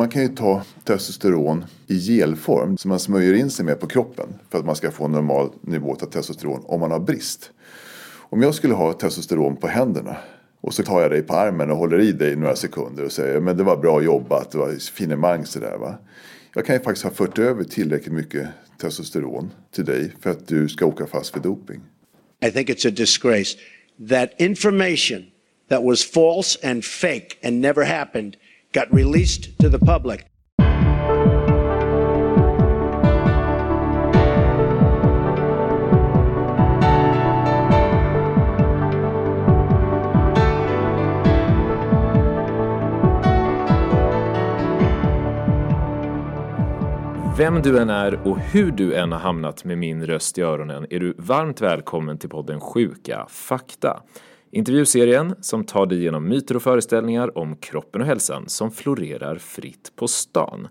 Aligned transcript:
man 0.00 0.08
kan 0.08 0.22
ju 0.22 0.28
ta 0.28 0.62
testosteron 0.84 1.64
i 1.86 1.94
gelform 1.94 2.76
som 2.76 2.88
man 2.88 3.00
smörjer 3.00 3.34
in 3.34 3.50
sig 3.50 3.64
med 3.64 3.80
på 3.80 3.86
kroppen 3.86 4.28
för 4.50 4.58
att 4.58 4.64
man 4.64 4.76
ska 4.76 4.90
få 4.90 5.04
en 5.04 5.12
normal 5.12 5.50
nivå 5.60 5.92
av 5.92 6.06
testosteron 6.06 6.62
om 6.66 6.80
man 6.80 6.90
har 6.90 6.98
brist. 6.98 7.50
Om 8.16 8.42
jag 8.42 8.54
skulle 8.54 8.74
ha 8.74 8.92
testosteron 8.92 9.56
på 9.56 9.66
händerna 9.66 10.16
och 10.60 10.74
så 10.74 10.82
tar 10.82 11.02
jag 11.02 11.10
dig 11.10 11.22
på 11.22 11.34
armen 11.34 11.70
och 11.70 11.76
håller 11.76 12.00
i 12.00 12.12
dig 12.12 12.36
några 12.36 12.56
sekunder 12.56 13.04
och 13.04 13.12
säger 13.12 13.40
men 13.40 13.56
det 13.56 13.62
var 13.62 13.76
bra 13.76 14.02
jobbat, 14.02 14.50
det 14.50 14.58
var 14.58 14.92
finemang 14.92 15.46
sådär 15.46 15.76
va. 15.78 15.98
Jag 16.54 16.66
kan 16.66 16.76
ju 16.76 16.82
faktiskt 16.82 17.04
ha 17.04 17.10
fört 17.10 17.38
över 17.38 17.64
tillräckligt 17.64 18.14
mycket 18.14 18.48
testosteron 18.80 19.50
till 19.74 19.84
dig 19.84 20.12
för 20.20 20.30
att 20.30 20.48
du 20.48 20.68
ska 20.68 20.86
åka 20.86 21.06
fast 21.06 21.30
för 21.30 21.40
doping. 21.40 21.80
I 22.46 22.50
think 22.50 22.68
it's 22.68 22.88
a 22.88 22.90
disgrace 22.90 23.58
that 24.08 24.30
information 24.38 25.24
that 25.68 25.82
was 25.84 26.04
false 26.04 26.70
and 26.70 26.84
fake 26.84 27.28
and 27.44 27.60
never 27.60 27.84
happened 27.84 28.36
got 28.72 28.92
released 28.92 29.58
to 29.58 29.68
the 29.68 29.78
public. 29.78 30.20
Vem 47.38 47.62
du 47.62 47.78
än 47.78 47.90
är 47.90 48.28
och 48.28 48.38
hur 48.38 48.70
du 48.70 48.94
än 48.94 49.12
har 49.12 49.18
hamnat 49.18 49.64
med 49.64 49.78
min 49.78 50.06
röst 50.06 50.38
i 50.38 50.42
öronen 50.42 50.86
är 50.90 51.00
du 51.00 51.14
varmt 51.18 51.60
välkommen 51.60 52.18
till 52.18 52.28
podden 52.28 52.60
Sjuka 52.60 53.26
fakta. 53.28 54.02
Intervjuserien 54.52 55.34
som 55.40 55.64
tar 55.64 55.86
dig 55.86 56.02
genom 56.02 56.28
myter 56.28 56.56
och 56.56 56.62
föreställningar 56.62 57.38
om 57.38 57.56
kroppen 57.56 58.00
och 58.00 58.06
hälsan 58.06 58.48
som 58.48 58.70
florerar 58.70 59.38
fritt 59.38 59.92
på 59.96 60.08
stan. 60.08 60.68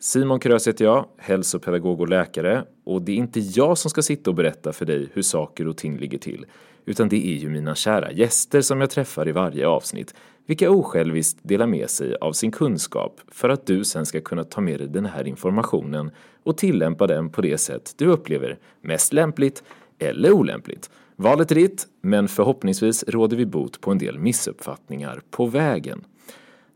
Simon 0.00 0.40
Krös 0.40 0.68
heter 0.68 0.84
jag, 0.84 1.06
hälsopedagog 1.18 2.00
och 2.00 2.08
läkare 2.08 2.64
och 2.84 3.02
det 3.02 3.12
är 3.12 3.16
inte 3.16 3.40
jag 3.40 3.78
som 3.78 3.90
ska 3.90 4.02
sitta 4.02 4.30
och 4.30 4.36
berätta 4.36 4.72
för 4.72 4.86
dig 4.86 5.08
hur 5.12 5.22
saker 5.22 5.68
och 5.68 5.76
ting 5.76 5.98
ligger 5.98 6.18
till 6.18 6.46
utan 6.84 7.08
det 7.08 7.26
är 7.26 7.34
ju 7.34 7.48
mina 7.48 7.74
kära 7.74 8.12
gäster 8.12 8.60
som 8.60 8.80
jag 8.80 8.90
träffar 8.90 9.28
i 9.28 9.32
varje 9.32 9.66
avsnitt 9.66 10.14
vilka 10.46 10.70
osjälviskt 10.70 11.38
delar 11.42 11.66
med 11.66 11.90
sig 11.90 12.16
av 12.20 12.32
sin 12.32 12.52
kunskap 12.52 13.20
för 13.28 13.48
att 13.48 13.66
du 13.66 13.84
sen 13.84 14.06
ska 14.06 14.20
kunna 14.20 14.44
ta 14.44 14.60
med 14.60 14.80
dig 14.80 14.88
den 14.88 15.06
här 15.06 15.26
informationen 15.26 16.10
och 16.42 16.56
tillämpa 16.56 17.06
den 17.06 17.30
på 17.30 17.42
det 17.42 17.58
sätt 17.58 17.94
du 17.96 18.06
upplever 18.06 18.58
mest 18.80 19.12
lämpligt 19.12 19.62
eller 19.98 20.32
olämpligt. 20.32 20.90
Valet 21.16 21.50
är 21.50 21.54
ditt, 21.54 21.86
men 22.00 22.28
förhoppningsvis 22.28 23.04
råder 23.08 23.36
vi 23.36 23.46
bot 23.46 23.80
på 23.80 23.90
en 23.90 23.98
del 23.98 24.18
missuppfattningar 24.18 25.20
på 25.30 25.46
vägen. 25.46 26.04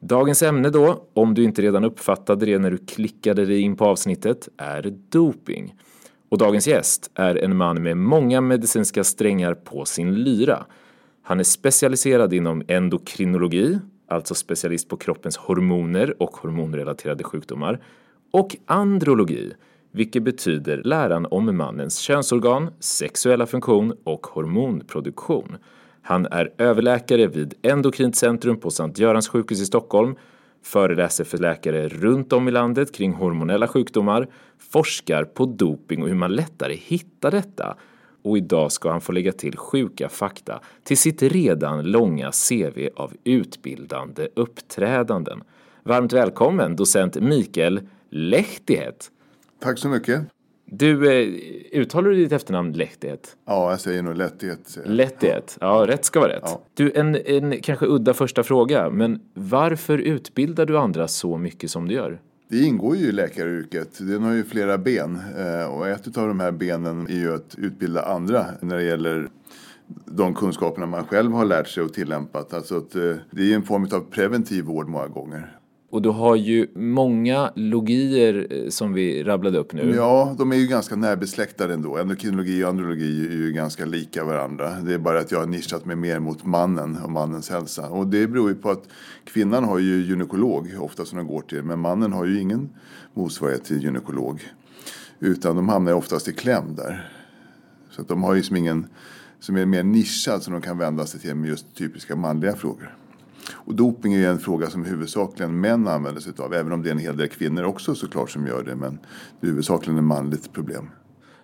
Dagens 0.01 0.43
ämne 0.43 0.71
då, 0.71 1.05
om 1.15 1.35
du 1.35 1.45
inte 1.45 1.63
redan 1.63 1.85
uppfattade 1.85 2.47
det 2.47 2.59
när 2.59 2.71
du 2.71 2.79
klickade 2.79 3.45
dig 3.45 3.61
in 3.61 3.77
på 3.77 3.85
avsnittet, 3.85 4.49
är 4.57 4.95
doping. 5.09 5.75
Och 6.29 6.39
dagens 6.39 6.67
gäst 6.67 7.11
är 7.15 7.35
en 7.35 7.57
man 7.57 7.83
med 7.83 7.97
många 7.97 8.41
medicinska 8.41 9.05
strängar 9.05 9.55
på 9.55 9.85
sin 9.85 10.15
lyra. 10.15 10.67
Han 11.23 11.41
är 11.41 11.45
specialiserad 11.45 12.33
inom 12.33 12.63
endokrinologi, 12.69 13.79
alltså 14.09 14.35
specialist 14.35 14.89
på 14.89 14.97
kroppens 14.97 15.37
hormoner 15.37 16.23
och 16.23 16.37
hormonrelaterade 16.37 17.25
sjukdomar, 17.25 17.81
och 18.31 18.57
andrologi, 18.67 19.53
vilket 19.93 20.23
betyder 20.23 20.83
läran 20.85 21.27
om 21.31 21.57
mannens 21.57 21.99
könsorgan, 21.99 22.71
sexuella 22.81 23.47
funktion 23.47 23.97
och 24.05 24.27
hormonproduktion. 24.27 25.57
Han 26.03 26.27
är 26.27 26.53
överläkare 26.59 27.27
vid 27.27 27.55
Endokrint 27.63 28.17
Centrum 28.17 28.61
på 28.61 28.71
Sankt 28.71 28.99
Görans 28.99 29.29
sjukhus 29.29 29.61
i 29.61 29.67
Stockholm, 29.67 30.15
föreläser 30.63 31.25
för 31.25 31.39
läkare 31.39 31.89
runt 31.89 32.33
om 32.33 32.49
i 32.49 32.51
landet 32.51 32.95
kring 32.95 33.13
hormonella 33.13 33.69
sjukdomar, 33.69 34.29
forskar 34.59 35.25
på 35.25 35.47
doping 35.47 36.03
och 36.03 36.09
hur 36.09 36.15
man 36.15 36.33
lättare 36.33 36.75
hittar 36.75 37.31
detta 37.31 37.77
och 38.23 38.39
idag 38.39 38.73
ska 38.73 38.91
han 38.91 39.01
få 39.01 39.13
lägga 39.13 39.33
till 39.33 39.57
sjuka 39.57 40.09
fakta 40.09 40.61
till 40.85 40.99
sitt 40.99 41.23
redan 41.23 41.83
långa 41.83 42.31
CV 42.33 42.89
av 42.97 43.13
utbildande 43.25 44.29
uppträdanden. 44.37 45.43
Varmt 45.83 46.13
välkommen 46.13 46.77
docent 46.77 47.17
Mikael 47.21 47.81
Lehtihet. 48.11 49.11
Tack 49.61 49.79
så 49.79 49.89
mycket. 49.89 50.23
Du, 50.71 51.13
eh, 51.23 51.29
uttalar 51.81 52.11
du 52.11 52.17
ditt 52.17 52.33
efternamn 52.33 52.73
Lehtihet? 52.73 53.37
Ja, 53.47 53.71
jag 53.71 53.81
säger 53.81 54.03
nog 54.03 54.17
lätthet. 54.17 54.79
Lätthet, 54.85 55.59
ja 55.61 55.85
rätt 55.89 56.05
ska 56.05 56.21
vara 56.21 56.33
rätt. 56.33 56.43
Ja. 56.45 56.63
Du, 56.75 56.93
en, 56.95 57.15
en 57.27 57.61
kanske 57.61 57.87
udda 57.87 58.15
första 58.15 58.43
fråga, 58.43 58.91
men 58.91 59.21
varför 59.35 59.99
utbildar 59.99 60.67
du 60.67 60.79
andra 60.79 61.09
så 61.09 61.37
mycket 61.39 61.71
som 61.71 61.89
du 61.89 61.95
gör? 61.95 62.21
Det 62.49 62.59
ingår 62.63 62.97
ju 62.97 63.07
i 63.07 63.13
läkaryrket. 63.13 63.99
Den 64.01 64.23
har 64.23 64.33
ju 64.35 64.45
flera 64.45 64.79
ben. 64.79 65.21
eh, 65.39 65.67
Och 65.75 65.89
ett 65.89 66.17
av 66.19 66.29
de 66.29 66.41
här 66.41 66.53
benen 66.53 67.07
är 67.09 67.19
ju 67.21 67.35
att 67.35 67.55
utbilda 67.59 68.03
andra 68.03 68.47
när 68.61 68.77
det 68.77 68.83
gäller 68.85 69.29
de 70.05 70.35
kunskaperna 70.35 70.87
man 70.87 71.05
själv 71.05 71.33
har 71.33 71.45
lärt 71.45 71.69
sig 71.69 71.83
och 71.83 71.93
tillämpat. 71.93 72.55
Alltså 72.55 72.77
eh, 72.77 73.17
det 73.31 73.53
är 73.53 73.55
en 73.55 73.63
form 73.63 73.89
av 73.93 74.01
preventiv 74.11 74.65
vård 74.65 74.89
många 74.89 75.07
gånger. 75.07 75.58
Och 75.91 76.03
du 76.03 76.09
har 76.09 76.37
ju 76.37 76.67
många 76.75 77.53
logier 77.55 78.47
eh, 78.51 78.69
som 78.69 78.93
vi 78.93 79.25
rabblade 79.25 79.59
upp 79.59 79.73
nu. 79.73 79.95
Ja, 79.97 80.35
de 80.39 80.53
är 80.53 80.57
ju 80.57 80.67
ganska 80.67 80.97
närbesläktade 80.97 81.75
ändå. 81.75 81.97
Endokrinologi 81.97 82.65
och 82.65 82.69
andrologi 82.69 83.27
är 83.27 83.33
ju 83.33 83.53
ganska 83.53 83.85
lika 83.85 84.25
varandra. 84.25 84.81
Det 84.81 84.95
är 84.95 84.99
bara 84.99 85.19
att 85.19 85.31
jag 85.31 85.39
har 85.39 85.47
nischat 85.47 85.85
mig 85.85 85.97
mer 85.97 86.19
mot 86.19 86.45
mannen 86.45 86.99
och 87.05 87.11
mannens 87.11 87.51
hälsa. 87.51 87.89
Och 87.89 88.07
det 88.07 88.27
beror 88.27 88.49
ju 88.49 88.55
på 88.55 88.71
att 88.71 88.89
kvinnan 89.25 89.65
har 89.65 89.79
ju 89.79 90.03
gynekolog 90.05 90.77
ofta 90.81 91.05
som 91.05 91.19
de 91.19 91.27
går 91.27 91.41
till. 91.41 91.63
Men 91.63 91.79
mannen 91.79 92.13
har 92.13 92.25
ju 92.25 92.41
ingen 92.41 92.71
motsvarighet 93.15 93.65
till 93.65 93.83
gynekolog. 93.83 94.43
Utan 95.21 95.57
de 95.57 95.69
hamnar 95.69 95.93
ju 95.93 95.99
oftast 95.99 96.29
i 96.29 96.33
kläm 96.33 96.75
där. 96.77 97.13
Så 97.91 98.03
att 98.03 98.09
de 98.09 98.23
har 98.23 98.35
ju 98.35 98.43
som 98.43 98.57
ingen 98.57 98.87
som 99.41 99.57
är 99.57 99.67
mer 99.67 99.83
nischad 99.83 100.43
som 100.43 100.53
de 100.53 100.63
kan 100.63 100.79
vända 100.79 101.07
sig 101.07 101.21
till 101.21 101.35
med 101.35 101.49
just 101.49 101.75
typiska 101.75 102.17
manliga 102.17 102.57
frågor. 102.57 102.95
Och 103.53 103.75
doping 103.75 104.15
är 104.15 104.19
ju 104.19 104.27
en 104.27 104.39
fråga 104.39 104.71
som 104.71 104.85
huvudsakligen 104.85 105.61
män 105.61 105.89
använder 105.89 106.21
sig 106.21 106.33
av. 106.39 106.55
Även 106.55 106.73
om 106.73 106.83
det 106.83 106.89
är 106.89 106.93
en 106.93 106.99
hel 106.99 107.17
del 107.17 107.29
kvinnor 107.29 107.63
också 107.63 107.95
såklart 107.95 108.31
som 108.31 108.47
gör 108.47 108.63
det. 108.63 108.77
Men 108.77 108.99
det 109.41 109.47
är 109.47 109.51
huvudsakligen 109.51 109.99
ett 109.99 110.05
manligt 110.05 110.53
problem. 110.53 110.91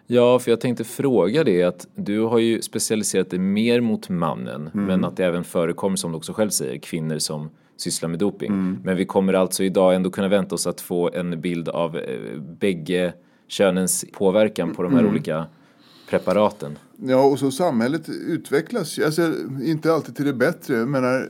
Ja, 0.07 0.39
för 0.39 0.51
jag 0.51 0.61
tänkte 0.61 0.85
fråga 0.85 1.45
det 1.45 1.63
att 1.63 1.87
du 1.95 2.21
har 2.21 2.39
ju 2.39 2.63
specialiserat 2.63 3.31
dig 3.31 3.39
mer 3.39 3.81
mot 3.81 4.09
mannen, 4.09 4.71
men 4.73 5.05
att 5.05 5.17
det 5.17 5.25
även 5.25 5.45
förekommer, 5.45 5.97
som 5.97 6.11
du 6.11 6.17
också 6.17 6.33
själv 6.33 6.51
säger, 6.51 6.79
kvinnor 6.79 7.19
som 7.19 7.51
sysslar 7.77 8.09
med 8.09 8.19
doping. 8.19 8.79
Men 8.85 8.97
vi 8.97 9.05
kommer 9.05 9.33
alltså 9.33 9.65
idag 9.65 9.95
ändå 9.95 10.11
kunna 10.11 10.29
vänta 10.29 10.55
oss 10.55 10.67
att 10.67 10.81
få 10.81 11.11
en 11.13 11.41
bild 11.41 11.69
av 11.69 11.97
eh, 11.97 12.41
bägge 12.41 13.15
könens 13.49 14.05
påverkan 14.13 14.75
på 14.75 14.83
de 14.83 14.95
här 14.95 15.07
olika 15.07 15.47
preparaten. 16.11 16.79
Ja, 16.97 17.25
och 17.25 17.39
så 17.39 17.51
samhället 17.51 18.09
utvecklas. 18.09 18.99
Alltså, 18.99 19.33
inte 19.65 19.93
alltid 19.93 20.17
till 20.17 20.25
det 20.25 20.33
bättre. 20.33 20.75
Jag 20.75 20.89
menar, 20.89 21.29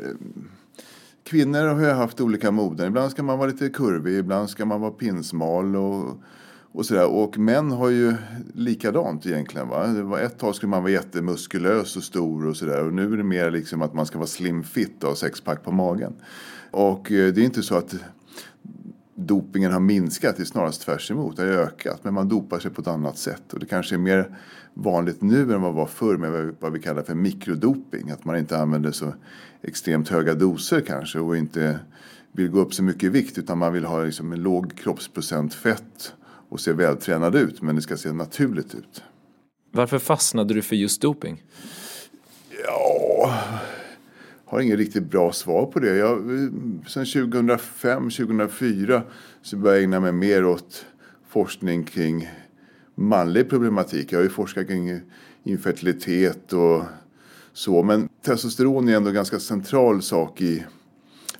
kvinnor 1.24 1.66
har 1.66 1.80
ju 1.80 1.90
haft 1.90 2.20
olika 2.20 2.50
moden. 2.50 2.86
Ibland 2.86 3.10
ska 3.10 3.22
man 3.22 3.38
vara 3.38 3.50
lite 3.50 3.68
kurvig, 3.68 4.18
ibland 4.18 4.50
ska 4.50 4.64
man 4.64 4.80
vara 4.80 4.90
pinsmal 4.90 5.76
och, 5.76 6.20
och 6.72 6.86
sådär. 6.86 7.06
Och 7.10 7.38
män 7.38 7.70
har 7.70 7.88
ju 7.88 8.14
likadant 8.54 9.26
egentligen. 9.26 9.68
Va? 9.68 9.86
Det 9.86 10.02
var 10.02 10.18
ett 10.18 10.38
tag 10.38 10.54
skulle 10.54 10.70
man 10.70 10.82
vara 10.82 10.92
jättemuskulös 10.92 11.96
och 11.96 12.02
stor 12.02 12.46
och 12.46 12.56
sådär. 12.56 12.84
Och 12.86 12.92
nu 12.92 13.12
är 13.12 13.16
det 13.16 13.24
mer 13.24 13.50
liksom 13.50 13.82
att 13.82 13.94
man 13.94 14.06
ska 14.06 14.18
vara 14.18 14.26
slim 14.26 14.62
fit 14.62 15.02
och 15.02 15.08
ha 15.08 15.16
sexpack 15.16 15.64
på 15.64 15.72
magen. 15.72 16.12
Och 16.70 17.12
eh, 17.12 17.32
det 17.34 17.40
är 17.40 17.44
inte 17.44 17.62
så 17.62 17.76
att 17.76 17.94
dopingen 19.16 19.72
har 19.72 19.80
minskat, 19.80 20.36
det 20.36 20.42
är 20.42 20.44
snarast 20.44 20.82
tvärs 20.82 21.10
emot. 21.10 21.36
Det 21.36 21.42
har 21.42 21.50
ökat, 21.50 22.00
men 22.04 22.14
man 22.14 22.28
dopar 22.28 22.58
sig 22.58 22.70
på 22.70 22.80
ett 22.80 22.88
annat 22.88 23.18
sätt. 23.18 23.52
Och 23.52 23.58
det 23.60 23.66
kanske 23.66 23.94
är 23.94 23.98
mer 23.98 24.38
vanligt 24.74 25.22
nu 25.22 25.40
än 25.54 25.62
vad 25.62 25.72
det 25.72 25.76
var 25.76 25.86
förr 25.86 26.16
med 26.16 26.32
vad 26.32 26.44
vi- 26.44 26.52
vad 26.60 26.72
vi 26.72 26.80
kallar 26.80 27.02
för 27.02 27.14
mikrodoping. 27.14 28.10
Att 28.10 28.24
man 28.24 28.36
inte 28.36 28.58
använder 28.58 28.90
så 28.90 29.14
extremt 29.64 30.08
höga 30.08 30.34
doser 30.34 30.80
kanske 30.80 31.18
och 31.18 31.36
inte 31.36 31.78
vill 32.32 32.48
gå 32.48 32.60
upp 32.60 32.74
så 32.74 32.82
mycket 32.82 33.02
i 33.02 33.08
vikt 33.08 33.38
utan 33.38 33.58
man 33.58 33.72
vill 33.72 33.84
ha 33.84 34.04
liksom 34.04 34.32
en 34.32 34.42
låg 34.42 34.78
kroppsprocent 34.78 35.54
fett 35.54 36.14
och 36.48 36.60
se 36.60 36.72
vältränad 36.72 37.34
ut 37.34 37.62
men 37.62 37.76
det 37.76 37.82
ska 37.82 37.96
se 37.96 38.12
naturligt 38.12 38.74
ut. 38.74 39.02
Varför 39.70 39.98
fastnade 39.98 40.54
du 40.54 40.62
för 40.62 40.76
just 40.76 41.00
doping? 41.00 41.42
Ja, 42.66 43.34
har 44.44 44.60
inget 44.60 44.78
riktigt 44.78 45.10
bra 45.10 45.32
svar 45.32 45.66
på 45.66 45.80
det. 45.80 45.96
Jag, 45.96 46.18
sen 46.86 47.06
2005, 47.06 48.10
2004 48.10 49.02
så 49.42 49.56
började 49.56 49.78
jag 49.78 49.84
ägna 49.84 50.00
mig 50.00 50.12
mer 50.12 50.44
åt 50.44 50.86
forskning 51.28 51.84
kring 51.84 52.28
manlig 52.94 53.50
problematik. 53.50 54.12
Jag 54.12 54.18
har 54.18 54.24
ju 54.24 54.30
forskat 54.30 54.66
kring 54.66 55.00
infertilitet 55.44 56.52
och 56.52 56.82
så. 57.52 57.82
Men 57.82 58.08
testosteron 58.24 58.88
är 58.88 58.96
ändå 58.96 59.08
en 59.08 59.14
ganska 59.14 59.38
central 59.38 60.02
sak 60.02 60.40
i, 60.40 60.64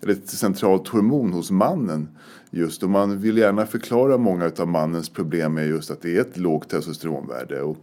eller 0.00 0.12
ett 0.12 0.28
centralt 0.28 0.88
hormon 0.88 1.32
hos 1.32 1.50
mannen. 1.50 2.08
Just 2.50 2.82
och 2.82 2.90
man 2.90 3.18
vill 3.18 3.38
gärna 3.38 3.66
förklara 3.66 4.18
många 4.18 4.52
av 4.58 4.68
mannens 4.68 5.08
problem 5.08 5.54
med 5.54 5.68
just 5.68 5.90
att 5.90 6.02
det 6.02 6.16
är 6.16 6.20
ett 6.20 6.36
lågt 6.36 6.68
testosteronvärde. 6.68 7.62
Och 7.62 7.76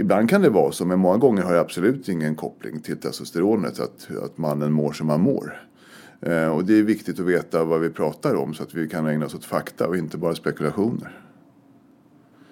Ibland 0.00 0.30
kan 0.30 0.42
det 0.42 0.50
vara 0.50 0.72
så, 0.72 0.84
men 0.84 0.98
många 0.98 1.16
gånger 1.16 1.42
har 1.42 1.52
det 1.52 1.60
absolut 1.60 2.08
ingen 2.08 2.34
koppling 2.34 2.80
till 2.80 2.96
testosteronet, 2.96 3.80
att, 3.80 4.08
att 4.24 4.38
mannen 4.38 4.72
mår 4.72 4.92
som 4.92 5.08
han 5.08 5.20
mår. 5.20 5.62
Eh, 6.20 6.48
och 6.48 6.64
det 6.64 6.78
är 6.78 6.82
viktigt 6.82 7.20
att 7.20 7.26
veta 7.26 7.64
vad 7.64 7.80
vi 7.80 7.90
pratar 7.90 8.34
om 8.34 8.54
så 8.54 8.62
att 8.62 8.74
vi 8.74 8.88
kan 8.88 9.06
ägna 9.06 9.26
oss 9.26 9.34
åt 9.34 9.44
fakta 9.44 9.88
och 9.88 9.96
inte 9.96 10.18
bara 10.18 10.34
spekulationer. 10.34 11.20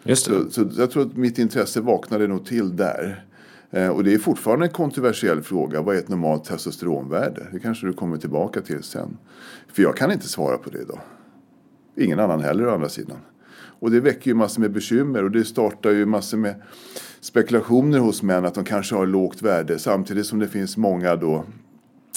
Just. 0.03 0.25
Så, 0.25 0.51
så 0.51 0.69
jag 0.77 0.91
tror 0.91 1.03
att 1.03 1.17
mitt 1.17 1.39
intresse 1.39 1.81
vaknade 1.81 2.27
nog 2.27 2.47
till 2.47 2.77
där. 2.77 3.25
Eh, 3.71 3.89
och 3.89 4.05
det 4.05 4.15
är 4.15 4.19
fortfarande 4.19 4.67
en 4.67 4.73
kontroversiell 4.73 5.43
fråga. 5.43 5.83
Vad 5.83 5.95
är 5.97 5.99
ett 5.99 6.09
normalt 6.09 6.45
testosteronvärde? 6.45 7.47
Det 7.53 7.59
kanske 7.59 7.87
du 7.87 7.93
kommer 7.93 8.17
tillbaka 8.17 8.61
till 8.61 8.83
sen. 8.83 9.17
För 9.73 9.83
jag 9.83 9.97
kan 9.97 10.13
inte 10.13 10.29
svara 10.29 10.59
på 10.59 10.71
det 10.71 10.79
idag. 10.79 11.01
Ingen 11.97 12.21
annan 12.21 12.41
heller 12.41 12.67
å 12.67 12.75
andra 12.75 12.89
sidan. 12.89 13.19
Och 13.79 13.91
det 13.91 14.01
väcker 14.01 14.31
ju 14.31 14.35
massor 14.35 14.61
med 14.61 14.73
bekymmer 14.73 15.25
och 15.25 15.31
det 15.31 15.45
startar 15.45 15.91
ju 15.91 16.07
massor 16.07 16.39
med 16.39 16.63
spekulationer 17.21 17.99
hos 17.99 18.23
män 18.23 18.45
att 18.45 18.55
de 18.55 18.65
kanske 18.65 18.95
har 18.95 19.07
lågt 19.07 19.43
värde 19.43 19.79
samtidigt 19.79 20.27
som 20.27 20.39
det 20.39 20.49
finns 20.49 20.77
många 20.77 21.17
då 21.17 21.45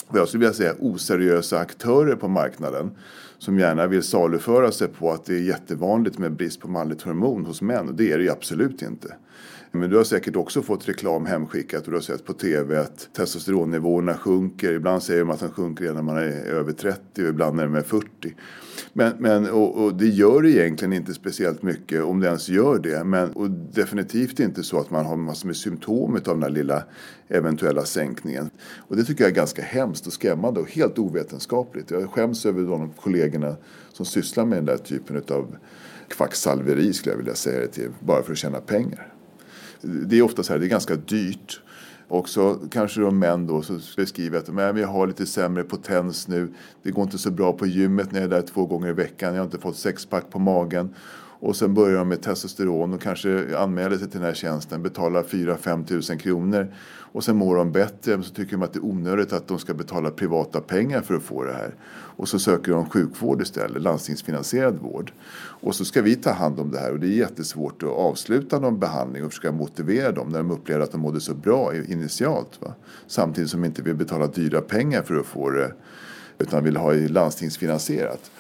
vad 0.07 0.22
jag 0.22 0.28
skulle 0.28 0.40
vilja 0.40 0.54
säga 0.54 0.75
oseriösa 0.80 1.60
aktörer 1.60 2.16
på 2.16 2.28
marknaden 2.28 2.92
som 3.38 3.60
gärna 3.60 3.88
vill 3.88 4.04
saluföra 4.04 4.72
sig 4.72 4.88
på 4.88 5.12
att 5.12 5.25
det 5.25 5.36
är 5.36 5.42
jättevanligt 5.42 6.18
med 6.18 6.31
brist 6.31 6.60
på 6.60 6.68
manligt 6.68 7.01
hormon 7.01 7.46
hos 7.46 7.62
män 7.62 7.90
och 7.90 7.96
det 7.96 8.12
är 8.12 8.18
det 8.18 8.24
ju 8.24 8.30
absolut 8.30 8.81
inte. 8.81 9.16
Men 9.71 9.89
du 9.89 9.98
har 9.98 10.04
säkert 10.04 10.36
också 10.36 10.62
fått 10.62 10.89
reklam 10.89 11.25
hemskickat 11.25 11.83
och 11.83 11.92
du 11.92 11.98
har 11.98 12.01
sett 12.01 12.25
på 12.25 12.33
tv 12.33 12.80
att 12.80 13.10
testosteronnivåerna 13.13 14.13
sjunker. 14.13 14.74
Ibland 14.74 15.04
säger 15.04 15.19
de 15.19 15.30
att 15.30 15.39
de 15.39 15.50
sjunker 15.50 15.83
redan 15.83 15.95
när 15.95 16.13
man 16.13 16.18
är 16.18 16.45
över 16.45 16.71
30 16.71 17.24
och 17.24 17.30
ibland 17.30 17.56
när 17.56 17.63
de 17.63 17.75
är 17.75 17.81
40. 17.81 18.07
Men, 18.94 19.13
men 19.19 19.50
och, 19.50 19.83
och, 19.83 19.94
det 19.95 20.07
gör 20.07 20.45
egentligen 20.45 20.94
inte 20.94 21.13
speciellt 21.13 21.63
mycket 21.63 22.04
om 22.04 22.19
det 22.19 22.27
ens 22.27 22.50
gör 22.50 22.80
det. 22.80 23.04
Men 23.04 23.31
och 23.31 23.50
definitivt 23.51 24.39
inte 24.39 24.63
så 24.63 24.80
att 24.80 24.92
man 24.92 25.06
har 25.06 25.16
massor 25.16 25.48
med 25.48 25.56
symptom 25.56 26.15
av 26.15 26.22
den 26.22 26.44
här 26.44 26.50
lilla 26.50 26.83
eventuella 27.27 27.86
sänkningen. 27.86 28.50
Och 28.77 28.95
det 28.95 29.04
tycker 29.04 29.24
jag 29.24 29.31
är 29.31 29.36
ganska 29.36 29.62
hemskt 29.62 30.07
och 30.07 30.13
skrämmande 30.13 30.60
och 30.60 30.69
helt 30.69 31.00
ovetenskapligt. 31.00 31.92
Jag 31.92 32.10
skäms 32.10 32.45
över 32.45 32.63
de 32.63 32.89
kollegorna 32.89 33.56
som 33.94 34.06
sysslar 34.06 34.45
med 34.45 34.57
den 34.57 34.65
där 34.65 34.77
typen 34.77 35.24
av 35.30 35.56
kvacksalveri 36.07 36.94
skulle 36.94 37.13
jag 37.13 37.18
vilja 37.18 37.36
säga 37.36 37.60
det 37.60 37.68
till. 37.68 37.89
Bara 38.00 38.24
för 38.24 38.31
att 38.31 38.38
tjäna 38.38 38.60
pengar. 38.60 39.13
Det 39.81 40.18
är 40.18 40.22
ofta 40.22 40.44
så 40.44 40.54
här, 40.54 40.60
det 40.60 40.66
är 40.66 40.70
ganska 40.70 40.96
dyrt. 40.96 41.62
Och 42.08 42.30
så 42.30 42.56
kanske 42.72 43.02
de 43.02 43.20
män 43.20 43.48
då 43.48 43.62
så 43.62 43.80
beskriver 43.98 44.38
att 44.38 44.48
men 44.48 44.78
jag 44.78 44.88
har 44.88 45.08
lite 45.08 45.26
sämre 45.26 45.64
potens 45.64 46.28
nu. 46.28 46.54
Det 46.84 46.92
går 46.92 47.04
inte 47.04 47.18
så 47.18 47.31
bra 47.31 47.54
på 47.54 47.66
gymmet 47.66 48.12
när 48.12 48.20
jag 48.20 48.26
är 48.34 48.36
där 48.36 48.48
två 48.48 48.66
gånger 48.66 48.90
i 48.90 48.94
veckan. 48.94 49.34
Jag 49.34 49.42
har 49.42 49.46
inte 49.46 49.60
fått 49.60 49.78
sexpack 49.78 50.30
på 50.30 50.40
magen. 50.40 50.96
Och 51.39 51.56
sen 51.56 51.74
börjar 51.74 51.97
de 51.97 52.07
med 52.07 52.21
testosteron 52.21 52.94
och 52.94 53.01
kanske 53.01 53.57
anmäler 53.57 53.97
sig 53.97 54.09
till 54.09 54.19
den 54.19 54.27
här 54.27 54.33
tjänsten, 54.33 54.83
betalar 54.83 55.24
4-5 55.24 55.86
tusen 55.86 56.18
kronor. 56.18 56.74
Och 57.12 57.24
sen 57.24 57.36
mår 57.36 57.56
de 57.56 57.71
bättre, 57.71 58.18
men 58.18 58.24
så 58.24 58.33
tycker 58.33 58.51
de 58.51 58.63
att 58.63 58.74
det 58.74 58.80
är 58.80 58.86
onödigt 58.86 59.33
att 59.33 59.47
de 59.47 59.59
ska 59.59 59.74
betala 59.74 60.12
privata 60.12 60.62
pengar 60.62 61.01
för 61.01 61.15
att 61.15 61.24
få 61.24 61.44
det 61.44 61.53
här. 61.53 61.75
Och 61.91 62.27
så 62.27 62.39
söker 62.39 62.71
de 62.71 62.89
sjukvård 62.89 63.41
istället, 63.41 63.81
landstingsfinansierad 63.81 64.80
vård. 64.80 65.12
Och 65.39 65.75
så 65.75 65.86
ska 65.86 66.01
vi 66.01 66.15
ta 66.15 66.31
hand 66.31 66.59
om 66.59 66.71
det 66.71 66.80
här 66.80 66.91
och 66.91 67.00
det 67.00 67.07
är 67.07 67.18
jättesvårt 67.18 67.83
att 67.83 67.89
avsluta 67.89 68.59
någon 68.59 68.80
behandling 68.80 69.25
och 69.25 69.30
försöka 69.31 69.51
motivera 69.51 70.12
dem 70.12 70.30
när 70.30 70.38
de 70.38 70.51
upplever 70.51 70.83
att 70.83 70.91
de 70.91 71.01
mådde 71.01 71.19
så 71.19 71.33
bra 71.33 71.75
initialt. 71.75 72.62
Va? 72.62 72.74
Samtidigt 73.07 73.50
som 73.50 73.62
de 73.62 73.68
inte 73.68 73.81
vill 73.81 73.95
betala 73.95 74.27
dyra 74.27 74.62
pengar 74.62 75.01
för 75.01 75.15
att 75.15 75.25
få 75.25 75.50
det 75.50 75.74
utan 76.38 76.63
vill 76.63 76.77
ha 76.77 76.94
det 76.94 77.07
landstingsfinansierat. 77.07 78.31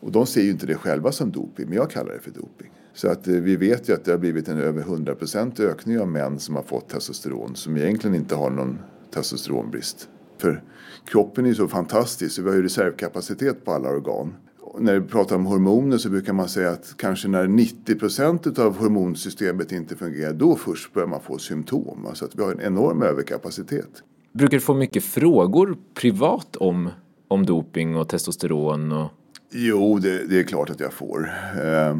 Och 0.00 0.12
de 0.12 0.26
ser 0.26 0.42
ju 0.42 0.50
inte 0.50 0.66
det 0.66 0.74
själva 0.74 1.12
som 1.12 1.30
doping, 1.30 1.68
men 1.68 1.76
jag 1.76 1.90
kallar 1.90 2.12
det 2.12 2.20
för 2.20 2.30
doping. 2.30 2.70
Så 2.94 3.08
att 3.08 3.28
eh, 3.28 3.34
vi 3.34 3.56
vet 3.56 3.88
ju 3.88 3.94
att 3.94 4.04
det 4.04 4.10
har 4.10 4.18
blivit 4.18 4.48
en 4.48 4.60
över 4.60 4.82
100% 4.82 5.60
ökning 5.60 6.00
av 6.00 6.08
män 6.08 6.38
som 6.38 6.56
har 6.56 6.62
fått 6.62 6.88
testosteron 6.88 7.56
som 7.56 7.76
egentligen 7.76 8.14
inte 8.14 8.34
har 8.34 8.50
någon 8.50 8.78
testosteronbrist. 9.14 10.08
För 10.38 10.62
kroppen 11.04 11.44
är 11.44 11.48
ju 11.48 11.54
så 11.54 11.68
fantastisk 11.68 12.34
så 12.34 12.42
vi 12.42 12.48
har 12.48 12.56
ju 12.56 12.62
reservkapacitet 12.62 13.64
på 13.64 13.72
alla 13.72 13.88
organ. 13.88 14.34
Och 14.60 14.82
när 14.82 15.00
vi 15.00 15.08
pratar 15.08 15.36
om 15.36 15.46
hormoner 15.46 15.98
så 15.98 16.10
brukar 16.10 16.32
man 16.32 16.48
säga 16.48 16.70
att 16.70 16.94
kanske 16.96 17.28
när 17.28 17.46
90% 17.46 18.60
av 18.60 18.78
hormonsystemet 18.78 19.72
inte 19.72 19.96
fungerar 19.96 20.32
då 20.32 20.56
först 20.56 20.92
börjar 20.92 21.08
man 21.08 21.20
få 21.20 21.38
symptom. 21.38 22.06
Alltså 22.06 22.24
att 22.24 22.34
vi 22.34 22.42
har 22.42 22.52
en 22.52 22.60
enorm 22.60 23.02
överkapacitet. 23.02 24.02
Brukar 24.32 24.56
du 24.56 24.60
få 24.60 24.74
mycket 24.74 25.04
frågor 25.04 25.76
privat 25.94 26.56
om, 26.56 26.90
om 27.28 27.46
doping 27.46 27.96
och 27.96 28.08
testosteron? 28.08 28.92
Och... 28.92 29.10
Jo, 29.50 29.98
det, 29.98 30.26
det 30.26 30.38
är 30.38 30.42
klart 30.42 30.70
att 30.70 30.80
jag 30.80 30.92
får. 30.92 31.30
Eh, 31.64 31.98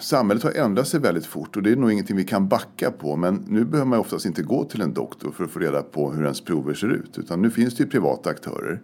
samhället 0.00 0.42
har 0.42 0.50
ändrat 0.50 0.88
sig 0.88 1.00
väldigt 1.00 1.26
fort 1.26 1.56
och 1.56 1.62
det 1.62 1.72
är 1.72 1.76
nog 1.76 1.92
ingenting 1.92 2.16
vi 2.16 2.24
kan 2.24 2.48
backa 2.48 2.90
på. 2.90 3.16
Men 3.16 3.44
nu 3.48 3.64
behöver 3.64 3.90
man 3.90 3.98
oftast 3.98 4.26
inte 4.26 4.42
gå 4.42 4.64
till 4.64 4.80
en 4.80 4.94
doktor 4.94 5.30
för 5.30 5.44
att 5.44 5.50
få 5.50 5.58
reda 5.58 5.82
på 5.82 6.12
hur 6.12 6.22
ens 6.22 6.40
prover 6.40 6.74
ser 6.74 6.88
ut. 6.88 7.18
Utan 7.18 7.42
nu 7.42 7.50
finns 7.50 7.76
det 7.76 7.82
ju 7.82 7.90
privata 7.90 8.30
aktörer. 8.30 8.80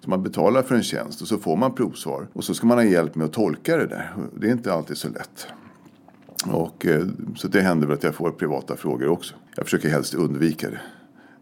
Så 0.00 0.10
man 0.10 0.22
betalar 0.22 0.62
för 0.62 0.74
en 0.74 0.82
tjänst 0.82 1.22
och 1.22 1.28
så 1.28 1.38
får 1.38 1.56
man 1.56 1.74
provsvar. 1.74 2.26
Och 2.32 2.44
så 2.44 2.54
ska 2.54 2.66
man 2.66 2.78
ha 2.78 2.84
hjälp 2.84 3.14
med 3.14 3.24
att 3.24 3.32
tolka 3.32 3.76
det 3.76 3.86
där. 3.86 4.14
Det 4.40 4.46
är 4.46 4.52
inte 4.52 4.72
alltid 4.72 4.96
så 4.96 5.08
lätt. 5.08 5.46
Och, 6.46 6.86
eh, 6.86 7.06
så 7.36 7.48
det 7.48 7.60
händer 7.60 7.86
väl 7.86 7.96
att 7.96 8.02
jag 8.02 8.14
får 8.14 8.30
privata 8.30 8.76
frågor 8.76 9.08
också. 9.08 9.34
Jag 9.56 9.64
försöker 9.64 9.88
helst 9.88 10.14
undvika 10.14 10.70
det. 10.70 10.80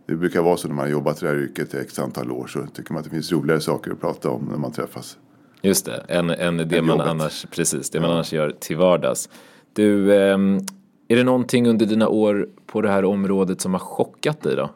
Det 0.06 0.16
brukar 0.16 0.42
vara 0.42 0.56
så 0.56 0.68
när 0.68 0.74
man 0.74 0.84
har 0.84 0.90
jobbat 0.90 1.22
i 1.22 1.24
det 1.24 1.30
här 1.30 1.38
yrket 1.38 1.74
i 1.74 1.78
x 1.78 1.98
antal 1.98 2.30
år 2.30 2.46
så 2.46 2.66
tycker 2.66 2.92
man 2.92 2.98
att 2.98 3.04
det 3.04 3.10
finns 3.10 3.32
roligare 3.32 3.60
saker 3.60 3.90
att 3.90 4.00
prata 4.00 4.30
om 4.30 4.44
när 4.44 4.58
man 4.58 4.72
träffas. 4.72 5.18
Just 5.62 5.86
det, 5.86 6.04
än, 6.08 6.30
än 6.30 6.56
det 6.56 6.82
man 6.82 7.00
annars, 7.00 7.46
precis, 7.50 7.90
det 7.90 8.00
man 8.00 8.10
annars 8.10 8.32
gör 8.32 8.50
till 8.60 8.76
vardags. 8.76 9.28
Du, 9.72 10.14
eh, 10.14 10.38
är 11.08 11.16
det 11.16 11.24
någonting 11.24 11.68
under 11.68 11.86
dina 11.86 12.08
år 12.08 12.48
på 12.66 12.80
det 12.80 12.88
här 12.88 13.04
området 13.04 13.60
som 13.60 13.72
har 13.72 13.80
chockat 13.80 14.42
dig 14.42 14.56
då? 14.56 14.70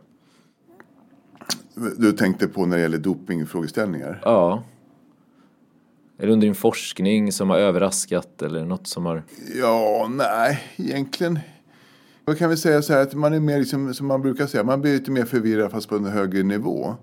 Du 1.97 2.13
tänkte 2.13 2.49
på 2.49 2.67
när 2.67 2.77
det 2.77 2.83
gäller 2.83 2.99
dopingfrågeställningar? 2.99 4.21
Ja. 4.25 4.63
Är 6.19 6.27
det 6.27 6.33
under 6.33 6.47
din 6.47 6.55
forskning 6.55 7.33
som 7.33 7.51
har 7.51 7.57
överraskat 7.57 8.43
eller 8.43 8.65
något 8.65 8.87
som 8.87 9.07
har? 9.07 9.23
Ja, 9.55 10.11
nej, 10.11 10.61
egentligen. 10.77 11.39
Då 12.31 12.37
kan 12.37 12.51
vi 12.51 12.57
säga 12.57 12.83
så 12.83 12.93
här 12.93 13.03
att 13.03 13.15
man 13.15 13.33
är 13.33 13.41
mer, 13.41 13.59
liksom, 13.59 13.95
som 13.95 14.07
man 14.07 14.23
brukar 14.23 14.47
säga, 14.47 14.65
man 14.65 14.81
blir 14.81 14.93
lite 14.93 15.11
mer 15.11 15.25
förvirrad 15.25 15.71
fast 15.71 15.89
på 15.89 15.97
en 15.97 16.05
högre 16.05 16.43
nivå. 16.43 16.97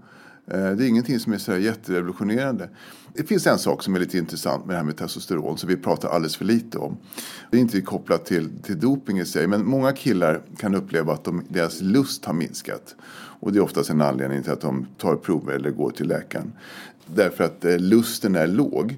Eh, 0.52 0.72
det 0.72 0.86
är 0.86 0.88
ingenting 0.88 1.20
som 1.20 1.34
är 1.34 1.38
så 1.38 1.58
jätterevolutionerande. 1.58 2.70
Det 3.14 3.24
finns 3.24 3.48
en 3.48 3.60
sak 3.60 3.84
som 3.84 3.96
är 3.96 4.00
lite 4.00 4.18
intressant 4.18 4.66
med 4.66 4.74
det 4.74 4.78
här 4.78 4.84
med 4.84 4.98
testosteron 4.98 5.58
som 5.58 5.70
vi 5.70 5.78
pratar 5.78 6.10
alldeles 6.10 6.38
för 6.38 6.46
lite 6.46 6.78
om. 6.78 6.98
Det 7.52 7.58
är 7.58 7.62
inte 7.62 7.82
kopplat 7.82 8.26
till, 8.26 8.50
till 8.64 8.80
doping 8.80 9.20
i 9.20 9.26
sig 9.26 9.48
men 9.48 9.66
många 9.66 9.92
killar 9.92 10.42
kan 10.58 10.76
uppleva 10.76 11.14
att 11.14 11.24
de, 11.24 11.44
deras 11.50 11.82
lust 11.82 12.26
har 12.26 12.34
minskat. 12.34 12.96
Och 13.40 13.52
det 13.52 13.60
är 13.60 13.64
oftast 13.64 13.90
en 13.90 14.02
anledning 14.02 14.44
till 14.44 14.52
att 14.52 14.62
de 14.62 14.88
tar 14.98 15.16
prover 15.16 15.54
eller 15.54 15.72
går 15.72 15.92
till 15.92 16.08
läkaren. 16.08 16.54
Därför 17.06 17.44
att 17.44 17.66
eh, 17.66 17.78
lusten 17.78 18.36
är 18.36 18.48
låg. 18.48 18.98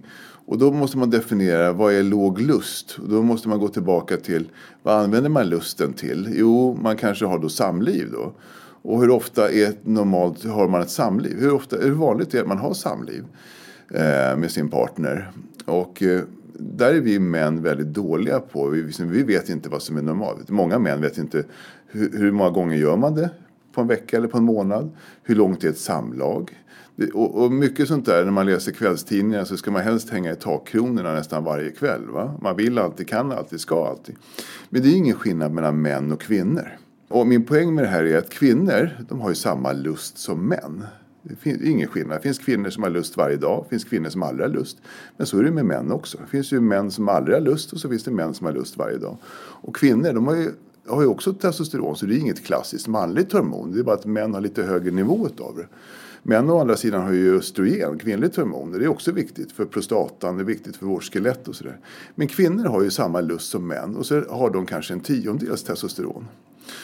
Och 0.49 0.57
då 0.57 0.71
måste 0.71 0.97
man 0.97 1.09
definiera 1.09 1.73
vad 1.73 1.93
är 1.93 2.03
låg 2.03 2.41
lust? 2.41 2.97
Och 3.01 3.09
då 3.09 3.21
måste 3.21 3.49
man 3.49 3.59
gå 3.59 3.67
tillbaka 3.67 4.17
till 4.17 4.49
vad 4.83 4.95
använder 4.95 5.29
man 5.29 5.49
lusten 5.49 5.93
till? 5.93 6.29
Jo, 6.35 6.77
man 6.81 6.97
kanske 6.97 7.25
har 7.25 7.39
då 7.39 7.49
samliv 7.49 8.11
då. 8.11 8.33
Och 8.81 9.01
hur 9.01 9.09
ofta 9.09 9.51
är 9.51 9.73
normalt 9.83 10.45
har 10.45 10.67
man 10.67 10.81
ett 10.81 10.89
samliv? 10.89 11.39
Hur, 11.39 11.53
ofta, 11.53 11.77
hur 11.77 11.91
vanligt 11.91 12.33
är 12.33 12.37
det 12.37 12.41
att 12.41 12.47
man 12.47 12.57
har 12.57 12.73
samliv 12.73 13.25
eh, 13.93 14.37
med 14.37 14.51
sin 14.51 14.69
partner? 14.69 15.31
Och 15.65 16.03
eh, 16.03 16.21
där 16.53 16.93
är 16.93 17.01
vi 17.01 17.19
män 17.19 17.63
väldigt 17.63 17.93
dåliga 17.93 18.39
på. 18.39 18.67
Vi, 18.67 18.81
vi 18.81 18.87
liksom, 18.87 19.25
vet 19.25 19.49
inte 19.49 19.69
vad 19.69 19.81
som 19.81 19.97
är 19.97 20.01
normalt. 20.01 20.49
Många 20.49 20.79
män 20.79 21.01
vet 21.01 21.17
inte 21.17 21.43
hur, 21.87 22.17
hur 22.17 22.31
många 22.31 22.49
gånger 22.49 22.77
gör 22.77 22.97
man 22.97 23.15
det 23.15 23.29
på 23.73 23.81
en 23.81 23.87
vecka 23.87 24.17
eller 24.17 24.27
på 24.27 24.37
en 24.37 24.43
månad. 24.43 24.89
Hur 25.23 25.35
långt 25.35 25.63
är 25.63 25.69
ett 25.69 25.77
samlag? 25.77 26.51
Och, 27.13 27.43
och, 27.43 27.51
mycket 27.51 27.87
sånt 27.87 28.05
där, 28.05 28.25
när 28.25 28.31
man 28.31 28.45
läser 28.45 28.71
kvällstidningar 28.71 29.43
så 29.43 29.57
ska 29.57 29.71
man 29.71 29.81
helst 29.81 30.09
hänga 30.09 30.31
i 30.31 30.35
takkronorna 30.35 31.13
nästan 31.13 31.43
varje 31.43 31.71
kväll. 31.71 32.09
Va? 32.09 32.33
Man 32.41 32.55
vill 32.55 32.77
alltid, 32.77 33.07
kan 33.07 33.31
alltid, 33.31 33.59
ska 33.59 33.87
alltid. 33.87 34.15
Men 34.69 34.81
det 34.81 34.89
är 34.89 34.95
ingen 34.95 35.15
skillnad 35.15 35.51
mellan 35.51 35.81
män 35.81 36.11
och 36.11 36.21
kvinnor. 36.21 36.77
Och 37.07 37.27
min 37.27 37.45
poäng 37.45 37.75
med 37.75 37.83
det 37.83 37.87
här 37.87 38.03
är 38.03 38.17
att 38.17 38.29
kvinnor, 38.29 38.89
de 39.09 39.21
har 39.21 39.29
ju 39.29 39.35
samma 39.35 39.73
lust 39.73 40.17
som 40.17 40.47
män. 40.47 40.85
Det 41.21 41.35
finns 41.35 41.61
ingen 41.61 41.87
skillnad. 41.87 42.17
Det 42.17 42.21
finns 42.21 42.39
kvinnor 42.39 42.69
som 42.69 42.83
har 42.83 42.89
lust 42.89 43.17
varje 43.17 43.37
dag. 43.37 43.63
Det 43.63 43.69
finns 43.69 43.83
kvinnor 43.83 44.09
som 44.09 44.23
aldrig 44.23 44.49
har 44.49 44.53
lust. 44.53 44.77
Men 45.17 45.27
så 45.27 45.39
är 45.39 45.43
det 45.43 45.51
med 45.51 45.65
män 45.65 45.91
också. 45.91 46.17
Det 46.17 46.29
finns 46.29 46.53
ju 46.53 46.59
män 46.59 46.91
som 46.91 47.09
aldrig 47.09 47.35
har 47.35 47.41
lust 47.41 47.73
och 47.73 47.79
så 47.79 47.89
finns 47.89 48.03
det 48.03 48.11
män 48.11 48.33
som 48.33 48.45
har 48.45 48.53
lust 48.53 48.77
varje 48.77 48.97
dag. 48.97 49.17
Och 49.61 49.75
kvinnor, 49.75 50.13
de 50.13 50.27
har 50.27 50.35
ju, 50.35 50.51
har 50.87 51.01
ju 51.01 51.07
också 51.07 51.33
testosteron 51.33 51.95
så 51.95 52.05
det 52.05 52.15
är 52.15 52.19
inget 52.19 52.43
klassiskt 52.43 52.87
manligt 52.87 53.33
hormon. 53.33 53.71
Det 53.71 53.79
är 53.79 53.83
bara 53.83 53.95
att 53.95 54.05
män 54.05 54.33
har 54.33 54.41
lite 54.41 54.63
högre 54.63 54.91
nivå 54.91 55.27
av 55.39 55.55
det. 55.55 55.67
Män 56.23 56.49
å 56.49 56.59
andra 56.59 56.77
sidan 56.77 57.01
har 57.01 57.11
ju 57.11 57.37
östrogen, 57.37 57.97
kvinnligt 57.97 58.35
hormon. 58.35 58.71
Det 58.71 58.85
är 58.85 58.87
också 58.87 59.11
viktigt 59.11 59.51
för 59.51 59.65
prostatan, 59.65 60.37
det 60.37 60.43
är 60.43 60.45
viktigt 60.45 60.75
för 60.75 60.85
vårt 60.85 61.03
skelett 61.03 61.47
och 61.47 61.55
sådär. 61.55 61.79
Men 62.15 62.27
kvinnor 62.27 62.65
har 62.65 62.83
ju 62.83 62.91
samma 62.91 63.21
lust 63.21 63.49
som 63.51 63.67
män 63.67 63.95
och 63.95 64.05
så 64.05 64.21
har 64.29 64.49
de 64.49 64.65
kanske 64.65 64.93
en 64.93 64.99
tiondels 64.99 65.63
testosteron. 65.63 66.27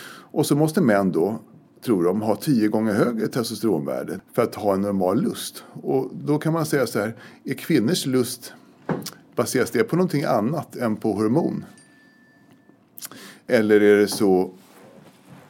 Och 0.07 0.45
så 0.45 0.55
måste 0.55 0.81
män 0.81 1.11
då, 1.11 1.39
tror 1.85 2.03
de, 2.03 2.21
ha 2.21 2.35
tio 2.35 2.67
gånger 2.67 2.93
högre 2.93 3.27
testosteronvärde 3.27 4.19
för 4.33 4.41
att 4.41 4.55
ha 4.55 4.73
en 4.73 4.81
normal 4.81 5.21
lust. 5.21 5.63
Och 5.73 6.11
då 6.13 6.37
kan 6.37 6.53
man 6.53 6.65
säga 6.65 6.87
så 6.87 6.99
här, 6.99 7.15
är 7.43 7.53
kvinnors 7.53 8.05
lust, 8.05 8.53
baseras 9.35 9.71
det 9.71 9.83
på 9.83 9.95
någonting 9.95 10.23
annat 10.23 10.75
än 10.75 10.95
på 10.95 11.13
hormon? 11.13 11.65
Eller 13.47 13.81
är 13.81 13.97
det 13.97 14.07
så 14.07 14.51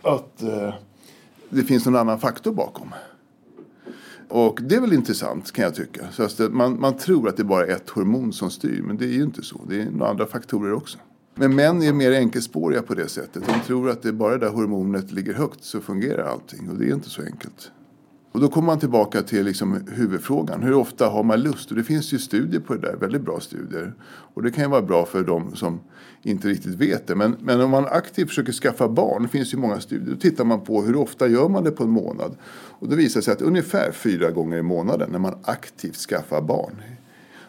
att 0.02 0.42
eh, 0.42 0.74
det 1.50 1.64
finns 1.64 1.86
någon 1.86 1.96
annan 1.96 2.20
faktor 2.20 2.54
bakom? 2.54 2.94
Och 4.28 4.60
det 4.62 4.76
är 4.76 4.82
väl 4.82 4.94
intressant 4.94 5.52
kan 5.52 5.64
jag 5.64 5.76
tycka. 5.76 6.06
Så 6.12 6.24
att 6.24 6.54
man, 6.54 6.80
man 6.80 6.98
tror 6.98 7.30
att 7.30 7.38
det 7.38 7.42
är 7.42 7.46
bara 7.46 7.66
ett 7.66 7.90
hormon 7.90 8.34
som 8.34 8.52
styr 8.52 8.82
men 8.82 8.98
det 8.98 9.06
är 9.06 9.14
ju 9.14 9.24
inte 9.24 9.44
så. 9.44 9.62
Det 9.70 9.82
är 9.82 9.92
några 9.92 10.10
andra 10.10 10.26
faktorer 10.26 10.74
också. 10.74 10.98
Men 11.36 11.56
män 11.56 11.84
är 11.84 11.94
mer 11.94 12.12
enkelspåriga 12.12 12.82
på 12.82 12.94
det 12.94 13.08
sättet. 13.08 13.44
De 13.48 13.60
tror 13.68 13.90
att 13.90 14.02
det 14.02 14.10
är 14.10 14.14
bara 14.14 14.38
där 14.38 14.50
hormonet 14.50 15.12
ligger 15.12 15.34
högt 15.34 15.64
så 15.64 15.82
fungerar 15.82 16.24
allting 16.24 16.70
och 16.70 16.76
det 16.76 16.86
är 16.86 16.94
inte 16.94 17.10
så 17.10 17.22
enkelt. 17.22 17.72
Och 18.32 18.42
då 18.42 18.48
kommer 18.48 18.66
man 18.66 18.80
tillbaka 18.80 19.22
till 19.22 19.46
liksom 19.46 19.88
huvudfrågan. 19.92 20.64
Hur 20.64 20.74
ofta 20.74 21.08
har 21.08 21.24
man 21.24 21.42
lust? 21.42 21.70
Och 21.70 21.78
det 21.78 21.84
finns 21.84 22.14
ju 22.14 22.20
studier 22.20 22.62
på 22.62 22.74
det 22.74 22.80
där, 22.80 22.96
väldigt 22.96 23.22
bra 23.22 23.40
studier. 23.40 23.94
Och 24.08 24.44
det 24.44 24.52
kan 24.52 24.64
ju 24.64 24.70
vara 24.70 24.82
bra 24.82 25.06
för 25.06 25.24
de 25.24 25.56
som 25.56 25.80
inte 26.26 26.48
riktigt 26.48 26.76
vet 26.76 27.08
det. 27.08 27.16
Men, 27.16 27.38
men 27.42 27.62
om 27.62 27.72
man 27.72 27.86
aktivt 27.86 28.28
försöker 28.28 28.52
skaffa 28.52 28.90
barn, 28.90 29.24
det 29.24 29.30
finns 29.30 29.54
ju 29.54 29.58
många 29.58 29.80
studier, 29.80 30.14
då 30.14 30.20
tittar 30.20 30.44
man 30.44 30.62
på 30.62 30.82
hur 30.82 30.96
ofta 30.96 31.28
gör 31.28 31.50
man 31.50 31.64
det 31.64 31.72
på 31.72 31.84
en 31.84 31.90
månad. 31.90 32.36
Och 32.80 32.90
det 32.90 32.96
visar 32.96 33.22
sig 33.22 33.34
att 33.34 33.42
ungefär 33.42 33.92
fyra 33.92 34.32
gånger 34.32 34.58
i 34.58 34.62
månaden 34.62 35.12
när 35.12 35.20
man 35.20 35.36
aktivt 35.44 35.96
skaffar 35.96 36.42
barn. 36.42 36.82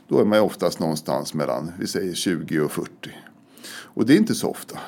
Då 0.08 0.20
är 0.20 0.24
man 0.24 0.40
oftast 0.40 0.80
någonstans 0.80 1.34
mellan, 1.34 1.72
vi 1.78 1.86
säger 1.86 2.14
20 2.14 2.60
och 2.60 2.72
40. 2.72 2.90
Och 3.68 4.06
det 4.06 4.12
är 4.12 4.16
inte 4.16 4.34
så 4.34 4.50
ofta. 4.50 4.78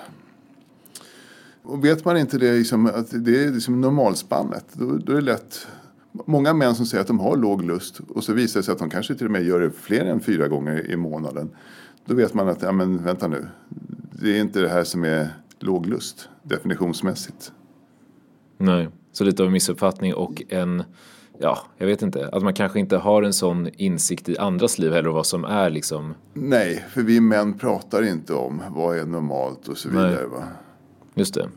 Och 1.62 1.84
vet 1.84 2.04
man 2.04 2.16
inte 2.16 2.38
det, 2.38 2.52
liksom, 2.52 2.86
att 2.86 3.24
det 3.24 3.44
är 3.44 3.50
liksom 3.50 3.80
normalspannet, 3.80 4.64
då, 4.72 4.96
då 4.96 5.12
är 5.12 5.16
det 5.16 5.22
lätt 5.22 5.66
Många 6.26 6.54
män 6.54 6.74
som 6.74 6.86
säger 6.86 7.00
att 7.00 7.06
de 7.06 7.20
har 7.20 7.36
låg 7.36 7.64
lust 7.64 8.00
och 8.08 8.24
så 8.24 8.32
visar 8.32 8.60
det 8.60 8.64
sig 8.64 8.72
att 8.72 8.78
de 8.78 8.90
kanske 8.90 9.14
till 9.14 9.26
och 9.26 9.32
med 9.32 9.44
gör 9.44 9.60
det 9.60 9.70
fler 9.70 10.04
än 10.04 10.20
fyra 10.20 10.48
gånger 10.48 10.90
i 10.90 10.96
månaden. 10.96 11.50
Då 12.08 12.14
vet 12.14 12.34
man 12.34 12.48
att, 12.48 12.62
ja 12.62 12.72
men 12.72 13.04
vänta 13.04 13.28
nu, 13.28 13.46
det 14.12 14.36
är 14.36 14.40
inte 14.40 14.60
det 14.60 14.68
här 14.68 14.84
som 14.84 15.04
är 15.04 15.28
låg 15.58 15.86
lust 15.86 16.28
definitionsmässigt. 16.42 17.52
Nej, 18.58 18.88
så 19.12 19.24
lite 19.24 19.42
av 19.42 19.46
en 19.46 19.52
missuppfattning 19.52 20.14
och 20.14 20.42
en, 20.48 20.82
ja, 21.38 21.58
jag 21.78 21.86
vet 21.86 22.02
inte, 22.02 22.28
att 22.28 22.42
man 22.42 22.54
kanske 22.54 22.80
inte 22.80 22.96
har 22.96 23.22
en 23.22 23.32
sån 23.32 23.68
insikt 23.76 24.28
i 24.28 24.38
andras 24.38 24.78
liv 24.78 24.92
heller 24.92 25.08
och 25.08 25.14
vad 25.14 25.26
som 25.26 25.44
är 25.44 25.70
liksom. 25.70 26.14
Nej, 26.34 26.84
för 26.90 27.02
vi 27.02 27.20
män 27.20 27.58
pratar 27.58 28.02
inte 28.02 28.34
om 28.34 28.62
vad 28.70 28.98
är 28.98 29.06
normalt 29.06 29.68
och 29.68 29.78
så 29.78 29.88
vidare. 29.88 30.26
Va? 30.26 30.44
Just 31.14 31.34
det. 31.34 31.48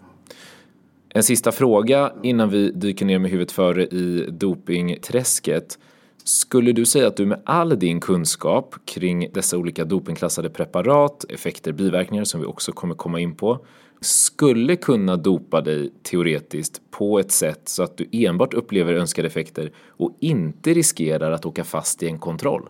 En 1.09 1.23
sista 1.23 1.51
fråga 1.51 2.13
innan 2.23 2.49
vi 2.49 2.71
dyker 2.71 3.05
ner 3.05 3.19
med 3.19 3.31
huvudet 3.31 3.51
före 3.51 3.85
i 3.85 4.29
dopingträsket. 4.31 5.79
Skulle 6.23 6.71
du 6.71 6.85
säga 6.85 7.07
att 7.07 7.17
du 7.17 7.25
med 7.25 7.41
all 7.45 7.79
din 7.79 7.99
kunskap 7.99 8.75
kring 8.85 9.31
dessa 9.33 9.57
olika 9.57 9.85
dopingklassade 9.85 10.49
preparat, 10.49 11.25
effekter, 11.29 11.71
biverkningar 11.71 12.23
som 12.23 12.39
vi 12.41 12.45
också 12.45 12.71
kommer 12.71 12.95
komma 12.95 13.19
in 13.19 13.35
på, 13.35 13.65
skulle 14.01 14.75
kunna 14.75 15.17
dopa 15.17 15.61
dig 15.61 15.93
teoretiskt 16.03 16.81
på 16.91 17.19
ett 17.19 17.31
sätt 17.31 17.61
så 17.65 17.83
att 17.83 17.97
du 17.97 18.09
enbart 18.11 18.53
upplever 18.53 18.93
önskade 18.93 19.27
effekter 19.27 19.71
och 19.87 20.17
inte 20.19 20.73
riskerar 20.73 21.31
att 21.31 21.45
åka 21.45 21.63
fast 21.63 22.03
i 22.03 22.07
en 22.07 22.19
kontroll? 22.19 22.69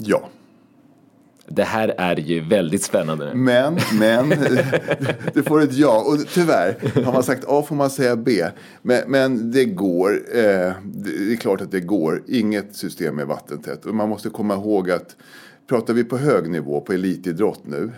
Ja. 0.00 0.28
Det 1.48 1.62
här 1.62 1.94
är 1.98 2.16
ju 2.16 2.40
väldigt 2.40 2.82
spännande. 2.82 3.34
Men, 3.34 3.78
men, 3.98 4.28
du 5.34 5.42
får 5.42 5.62
ett 5.62 5.72
ja. 5.72 6.04
Och 6.06 6.28
tyvärr, 6.28 7.02
har 7.04 7.12
man 7.12 7.22
sagt 7.22 7.44
A 7.48 7.64
får 7.68 7.76
man 7.76 7.90
säga 7.90 8.16
B. 8.16 8.44
Men, 8.82 9.10
men 9.10 9.50
det 9.50 9.64
går. 9.64 10.10
Eh, 10.34 10.72
det 10.84 11.32
är 11.32 11.36
klart 11.36 11.60
att 11.60 11.70
det 11.70 11.80
går. 11.80 12.22
Inget 12.26 12.76
system 12.76 13.18
är 13.18 13.24
vattentätt. 13.24 13.86
Och 13.86 13.94
man 13.94 14.08
måste 14.08 14.28
komma 14.28 14.54
ihåg 14.54 14.90
att 14.90 15.16
pratar 15.68 15.94
vi 15.94 16.04
på 16.04 16.16
hög 16.16 16.50
nivå, 16.50 16.80
på 16.80 16.92
elitidrott 16.92 17.60
nu. 17.64 17.90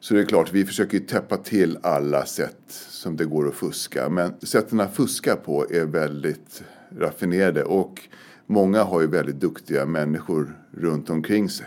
Så 0.00 0.14
det 0.14 0.20
är 0.20 0.24
klart, 0.24 0.52
vi 0.52 0.64
försöker 0.64 0.98
täppa 0.98 1.36
till 1.36 1.78
alla 1.82 2.26
sätt 2.26 2.60
som 2.90 3.16
det 3.16 3.24
går 3.24 3.48
att 3.48 3.54
fuska. 3.54 4.08
Men 4.08 4.34
sätten 4.42 4.80
att 4.80 4.96
fuska 4.96 5.36
på 5.36 5.66
är 5.70 5.84
väldigt 5.84 6.62
raffinerade. 6.98 7.64
Och 7.64 8.00
många 8.46 8.82
har 8.82 9.00
ju 9.00 9.06
väldigt 9.06 9.40
duktiga 9.40 9.86
människor 9.86 10.58
runt 10.70 11.10
omkring 11.10 11.48
sig 11.48 11.66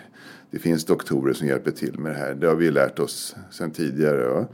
det 0.51 0.59
finns 0.59 0.85
doktorer 0.85 1.33
som 1.33 1.47
hjälper 1.47 1.71
till 1.71 1.99
med 1.99 2.11
det 2.11 2.17
här. 2.17 2.33
Det 2.33 2.47
har 2.47 2.55
vi 2.55 2.71
lärt 2.71 2.99
oss 2.99 3.35
sedan 3.51 3.71
tidigare. 3.71 4.27
Va? 4.27 4.47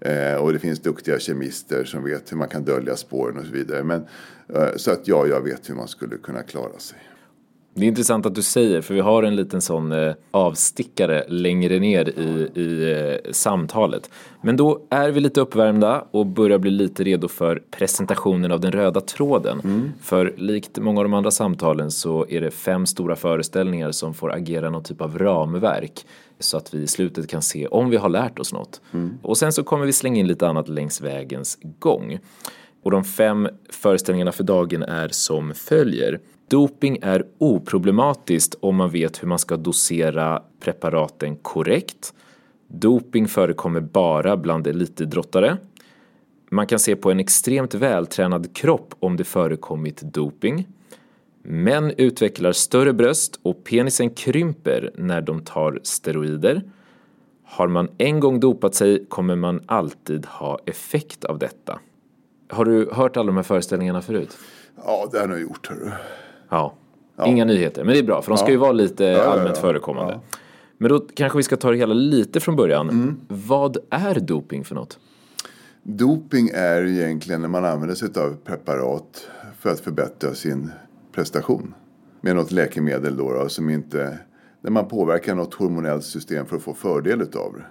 Eh, 0.00 0.34
och 0.34 0.52
det 0.52 0.58
finns 0.58 0.80
duktiga 0.80 1.18
kemister 1.18 1.84
som 1.84 2.04
vet 2.04 2.32
hur 2.32 2.36
man 2.36 2.48
kan 2.48 2.64
dölja 2.64 2.96
spåren 2.96 3.38
och 3.38 3.44
så 3.44 3.52
vidare. 3.52 3.84
Men, 3.84 4.06
eh, 4.54 4.76
så 4.76 4.90
att 4.90 5.08
ja, 5.08 5.26
jag 5.26 5.40
vet 5.40 5.70
hur 5.70 5.74
man 5.74 5.88
skulle 5.88 6.16
kunna 6.16 6.42
klara 6.42 6.78
sig. 6.78 6.98
Det 7.76 7.84
är 7.84 7.88
intressant 7.88 8.26
att 8.26 8.34
du 8.34 8.42
säger, 8.42 8.80
för 8.80 8.94
vi 8.94 9.00
har 9.00 9.22
en 9.22 9.36
liten 9.36 9.60
sån 9.60 9.92
eh, 9.92 10.14
avstickare 10.30 11.24
längre 11.28 11.78
ner 11.78 12.08
i, 12.08 12.60
i 12.60 12.92
eh, 12.92 13.32
samtalet. 13.32 14.10
Men 14.42 14.56
då 14.56 14.86
är 14.90 15.10
vi 15.10 15.20
lite 15.20 15.40
uppvärmda 15.40 16.04
och 16.10 16.26
börjar 16.26 16.58
bli 16.58 16.70
lite 16.70 17.04
redo 17.04 17.28
för 17.28 17.62
presentationen 17.70 18.52
av 18.52 18.60
den 18.60 18.72
röda 18.72 19.00
tråden. 19.00 19.60
Mm. 19.64 19.92
För 20.02 20.34
likt 20.36 20.78
många 20.78 21.00
av 21.00 21.04
de 21.04 21.14
andra 21.14 21.30
samtalen 21.30 21.90
så 21.90 22.26
är 22.28 22.40
det 22.40 22.50
fem 22.50 22.86
stora 22.86 23.16
föreställningar 23.16 23.92
som 23.92 24.14
får 24.14 24.32
agera 24.32 24.70
någon 24.70 24.82
typ 24.82 25.00
av 25.00 25.18
ramverk 25.18 26.06
så 26.38 26.56
att 26.56 26.74
vi 26.74 26.82
i 26.82 26.86
slutet 26.86 27.28
kan 27.28 27.42
se 27.42 27.66
om 27.66 27.90
vi 27.90 27.96
har 27.96 28.08
lärt 28.08 28.38
oss 28.38 28.52
något. 28.52 28.80
Mm. 28.92 29.18
Och 29.22 29.38
sen 29.38 29.52
så 29.52 29.64
kommer 29.64 29.86
vi 29.86 29.92
slänga 29.92 30.20
in 30.20 30.26
lite 30.26 30.48
annat 30.48 30.68
längs 30.68 31.00
vägens 31.00 31.58
gång. 31.78 32.18
Och 32.82 32.90
de 32.90 33.04
fem 33.04 33.48
föreställningarna 33.70 34.32
för 34.32 34.44
dagen 34.44 34.82
är 34.82 35.08
som 35.08 35.54
följer. 35.54 36.20
Doping 36.48 36.98
är 37.02 37.26
oproblematiskt 37.38 38.54
om 38.60 38.76
man 38.76 38.90
vet 38.90 39.22
hur 39.22 39.28
man 39.28 39.38
ska 39.38 39.56
dosera 39.56 40.42
preparaten 40.60 41.36
korrekt. 41.36 42.14
Doping 42.68 43.28
förekommer 43.28 43.80
bara 43.80 44.36
bland 44.36 44.66
elitidrottare. 44.66 45.56
Man 46.50 46.66
kan 46.66 46.78
se 46.78 46.96
på 46.96 47.10
en 47.10 47.20
extremt 47.20 47.74
vältränad 47.74 48.56
kropp 48.56 48.94
om 49.00 49.16
det 49.16 49.24
förekommit 49.24 50.00
doping. 50.00 50.66
Män 51.42 51.92
utvecklar 51.96 52.52
större 52.52 52.92
bröst 52.92 53.40
och 53.42 53.64
penisen 53.64 54.10
krymper 54.10 54.90
när 54.94 55.20
de 55.20 55.40
tar 55.40 55.80
steroider. 55.82 56.62
Har 57.44 57.68
man 57.68 57.88
en 57.98 58.20
gång 58.20 58.40
dopat 58.40 58.74
sig 58.74 59.06
kommer 59.06 59.36
man 59.36 59.60
alltid 59.66 60.26
ha 60.26 60.58
effekt 60.66 61.24
av 61.24 61.38
detta. 61.38 61.78
Har 62.48 62.64
du 62.64 62.90
hört 62.92 63.16
alla 63.16 63.26
de 63.26 63.36
här 63.36 63.42
föreställningarna 63.42 64.02
förut? 64.02 64.38
Ja, 64.84 65.08
det 65.12 65.18
har 65.18 65.22
jag 65.22 65.30
nog 65.30 65.40
gjort. 65.40 65.68
Hörru. 65.68 65.90
Ja. 66.48 66.74
ja. 67.16 67.26
Inga 67.26 67.44
nyheter, 67.44 67.84
men 67.84 67.92
det 67.92 67.98
är 67.98 68.02
bra 68.02 68.22
för 68.22 68.30
de 68.30 68.38
ska 68.38 68.50
ju 68.50 68.56
vara 68.56 68.72
lite 68.72 69.24
allmänt 69.24 69.58
förekommande. 69.58 70.20
Men 70.78 70.90
då 70.90 71.00
kanske 71.14 71.36
vi 71.36 71.42
ska 71.42 71.56
ta 71.56 71.70
det 71.70 71.76
hela 71.76 71.94
lite 71.94 72.40
från 72.40 72.56
början. 72.56 72.90
Mm. 72.90 73.20
Vad 73.28 73.76
är 73.90 74.20
doping 74.20 74.64
för 74.64 74.74
något? 74.74 74.98
Doping 75.82 76.50
är 76.54 76.86
egentligen 76.86 77.40
när 77.40 77.48
man 77.48 77.64
använder 77.64 77.94
sig 77.94 78.08
av 78.16 78.36
preparat 78.44 79.28
för 79.58 79.70
att 79.70 79.80
förbättra 79.80 80.34
sin 80.34 80.70
prestation. 81.12 81.74
Med 82.20 82.36
något 82.36 82.50
läkemedel 82.50 83.16
då, 83.16 83.32
då 83.32 83.48
som 83.48 83.70
inte... 83.70 84.18
När 84.60 84.70
man 84.70 84.88
påverkar 84.88 85.34
något 85.34 85.54
hormonellt 85.54 86.04
system 86.04 86.46
för 86.46 86.56
att 86.56 86.62
få 86.62 86.74
fördel 86.74 87.20
av 87.20 87.28
det. 87.28 87.64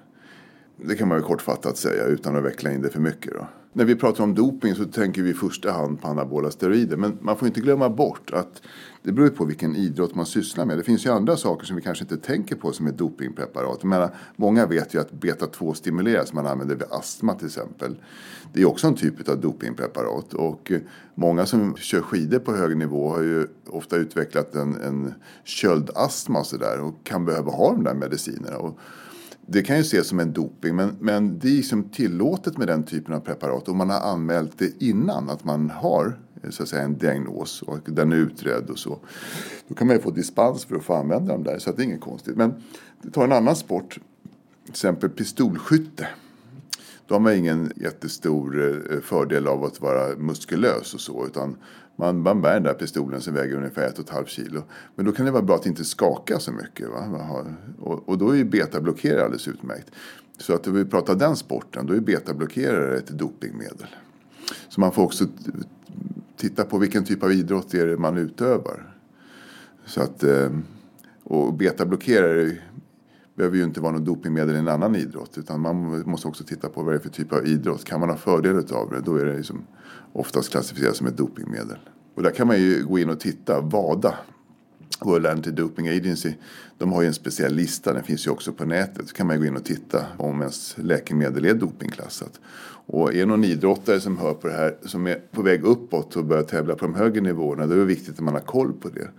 Det 0.77 0.95
kan 0.95 1.07
man 1.07 1.17
ju 1.17 1.23
kortfattat 1.23 1.77
säga 1.77 2.03
utan 2.05 2.35
att 2.35 2.43
veckla 2.43 2.71
in 2.71 2.81
det 2.81 2.89
för 2.89 2.99
mycket. 2.99 3.33
Då. 3.33 3.47
När 3.73 3.85
vi 3.85 3.95
pratar 3.95 4.23
om 4.23 4.35
doping 4.35 4.75
så 4.75 4.85
tänker 4.85 5.21
vi 5.21 5.29
i 5.29 5.33
första 5.33 5.71
hand 5.71 6.01
på 6.01 6.07
anabola 6.07 6.51
steroider. 6.51 6.97
Men 6.97 7.17
man 7.21 7.37
får 7.37 7.47
inte 7.47 7.61
glömma 7.61 7.89
bort 7.89 8.31
att 8.33 8.61
det 9.03 9.11
beror 9.11 9.29
på 9.29 9.45
vilken 9.45 9.75
idrott 9.75 10.15
man 10.15 10.25
sysslar 10.25 10.65
med. 10.65 10.77
Det 10.77 10.83
finns 10.83 11.05
ju 11.05 11.09
andra 11.09 11.37
saker 11.37 11.65
som 11.65 11.75
vi 11.75 11.81
kanske 11.81 12.03
inte 12.03 12.17
tänker 12.17 12.55
på 12.55 12.71
som 12.71 12.87
är 12.87 12.91
dopingpreparat. 12.91 13.83
Menar, 13.83 14.15
många 14.35 14.65
vet 14.65 14.93
ju 14.95 14.99
att 14.99 15.11
beta-2 15.11 15.73
stimuleras 15.73 16.33
man 16.33 16.47
använder 16.47 16.75
vid 16.75 16.87
astma 16.91 17.33
till 17.33 17.47
exempel. 17.47 17.95
Det 18.53 18.61
är 18.61 18.65
också 18.65 18.87
en 18.87 18.95
typ 18.95 19.29
av 19.29 19.41
dopingpreparat. 19.41 20.33
Och 20.33 20.71
många 21.15 21.45
som 21.45 21.75
kör 21.75 22.01
skidor 22.01 22.39
på 22.39 22.55
hög 22.55 22.77
nivå 22.77 23.09
har 23.09 23.21
ju 23.21 23.47
ofta 23.67 23.95
utvecklat 23.95 24.55
en, 24.55 24.75
en 24.75 25.13
köldastma 25.43 26.39
och 26.39 26.45
sådär. 26.45 26.81
Och 26.81 26.93
kan 27.03 27.25
behöva 27.25 27.51
ha 27.51 27.71
de 27.71 27.83
där 27.83 27.93
medicinerna. 27.93 28.57
Och 28.57 28.79
det 29.47 29.61
kan 29.61 29.75
ju 29.75 29.81
ses 29.81 30.07
som 30.07 30.19
en 30.19 30.33
doping 30.33 30.75
men, 30.75 30.95
men 30.99 31.39
det 31.39 31.47
är 31.47 31.51
liksom 31.51 31.83
tillåtet 31.83 32.57
med 32.57 32.67
den 32.67 32.83
typen 32.83 33.13
av 33.13 33.19
preparat 33.19 33.69
om 33.69 33.77
man 33.77 33.89
har 33.89 33.99
anmält 33.99 34.51
det 34.57 34.83
innan 34.83 35.29
att 35.29 35.43
man 35.43 35.69
har 35.69 36.17
så 36.49 36.63
att 36.63 36.69
säga, 36.69 36.81
en 36.81 36.97
diagnos 36.97 37.61
och 37.61 37.79
den 37.85 38.11
är 38.11 38.15
utredd 38.15 38.69
och 38.69 38.79
så. 38.79 38.99
Då 39.67 39.75
kan 39.75 39.87
man 39.87 39.95
ju 39.95 40.01
få 40.01 40.11
dispens 40.11 40.65
för 40.65 40.75
att 40.75 40.83
få 40.83 40.93
använda 40.93 41.33
dem 41.33 41.43
där 41.43 41.59
så 41.59 41.69
att 41.69 41.77
det 41.77 41.83
är 41.83 41.85
inget 41.85 42.01
konstigt. 42.01 42.37
Men 42.37 42.53
ta 43.11 43.23
en 43.23 43.31
annan 43.31 43.55
sport, 43.55 43.99
till 44.63 44.71
exempel 44.71 45.09
pistolskytte. 45.09 46.07
Då 47.07 47.15
har 47.15 47.19
man 47.19 47.33
ingen 47.33 47.71
jättestor 47.75 48.77
eh, 48.91 48.99
fördel 48.99 49.47
av 49.47 49.63
att 49.63 49.81
vara 49.81 50.15
muskulös 50.15 50.93
och 50.93 51.01
så 51.01 51.25
utan 51.25 51.55
man, 51.95 52.21
man 52.21 52.41
bär 52.41 52.53
den 52.53 52.63
där 52.63 52.73
pistolen 52.73 53.21
som 53.21 53.33
väger 53.33 53.55
ungefär 53.55 53.87
ett 53.87 53.99
och 53.99 54.05
ett 54.05 54.09
halvt 54.09 54.29
kilo. 54.29 54.63
Men 54.95 55.05
då 55.05 55.11
kan 55.11 55.25
det 55.25 55.31
vara 55.31 55.43
bra 55.43 55.55
att 55.55 55.65
inte 55.65 55.83
skaka 55.83 56.39
så 56.39 56.51
mycket. 56.51 56.89
Va? 56.89 57.45
Och, 57.79 58.09
och 58.09 58.17
då 58.17 58.29
är 58.29 58.35
ju 58.35 58.45
betablockerare 58.45 59.23
alldeles 59.23 59.47
utmärkt. 59.47 59.91
Så 60.37 60.53
att 60.53 60.67
vi 60.67 60.85
pratar 60.85 61.15
den 61.15 61.35
sporten, 61.35 61.85
då 61.85 61.93
är 61.93 61.99
betablockerare 61.99 62.97
ett 62.97 63.07
dopingmedel. 63.07 63.87
Så 64.69 64.81
man 64.81 64.91
får 64.91 65.03
också 65.03 65.25
titta 66.37 66.63
på 66.63 66.77
vilken 66.77 67.03
typ 67.03 67.23
av 67.23 67.31
idrott 67.31 67.69
det 67.71 67.79
är 67.79 67.97
man 67.97 68.17
utövar. 68.17 68.95
Så 69.85 70.01
att, 70.01 70.23
eh, 70.23 70.49
och 71.23 71.53
betablockerare 71.53 72.57
behöver 73.35 73.57
ju 73.57 73.63
inte 73.63 73.81
vara 73.81 73.91
något 73.91 74.05
dopingmedel 74.05 74.55
i 74.55 74.59
en 74.59 74.67
annan 74.67 74.95
idrott. 74.95 75.37
Utan 75.37 75.61
man 75.61 76.03
måste 76.05 76.27
också 76.27 76.43
titta 76.43 76.69
på 76.69 76.83
vad 76.83 76.93
det 76.93 76.97
är 76.97 77.01
för 77.01 77.09
typ 77.09 77.33
av 77.33 77.47
idrott. 77.47 77.85
Kan 77.85 77.99
man 77.99 78.09
ha 78.09 78.17
fördel 78.17 78.57
av 78.71 78.89
det, 78.89 79.01
då 79.05 79.15
är 79.15 79.25
det 79.25 79.37
liksom 79.37 79.63
oftast 80.13 80.51
klassificerat 80.51 80.95
som 80.95 81.07
ett 81.07 81.17
dopingmedel. 81.17 81.77
Och 82.15 82.23
där 82.23 82.31
kan 82.31 82.47
man 82.47 82.59
ju 82.59 82.85
gå 82.85 82.99
in 82.99 83.09
och 83.09 83.19
titta. 83.19 83.61
WADA, 83.61 84.15
World 85.01 85.25
Anti-Doping 85.25 85.97
Agency, 85.97 86.33
de 86.77 86.91
har 86.91 87.01
ju 87.01 87.07
en 87.07 87.13
speciell 87.13 87.53
lista, 87.53 87.93
den 87.93 88.03
finns 88.03 88.27
ju 88.27 88.31
också 88.31 88.53
på 88.53 88.65
nätet. 88.65 89.07
Så 89.07 89.15
kan 89.15 89.27
man 89.27 89.39
gå 89.39 89.45
in 89.45 89.55
och 89.55 89.65
titta 89.65 90.05
om 90.17 90.41
ens 90.41 90.75
läkemedel 90.77 91.45
är 91.45 91.53
dopingklassat. 91.53 92.39
Och 92.87 93.13
är 93.13 93.19
det 93.19 93.25
någon 93.25 93.43
idrottare 93.43 93.99
som 93.99 94.17
hör 94.17 94.33
på 94.33 94.47
det 94.47 94.53
här, 94.53 94.77
som 94.85 95.07
är 95.07 95.15
på 95.31 95.41
väg 95.41 95.63
uppåt 95.63 96.15
och 96.15 96.25
börjar 96.25 96.43
tävla 96.43 96.75
på 96.75 96.85
de 96.85 96.95
högre 96.95 97.21
nivåerna, 97.21 97.67
då 97.67 97.73
är 97.73 97.77
det 97.77 97.85
viktigt 97.85 98.13
att 98.13 98.19
man 98.19 98.33
har 98.33 98.41
koll 98.41 98.73
på 98.73 98.89
det. 98.89 99.09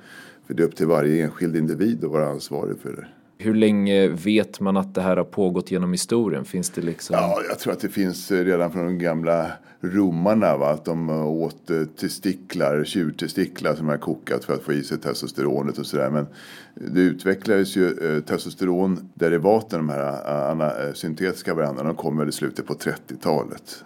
För 0.47 0.55
det 0.55 0.63
är 0.63 0.67
upp 0.67 0.77
till 0.77 0.87
varje 0.87 1.25
enskild 1.25 1.57
individ 1.57 2.05
att 2.05 2.11
vara 2.11 2.29
ansvarig 2.29 2.79
för 2.79 2.93
det. 2.93 3.07
Hur 3.39 3.55
länge 3.55 4.09
vet 4.09 4.61
man 4.61 4.77
att 4.77 4.95
det 4.95 5.01
här 5.01 5.17
har 5.17 5.25
pågått 5.25 5.71
genom 5.71 5.93
historien? 5.93 6.45
Finns 6.45 6.71
det 6.71 6.83
liksom... 6.83 7.17
Ja, 7.17 7.41
jag 7.49 7.59
tror 7.59 7.73
att 7.73 7.81
det 7.81 7.89
finns 7.89 8.31
eh, 8.31 8.45
redan 8.45 8.73
från 8.73 8.85
de 8.85 8.99
gamla 8.99 9.53
romarna. 9.81 10.57
Va? 10.57 10.71
Att 10.71 10.85
de 10.85 11.11
eh, 11.11 11.27
åt 11.27 11.71
eh, 11.71 11.83
testiklar, 12.01 12.85
tjurtestiklar 12.85 13.75
som 13.75 13.89
har 13.89 13.97
kokat 13.97 14.45
för 14.45 14.55
att 14.55 14.63
få 14.63 14.73
i 14.73 14.83
sig 14.83 14.99
testosteronet 14.99 15.79
och 15.79 15.87
sådär. 15.87 16.11
Men 16.11 16.27
det 16.75 17.01
utvecklades 17.01 17.77
ju 17.77 18.23
testosteronderivaten, 18.27 19.79
de 19.79 19.89
här 19.89 20.93
syntetiska 20.95 21.55
varandra, 21.55 21.83
de 21.83 21.95
kom 21.97 22.19
väl 22.19 22.29
i 22.29 22.33
slutet 22.33 22.67
på 22.67 22.75
30-talet. 22.75 23.85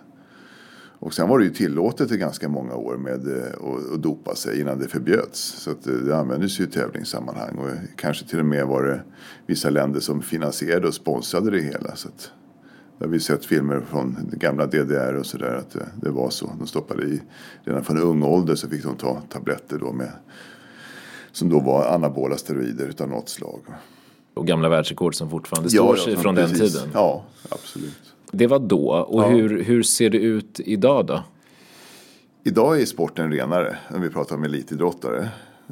Och 1.01 1.15
sen 1.15 1.29
var 1.29 1.39
det 1.39 1.45
ju 1.45 1.51
tillåtet 1.51 2.13
i 2.13 2.17
ganska 2.17 2.49
många 2.49 2.75
år 2.75 2.97
med 2.97 3.15
att, 3.15 3.95
att 3.95 4.03
dopa 4.03 4.35
sig 4.35 4.61
innan 4.61 4.79
det 4.79 4.89
förbjöds. 4.89 5.41
Så 5.41 5.71
att 5.71 5.83
det 6.07 6.17
användes 6.17 6.61
ju 6.61 6.65
i 6.65 6.67
tävlingssammanhang 6.67 7.59
och 7.59 7.71
kanske 7.97 8.27
till 8.27 8.39
och 8.39 8.45
med 8.45 8.67
var 8.67 8.83
det 8.83 9.03
vissa 9.47 9.71
länder 9.71 10.01
som 10.01 10.23
finansierade 10.23 10.89
och 10.89 10.95
sponsrade 10.95 11.51
det 11.51 11.61
hela. 11.61 11.97
Så 11.97 12.09
att, 12.09 12.33
det 12.99 13.05
har 13.05 13.11
vi 13.11 13.21
sett 13.21 13.45
filmer 13.45 13.81
från 13.81 14.17
gamla 14.33 14.67
DDR 14.67 15.15
och 15.15 15.27
sådär 15.27 15.55
att 15.55 15.71
det, 15.71 15.87
det, 16.03 16.11
var 16.11 16.31
så. 16.31 16.53
De 16.59 16.67
stoppade 16.67 17.03
i, 17.03 17.23
redan 17.65 17.85
från 17.85 17.99
ung 17.99 18.23
ålder 18.23 18.55
så 18.55 18.69
fick 18.69 18.83
de 18.83 18.97
ta 18.97 19.23
tabletter 19.29 19.79
då 19.79 19.93
med 19.93 20.13
som 21.33 21.49
då 21.49 21.61
var 21.61 21.95
anabola 21.95 22.37
steroider 22.37 22.89
utav 22.89 23.09
något 23.09 23.29
slag. 23.29 23.61
Och 24.35 24.47
gamla 24.47 24.69
världsrekord 24.69 25.15
som 25.15 25.31
fortfarande 25.31 25.71
står 25.71 25.97
sig 25.97 26.17
från 26.17 26.37
precis. 26.37 26.59
den 26.59 26.69
tiden. 26.69 26.89
Ja, 26.95 27.25
absolut. 27.49 28.10
Det 28.33 28.47
var 28.47 28.59
då. 28.59 28.89
Och 28.89 29.23
ja. 29.23 29.29
hur, 29.29 29.63
hur 29.63 29.83
ser 29.83 30.11
det 30.11 30.19
ut 30.19 30.61
idag 30.61 31.07
då? 31.07 31.23
Idag 32.45 32.81
är 32.81 32.87
sporten 32.87 33.33
renare 33.33 33.77
om 33.95 34.01
vi 34.01 34.11
pratar 34.11 34.37
om 34.37 34.45
elitidrottare. 34.45 35.29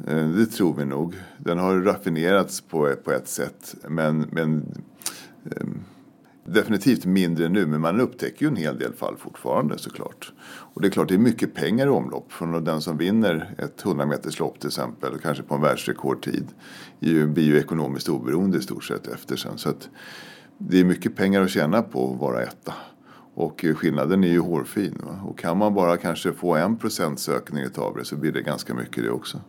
Eh, 0.07 0.29
det 0.29 0.45
tror 0.45 0.75
vi 0.75 0.85
nog. 0.85 1.15
Den 1.37 1.57
har 1.57 1.75
raffinerats 1.75 2.61
på, 2.61 2.95
på 3.03 3.11
ett 3.11 3.27
sätt. 3.27 3.75
Men, 3.87 4.29
men 4.31 4.65
ehm, 5.45 5.79
definitivt 6.45 7.05
mindre 7.05 7.49
nu. 7.49 7.65
Men 7.65 7.81
man 7.81 8.01
upptäcker 8.01 8.45
ju 8.45 8.47
en 8.47 8.55
hel 8.55 8.79
del 8.79 8.93
fall 8.93 9.17
fortfarande 9.17 9.77
såklart. 9.77 10.33
Och 10.49 10.81
det 10.81 10.87
är 10.87 10.91
klart 10.91 11.07
det 11.07 11.13
är 11.13 11.19
mycket 11.19 11.53
pengar 11.53 11.87
i 11.87 11.89
omlopp. 11.89 12.31
Från 12.31 12.63
den 12.63 12.81
som 12.81 12.97
vinner 12.97 13.55
ett 13.57 13.85
100 13.85 14.05
meterslopp 14.05 14.59
till 14.59 14.67
exempel. 14.67 15.19
Kanske 15.21 15.43
på 15.43 15.55
en 15.55 15.61
världsrekordtid. 15.61 16.47
Blir 16.99 17.43
ju 17.43 17.59
ekonomiskt 17.59 18.09
oberoende 18.09 18.57
i 18.57 18.61
stort 18.61 18.83
sett 18.83 19.07
efter 19.07 19.35
sen. 19.35 19.57
Så 19.57 19.69
att, 19.69 19.89
det 20.59 20.79
är 20.79 20.83
mycket 20.83 21.15
pengar 21.15 21.41
att 21.41 21.49
tjäna 21.49 21.81
på 21.81 22.13
att 22.13 22.19
vara 22.19 22.43
etta. 22.43 22.73
Och 23.33 23.65
skillnaden 23.75 24.23
är 24.23 24.27
ju 24.27 24.39
hårfin. 24.39 25.01
Va? 25.03 25.19
Och 25.29 25.39
kan 25.39 25.57
man 25.57 25.73
bara 25.73 25.97
kanske 25.97 26.33
få 26.33 26.55
en 26.55 26.77
procents 26.77 27.29
ökning 27.29 27.63
av 27.77 27.95
det 27.97 28.05
så 28.05 28.15
blir 28.15 28.31
det 28.31 28.41
ganska 28.41 28.73
mycket 28.73 29.03
det 29.03 29.09
också. 29.09 29.41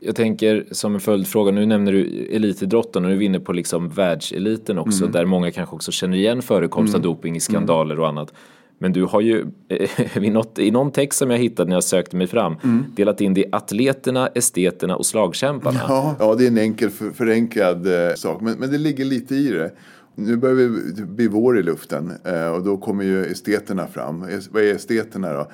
Jag 0.00 0.16
tänker 0.16 0.66
som 0.70 0.94
en 0.94 1.00
följdfråga, 1.00 1.52
nu 1.52 1.66
nämner 1.66 1.92
du 1.92 2.26
elitidrotten 2.30 3.04
och 3.04 3.08
nu 3.08 3.14
är 3.14 3.18
vi 3.18 3.24
inne 3.24 3.40
på 3.40 3.52
liksom 3.52 3.88
världseliten 3.88 4.78
också 4.78 5.02
mm. 5.02 5.12
där 5.12 5.24
många 5.24 5.50
kanske 5.50 5.76
också 5.76 5.92
känner 5.92 6.16
igen 6.16 6.42
förekomst 6.42 6.94
av 6.94 7.00
mm. 7.00 7.10
doping 7.10 7.36
i 7.36 7.40
skandaler 7.40 8.00
och 8.00 8.08
annat. 8.08 8.32
Men 8.78 8.92
du 8.92 9.04
har 9.04 9.20
ju 9.20 9.46
i, 10.14 10.30
något, 10.30 10.58
i 10.58 10.70
någon 10.70 10.90
text 10.90 11.18
som 11.18 11.30
jag 11.30 11.38
hittade 11.38 11.68
när 11.68 11.76
jag 11.76 11.84
sökte 11.84 12.16
mig 12.16 12.26
fram 12.26 12.56
mm. 12.64 12.84
delat 12.96 13.20
in 13.20 13.34
det 13.34 13.40
i 13.40 13.44
atleterna, 13.52 14.26
esteterna 14.26 14.96
och 14.96 15.06
slagkämparna. 15.06 15.80
Ja, 15.88 16.16
ja 16.18 16.34
det 16.34 16.44
är 16.44 16.48
en 16.48 16.58
enkel 16.58 16.90
för, 16.90 17.10
förenklad 17.10 17.86
eh, 17.86 18.14
sak 18.14 18.40
men, 18.40 18.58
men 18.58 18.70
det 18.70 18.78
ligger 18.78 19.04
lite 19.04 19.34
i 19.34 19.48
det. 19.48 19.72
Nu 20.14 20.36
börjar 20.36 20.54
vi 20.54 21.02
bli 21.02 21.28
vår 21.28 21.58
i 21.58 21.62
luften 21.62 22.12
eh, 22.24 22.46
och 22.46 22.62
då 22.62 22.76
kommer 22.76 23.04
ju 23.04 23.24
esteterna 23.24 23.86
fram. 23.86 24.20
Vad 24.50 24.62
är 24.62 24.74
esteterna 24.74 25.32
då? 25.32 25.50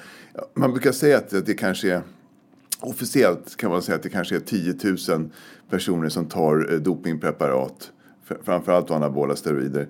Man 0.55 0.71
brukar 0.71 0.93
säga 0.93 1.19
att 1.19 1.47
det 1.47 1.55
kanske 1.55 1.93
är 1.93 2.03
Officiellt 2.81 3.57
kan 3.57 3.71
man 3.71 3.83
säga 3.83 3.97
att 3.97 4.03
det 4.03 4.09
kanske 4.09 4.37
är 4.37 4.41
10 4.41 4.75
000 5.09 5.31
personer 5.71 6.09
som 6.09 6.27
tar 6.27 6.73
eh, 6.73 6.79
dopingpreparat. 6.79 7.93
Framförallt 8.45 8.91
anabola 8.91 9.37
steroider. 9.37 9.89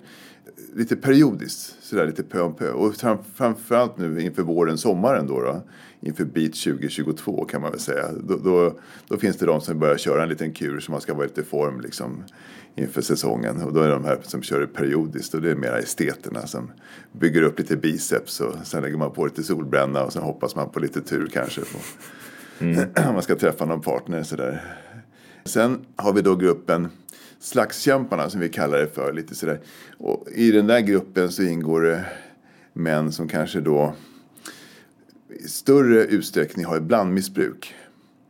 Lite 0.75 0.95
periodiskt, 0.95 1.75
sådär 1.81 2.05
lite 2.05 2.23
pö 2.23 2.41
om 2.41 2.55
pö. 2.55 2.71
Och 2.71 2.95
framförallt 3.35 3.97
nu 3.97 4.21
inför 4.21 4.43
våren, 4.43 4.77
sommaren 4.77 5.27
då. 5.27 5.41
då 5.41 5.61
inför 6.01 6.25
Beat 6.25 6.53
2022 6.53 7.45
kan 7.45 7.61
man 7.61 7.71
väl 7.71 7.79
säga. 7.79 8.05
Då, 8.23 8.37
då, 8.37 8.79
då, 9.07 9.17
finns 9.17 9.37
det 9.37 9.45
de 9.45 9.61
som 9.61 9.79
börjar 9.79 9.97
köra 9.97 10.23
en 10.23 10.29
liten 10.29 10.53
kur 10.53 10.79
så 10.79 10.91
man 10.91 11.01
ska 11.01 11.13
vara 11.13 11.25
lite 11.25 11.41
i 11.41 11.43
form 11.43 11.81
liksom 11.81 12.23
inför 12.75 13.01
säsongen. 13.01 13.61
Och 13.61 13.73
då 13.73 13.79
är 13.79 13.87
det 13.87 13.93
de 13.93 14.05
här 14.05 14.19
som 14.23 14.41
kör 14.41 14.59
det 14.59 14.67
periodiskt 14.67 15.33
och 15.33 15.41
det 15.41 15.51
är 15.51 15.55
mera 15.55 15.79
esteterna 15.79 16.47
som 16.47 16.71
bygger 17.11 17.41
upp 17.41 17.59
lite 17.59 17.77
biceps 17.77 18.39
och 18.39 18.55
sen 18.63 18.83
lägger 18.83 18.97
man 18.97 19.11
på 19.11 19.25
lite 19.25 19.43
solbränna 19.43 20.03
och 20.03 20.13
sen 20.13 20.21
hoppas 20.21 20.55
man 20.55 20.69
på 20.69 20.79
lite 20.79 21.01
tur 21.01 21.29
kanske. 21.33 21.61
På, 21.61 21.77
mm. 22.59 22.89
man 23.13 23.23
ska 23.23 23.35
träffa 23.35 23.65
någon 23.65 23.81
partner 23.81 24.23
sådär. 24.23 24.75
Sen 25.45 25.85
har 25.95 26.13
vi 26.13 26.21
då 26.21 26.35
gruppen 26.35 26.87
slagskämparna 27.39 28.29
som 28.29 28.39
vi 28.39 28.49
kallar 28.49 28.77
det 28.77 28.87
för. 28.87 29.13
Lite 29.13 29.35
sådär. 29.35 29.59
Och 29.97 30.27
I 30.35 30.51
den 30.51 30.67
där 30.67 30.79
gruppen 30.79 31.31
så 31.31 31.43
ingår 31.43 31.81
det 31.81 32.05
män 32.73 33.11
som 33.11 33.27
kanske 33.27 33.61
då 33.61 33.93
i 35.29 35.47
större 35.47 36.03
utsträckning 36.03 36.65
har 36.65 36.79
blandmissbruk. 36.79 37.75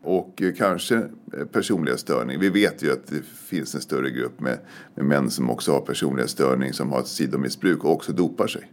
Och 0.01 0.43
kanske 0.57 1.03
personlighetsstörning. 1.51 2.39
Vi 2.39 2.49
vet 2.49 2.83
ju 2.83 2.91
att 2.91 3.07
det 3.07 3.21
finns 3.25 3.75
en 3.75 3.81
större 3.81 4.09
grupp 4.09 4.39
med, 4.39 4.59
med 4.95 5.05
män 5.05 5.29
som 5.29 5.49
också 5.49 5.71
har 5.71 5.81
personlighetsstörning 5.81 6.73
som 6.73 6.91
har 6.91 6.99
ett 6.99 7.07
sidomissbruk 7.07 7.83
och 7.83 7.91
också 7.91 8.11
dopar 8.11 8.47
sig. 8.47 8.71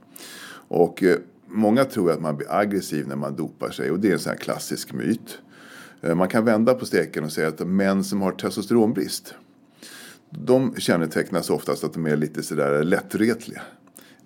Och 0.69 1.03
eh, 1.03 1.16
många 1.47 1.85
tror 1.85 2.11
att 2.11 2.21
man 2.21 2.37
blir 2.37 2.55
aggressiv 2.55 3.09
när 3.09 3.16
man 3.16 3.37
dopar 3.37 3.71
sig 3.71 3.90
och 3.90 4.01
det 4.01 4.09
är 4.09 4.12
en 4.12 4.19
sån 4.19 4.31
här 4.31 4.38
klassisk 4.38 4.92
myt. 4.92 5.38
Eh, 6.01 6.14
man 6.14 6.29
kan 6.29 6.45
vända 6.45 6.75
på 6.75 6.87
steken 6.87 7.25
och 7.25 7.33
säga 7.33 7.49
att 7.49 7.66
män 7.66 8.05
som 8.05 8.23
har 8.23 8.33
testosteronbrist 8.33 9.35
de 10.31 10.75
kännetecknas 10.79 11.51
oftast 11.51 11.85
att 11.85 11.92
de 11.92 12.07
är 12.07 12.16
lite 12.16 12.42
sådär 12.42 12.85
lättretliga 12.85 13.62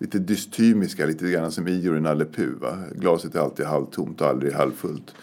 lite 0.01 0.19
dystymiska, 0.19 1.05
lite 1.05 1.31
grann 1.31 1.51
som 1.51 1.67
Ior 1.67 1.97
i 1.97 2.01
Nalle 2.01 2.25
Puh. 2.25 2.53
Glaset 2.95 3.35
är 3.35 3.39
alltid 3.39 3.65
halvtomt 3.65 4.21
och 4.21 4.27
aldrig 4.27 4.53
halvfullt. 4.53 5.15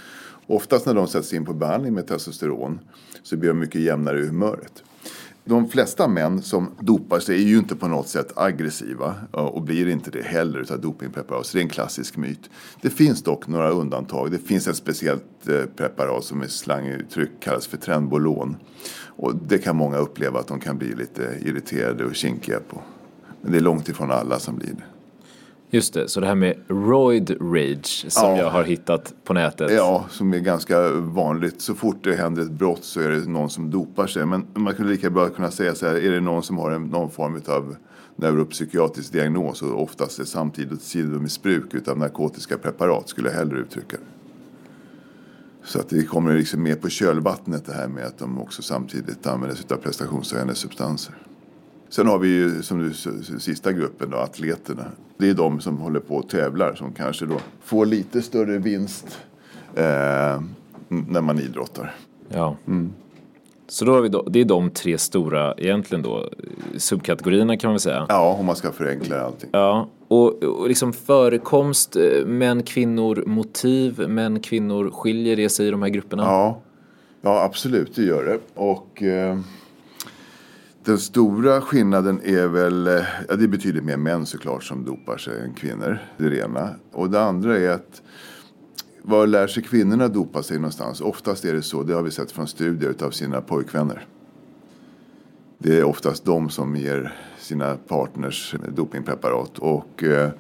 Oftast 0.51 0.87
när 0.87 0.95
de 0.95 1.09
sätts 1.09 1.33
in 1.33 1.45
på 1.45 1.55
behandling 1.55 1.95
med 1.95 2.07
testosteron 2.07 2.81
så 3.23 3.37
blir 3.37 3.49
de 3.49 3.59
mycket 3.59 3.81
jämnare 3.81 4.21
i 4.21 4.27
humöret. 4.27 4.83
De 5.45 5.69
flesta 5.69 6.09
män 6.09 6.43
som 6.43 6.71
dopar 6.81 7.21
sig 7.21 7.37
är 7.37 7.49
ju 7.49 7.59
inte 7.59 7.77
på 7.77 7.89
något 7.89 8.09
sätt 8.09 8.33
aggressiva 8.37 9.15
och 9.33 9.63
blir 9.63 9.89
inte 9.89 10.11
det 10.11 10.23
heller 10.23 10.59
utav 10.59 10.81
dopingpreparat. 10.81 11.47
Så 11.47 11.57
det 11.57 11.61
är 11.61 11.63
en 11.63 11.69
klassisk 11.69 12.17
myt. 12.17 12.51
Det 12.81 12.91
finns 12.91 13.23
dock 13.23 13.47
några 13.47 13.71
undantag. 13.71 14.31
Det 14.31 14.39
finns 14.39 14.69
ett 14.69 14.77
speciellt 14.77 15.49
eh, 15.49 15.65
preparat 15.77 16.25
som 16.25 16.43
i 16.43 16.49
slanguttryck 16.49 17.31
kallas 17.41 17.67
för 17.67 17.77
Trenbolon. 17.77 18.57
Och 19.07 19.37
det 19.37 19.59
kan 19.59 19.77
många 19.77 19.99
uppleva 19.99 20.41
att 20.41 20.49
de 20.49 20.61
kan 20.61 20.79
bli 20.79 20.95
lite 20.95 21.39
irriterade 21.41 22.05
och 22.05 22.15
kinkiga 22.15 22.61
på. 22.69 22.83
Men 23.41 23.53
det 23.53 23.59
är 23.59 23.63
långt 23.63 23.89
ifrån 23.89 24.11
alla 24.11 24.39
som 24.39 24.57
blir 24.57 24.73
det. 24.73 24.98
Just 25.71 25.95
det, 25.95 26.09
så 26.09 26.21
det 26.21 26.27
här 26.27 26.35
med 26.35 26.55
roid 26.69 27.37
rage 27.41 28.05
som 28.09 28.31
ja. 28.31 28.39
jag 28.39 28.51
har 28.51 28.65
hittat 28.65 29.15
på 29.25 29.33
nätet. 29.33 29.71
Ja, 29.73 30.07
som 30.11 30.35
är 30.35 30.39
ganska 30.39 30.91
vanligt. 30.91 31.61
Så 31.61 31.75
fort 31.75 31.97
det 32.05 32.15
händer 32.15 32.43
ett 32.43 32.51
brott 32.51 32.85
så 32.85 33.01
är 33.01 33.09
det 33.09 33.29
någon 33.29 33.51
som 33.51 33.71
dopar 33.71 34.07
sig. 34.07 34.27
Men 34.27 34.47
man 34.55 34.75
skulle 34.75 34.91
lika 34.91 35.11
bra 35.11 35.29
kunna 35.29 35.51
säga 35.51 35.75
så 35.75 35.87
här, 35.87 35.95
är 35.95 36.11
det 36.11 36.21
någon 36.21 36.43
som 36.43 36.59
har 36.59 36.71
en, 36.71 36.83
någon 36.83 37.11
form 37.11 37.43
av 37.47 37.77
neuropsykiatrisk 38.17 39.13
diagnos 39.13 39.63
och 39.63 39.83
oftast 39.83 40.19
är 40.19 40.25
samtidigt 40.25 40.83
sidomissbruk 40.83 41.89
av 41.89 41.99
narkotiska 41.99 42.59
preparat 42.59 43.09
skulle 43.09 43.29
jag 43.29 43.37
hellre 43.37 43.59
uttrycka 43.59 43.97
det. 43.97 44.03
Så 45.65 45.81
att 45.81 45.89
det 45.89 46.05
kommer 46.05 46.37
liksom 46.37 46.63
mer 46.63 46.75
på 46.75 46.89
kölvattnet 46.89 47.67
det 47.67 47.73
här 47.73 47.89
med 47.89 48.07
att 48.07 48.19
de 48.19 48.41
också 48.41 48.63
samtidigt 48.63 49.27
använder 49.27 49.57
sig 49.57 49.67
av 49.71 49.77
prestationshöjande 49.77 50.55
substanser. 50.55 51.15
Sen 51.89 52.07
har 52.07 52.19
vi 52.19 52.29
ju 52.29 52.63
som 52.63 52.79
du, 52.79 52.93
sista 53.41 53.73
gruppen 53.73 54.11
då, 54.11 54.17
atleterna. 54.17 54.85
Det 55.19 55.31
är 55.31 55.35
de 55.35 55.61
som 55.61 55.79
håller 55.79 56.01
på 56.01 56.17
och 56.17 56.29
tävlar 56.29 56.75
som 56.75 56.93
kanske 56.93 57.27
då 57.27 57.37
får 57.65 57.87
lite 57.87 58.23
större 58.23 58.59
vinst 58.59 59.19
eh, 59.75 60.43
när 60.89 61.21
man 61.21 61.39
idrottar. 61.39 61.95
Ja. 62.29 62.57
Mm. 62.67 62.93
Så 63.69 63.85
då 63.85 63.93
har 63.93 64.01
vi 64.01 64.09
då, 64.09 64.23
det 64.23 64.41
är 64.41 64.45
de 64.45 64.71
tre 64.71 64.99
stora 64.99 65.55
egentligen 65.55 66.03
då 66.03 66.31
subkategorierna 66.77 67.57
kan 67.57 67.69
man 67.69 67.75
väl 67.75 67.81
säga. 67.81 68.07
Ja, 68.09 68.37
om 68.41 68.47
man 68.47 68.57
ska 68.57 68.73
förenkla 68.73 69.21
allting. 69.21 69.51
Ja, 69.53 69.89
och, 70.09 70.43
och 70.45 70.69
liksom 70.69 70.93
förekomst, 70.93 71.97
eh, 71.97 72.27
män, 72.27 72.63
kvinnor, 72.63 73.23
motiv, 73.27 74.09
män, 74.09 74.41
kvinnor, 74.41 74.91
skiljer 74.91 75.37
det 75.37 75.49
sig 75.49 75.67
i 75.69 75.71
de 75.71 75.83
här 75.83 75.89
grupperna? 75.89 76.23
Ja, 76.23 76.61
ja 77.21 77.43
absolut 77.43 77.95
det 77.95 78.03
gör 78.03 78.25
det. 78.25 78.39
Och... 78.55 79.03
Eh, 79.03 79.39
den 80.89 80.99
stora 80.99 81.61
skillnaden 81.61 82.21
är 82.25 82.47
väl, 82.49 82.87
eh, 82.87 83.05
ja 83.29 83.37
det 83.37 83.45
är 83.45 83.49
betydligt 83.49 83.85
mer 83.85 83.97
män 83.97 84.27
såklart 84.27 84.65
som 84.65 84.85
dopar 84.85 85.17
sig 85.17 85.41
än 85.41 85.55
kvinnor. 85.55 85.99
Det 86.17 86.39
ena. 86.39 86.71
Och 86.93 87.11
det 87.11 87.21
andra 87.21 87.59
är 87.59 87.69
att 87.71 88.03
var 89.03 89.27
lär 89.27 89.47
sig 89.47 89.63
kvinnorna 89.63 90.09
dopa 90.09 90.43
sig 90.43 90.57
någonstans? 90.57 91.01
Oftast 91.01 91.45
är 91.45 91.53
det 91.53 91.63
så, 91.63 91.83
det 91.83 91.95
har 91.95 92.03
vi 92.03 92.11
sett 92.11 92.33
från 92.33 92.47
studier 92.47 92.95
av 93.03 93.11
sina 93.11 93.41
pojkvänner. 93.41 94.07
Det 95.59 95.79
är 95.79 95.85
oftast 95.85 96.25
de 96.25 96.51
som 96.51 96.77
ger 96.77 97.17
sina 97.39 97.77
partners 97.77 98.55
dopingpreparat 98.77 99.59
och 99.59 100.05
eh, 100.05 100.31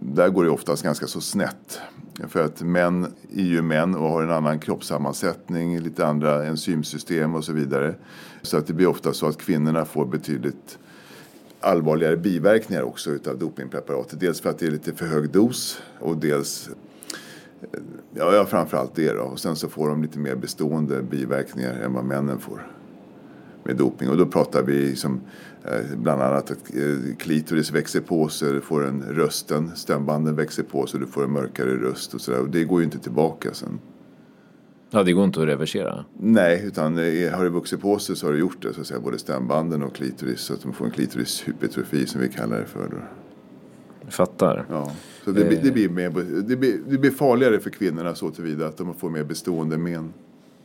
där 0.00 0.28
går 0.28 0.44
det 0.44 0.50
oftast 0.50 0.82
ganska 0.82 1.06
så 1.06 1.20
snett. 1.20 1.80
För 2.28 2.44
att 2.44 2.62
män 2.62 3.06
är 3.36 3.42
ju 3.42 3.62
män 3.62 3.94
och 3.94 4.08
har 4.08 4.22
en 4.22 4.30
annan 4.30 4.58
kroppssammansättning, 4.58 5.80
lite 5.80 6.06
andra 6.06 6.44
enzymsystem 6.44 7.34
och 7.34 7.44
så 7.44 7.52
vidare. 7.52 7.94
Så 8.42 8.56
att 8.56 8.66
det 8.66 8.72
blir 8.72 8.86
ofta 8.86 9.12
så 9.12 9.26
att 9.26 9.38
kvinnorna 9.38 9.84
får 9.84 10.06
betydligt 10.06 10.78
allvarligare 11.60 12.16
biverkningar 12.16 12.82
också 12.82 13.10
utav 13.10 13.38
dopingpreparatet. 13.38 14.20
Dels 14.20 14.40
för 14.40 14.50
att 14.50 14.58
det 14.58 14.66
är 14.66 14.70
lite 14.70 14.94
för 14.94 15.06
hög 15.06 15.30
dos 15.30 15.82
och 15.98 16.16
dels 16.16 16.70
Ja, 18.14 18.34
ja 18.34 18.44
framförallt 18.46 18.94
det 18.94 19.12
då. 19.12 19.22
Och 19.22 19.40
sen 19.40 19.56
så 19.56 19.68
får 19.68 19.88
de 19.88 20.02
lite 20.02 20.18
mer 20.18 20.36
bestående 20.36 21.02
biverkningar 21.02 21.74
än 21.74 21.92
vad 21.92 22.04
männen 22.04 22.38
får 22.38 22.66
med 23.64 23.76
doping. 23.76 24.10
Och 24.10 24.16
då 24.16 24.26
pratar 24.26 24.62
vi 24.62 24.72
liksom, 24.72 25.20
bland 25.96 26.22
annat 26.22 26.50
att 26.50 26.74
eh, 26.74 27.16
klitoris 27.18 27.70
växer 27.70 28.00
på 28.00 28.28
sig, 28.28 28.52
du 28.52 28.60
får 28.60 28.86
en 28.86 29.02
rösten, 29.02 29.70
stämbanden 29.76 30.36
växer 30.36 30.62
på 30.62 30.86
sig, 30.86 31.00
du 31.00 31.06
får 31.06 31.24
en 31.24 31.32
mörkare 31.32 31.76
röst 31.76 32.14
och 32.14 32.20
sådär. 32.20 32.40
Och 32.40 32.50
det 32.50 32.64
går 32.64 32.80
ju 32.80 32.84
inte 32.84 32.98
tillbaka 32.98 33.54
sen. 33.54 33.80
Ja, 34.90 35.02
det 35.02 35.12
går 35.12 35.24
inte 35.24 35.40
att 35.40 35.46
reversera. 35.46 36.04
Nej, 36.20 36.62
utan 36.66 36.96
har 37.32 37.44
det 37.44 37.50
vuxit 37.50 37.80
på 37.80 37.98
sig 37.98 38.16
så 38.16 38.26
har 38.26 38.32
det 38.32 38.38
gjort 38.38 38.62
det, 38.62 38.74
så 38.74 38.80
att 38.80 38.86
säga, 38.86 39.00
både 39.00 39.18
stämbanden 39.18 39.82
och 39.82 39.94
klitoris. 39.94 40.40
Så 40.40 40.54
att 40.54 40.62
de 40.62 40.72
får 40.72 40.84
en 40.84 40.90
klitorishypertrofi 40.90 42.06
som 42.06 42.20
vi 42.20 42.28
kallar 42.28 42.58
det 42.58 42.66
för. 42.66 42.88
Då. 42.88 42.96
Fattar. 44.10 44.66
Ja. 44.70 44.92
Så 45.24 45.30
det, 45.30 45.44
blir, 45.44 45.60
det, 45.62 45.70
blir 45.70 45.88
mer, 45.88 46.10
det, 46.42 46.56
blir, 46.56 46.78
det 46.86 46.98
blir 46.98 47.10
farligare 47.10 47.60
för 47.60 47.70
kvinnorna 47.70 48.14
så 48.14 48.30
tillvida 48.30 48.66
att 48.66 48.76
de 48.76 48.94
får 48.94 49.10
mer 49.10 49.24
bestående 49.24 49.78
men. 49.78 50.12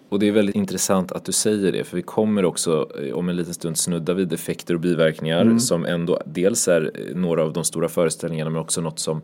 Och 0.10 0.20
det 0.20 0.28
är 0.28 0.32
väldigt 0.32 0.56
intressant 0.56 1.12
att 1.12 1.26
du 1.26 1.32
säger 1.32 1.72
det 1.72 1.84
för 1.84 1.98
vi 1.98 2.04
kommer 2.04 2.46
också 2.46 2.90
eh, 3.02 3.14
om 3.14 3.30
en 3.30 3.36
liten 3.36 3.54
stund 3.54 3.78
snudda 3.78 4.14
vid 4.14 4.34
effekter 4.34 4.74
och 4.74 4.80
biverkningar 4.80 5.42
mm. 5.42 5.60
som 5.60 5.86
ändå 5.86 6.22
dels 6.26 6.68
är 6.68 6.92
eh, 6.94 7.16
några 7.16 7.44
av 7.44 7.54
de 7.54 7.64
stora 7.64 7.90
föreställningarna 7.90 8.50
men 8.50 8.62
också 8.62 8.82
något 8.82 9.00
som 9.00 9.22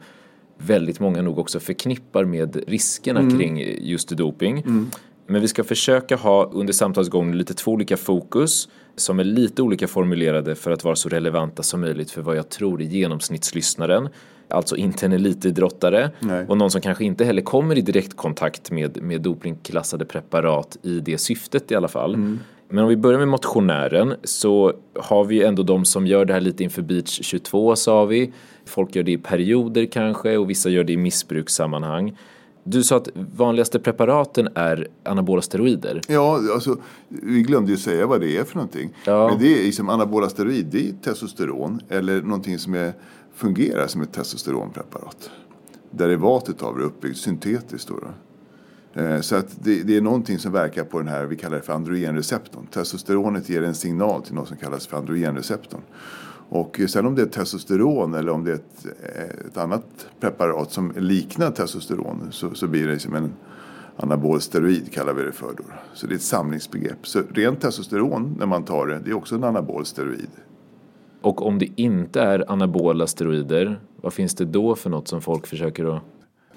väldigt 0.57 0.99
många 0.99 1.21
nog 1.21 1.39
också 1.39 1.59
förknippar 1.59 2.25
med 2.25 2.63
riskerna 2.67 3.19
mm. 3.19 3.39
kring 3.39 3.77
just 3.79 4.09
doping. 4.09 4.59
Mm. 4.59 4.91
Men 5.27 5.41
vi 5.41 5.47
ska 5.47 5.63
försöka 5.63 6.15
ha 6.15 6.49
under 6.53 6.73
samtalsgången 6.73 7.37
lite 7.37 7.53
två 7.53 7.71
olika 7.71 7.97
fokus 7.97 8.69
som 8.95 9.19
är 9.19 9.23
lite 9.23 9.61
olika 9.61 9.87
formulerade 9.87 10.55
för 10.55 10.71
att 10.71 10.83
vara 10.83 10.95
så 10.95 11.09
relevanta 11.09 11.63
som 11.63 11.81
möjligt 11.81 12.11
för 12.11 12.21
vad 12.21 12.37
jag 12.37 12.49
tror 12.49 12.81
är 12.81 12.85
genomsnittslyssnaren. 12.85 14.09
Alltså 14.47 14.75
inte 14.75 15.05
en 15.05 15.11
elitidrottare 15.11 16.11
Nej. 16.19 16.45
och 16.47 16.57
någon 16.57 16.71
som 16.71 16.81
kanske 16.81 17.03
inte 17.03 17.25
heller 17.25 17.41
kommer 17.41 17.77
i 17.77 17.81
direktkontakt 17.81 18.71
med, 18.71 19.03
med 19.03 19.21
dopingklassade 19.21 20.05
preparat 20.05 20.77
i 20.81 20.99
det 20.99 21.17
syftet 21.17 21.71
i 21.71 21.75
alla 21.75 21.87
fall. 21.87 22.13
Mm. 22.13 22.39
Men 22.69 22.83
om 22.83 22.89
vi 22.89 22.97
börjar 22.97 23.19
med 23.19 23.27
motionären 23.27 24.15
så 24.23 24.73
har 24.99 25.23
vi 25.23 25.43
ändå 25.43 25.63
de 25.63 25.85
som 25.85 26.07
gör 26.07 26.25
det 26.25 26.33
här 26.33 26.41
lite 26.41 26.63
inför 26.63 26.81
Beach 26.81 27.19
22 27.23 27.75
sa 27.75 28.05
vi. 28.05 28.33
Folk 28.65 28.95
gör 28.95 29.03
det 29.03 29.11
i 29.11 29.17
perioder 29.17 29.85
kanske 29.85 30.37
och 30.37 30.49
vissa 30.49 30.69
gör 30.69 30.83
det 30.83 30.93
i 30.93 30.97
missbrukssammanhang. 30.97 32.17
Du 32.63 32.83
sa 32.83 32.97
att 32.97 33.09
vanligaste 33.35 33.79
preparaten 33.79 34.49
är 34.55 34.87
anabola 35.03 35.41
steroider. 35.41 36.01
Ja, 36.07 36.39
alltså, 36.53 36.77
vi 37.09 37.41
glömde 37.41 37.71
ju 37.71 37.77
säga 37.77 38.07
vad 38.07 38.21
det 38.21 38.37
är 38.37 38.43
för 38.43 38.55
någonting. 38.55 38.89
Ja. 39.05 39.27
Men 39.27 39.39
det 39.39 39.59
är 39.59 39.63
liksom 39.63 39.89
anabola 39.89 40.29
steroid, 40.29 40.65
det 40.71 40.89
är 40.89 40.91
testosteron 41.03 41.81
eller 41.89 42.21
någonting 42.21 42.59
som 42.59 42.73
är, 42.73 42.93
fungerar 43.33 43.87
som 43.87 44.01
ett 44.01 44.13
testosteronpreparat. 44.13 45.29
Derivatet 45.91 46.61
av 46.61 46.77
det 46.77 46.83
är 46.83 46.85
uppbyggt 46.85 47.17
syntetiskt. 47.17 47.87
Då, 47.87 47.99
då. 47.99 48.09
Eh, 49.01 49.21
så 49.21 49.35
att 49.35 49.63
det, 49.63 49.83
det, 49.83 49.97
är 49.97 50.01
någonting 50.01 50.39
som 50.39 50.51
verkar 50.51 50.83
på 50.83 50.99
den 50.99 51.07
här, 51.07 51.25
vi 51.25 51.35
kallar 51.35 51.57
det 51.57 51.63
för 51.63 51.73
androgenreceptorn. 51.73 52.65
Testosteronet 52.65 53.49
ger 53.49 53.63
en 53.63 53.75
signal 53.75 54.23
till 54.23 54.33
något 54.33 54.47
som 54.47 54.57
kallas 54.57 54.87
för 54.87 54.97
androgenreceptorn. 54.97 55.81
Och 56.49 56.79
sen 56.87 57.05
om 57.05 57.15
det 57.15 57.21
är 57.21 57.25
testosteron 57.25 58.13
eller 58.13 58.31
om 58.31 58.43
det 58.43 58.51
är 58.51 58.55
ett, 58.55 58.85
ett 59.47 59.57
annat 59.57 60.07
preparat 60.19 60.71
som 60.71 60.93
liknar 60.97 61.51
testosteron 61.51 62.27
så, 62.31 62.53
så 62.53 62.67
blir 62.67 62.87
det 62.87 62.99
som 62.99 63.15
en 63.15 63.33
anabol 63.95 64.41
steroid 64.41 64.93
kallar 64.93 65.13
vi 65.13 65.23
det 65.23 65.31
för. 65.31 65.53
Då. 65.57 65.63
Så 65.93 66.07
det 66.07 66.13
är 66.13 66.15
ett 66.15 66.21
samlingsbegrepp. 66.21 67.07
Så 67.07 67.21
rent 67.33 67.61
testosteron 67.61 68.35
när 68.39 68.45
man 68.45 68.63
tar 68.63 68.87
det, 68.87 68.99
det 68.99 69.09
är 69.09 69.15
också 69.15 69.35
en 69.35 69.43
anabol 69.43 69.85
steroid. 69.85 70.29
Och 71.23 71.45
om 71.47 71.59
det 71.59 71.69
inte 71.75 72.21
är 72.21 72.51
anabola 72.51 73.07
steroider, 73.07 73.79
vad 74.01 74.13
finns 74.13 74.35
det 74.35 74.45
då 74.45 74.75
för 74.75 74.89
något 74.89 75.07
som 75.07 75.21
folk 75.21 75.47
försöker 75.47 75.95
att 75.95 76.03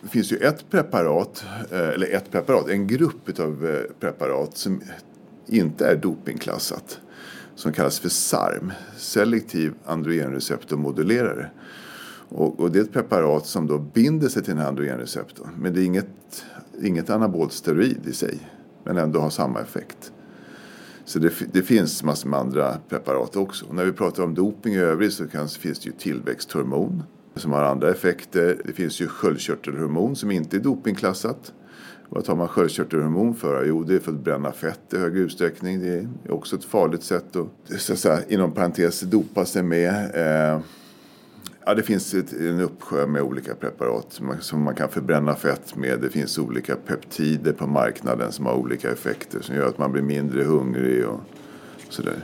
det 0.03 0.09
finns 0.09 0.33
ju 0.33 0.37
ett 0.37 0.71
preparat, 0.71 1.45
eh, 1.73 1.89
eller 1.89 2.15
ett 2.15 2.31
preparat, 2.31 2.69
en 2.69 2.87
grupp 2.87 3.41
av 3.41 3.67
eh, 3.67 4.01
preparat 4.01 4.57
som 4.57 4.81
inte 5.47 5.87
är 5.87 5.97
dopingklassat 5.97 7.01
som 7.55 7.73
kallas 7.73 8.01
för 8.01 8.09
SARM, 8.09 8.73
selektiv 8.97 9.75
androgenreceptormodulerare. 9.85 11.51
Och, 12.29 12.61
och, 12.61 12.71
det 12.71 12.79
är 12.79 12.83
ett 12.83 12.93
preparat 12.93 13.47
som 13.47 13.67
då 13.67 13.79
binder 13.79 14.29
sig 14.29 14.43
till 14.43 14.55
den 14.55 14.63
här 14.63 14.69
androgenreceptorn. 14.69 15.49
Men 15.59 15.75
det 15.75 15.81
är 15.81 15.85
inget, 15.85 16.45
inget 16.83 17.11
anabolt 17.11 17.53
steroid 17.53 18.07
i 18.07 18.13
sig, 18.13 18.39
men 18.85 18.97
ändå 18.97 19.21
har 19.21 19.31
samma 19.31 19.61
effekt. 19.61 20.13
Så 21.07 21.19
det, 21.19 21.33
det 21.53 21.63
finns 21.63 22.03
massor 22.03 22.29
med 22.29 22.39
andra 22.39 22.79
preparat 22.89 23.37
också. 23.37 23.67
Och 23.67 23.75
när 23.75 23.85
vi 23.85 23.93
pratar 23.93 24.23
om 24.23 24.35
doping 24.35 24.75
i 24.75 24.79
övrigt 24.79 25.13
så 25.13 25.27
kan, 25.29 25.49
finns 25.49 25.79
det 25.79 25.87
ju 25.87 25.93
tillväxthormon 25.93 27.03
som 27.35 27.53
har 27.53 27.63
andra 27.63 27.91
effekter. 27.91 28.61
Det 28.65 28.73
finns 28.73 29.01
ju 29.01 29.07
sköldkörtelhormon 29.09 30.17
som 30.17 30.31
inte 30.31 30.57
är 30.57 30.61
dopingklassat. 30.61 31.53
Vad 32.09 32.25
tar 32.25 32.37
man 32.37 32.49
sköldkörtelhormon 32.49 33.35
för? 33.35 33.65
Jo, 33.65 33.83
det 33.83 33.95
är 33.95 33.99
för 33.99 34.13
att 34.13 34.21
bränna 34.21 34.53
fett 34.53 34.95
i 34.95 34.99
hög 34.99 35.17
utsträckning. 35.17 35.81
Det 35.81 36.09
är 36.25 36.33
också 36.33 36.57
ett 36.57 36.65
farligt 36.65 37.03
sätt 37.03 37.37
att, 37.37 37.81
så 37.81 37.93
att 37.93 37.99
säga, 37.99 38.21
inom 38.29 38.53
parentes, 38.53 39.01
dopa 39.01 39.45
sig 39.45 39.63
med. 39.63 40.15
Eh, 40.15 40.61
ja, 41.67 41.75
det 41.75 41.83
finns 41.83 42.15
ett, 42.15 42.33
en 42.33 42.61
uppsjö 42.61 43.07
med 43.07 43.23
olika 43.23 43.55
preparat 43.55 44.21
som 44.41 44.63
man, 44.63 44.75
kan 44.75 44.89
förbränna 44.89 45.35
fett 45.35 45.77
med. 45.77 46.01
Det 46.01 46.11
finns 46.11 46.39
olika 46.39 46.77
peptider 46.77 47.53
på 47.53 47.67
marknaden 47.67 48.33
som 48.33 48.47
har 48.47 48.55
olika 48.55 48.93
effekter 48.93 49.41
som 49.41 49.55
gör 49.57 49.69
att 49.69 49.79
man 49.79 49.93
blir 49.93 50.03
mindre 50.03 50.45
hungrig 50.45 51.07
och 51.07 51.21
sådär. 51.89 52.17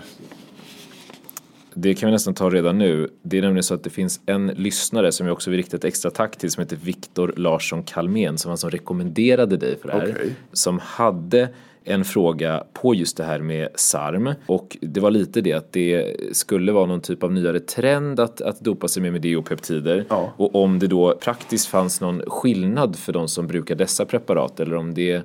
Det 1.74 1.94
kan 1.94 2.06
vi 2.06 2.12
nästan 2.12 2.34
ta 2.34 2.50
redan 2.50 2.78
nu. 2.78 3.08
Det 3.22 3.38
är 3.38 3.42
nämligen 3.42 3.62
så 3.62 3.74
att 3.74 3.84
det 3.84 3.90
finns 3.90 4.20
en 4.26 4.46
lyssnare 4.46 5.12
som 5.12 5.26
jag 5.26 5.34
också 5.34 5.50
vill 5.50 5.56
rikta 5.56 5.76
ett 5.76 5.84
extra 5.84 6.10
tack 6.10 6.36
till 6.36 6.50
som 6.50 6.60
heter 6.60 6.76
Viktor 6.76 7.34
Larsson 7.36 7.82
Kalmén 7.82 8.38
som 8.38 8.48
var 8.48 8.56
som 8.56 8.70
rekommenderade 8.70 9.56
dig 9.56 9.78
för 9.78 9.88
det 9.88 9.94
här. 9.94 10.10
Okay. 10.10 10.30
Som 10.52 10.78
hade 10.78 11.48
en 11.84 12.04
fråga 12.04 12.64
på 12.72 12.94
just 12.94 13.16
det 13.16 13.24
här 13.24 13.40
med 13.40 13.68
SARM 13.74 14.34
och 14.46 14.76
det 14.80 15.00
var 15.00 15.10
lite 15.10 15.40
det 15.40 15.52
att 15.52 15.72
det 15.72 16.16
skulle 16.32 16.72
vara 16.72 16.86
någon 16.86 17.00
typ 17.00 17.22
av 17.22 17.32
nyare 17.32 17.60
trend 17.60 18.20
att, 18.20 18.40
att 18.40 18.60
dopa 18.60 18.88
sig 18.88 19.02
med 19.02 19.12
mediopeptider 19.12 20.06
ja. 20.08 20.32
och 20.36 20.54
om 20.54 20.78
det 20.78 20.86
då 20.86 21.18
praktiskt 21.22 21.66
fanns 21.66 22.00
någon 22.00 22.22
skillnad 22.26 22.96
för 22.96 23.12
de 23.12 23.28
som 23.28 23.46
brukar 23.46 23.74
dessa 23.74 24.04
preparat 24.04 24.60
eller 24.60 24.76
om 24.76 24.94
det 24.94 25.22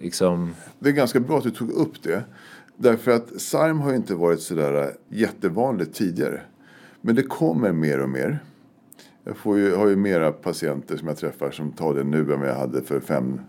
liksom... 0.00 0.54
Det 0.78 0.88
är 0.88 0.92
ganska 0.92 1.20
bra 1.20 1.38
att 1.38 1.44
du 1.44 1.50
tog 1.50 1.70
upp 1.70 2.02
det. 2.02 2.24
Därför 2.76 3.10
att 3.10 3.40
SARM 3.40 3.80
har 3.80 3.94
inte 3.94 4.14
varit 4.14 4.40
sådär 4.40 4.90
jättevanligt 5.08 5.94
tidigare. 5.94 6.40
Men 7.00 7.14
det 7.14 7.22
kommer 7.22 7.72
mer 7.72 8.00
och 8.00 8.08
mer. 8.08 8.38
Jag 9.24 9.36
får 9.36 9.58
ju, 9.58 9.74
har 9.74 9.88
ju 9.88 9.96
mera 9.96 10.32
patienter 10.32 10.96
som 10.96 11.08
jag 11.08 11.16
träffar 11.16 11.50
som 11.50 11.72
tar 11.72 11.94
det 11.94 12.04
nu 12.04 12.32
än 12.32 12.40
vad 12.40 12.48
jag 12.48 12.54
hade 12.54 12.82
för 12.82 13.00
fem, 13.00 13.40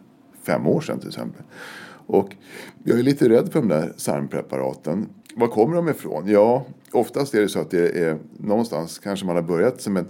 fem 0.41 0.67
år 0.67 0.81
sedan 0.81 0.99
till 0.99 1.07
exempel. 1.07 1.43
Och 2.07 2.35
jag 2.83 2.99
är 2.99 3.03
lite 3.03 3.29
rädd 3.29 3.51
för 3.51 3.59
de 3.59 3.67
där 3.67 3.93
SARM-preparaten. 3.97 5.09
Var 5.35 5.47
kommer 5.47 5.75
de 5.75 5.89
ifrån? 5.89 6.27
Ja, 6.27 6.65
oftast 6.91 7.33
är 7.33 7.41
det 7.41 7.49
så 7.49 7.59
att 7.59 7.71
det 7.71 7.97
är 7.97 8.17
någonstans 8.37 8.99
kanske 8.99 9.25
man 9.25 9.35
har 9.35 9.43
börjat 9.43 9.81
som 9.81 9.97
ett 9.97 10.07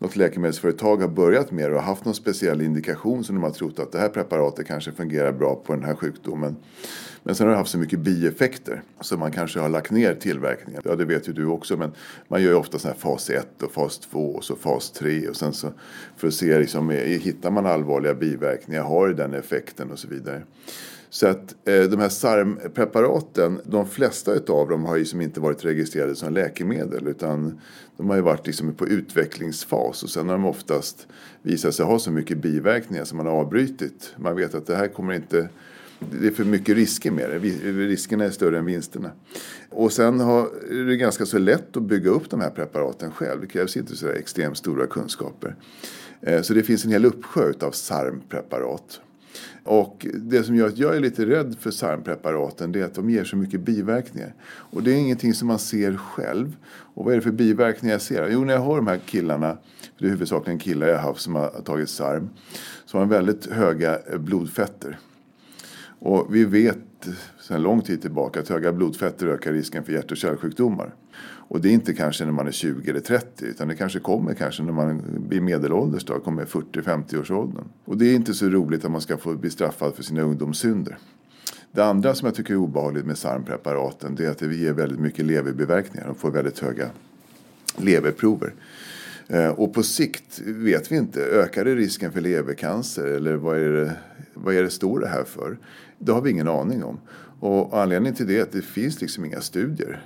något 0.00 0.16
läkemedelsföretag 0.16 0.96
har 0.96 1.08
börjat 1.08 1.50
med 1.50 1.70
det 1.70 1.76
och 1.76 1.82
haft 1.82 2.04
någon 2.04 2.14
speciell 2.14 2.60
indikation 2.60 3.24
som 3.24 3.34
de 3.34 3.44
har 3.44 3.50
trott 3.50 3.78
att 3.78 3.92
det 3.92 3.98
här 3.98 4.08
preparatet 4.08 4.66
kanske 4.66 4.92
fungerar 4.92 5.32
bra 5.32 5.54
på 5.54 5.74
den 5.74 5.84
här 5.84 5.94
sjukdomen. 5.94 6.56
Men 7.22 7.34
sen 7.34 7.46
har 7.46 7.52
det 7.52 7.58
haft 7.58 7.70
så 7.70 7.78
mycket 7.78 7.98
bieffekter 7.98 8.82
så 9.00 9.16
man 9.16 9.32
kanske 9.32 9.60
har 9.60 9.68
lagt 9.68 9.90
ner 9.90 10.14
tillverkningen. 10.14 10.82
Ja, 10.84 10.96
det 10.96 11.04
vet 11.04 11.28
ju 11.28 11.32
du 11.32 11.46
också, 11.46 11.76
men 11.76 11.92
man 12.28 12.42
gör 12.42 12.50
ju 12.50 12.56
ofta 12.56 12.78
så 12.78 12.88
här 12.88 12.94
fas 12.94 13.30
1 13.30 13.62
och 13.62 13.72
fas 13.72 13.98
2 13.98 14.30
och 14.30 14.44
så 14.44 14.56
fas 14.56 14.90
3 14.90 15.28
och 15.28 15.36
sen 15.36 15.52
så 15.52 15.72
för 16.16 16.28
att 16.28 16.34
se 16.34 16.58
liksom, 16.58 16.90
eh, 16.90 16.96
hittar 16.96 17.50
man 17.50 17.66
allvarliga 17.66 18.14
biverkningar, 18.14 18.82
har 18.82 19.08
det 19.08 19.14
den 19.14 19.34
effekten 19.34 19.90
och 19.90 19.98
så 19.98 20.08
vidare. 20.08 20.42
Så 21.10 21.26
att 21.26 21.68
eh, 21.68 21.82
de 21.82 21.98
här 21.98 22.08
SARM-preparaten, 22.08 23.60
de 23.64 23.86
flesta 23.86 24.32
av 24.48 24.68
dem 24.68 24.84
har 24.84 24.96
ju 24.96 25.04
som 25.04 25.20
inte 25.20 25.40
varit 25.40 25.64
registrerade 25.64 26.16
som 26.16 26.32
läkemedel 26.32 27.08
utan 27.08 27.60
de 27.96 28.08
har 28.08 28.16
ju 28.16 28.22
varit 28.22 28.46
liksom 28.46 28.74
på 28.74 28.88
utvecklingsfas 28.88 30.02
och 30.02 30.10
sen 30.10 30.28
har 30.28 30.34
de 30.34 30.44
oftast 30.44 31.06
visat 31.42 31.74
sig 31.74 31.86
ha 31.86 31.98
så 31.98 32.10
mycket 32.10 32.38
biverkningar 32.38 33.04
som 33.04 33.16
man 33.16 33.26
har 33.26 33.32
avbrutit. 33.32 34.14
Man 34.16 34.36
vet 34.36 34.54
att 34.54 34.66
det 34.66 34.76
här 34.76 34.88
kommer 34.88 35.14
inte 35.14 35.48
det 36.10 36.26
är 36.26 36.30
för 36.30 36.44
mycket 36.44 36.76
risker 36.76 37.10
med 37.10 37.30
det. 37.30 37.38
Riskerna 37.88 38.24
är 38.24 38.30
större 38.30 38.58
än 38.58 38.64
vinsterna. 38.64 39.10
Och 39.70 39.92
sen 39.92 40.20
har, 40.20 40.42
är 40.70 40.84
det 40.84 40.96
ganska 40.96 41.26
så 41.26 41.38
lätt 41.38 41.76
att 41.76 41.82
bygga 41.82 42.10
upp 42.10 42.30
de 42.30 42.40
här 42.40 42.50
preparaten 42.50 43.10
själv. 43.10 43.40
Det 43.40 43.46
krävs 43.46 43.76
inte 43.76 43.96
så 43.96 44.08
extremt 44.08 44.58
stora 44.58 44.86
kunskaper. 44.86 45.56
Eh, 46.20 46.42
så 46.42 46.54
det 46.54 46.62
finns 46.62 46.84
en 46.84 46.90
hel 46.90 47.04
uppsjö 47.04 47.52
av 47.60 47.70
SARM-preparat. 47.70 49.00
Och 49.70 50.06
det 50.14 50.42
som 50.42 50.56
gör 50.56 50.66
att 50.66 50.78
jag 50.78 50.96
är 50.96 51.00
lite 51.00 51.26
rädd 51.26 51.56
för 51.60 51.70
sarmpreparaten 51.70 52.72
det 52.72 52.80
är 52.80 52.84
att 52.84 52.94
de 52.94 53.10
ger 53.10 53.24
så 53.24 53.36
mycket 53.36 53.60
biverkningar. 53.60 54.34
Och 54.44 54.82
det 54.82 54.92
är 54.92 54.96
ingenting 54.96 55.34
som 55.34 55.48
man 55.48 55.58
ser 55.58 55.96
själv. 55.96 56.56
Och 56.68 57.04
vad 57.04 57.12
är 57.12 57.16
det 57.16 57.22
för 57.22 57.30
biverkningar 57.30 57.94
jag 57.94 58.02
ser? 58.02 58.28
Jo, 58.32 58.44
när 58.44 58.54
jag 58.54 58.60
har 58.60 58.76
de 58.76 58.86
här 58.86 59.00
killarna, 59.06 59.58
det 59.98 60.06
är 60.06 60.10
huvudsakligen 60.10 60.58
killar 60.58 60.86
jag 60.86 60.96
har 60.96 61.02
haft 61.02 61.20
som 61.20 61.34
har 61.34 61.48
tagit 61.64 61.88
SARM, 61.88 62.28
så 62.86 62.98
har 62.98 63.02
de 63.02 63.08
väldigt 63.08 63.46
höga 63.46 63.98
blodfetter. 64.18 64.98
Och 65.98 66.34
vi 66.34 66.44
vet 66.44 67.08
sedan 67.40 67.62
lång 67.62 67.82
tid 67.82 68.02
tillbaka 68.02 68.40
att 68.40 68.48
höga 68.48 68.72
blodfetter 68.72 69.26
ökar 69.26 69.52
risken 69.52 69.84
för 69.84 69.92
hjärt 69.92 70.10
och 70.10 70.16
kärlsjukdomar. 70.16 70.94
Och 71.22 71.60
det 71.60 71.68
är 71.68 71.72
inte 71.72 71.94
kanske 71.94 72.24
när 72.24 72.32
man 72.32 72.46
är 72.46 72.52
20 72.52 72.90
eller 72.90 73.00
30 73.00 73.44
utan 73.44 73.68
det 73.68 73.74
kanske 73.74 73.98
kommer 73.98 74.34
kanske 74.34 74.62
när 74.62 74.72
man 74.72 75.02
blir 75.28 75.40
medelålders 75.40 76.04
då, 76.04 76.20
kommer 76.20 76.44
40-50 76.44 77.20
års 77.20 77.30
åldern. 77.30 77.64
Och 77.84 77.96
det 77.96 78.06
är 78.06 78.14
inte 78.14 78.34
så 78.34 78.48
roligt 78.48 78.84
att 78.84 78.90
man 78.90 79.00
ska 79.00 79.16
få 79.16 79.34
bli 79.34 79.50
straffad 79.50 79.94
för 79.94 80.02
sina 80.02 80.22
ungdomssynder. 80.22 80.98
Det 81.72 81.84
andra 81.84 82.14
som 82.14 82.26
jag 82.26 82.34
tycker 82.34 82.54
är 82.54 82.58
obehagligt 82.58 83.06
med 83.06 83.18
SARM-preparaten 83.18 84.14
det 84.14 84.26
är 84.26 84.30
att 84.30 84.38
det 84.38 84.54
ger 84.54 84.72
väldigt 84.72 85.00
mycket 85.00 85.24
leverbiverkningar. 85.24 86.06
De 86.06 86.14
får 86.14 86.30
väldigt 86.30 86.58
höga 86.58 86.90
leverprover. 87.76 88.54
Eh, 89.28 89.48
och 89.48 89.74
på 89.74 89.82
sikt 89.82 90.40
vet 90.44 90.92
vi 90.92 90.96
inte, 90.96 91.20
ökar 91.20 91.64
det 91.64 91.74
risken 91.74 92.12
för 92.12 92.20
levercancer 92.20 93.06
eller 93.06 93.34
vad 93.34 93.58
är 93.58 93.72
det, 93.72 93.96
vad 94.34 94.54
är 94.54 94.62
det 94.62 94.70
står 94.70 95.00
det 95.00 95.08
här 95.08 95.24
för? 95.24 95.58
Det 95.98 96.12
har 96.12 96.20
vi 96.20 96.30
ingen 96.30 96.48
aning 96.48 96.84
om. 96.84 97.00
Och 97.40 97.82
anledningen 97.82 98.14
till 98.14 98.26
det 98.26 98.38
är 98.38 98.42
att 98.42 98.52
det 98.52 98.62
finns 98.62 99.00
liksom 99.00 99.24
inga 99.24 99.40
studier. 99.40 100.02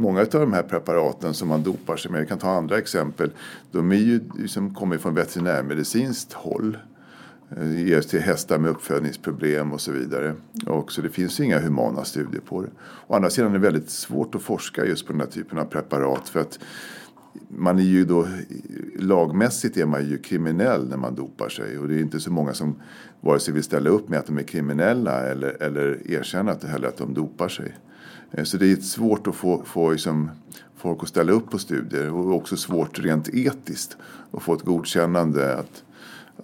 Många 0.00 0.20
av 0.20 0.26
de 0.26 0.52
här 0.52 0.62
preparaten 0.62 1.34
som 1.34 1.48
man 1.48 1.62
dopar 1.62 1.96
sig 1.96 2.10
med, 2.10 2.20
jag 2.20 2.28
kan 2.28 2.38
ta 2.38 2.50
andra 2.50 2.78
exempel, 2.78 3.30
de 3.72 3.92
är 3.92 3.96
ju 3.96 4.20
liksom 4.38 4.74
kommer 4.74 4.98
från 4.98 5.14
veterinärmedicinskt 5.14 6.32
håll. 6.32 6.78
Eh, 7.50 7.64
det 7.64 7.80
ges 7.80 8.06
till 8.06 8.20
hästar 8.20 8.58
med 8.58 8.70
uppfödningsproblem 8.70 9.72
och 9.72 9.80
så 9.80 9.92
vidare. 9.92 10.34
Och 10.66 10.92
så 10.92 11.02
det 11.02 11.10
finns 11.10 11.40
inga 11.40 11.60
humana 11.60 12.04
studier 12.04 12.40
på 12.40 12.62
det. 12.62 12.68
Å 13.06 13.14
andra 13.14 13.30
sidan 13.30 13.50
är 13.50 13.54
det 13.54 13.58
väldigt 13.58 13.90
svårt 13.90 14.34
att 14.34 14.42
forska 14.42 14.84
just 14.84 15.06
på 15.06 15.12
den 15.12 15.20
här 15.20 15.28
typen 15.28 15.58
av 15.58 15.64
preparat 15.64 16.28
för 16.28 16.40
att 16.40 16.58
man 17.48 17.78
är 17.78 17.82
ju 17.82 18.04
då, 18.04 18.28
lagmässigt 18.98 19.76
är 19.76 19.86
man 19.86 20.08
ju 20.08 20.18
kriminell 20.18 20.88
när 20.88 20.96
man 20.96 21.14
dopar 21.14 21.48
sig 21.48 21.78
och 21.78 21.88
det 21.88 21.94
är 21.94 22.00
inte 22.00 22.20
så 22.20 22.30
många 22.30 22.54
som 22.54 22.80
vare 23.20 23.40
sig 23.40 23.54
vill 23.54 23.62
ställa 23.62 23.90
upp 23.90 24.08
med 24.08 24.18
att 24.18 24.26
de 24.26 24.38
är 24.38 24.42
kriminella 24.42 25.20
eller, 25.20 25.62
eller 25.62 26.10
erkänna 26.10 26.52
att, 26.52 26.64
heller 26.64 26.88
att 26.88 26.96
de 26.96 27.14
dopar 27.14 27.48
sig. 27.48 27.74
Eh, 28.30 28.44
så 28.44 28.56
det 28.56 28.72
är 28.72 28.76
svårt 28.76 29.26
att 29.26 29.34
få, 29.34 29.62
få 29.64 29.90
liksom, 29.90 30.30
folk 30.76 31.02
att 31.02 31.08
ställa 31.08 31.32
upp 31.32 31.50
på 31.50 31.58
studier 31.58 32.12
och 32.12 32.34
också 32.34 32.56
svårt 32.56 32.98
rent 32.98 33.28
etiskt 33.28 33.96
att 34.30 34.42
få 34.42 34.54
ett 34.54 34.62
godkännande 34.62 35.56
att, 35.56 35.84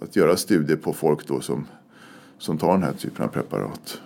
att 0.01 0.15
göra 0.15 0.37
studier 0.37 0.77
på 0.77 0.93
folk 0.93 1.27
då 1.27 1.41
som, 1.41 1.67
som 2.37 2.57
tar 2.57 2.71
den 2.71 2.83
här 2.83 2.93
typen 2.93 3.25
av 3.25 3.29
preparat. 3.29 4.01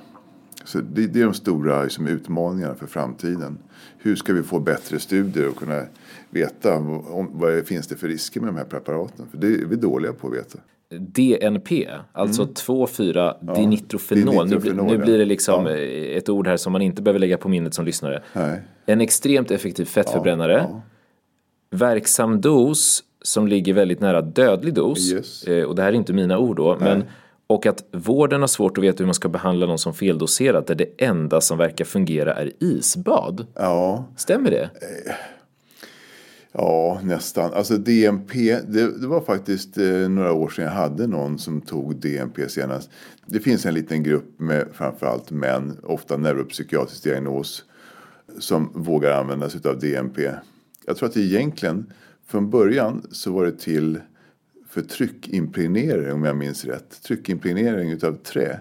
Så 0.64 0.82
det, 0.82 1.08
det 1.08 1.22
är 1.22 1.26
de 1.26 1.34
stora 1.34 1.84
liksom, 1.84 2.08
utmaningarna 2.08 2.76
för 2.76 2.88
framtiden. 2.88 3.58
Hur 3.98 4.16
ska 4.16 4.34
vi 4.34 4.44
få 4.44 4.60
bättre 4.60 5.00
studier 5.00 5.48
och 5.50 5.56
kunna 5.56 5.86
veta 6.30 6.78
om, 6.78 7.30
vad 7.34 7.52
det 7.52 7.64
finns 7.64 7.88
det 7.88 7.96
för 7.96 8.08
risker 8.08 8.42
med 8.42 8.50
de 8.50 8.58
här 8.58 8.66
preparaten? 8.66 9.28
För 9.32 9.38
det 9.38 9.48
är 9.48 9.66
vi 9.66 9.76
dåliga 9.76 10.14
på 10.14 10.28
att 10.28 10.34
veta. 10.34 10.60
DNP, 10.90 11.88
alltså 12.12 12.42
mm. 12.42 12.54
2,4 12.54 13.36
ja, 13.48 13.54
dinitrofenol. 13.54 14.48
Nu, 14.48 14.74
nu, 14.74 14.98
blir 14.98 15.18
det 15.18 15.26
liksom 15.26 15.66
ja. 15.66 15.78
ett 16.18 16.30
ord 16.30 16.48
här 16.48 16.58
som 16.58 16.72
man 16.72 16.82
inte 16.82 17.02
behöver 17.02 17.20
lägga 17.20 17.38
på 17.38 17.50
minnet 17.50 17.74
som 17.74 17.86
lyssnare. 17.86 18.24
Nej. 18.34 18.62
En 18.86 19.02
extremt 19.02 19.52
effektiv 19.52 19.86
fettförbrännare. 19.86 20.54
Ja, 20.54 20.82
Verksam 21.72 22.42
dos 22.42 23.04
som 23.22 23.48
ligger 23.48 23.74
väldigt 23.74 24.00
nära 24.00 24.22
dödlig 24.22 24.74
dos. 24.74 25.12
Yes. 25.12 25.44
Eh, 25.44 25.64
och 25.64 25.76
det 25.76 25.82
här 25.82 25.90
är 25.90 25.94
inte 25.94 26.14
mina 26.14 26.38
ord 26.38 26.58
då. 26.58 26.78
Men, 26.80 27.04
och 27.48 27.66
att 27.66 27.84
vården 27.92 28.42
har 28.42 28.48
svårt 28.48 28.78
att 28.78 28.84
veta 28.84 28.98
hur 28.98 29.06
man 29.06 29.14
ska 29.14 29.30
behandla 29.30 29.66
någon 29.66 29.80
som 29.80 29.94
feldoserat 29.94 30.68
där 30.68 30.76
det 30.76 30.90
enda 30.98 31.42
som 31.42 31.58
verkar 31.58 31.86
fungera 31.86 32.34
är 32.34 32.52
isbad. 32.60 33.48
Stämmer 34.16 34.52
det? 34.52 34.64
Eh. 34.64 35.14
Ja, 36.52 37.00
nästan. 37.04 37.54
Alltså 37.54 37.78
DNP, 37.78 38.60
det, 38.68 39.02
det 39.02 39.08
var 39.08 39.22
faktiskt 39.22 39.78
eh, 39.78 40.10
några 40.10 40.34
år 40.34 40.50
sedan 40.50 40.66
jag 40.66 40.72
hade 40.72 41.08
någon 41.08 41.40
som 41.40 41.62
tog 41.62 41.96
DNP 41.96 42.50
senast. 42.50 42.90
Det 43.26 43.40
finns 43.40 43.66
en 43.66 43.74
liten 43.74 44.04
grupp 44.04 44.40
med 44.40 44.68
framförallt 44.74 45.32
män, 45.32 45.78
ofta 45.84 46.18
neuropsykiatrisk 46.18 47.04
diagnos, 47.04 47.64
som 48.40 48.72
vågar 48.74 49.12
använda 49.12 49.50
sig 49.50 49.62
av 49.66 49.80
DNP. 49.80 50.32
Jag 50.86 50.98
tror 50.98 51.10
att 51.10 51.18
egentligen, 51.18 51.94
från 52.28 52.50
början 52.50 53.08
så 53.12 53.32
var 53.32 53.46
det 53.46 53.60
till 53.60 54.00
för 54.70 54.82
tryckimpregnering 54.82 56.14
om 56.14 56.24
jag 56.24 56.38
minns 56.38 56.66
rätt. 56.66 57.04
Tryckimpregnering 57.04 57.92
utav 57.92 58.14
trä 58.14 58.60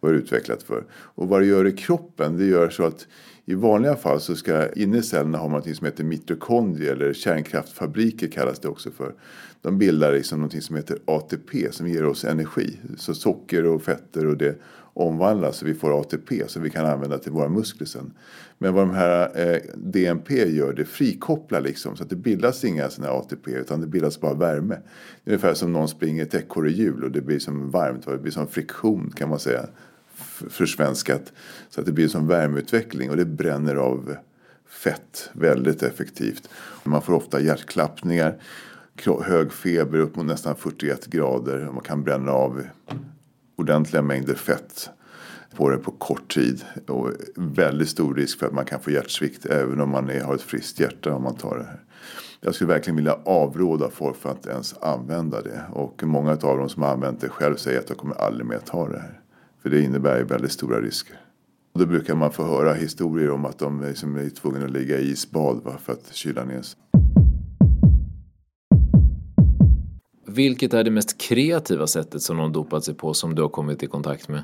var 0.00 0.12
det 0.12 0.18
utvecklat 0.18 0.62
för. 0.62 0.84
Och 0.92 1.28
vad 1.28 1.40
det 1.40 1.46
gör 1.46 1.66
i 1.66 1.72
kroppen, 1.72 2.38
det 2.38 2.44
gör 2.44 2.70
så 2.70 2.84
att 2.84 3.06
i 3.48 3.54
vanliga 3.54 3.96
fall 3.96 4.20
så 4.20 4.36
ska 4.36 4.72
inne 4.72 4.98
i 4.98 5.02
cellerna 5.02 5.38
ha 5.38 5.48
man 5.48 5.62
något 5.66 5.76
som 5.76 5.84
heter 5.84 6.04
mitokondrier 6.04 6.92
eller 6.92 7.12
kärnkraftfabriker 7.12 8.28
kallas 8.28 8.58
det 8.58 8.68
också 8.68 8.90
för. 8.90 9.14
De 9.62 9.78
bildar 9.78 10.12
liksom 10.12 10.40
något 10.40 10.62
som 10.62 10.76
heter 10.76 10.98
ATP 11.04 11.72
som 11.72 11.88
ger 11.88 12.04
oss 12.04 12.24
energi. 12.24 12.78
Så 12.96 13.14
socker 13.14 13.66
och 13.66 13.82
fetter 13.82 14.26
och 14.26 14.36
det 14.36 14.58
omvandlas 14.94 15.56
så 15.56 15.66
vi 15.66 15.74
får 15.74 16.00
ATP 16.00 16.48
som 16.48 16.62
vi 16.62 16.70
kan 16.70 16.86
använda 16.86 17.18
till 17.18 17.32
våra 17.32 17.48
muskler 17.48 17.86
sen. 17.86 18.12
Men 18.58 18.74
vad 18.74 18.88
de 18.88 18.94
här 18.94 19.40
eh, 19.40 19.60
DNP 19.76 20.48
gör, 20.48 20.72
det 20.72 20.84
frikopplar 20.84 21.60
liksom 21.60 21.96
så 21.96 22.02
att 22.02 22.10
det 22.10 22.16
bildas 22.16 22.64
inga 22.64 22.90
sådana 22.90 23.12
här 23.12 23.20
ATP 23.20 23.50
utan 23.50 23.80
det 23.80 23.86
bildas 23.86 24.20
bara 24.20 24.34
värme. 24.34 24.74
Det 25.24 25.30
är 25.30 25.34
ungefär 25.34 25.54
som 25.54 25.72
någon 25.72 25.88
springer 25.88 26.22
ett 26.22 26.34
ekorrehjul 26.34 27.04
och 27.04 27.10
det 27.10 27.20
blir 27.20 27.38
som 27.38 27.70
varmt, 27.70 28.06
det 28.06 28.18
blir 28.18 28.32
som 28.32 28.46
friktion 28.46 29.10
kan 29.16 29.28
man 29.28 29.38
säga 29.38 29.66
försvenskat. 30.50 31.32
Så 31.70 31.80
att 31.80 31.86
det 31.86 31.92
blir 31.92 32.08
som 32.08 32.26
värmeutveckling 32.26 33.10
och 33.10 33.16
det 33.16 33.24
bränner 33.24 33.74
av 33.74 34.16
fett 34.68 35.30
väldigt 35.32 35.82
effektivt. 35.82 36.48
Man 36.84 37.02
får 37.02 37.12
ofta 37.12 37.40
hjärtklappningar, 37.40 38.38
hög 39.22 39.52
feber 39.52 39.98
upp 39.98 40.16
mot 40.16 40.26
nästan 40.26 40.56
41 40.56 41.06
grader. 41.06 41.70
Man 41.72 41.84
kan 41.84 42.04
bränna 42.04 42.32
av 42.32 42.62
ordentliga 43.56 44.02
mängder 44.02 44.34
fett 44.34 44.90
på 45.56 45.70
det 45.70 45.78
på 45.78 45.90
kort 45.90 46.34
tid. 46.34 46.64
Och 46.86 47.10
väldigt 47.34 47.88
stor 47.88 48.14
risk 48.14 48.38
för 48.38 48.46
att 48.46 48.52
man 48.52 48.64
kan 48.64 48.80
få 48.80 48.90
hjärtsvikt 48.90 49.46
även 49.46 49.80
om 49.80 49.90
man 49.90 50.10
är, 50.10 50.20
har 50.20 50.34
ett 50.34 50.42
friskt 50.42 50.80
hjärta 50.80 51.14
om 51.14 51.22
man 51.22 51.36
tar 51.36 51.58
det 51.58 51.64
här. 51.64 51.80
Jag 52.40 52.54
skulle 52.54 52.72
verkligen 52.72 52.96
vilja 52.96 53.18
avråda 53.24 53.90
folk 53.90 54.16
från 54.16 54.32
att 54.32 54.46
ens 54.46 54.74
använda 54.82 55.42
det. 55.42 55.62
Och 55.72 56.02
många 56.04 56.30
av 56.30 56.58
dem 56.58 56.68
som 56.68 56.82
har 56.82 56.90
använt 56.90 57.20
det 57.20 57.28
själv 57.28 57.56
säger 57.56 57.78
att 57.78 57.88
jag 57.88 57.98
kommer 57.98 58.14
aldrig 58.14 58.46
mer 58.46 58.58
ta 58.58 58.88
det 58.88 58.98
här. 58.98 59.20
För 59.62 59.70
det 59.70 59.80
innebär 59.80 60.18
ju 60.18 60.24
väldigt 60.24 60.52
stora 60.52 60.80
risker. 60.80 61.20
Och 61.72 61.80
då 61.80 61.86
brukar 61.86 62.14
man 62.14 62.32
få 62.32 62.42
höra 62.42 62.74
historier 62.74 63.30
om 63.30 63.44
att 63.44 63.58
de 63.58 63.82
liksom 63.82 64.16
är 64.16 64.30
tvungna 64.30 64.64
att 64.64 64.70
ligga 64.70 64.98
i 64.98 65.10
isbad 65.10 65.60
va, 65.64 65.78
för 65.78 65.92
att 65.92 66.14
kyla 66.14 66.44
ner 66.44 66.62
sig. 66.62 66.78
Vilket 70.26 70.74
är 70.74 70.84
det 70.84 70.90
mest 70.90 71.18
kreativa 71.18 71.86
sättet 71.86 72.22
som 72.22 72.36
någon 72.36 72.52
dopat 72.52 72.84
sig 72.84 72.94
på 72.94 73.14
som 73.14 73.34
du 73.34 73.42
har 73.42 73.48
kommit 73.48 73.82
i 73.82 73.86
kontakt 73.86 74.28
med? 74.28 74.42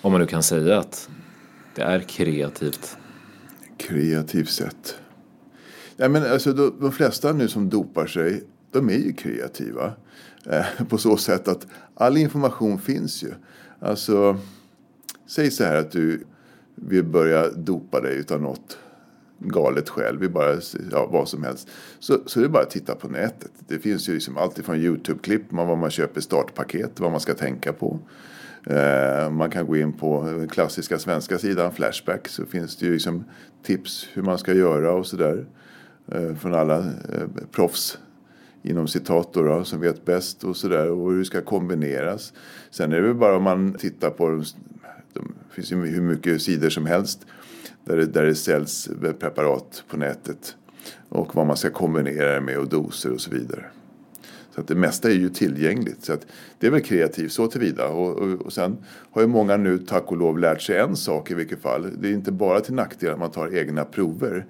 Om 0.00 0.12
man 0.12 0.20
nu 0.20 0.26
kan 0.26 0.42
säga 0.42 0.78
att 0.78 1.08
det 1.74 1.82
är 1.82 2.00
kreativt. 2.00 2.96
Kreativt 3.76 4.50
sätt. 4.50 4.98
Nej, 5.96 6.08
men 6.08 6.32
alltså, 6.32 6.52
de 6.52 6.92
flesta 6.92 7.32
nu 7.32 7.48
som 7.48 7.68
dopar 7.68 8.06
sig, 8.06 8.44
de 8.70 8.88
är 8.88 8.98
ju 8.98 9.12
kreativa. 9.12 9.92
Eh, 10.46 10.86
på 10.88 10.98
så 10.98 11.16
sätt 11.16 11.48
att 11.48 11.66
all 11.94 12.16
information 12.16 12.78
finns 12.78 13.22
ju. 13.22 13.32
Alltså, 13.84 14.38
säg 15.26 15.50
så 15.50 15.64
här 15.64 15.76
att 15.76 15.90
du 15.90 16.24
vill 16.74 17.04
börja 17.04 17.50
dopa 17.50 18.00
dig 18.00 18.16
utan 18.16 18.42
något 18.42 18.78
galet 19.38 19.88
själv, 19.88 20.20
vi 20.20 20.28
bara, 20.28 20.54
ja, 20.90 21.08
vad 21.12 21.28
som 21.28 21.44
helst. 21.44 21.68
Så, 21.98 22.18
så 22.26 22.40
det 22.40 22.46
är 22.46 22.48
bara 22.48 22.62
att 22.62 22.70
titta 22.70 22.94
på 22.94 23.08
nätet. 23.08 23.52
Det 23.68 23.78
finns 23.78 24.08
ju 24.08 24.14
liksom 24.14 24.36
allt 24.36 24.58
från 24.58 24.76
YouTube-klipp, 24.76 25.42
vad 25.48 25.78
man 25.78 25.90
köper 25.90 26.20
startpaket, 26.20 27.00
vad 27.00 27.10
man 27.10 27.20
ska 27.20 27.34
tänka 27.34 27.72
på. 27.72 27.98
Eh, 28.66 29.30
man 29.30 29.50
kan 29.50 29.66
gå 29.66 29.76
in 29.76 29.92
på 29.92 30.22
den 30.24 30.48
klassiska 30.48 30.98
svenska 30.98 31.38
sidan, 31.38 31.72
Flashback, 31.72 32.28
så 32.28 32.46
finns 32.46 32.76
det 32.76 32.86
ju 32.86 32.92
liksom 32.92 33.24
tips 33.62 34.08
hur 34.12 34.22
man 34.22 34.38
ska 34.38 34.52
göra 34.52 34.92
och 34.92 35.06
sådär. 35.06 35.46
Eh, 36.12 36.34
från 36.34 36.54
alla 36.54 36.78
eh, 36.78 37.28
proffs 37.52 37.98
inom 38.64 38.88
citat 38.88 39.32
då, 39.32 39.64
som 39.64 39.80
vet 39.80 40.04
bäst 40.04 40.44
och 40.44 40.56
sådär 40.56 40.90
och 40.90 41.10
hur 41.10 41.18
det 41.18 41.24
ska 41.24 41.40
kombineras. 41.40 42.32
Sen 42.70 42.92
är 42.92 42.96
det 42.96 43.02
väl 43.02 43.14
bara 43.14 43.36
om 43.36 43.42
man 43.42 43.74
tittar 43.74 44.10
på, 44.10 44.28
de, 45.12 45.34
det 45.48 45.54
finns 45.54 45.72
ju 45.72 45.86
hur 45.86 46.02
mycket 46.02 46.42
sidor 46.42 46.68
som 46.68 46.86
helst 46.86 47.26
där 47.84 47.96
det, 47.96 48.06
där 48.06 48.26
det 48.26 48.34
säljs 48.34 48.88
preparat 49.18 49.84
på 49.88 49.96
nätet 49.96 50.56
och 51.08 51.36
vad 51.36 51.46
man 51.46 51.56
ska 51.56 51.70
kombinera 51.70 52.34
det 52.34 52.40
med 52.40 52.58
och 52.58 52.68
doser 52.68 53.12
och 53.12 53.20
så 53.20 53.30
vidare. 53.30 53.64
Så 54.54 54.60
att 54.60 54.68
det 54.68 54.74
mesta 54.74 55.10
är 55.10 55.14
ju 55.14 55.28
tillgängligt. 55.28 56.04
Så 56.04 56.12
att 56.12 56.26
det 56.58 56.66
är 56.66 56.70
väl 56.70 56.80
kreativt 56.80 57.32
så 57.32 57.46
tillvida. 57.46 57.88
Och, 57.88 58.18
och, 58.18 58.40
och 58.40 58.52
sen 58.52 58.76
har 59.10 59.22
ju 59.22 59.28
många 59.28 59.56
nu 59.56 59.78
tack 59.78 60.12
och 60.12 60.16
lov 60.16 60.38
lärt 60.38 60.62
sig 60.62 60.78
en 60.78 60.96
sak 60.96 61.30
i 61.30 61.34
vilket 61.34 61.62
fall. 61.62 61.90
Det 61.98 62.08
är 62.08 62.12
inte 62.12 62.32
bara 62.32 62.60
till 62.60 62.74
nackdel 62.74 63.12
att 63.12 63.18
man 63.18 63.30
tar 63.30 63.56
egna 63.56 63.84
prover. 63.84 64.46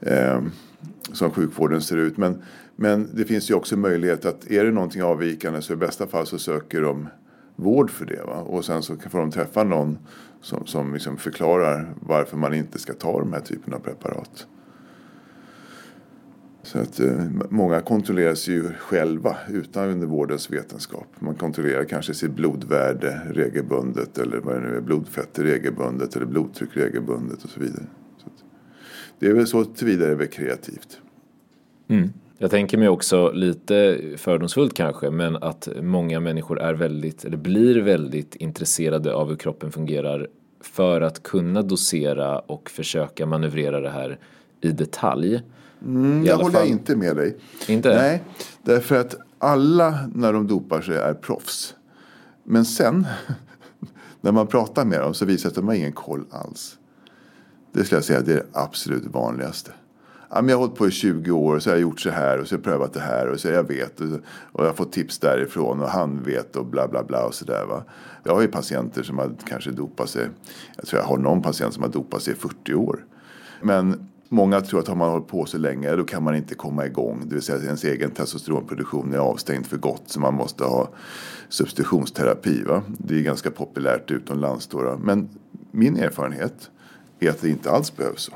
Eh, 0.00 0.42
som 1.12 1.30
sjukvården 1.30 1.82
ser 1.82 1.96
ut. 1.96 2.16
Men, 2.16 2.42
men 2.80 3.08
det 3.14 3.24
finns 3.24 3.50
ju 3.50 3.54
också 3.54 3.76
möjlighet 3.76 4.24
att 4.24 4.50
är 4.50 4.64
det 4.64 4.70
någonting 4.70 5.02
avvikande 5.02 5.62
så 5.62 5.72
i 5.72 5.76
bästa 5.76 6.06
fall 6.06 6.26
så 6.26 6.38
söker 6.38 6.82
de 6.82 7.08
vård 7.56 7.90
för 7.90 8.06
det. 8.06 8.22
Va? 8.26 8.34
Och 8.34 8.64
sen 8.64 8.82
så 8.82 8.96
får 8.96 9.18
de 9.18 9.30
träffa 9.30 9.64
någon 9.64 9.98
som, 10.40 10.66
som 10.66 10.94
liksom 10.94 11.16
förklarar 11.16 11.94
varför 12.00 12.36
man 12.36 12.54
inte 12.54 12.78
ska 12.78 12.92
ta 12.92 13.18
de 13.18 13.32
här 13.32 13.40
typen 13.40 13.74
av 13.74 13.78
preparat. 13.78 14.46
Så 16.62 16.78
att 16.78 17.00
eh, 17.00 17.24
många 17.50 17.80
kontrolleras 17.80 18.48
ju 18.48 18.72
själva 18.72 19.36
utan 19.48 19.88
under 19.88 20.06
vårdens 20.06 20.50
vetenskap. 20.50 21.06
Man 21.18 21.34
kontrollerar 21.34 21.84
kanske 21.84 22.14
sitt 22.14 22.32
blodvärde 22.32 23.22
regelbundet 23.30 24.18
eller 24.18 24.38
vad 24.38 24.54
det 24.54 24.60
nu 24.60 24.76
är, 24.76 24.80
blodfetter 24.80 25.42
regelbundet 25.42 26.16
eller 26.16 26.26
blodtryck 26.26 26.76
regelbundet 26.76 27.44
och 27.44 27.50
så 27.50 27.60
vidare. 27.60 27.84
Så 28.18 28.30
det 29.18 29.26
är 29.26 29.32
väl 29.32 29.46
så 29.46 29.64
tillvida 29.64 30.06
det 30.06 30.12
är 30.12 30.16
väl 30.16 30.26
kreativt. 30.26 31.00
Mm. 31.88 32.12
Jag 32.40 32.50
tänker 32.50 32.78
mig 32.78 32.88
också 32.88 33.30
lite 33.32 34.00
fördomsfullt 34.16 34.74
kanske, 34.74 35.10
men 35.10 35.36
att 35.36 35.68
många 35.82 36.20
människor 36.20 36.60
är 36.60 36.74
väldigt, 36.74 37.24
eller 37.24 37.36
blir 37.36 37.80
väldigt 37.80 38.34
intresserade 38.34 39.14
av 39.14 39.28
hur 39.28 39.36
kroppen 39.36 39.72
fungerar 39.72 40.28
för 40.60 41.00
att 41.00 41.22
kunna 41.22 41.62
dosera 41.62 42.38
och 42.38 42.70
försöka 42.70 43.26
manövrera 43.26 43.80
det 43.80 43.90
här 43.90 44.18
i 44.60 44.72
detalj. 44.72 45.42
Mm, 45.82 46.24
det 46.24 46.32
håller 46.32 46.50
fall. 46.50 46.60
jag 46.62 46.68
inte 46.68 46.96
med 46.96 47.16
dig. 47.16 47.36
Inte? 47.68 47.94
Nej, 47.94 48.22
därför 48.62 49.00
att 49.00 49.16
alla 49.38 50.08
när 50.14 50.32
de 50.32 50.46
dopar 50.46 50.80
sig 50.80 50.96
är 50.96 51.14
proffs. 51.14 51.74
Men 52.44 52.64
sen 52.64 53.06
när 54.20 54.32
man 54.32 54.46
pratar 54.46 54.84
med 54.84 55.00
dem 55.00 55.14
så 55.14 55.24
visar 55.24 55.34
det 55.34 55.40
sig 55.40 55.48
att 55.48 55.54
de 55.54 55.68
har 55.68 55.74
ingen 55.74 55.92
koll 55.92 56.24
alls. 56.30 56.78
Det 57.72 57.84
skulle 57.84 57.96
jag 57.96 58.04
säga 58.04 58.20
det 58.20 58.32
är 58.32 58.36
det 58.36 58.46
absolut 58.52 59.06
vanligaste. 59.06 59.70
Ja, 60.30 60.42
men 60.42 60.48
jag 60.48 60.56
har 60.56 60.60
hållit 60.60 60.78
på 60.78 60.88
i 60.88 60.90
20 60.90 61.30
år 61.30 61.56
och 61.56 61.62
så 61.62 61.70
har 61.70 61.74
jag 61.74 61.82
gjort 61.82 62.00
så 62.00 62.10
här 62.10 62.38
och 62.38 62.48
så 62.48 62.54
har 62.54 62.58
jag 62.58 62.64
prövat 62.64 62.92
det 62.92 63.00
här 63.00 63.28
och 63.28 63.40
så 63.40 63.48
jag 63.48 63.68
vet 63.68 64.00
och, 64.00 64.06
och 64.52 64.64
jag 64.64 64.68
har 64.68 64.74
fått 64.74 64.92
tips 64.92 65.18
därifrån 65.18 65.80
och 65.80 65.88
han 65.88 66.22
vet 66.22 66.56
och 66.56 66.66
bla 66.66 66.88
bla 66.88 67.04
bla 67.04 67.26
och 67.26 67.34
så 67.34 67.44
där 67.44 67.66
va. 67.66 67.84
Jag 68.24 68.34
har 68.34 68.40
ju 68.40 68.48
patienter 68.48 69.02
som 69.02 69.18
har 69.18 69.32
kanske 69.48 69.70
dopat 69.70 70.08
sig. 70.08 70.28
Jag 70.76 70.86
tror 70.86 71.02
jag 71.02 71.08
har 71.08 71.18
någon 71.18 71.42
patient 71.42 71.74
som 71.74 71.82
har 71.82 71.90
dopat 71.90 72.22
sig 72.22 72.32
i 72.32 72.36
40 72.36 72.74
år. 72.74 73.04
Men 73.62 74.08
Många 74.30 74.60
tror 74.60 74.80
att 74.80 74.88
har 74.88 74.94
man 74.94 75.10
hållit 75.10 75.28
på 75.28 75.46
så 75.46 75.58
länge 75.58 75.96
då 75.96 76.04
kan 76.04 76.22
man 76.22 76.34
inte 76.34 76.54
komma 76.54 76.86
igång. 76.86 77.22
Det 77.26 77.34
vill 77.34 77.42
säga 77.42 77.58
att 77.58 77.64
ens 77.64 77.84
egen 77.84 78.10
testosteronproduktion 78.10 79.14
är 79.14 79.18
avstängd 79.18 79.66
för 79.66 79.76
gott 79.76 80.02
så 80.06 80.20
man 80.20 80.34
måste 80.34 80.64
ha 80.64 80.88
substitutionsterapi. 81.48 82.62
Va? 82.62 82.82
Det 82.86 83.18
är 83.18 83.22
ganska 83.22 83.50
populärt 83.50 84.10
utomlands. 84.10 84.66
Då, 84.66 84.98
Men 85.02 85.28
min 85.70 85.96
erfarenhet 85.96 86.70
är 87.20 87.30
att 87.30 87.40
det 87.40 87.48
inte 87.48 87.70
alls 87.70 87.96
behövs 87.96 88.22
så. 88.22 88.32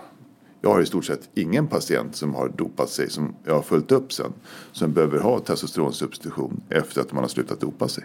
Jag 0.64 0.70
har 0.70 0.81
i 0.81 0.87
stort 0.87 1.05
sett 1.05 1.31
ingen 1.35 1.66
patient 1.66 2.16
som 2.16 2.35
har 2.35 2.48
dopat 2.48 2.90
sig 2.90 3.11
som 3.11 3.35
jag 3.44 3.55
har 3.55 3.62
följt 3.62 3.92
upp 3.92 4.12
sen 4.12 4.33
som 4.72 4.92
behöver 4.92 5.18
ha 5.18 5.38
testosteronsubstitution 5.40 6.61
efter 6.68 7.01
att 7.01 7.12
man 7.12 7.25
har 7.25 7.29
slutat 7.29 7.61
dopa 7.61 7.88
sig. 7.88 8.05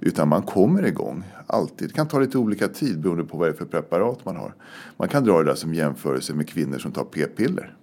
Utan 0.00 0.28
man 0.28 0.42
kommer 0.42 0.86
igång 0.86 1.24
alltid. 1.46 1.88
Det 1.88 1.94
kan 1.94 2.08
ta 2.08 2.18
lite 2.18 2.38
olika 2.38 2.68
tid 2.68 3.00
beroende 3.00 3.24
på 3.24 3.36
vad 3.36 3.48
det 3.48 3.52
är 3.52 3.56
för 3.56 3.64
preparat 3.64 4.24
man 4.24 4.36
har. 4.36 4.54
Man 4.96 5.08
kan 5.08 5.24
dra 5.24 5.38
det 5.38 5.44
där 5.44 5.54
som 5.54 5.74
jämförelse 5.74 6.34
med 6.34 6.48
kvinnor 6.48 6.78
som 6.78 6.92
tar 6.92 7.04
p-piller. 7.04 7.76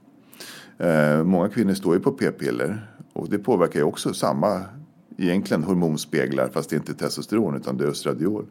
Eh, 0.77 1.23
många 1.23 1.49
kvinnor 1.49 1.73
står 1.73 1.93
ju 1.93 1.99
på 1.99 2.11
p-piller 2.11 2.91
och 3.13 3.29
det 3.29 3.37
påverkar 3.37 3.79
ju 3.79 3.85
också 3.85 4.13
samma 4.13 4.61
egentligen 5.17 5.63
hormonspeglar 5.63 6.49
fast 6.54 6.69
det 6.69 6.75
är 6.75 6.78
inte 6.78 6.93
testosteron 6.93 7.56
utan 7.56 7.78
det 7.78 7.84
är 7.84 7.88
östradiol. 7.88 8.45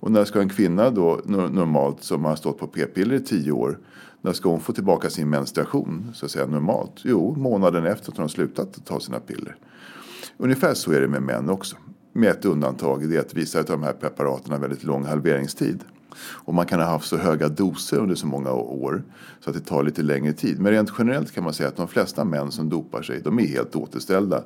Och 0.00 0.10
när 0.10 0.24
ska 0.24 0.40
en 0.40 0.48
kvinna 0.48 0.90
då 0.90 1.20
normalt 1.26 2.02
som 2.02 2.24
har 2.24 2.36
stått 2.36 2.58
på 2.58 2.66
p-piller 2.66 3.14
i 3.14 3.20
tio 3.20 3.52
år 3.52 3.78
när 4.20 4.32
ska 4.32 4.48
hon 4.48 4.60
få 4.60 4.72
tillbaka 4.72 5.10
sin 5.10 5.30
menstruation 5.30 6.10
så 6.14 6.26
att 6.26 6.32
säga 6.32 6.46
normalt? 6.46 6.92
Jo, 7.04 7.34
månaden 7.38 7.86
efter 7.86 8.10
att 8.10 8.16
hon 8.16 8.24
har 8.24 8.28
slutat 8.28 8.84
ta 8.84 9.00
sina 9.00 9.20
piller. 9.20 9.56
Ungefär 10.36 10.74
så 10.74 10.92
är 10.92 11.00
det 11.00 11.08
med 11.08 11.22
män 11.22 11.50
också. 11.50 11.76
Med 12.12 12.30
ett 12.30 12.44
undantag, 12.44 13.08
det 13.08 13.16
är 13.16 13.20
att 13.20 13.34
vissa 13.34 13.58
av 13.58 13.64
de 13.64 13.82
här 13.82 13.92
preparaten 13.92 14.52
har 14.52 14.58
väldigt 14.58 14.84
lång 14.84 15.04
halveringstid. 15.04 15.84
Och 16.20 16.54
man 16.54 16.66
kan 16.66 16.80
ha 16.80 16.86
haft 16.86 17.08
så 17.08 17.16
höga 17.16 17.48
doser 17.48 17.98
under 17.98 18.14
så 18.14 18.26
många 18.26 18.52
år 18.52 19.02
så 19.40 19.50
att 19.50 19.56
det 19.56 19.62
tar 19.62 19.82
lite 19.82 20.02
längre 20.02 20.32
tid. 20.32 20.60
Men 20.60 20.72
rent 20.72 20.92
generellt 20.98 21.32
kan 21.32 21.44
man 21.44 21.54
säga 21.54 21.68
att 21.68 21.76
de 21.76 21.88
flesta 21.88 22.24
män 22.24 22.52
som 22.52 22.68
dopar 22.68 23.02
sig, 23.02 23.20
de 23.24 23.38
är 23.38 23.46
helt 23.46 23.76
återställda. 23.76 24.44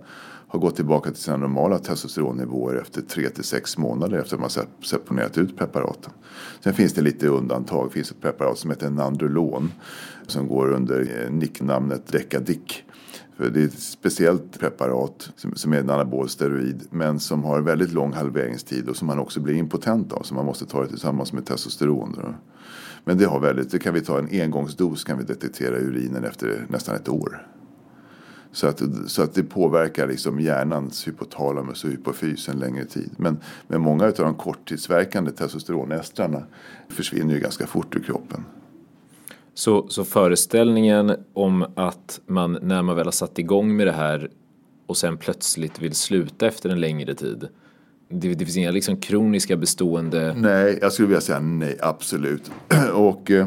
Har 0.54 0.60
gått 0.60 0.76
tillbaka 0.76 1.10
till 1.10 1.22
sina 1.22 1.36
normala 1.36 1.78
testosteronnivåer 1.78 2.74
efter 2.74 3.02
3 3.02 3.30
till 3.30 3.44
6 3.44 3.78
månader 3.78 4.18
efter 4.18 4.36
att 4.36 4.40
man 4.40 4.66
seponerat 4.84 5.38
ut 5.38 5.58
preparaten. 5.58 6.12
Sen 6.60 6.74
finns 6.74 6.92
det 6.92 7.02
lite 7.02 7.28
undantag. 7.28 7.88
Det 7.88 7.92
finns 7.92 8.10
ett 8.10 8.20
preparat 8.20 8.58
som 8.58 8.70
heter 8.70 8.90
Nandrolon 8.90 9.72
som 10.26 10.48
går 10.48 10.72
under 10.72 11.00
eh, 11.00 11.30
nicknamnet 11.30 12.06
Decadic 12.06 12.82
för 13.36 13.50
det 13.50 13.60
är 13.60 13.64
ett 13.64 13.78
speciellt 13.78 14.60
preparat 14.60 15.30
som 15.54 15.72
är 15.72 15.80
en 15.80 15.90
anabol 15.90 16.28
steroid 16.28 16.82
men 16.90 17.20
som 17.20 17.44
har 17.44 17.60
väldigt 17.60 17.92
lång 17.92 18.12
halveringstid 18.12 18.88
och 18.88 18.96
som 18.96 19.06
man 19.06 19.18
också 19.18 19.40
blir 19.40 19.54
impotent 19.54 20.12
av. 20.12 20.22
Så 20.22 20.34
man 20.34 20.46
måste 20.46 20.66
ta 20.66 20.82
det 20.82 20.88
tillsammans 20.88 21.32
med 21.32 21.46
testosteron. 21.46 22.34
Men 23.04 23.18
det 23.18 23.24
har 23.24 23.40
väldigt, 23.40 23.70
det 23.70 23.78
kan 23.78 23.94
vi 23.94 24.00
ta 24.00 24.18
en 24.18 24.28
engångsdos 24.42 25.04
kan 25.04 25.18
vi 25.18 25.24
detektera 25.24 25.78
urinen 25.78 26.24
efter 26.24 26.66
nästan 26.68 26.94
ett 26.94 27.08
år. 27.08 27.46
Så 28.54 28.66
att, 28.66 28.82
så 29.06 29.22
att 29.22 29.34
det 29.34 29.42
påverkar 29.42 30.08
liksom 30.08 30.40
hjärnans 30.40 31.08
hypotalamus 31.08 31.84
och 31.84 31.90
hypofys 31.90 32.48
en 32.48 32.58
längre 32.58 32.84
tid. 32.84 33.10
Men, 33.16 33.38
men 33.68 33.80
många 33.80 34.04
av 34.04 34.12
de 34.12 34.34
korttidsverkande 34.34 35.30
testosteronestrarna 35.30 36.42
försvinner 36.88 37.34
ju 37.34 37.40
ganska 37.40 37.66
fort 37.66 37.96
ur 37.96 38.00
kroppen. 38.00 38.44
Så, 39.54 39.88
så 39.88 40.04
föreställningen 40.04 41.16
om 41.32 41.66
att 41.74 42.20
man 42.26 42.58
när 42.62 42.82
man 42.82 42.96
väl 42.96 43.06
har 43.06 43.12
satt 43.12 43.38
igång 43.38 43.76
med 43.76 43.86
det 43.86 43.92
här 43.92 44.30
och 44.86 44.96
sen 44.96 45.16
plötsligt 45.16 45.82
vill 45.82 45.94
sluta 45.94 46.46
efter 46.46 46.70
en 46.70 46.80
längre 46.80 47.14
tid. 47.14 47.48
Det, 48.08 48.34
det 48.34 48.44
finns 48.44 48.56
inga 48.56 48.70
liksom 48.70 48.96
kroniska 48.96 49.56
bestående... 49.56 50.34
Nej, 50.36 50.78
jag 50.82 50.92
skulle 50.92 51.08
vilja 51.08 51.20
säga 51.20 51.40
nej, 51.40 51.78
absolut. 51.80 52.50
och 52.94 53.30
eh, 53.30 53.46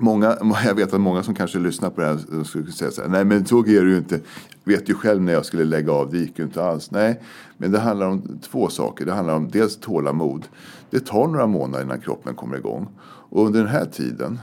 många, 0.00 0.36
jag 0.64 0.74
vet 0.74 0.94
att 0.94 1.00
många 1.00 1.22
som 1.22 1.34
kanske 1.34 1.58
lyssnar 1.58 1.90
på 1.90 2.00
det 2.00 2.06
här 2.06 2.44
skulle 2.44 2.72
säga 2.72 2.90
så 2.90 3.02
här, 3.02 3.08
nej 3.08 3.24
men 3.24 3.46
så 3.46 3.58
är 3.58 3.84
det 3.84 3.90
ju 3.90 3.96
inte. 3.96 4.20
Jag 4.64 4.72
vet 4.72 4.90
ju 4.90 4.94
själv 4.94 5.22
när 5.22 5.32
jag 5.32 5.46
skulle 5.46 5.64
lägga 5.64 5.92
av, 5.92 6.10
det 6.10 6.18
gick 6.18 6.38
ju 6.38 6.44
inte 6.44 6.64
alls. 6.64 6.90
Nej, 6.90 7.20
men 7.56 7.72
det 7.72 7.78
handlar 7.78 8.06
om 8.06 8.38
två 8.50 8.68
saker. 8.68 9.06
Det 9.06 9.12
handlar 9.12 9.34
om 9.34 9.50
dels 9.50 9.76
tålamod. 9.76 10.46
Det 10.90 11.00
tar 11.00 11.26
några 11.26 11.46
månader 11.46 11.84
innan 11.84 12.00
kroppen 12.00 12.34
kommer 12.34 12.56
igång. 12.56 12.88
Och 13.02 13.46
under 13.46 13.60
den 13.60 13.68
här 13.68 13.84
tiden 13.84 14.38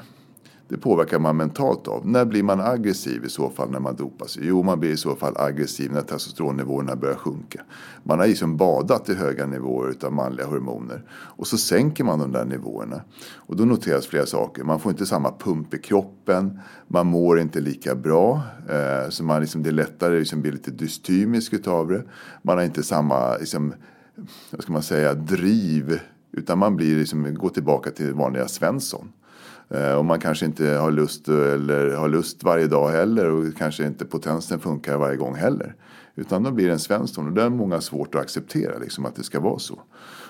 det 0.69 0.77
påverkar 0.77 1.19
man 1.19 1.38
mentalt 1.38 1.88
av. 1.88 2.08
När 2.08 2.25
blir 2.25 2.43
man 2.43 2.62
aggressiv 2.62 3.25
i 3.25 3.30
så 3.30 3.49
fall 3.49 3.71
när 3.71 3.80
man 3.80 3.95
dopar 3.95 4.27
sig? 4.27 4.43
Jo, 4.45 4.63
man 4.63 4.80
blir 4.80 4.89
i 4.89 4.97
så 4.97 5.15
fall 5.15 5.38
aggressiv 5.38 5.91
när 5.91 6.01
testosteronnivåerna 6.01 6.95
börjar 6.95 7.15
sjunka. 7.15 7.62
Man 8.03 8.19
har 8.19 8.27
liksom 8.27 8.58
badat 8.58 9.10
i 9.10 9.13
höga 9.13 9.45
nivåer 9.45 9.95
av 10.03 10.13
manliga 10.13 10.45
hormoner 10.45 11.03
och 11.12 11.47
så 11.47 11.58
sänker 11.58 12.03
man 12.03 12.19
de 12.19 12.32
där 12.32 12.45
nivåerna. 12.45 13.01
Och 13.36 13.56
då 13.56 13.65
noteras 13.65 14.08
flera 14.08 14.25
saker. 14.25 14.63
Man 14.63 14.80
får 14.80 14.91
inte 14.91 15.06
samma 15.06 15.32
pump 15.32 15.73
i 15.73 15.77
kroppen, 15.77 16.60
man 16.88 17.08
mår 17.08 17.39
inte 17.39 17.60
lika 17.60 17.95
bra, 17.95 18.41
eh, 18.69 19.10
så 19.10 19.23
man 19.23 19.41
liksom, 19.41 19.63
det 19.63 19.69
är 19.69 19.71
lättare 19.71 20.19
liksom 20.19 20.41
bli 20.41 20.51
lite 20.51 20.71
dystymisk 20.71 21.53
utav 21.53 21.88
det. 21.88 22.03
Man 22.41 22.58
har 22.58 22.63
inte 22.63 22.84
samma, 22.84 23.38
liksom, 23.38 23.73
vad 24.51 24.62
ska 24.62 24.73
man 24.73 24.84
säga, 24.84 25.13
driv 25.13 25.99
utan 26.32 26.58
man 26.58 26.75
blir 26.75 26.95
liksom, 26.95 27.36
går 27.36 27.49
tillbaka 27.49 27.91
till 27.91 28.13
vanliga 28.13 28.47
Svensson. 28.47 29.12
Eh, 29.69 29.93
och 29.93 30.06
man 30.06 30.19
kanske 30.19 30.45
inte 30.45 30.67
har 30.67 30.91
lust, 30.91 31.27
eller 31.27 31.95
har 31.95 32.10
lust 32.10 32.43
varje 32.43 32.67
dag 32.67 32.89
heller 32.89 33.30
och 33.30 33.56
kanske 33.58 33.88
inte 33.88 34.06
potensen 34.06 34.60
funkar 34.60 34.97
varje 34.97 35.17
gång 35.17 35.36
heller. 35.36 35.75
Utan 36.15 36.43
då 36.43 36.51
blir 36.51 36.65
det 36.65 36.73
en 36.73 36.80
Svensson 36.80 37.27
och 37.27 37.34
det 37.34 37.43
är 37.43 37.49
många 37.49 37.82
svårt 37.82 38.15
att 38.15 38.21
acceptera 38.21 38.77
liksom, 38.77 39.06
att 39.06 39.15
det 39.15 39.23
ska 39.23 39.39
vara 39.39 39.60
så. 39.60 39.80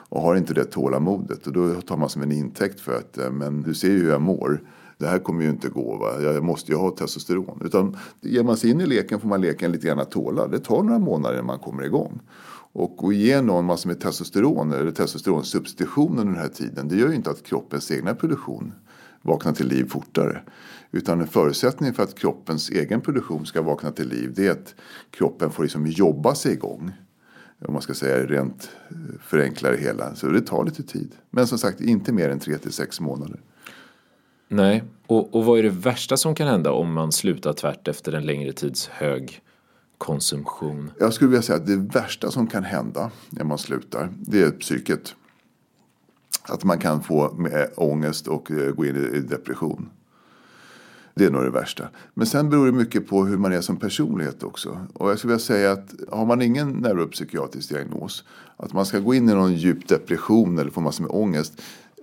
Och 0.09 0.21
har 0.21 0.35
inte 0.35 0.53
det 0.53 0.63
tålamodet 0.63 1.47
och 1.47 1.53
då 1.53 1.81
tar 1.81 1.97
man 1.97 2.09
som 2.09 2.21
en 2.21 2.31
intäkt 2.31 2.79
för 2.79 2.95
att 2.95 3.17
eh, 3.17 3.31
men 3.31 3.61
du 3.61 3.73
ser 3.73 3.87
ju 3.87 3.99
hur 3.99 4.09
jag 4.09 4.21
mår. 4.21 4.61
Det 4.97 5.07
här 5.07 5.19
kommer 5.19 5.43
ju 5.43 5.49
inte 5.49 5.69
gå. 5.69 5.97
Va? 5.97 6.21
Jag 6.21 6.43
måste 6.43 6.71
ju 6.71 6.77
ha 6.77 6.89
testosteron. 6.89 7.61
Utan 7.65 7.97
ger 8.21 8.43
man 8.43 8.57
sig 8.57 8.69
in 8.69 8.81
i 8.81 8.85
leken 8.85 9.19
får 9.19 9.27
man 9.27 9.41
leken 9.41 9.71
lite 9.71 9.87
grann 9.87 9.99
att 9.99 10.11
tåla. 10.11 10.47
Det 10.47 10.59
tar 10.59 10.83
några 10.83 10.99
månader 10.99 11.35
innan 11.35 11.45
man 11.45 11.59
kommer 11.59 11.83
igång. 11.83 12.19
Och 12.73 12.99
att 13.03 13.15
ge 13.15 13.41
någon 13.41 13.65
massor 13.65 13.89
med 13.89 13.99
testosteron 13.99 14.71
eller 14.71 14.91
testosteronsubstitution 14.91 16.19
under 16.19 16.33
den 16.33 16.41
här 16.41 16.49
tiden 16.49 16.87
det 16.87 16.95
gör 16.95 17.09
ju 17.09 17.15
inte 17.15 17.29
att 17.29 17.43
kroppens 17.43 17.91
egna 17.91 18.15
produktion 18.15 18.73
vakna 19.27 19.53
till 19.53 19.67
liv 19.67 19.89
fortare. 19.89 20.41
Utan 20.91 21.21
en 21.21 21.27
förutsättning 21.27 21.93
för 21.93 22.03
att 22.03 22.19
kroppens 22.19 22.69
egen 22.69 23.01
produktion 23.01 23.45
ska 23.45 23.61
vakna 23.61 23.91
till 23.91 24.07
liv 24.07 24.33
det 24.35 24.47
är 24.47 24.51
att 24.51 24.75
kroppen 25.11 25.51
får 25.51 25.63
liksom 25.63 25.87
jobba 25.87 26.35
sig 26.35 26.53
igång. 26.53 26.91
Om 27.65 27.73
man 27.73 27.81
ska 27.81 27.93
säga 27.93 28.25
rent 28.25 28.69
eh, 28.89 28.95
förenkla 29.21 29.71
det 29.71 29.77
hela. 29.77 30.15
Så 30.15 30.27
det 30.27 30.41
tar 30.41 30.65
lite 30.65 30.83
tid. 30.83 31.11
Men 31.29 31.47
som 31.47 31.57
sagt 31.57 31.81
inte 31.81 32.11
mer 32.11 32.29
än 32.29 32.39
3 32.39 32.57
till 32.57 32.71
6 32.71 32.99
månader. 32.99 33.39
Nej, 34.47 34.83
och, 35.07 35.35
och 35.35 35.45
vad 35.45 35.59
är 35.59 35.63
det 35.63 35.69
värsta 35.69 36.17
som 36.17 36.35
kan 36.35 36.47
hända 36.47 36.71
om 36.71 36.93
man 36.93 37.11
slutar 37.11 37.53
tvärt 37.53 37.87
efter 37.87 38.13
en 38.13 38.25
längre 38.25 38.53
tids 38.53 38.87
hög 38.87 39.41
konsumtion? 39.97 40.91
Jag 40.99 41.13
skulle 41.13 41.29
vilja 41.29 41.41
säga 41.41 41.55
att 41.55 41.67
det 41.67 41.75
värsta 41.75 42.31
som 42.31 42.47
kan 42.47 42.63
hända 42.63 43.11
när 43.29 43.43
man 43.43 43.57
slutar, 43.57 44.09
det 44.19 44.41
är 44.41 44.51
psyket. 44.51 45.15
Att 46.47 46.63
man 46.63 46.79
kan 46.79 47.03
få 47.03 47.25
eh, 47.25 47.67
ångest 47.75 48.27
och 48.27 48.51
eh, 48.51 48.71
gå 48.71 48.85
in 48.85 48.95
i 48.95 49.19
depression. 49.19 49.89
Det 51.17 51.25
är 51.25 51.31
nog 51.31 51.43
det 51.43 51.49
värsta. 51.49 51.87
Men 52.13 52.27
sen 52.27 52.49
beror 52.49 52.65
det 52.65 52.71
mycket 52.71 53.07
på 53.07 53.25
hur 53.25 53.37
man 53.37 53.53
är 53.53 53.61
som 53.61 53.77
personlighet 53.77 54.43
också. 54.43 54.87
Och 54.93 55.11
jag 55.11 55.17
skulle 55.17 55.33
vilja 55.33 55.45
säga 55.45 55.71
att 55.71 55.93
har 56.09 56.25
man 56.25 56.41
ingen 56.41 56.69
neuropsykiatrisk 56.69 57.69
diagnos, 57.69 58.23
att 58.57 58.73
man 58.73 58.85
ska 58.85 58.99
gå 58.99 59.13
in 59.13 59.29
i 59.29 59.33
någon 59.33 59.53
djup 59.53 59.87
depression 59.87 60.57
eller 60.59 60.71
få 60.71 60.81
massor 60.81 61.03
med 61.03 61.11
ångest 61.11 61.61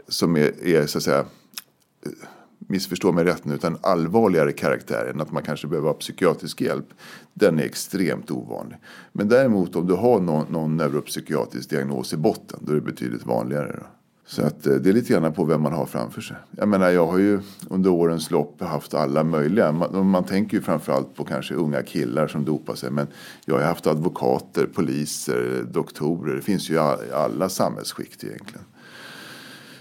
som 0.09 0.37
är, 0.37 0.65
är 0.67 0.87
så 0.87 0.99
att 0.99 1.05
säga 1.05 1.19
eh, 1.19 2.13
missförstå 2.59 3.13
mig 3.13 3.25
rätt 3.25 3.45
nu, 3.45 3.55
utan 3.55 3.79
allvarligare 3.83 4.53
karaktär 4.53 5.11
än 5.15 5.21
att 5.21 5.33
man 5.33 5.43
kanske 5.43 5.67
behöver 5.67 5.89
ha 5.89 5.95
psykiatrisk 5.95 6.61
hjälp. 6.61 6.87
Den 7.35 7.59
är 7.59 7.65
extremt 7.65 8.31
ovanlig. 8.31 8.79
Men 9.13 9.29
däremot 9.29 9.77
om 9.77 9.87
du 9.87 9.95
har 9.95 10.21
någon, 10.21 10.53
någon 10.53 10.77
neuropsykiatrisk 10.77 11.71
diagnos 11.71 12.13
i 12.13 12.17
botten, 12.17 12.61
då 12.63 12.73
är 12.73 12.77
det 12.77 12.83
betydligt 12.83 13.27
vanligare. 13.27 13.77
Då. 13.81 13.87
Så 14.27 14.43
att 14.43 14.67
eh, 14.67 14.75
det 14.75 14.89
är 14.89 14.93
lite 14.93 15.13
grann 15.13 15.33
på 15.33 15.45
vem 15.45 15.63
man 15.63 15.73
har 15.73 15.87
framför 15.87 16.21
sig. 16.21 16.37
Jag 16.57 16.69
menar, 16.69 16.91
jag 16.91 17.07
har 17.07 17.19
ju 17.19 17.41
under 17.71 17.91
årens 17.91 18.31
lopp 18.31 18.61
haft 18.63 18.95
alla 18.95 19.25
möjliga. 19.25 19.73
Man, 19.73 20.07
man 20.07 20.25
tänker 20.25 20.57
ju 20.57 20.63
framförallt 20.63 21.15
på 21.15 21.25
kanske 21.25 21.55
unga 21.55 21.83
killar 21.83 22.27
som 22.27 22.45
dopar 22.45 22.75
sig. 22.75 22.91
Men 22.91 23.07
jag 23.45 23.55
har 23.55 23.63
haft 23.63 23.87
advokater, 23.87 24.67
poliser, 24.67 25.67
doktorer. 25.73 26.35
Det 26.35 26.43
finns 26.43 26.71
ju 26.71 26.75
i 26.75 26.79
alla 27.13 27.49
samhällsskikt 27.49 28.25
egentligen. 28.25 28.65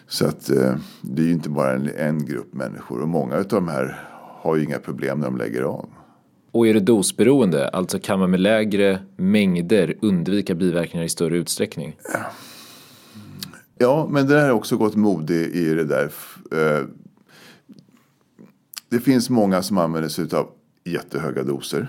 Så 0.07 0.25
att 0.25 0.49
eh, 0.49 0.75
det 1.01 1.21
är 1.21 1.25
ju 1.25 1.33
inte 1.33 1.49
bara 1.49 1.73
en, 1.73 1.89
en 1.97 2.25
grupp 2.25 2.53
människor. 2.53 3.01
Och 3.01 3.07
många 3.07 3.35
av 3.35 3.47
de 3.47 3.67
här 3.67 4.09
har 4.41 4.55
ju 4.55 4.63
inga 4.63 4.79
problem 4.79 5.19
när 5.19 5.25
de 5.25 5.37
lägger 5.37 5.61
av. 5.61 5.89
Och 6.51 6.67
är 6.67 6.73
det 6.73 6.79
dosberoende, 6.79 7.67
alltså 7.67 7.99
kan 7.99 8.19
man 8.19 8.31
med 8.31 8.39
lägre 8.39 8.99
mängder 9.15 9.95
undvika 10.01 10.55
biverkningar 10.55 11.05
i 11.05 11.09
större 11.09 11.37
utsträckning? 11.37 11.97
Ja, 12.13 12.19
ja 13.83 14.07
men 14.11 14.27
det 14.27 14.41
har 14.41 14.49
också 14.49 14.77
gått 14.77 14.95
mode 14.95 15.33
i 15.33 15.73
det 15.73 15.83
där. 15.83 16.11
Eh, 16.51 16.85
det 18.89 18.99
finns 18.99 19.29
många 19.29 19.61
som 19.61 19.77
använder 19.77 20.09
sig 20.09 20.33
av 20.33 20.49
jättehöga 20.83 21.43
doser. 21.43 21.87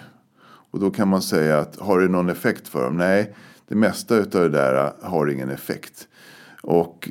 Och 0.70 0.80
då 0.80 0.90
kan 0.90 1.08
man 1.08 1.22
säga 1.22 1.58
att 1.58 1.76
har 1.76 2.00
det 2.00 2.08
någon 2.08 2.28
effekt 2.28 2.68
för 2.68 2.84
dem? 2.84 2.96
Nej, 2.96 3.34
det 3.68 3.74
mesta 3.74 4.16
av 4.16 4.30
det 4.30 4.48
där 4.48 4.92
har 5.02 5.26
ingen 5.26 5.50
effekt. 5.50 6.08
Och 6.62 7.10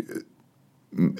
mm, 0.98 1.18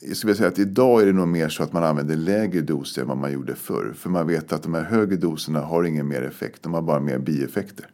jag 0.00 0.16
skulle 0.16 0.34
säga 0.34 0.48
att 0.48 0.58
idag 0.58 1.02
är 1.02 1.06
det 1.06 1.12
nog 1.12 1.28
mer 1.28 1.48
så 1.48 1.62
att 1.62 1.72
man 1.72 1.84
använder 1.84 2.16
lägre 2.16 2.60
doser 2.60 3.02
än 3.02 3.08
vad 3.08 3.16
man 3.16 3.32
gjorde 3.32 3.54
förr. 3.54 3.94
För 3.96 4.10
man 4.10 4.26
vet 4.26 4.52
att 4.52 4.62
de 4.62 4.74
här 4.74 4.84
högre 4.84 5.16
doserna 5.16 5.60
har 5.60 5.84
ingen 5.84 6.08
mer 6.08 6.22
effekt, 6.22 6.62
de 6.62 6.74
har 6.74 6.82
bara 6.82 7.00
mer 7.00 7.18
bieffekter. 7.18 7.86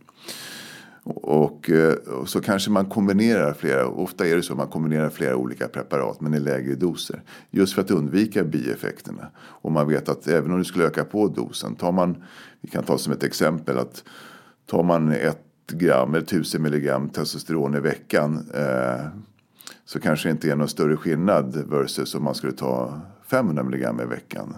Och, 1.08 1.70
eh, 1.70 1.94
och, 1.94 2.28
så 2.28 2.40
kanske 2.40 2.70
man 2.70 2.86
kombinerar 2.86 3.52
flera, 3.52 3.86
ofta 3.86 4.26
är 4.26 4.36
det 4.36 4.42
så 4.42 4.54
man 4.54 4.68
kombinerar 4.68 5.10
flera 5.10 5.36
olika 5.36 5.68
preparat 5.68 6.20
men 6.20 6.34
i 6.34 6.40
lägre 6.40 6.74
doser. 6.74 7.22
Just 7.50 7.74
för 7.74 7.82
att 7.82 7.90
undvika 7.90 8.44
bieffekterna. 8.44 9.30
Och 9.36 9.72
man 9.72 9.88
vet 9.88 10.08
att 10.08 10.28
även 10.28 10.52
om 10.52 10.58
du 10.58 10.64
skulle 10.64 10.84
öka 10.84 11.04
på 11.04 11.28
dosen, 11.28 11.74
tar 11.74 11.92
man, 11.92 12.24
vi 12.60 12.68
kan 12.68 12.84
ta 12.84 12.98
som 12.98 13.12
ett 13.12 13.22
exempel 13.22 13.78
att 13.78 14.04
tar 14.66 14.82
man 14.82 15.12
ett 15.12 15.42
gram 15.66 16.14
eller 16.14 16.26
tusen 16.26 16.62
milligram 16.62 17.08
testosteron 17.08 17.74
i 17.74 17.80
veckan 17.80 18.50
eh, 18.54 19.06
så 19.84 20.00
kanske 20.00 20.28
det 20.28 20.32
inte 20.32 20.50
är 20.50 20.56
någon 20.56 20.68
större 20.68 20.96
skillnad 20.96 21.56
versus 21.70 22.14
om 22.14 22.24
man 22.24 22.34
skulle 22.34 22.52
ta 22.52 23.00
500 23.26 23.62
milligram 23.62 24.00
i 24.00 24.04
veckan. 24.04 24.56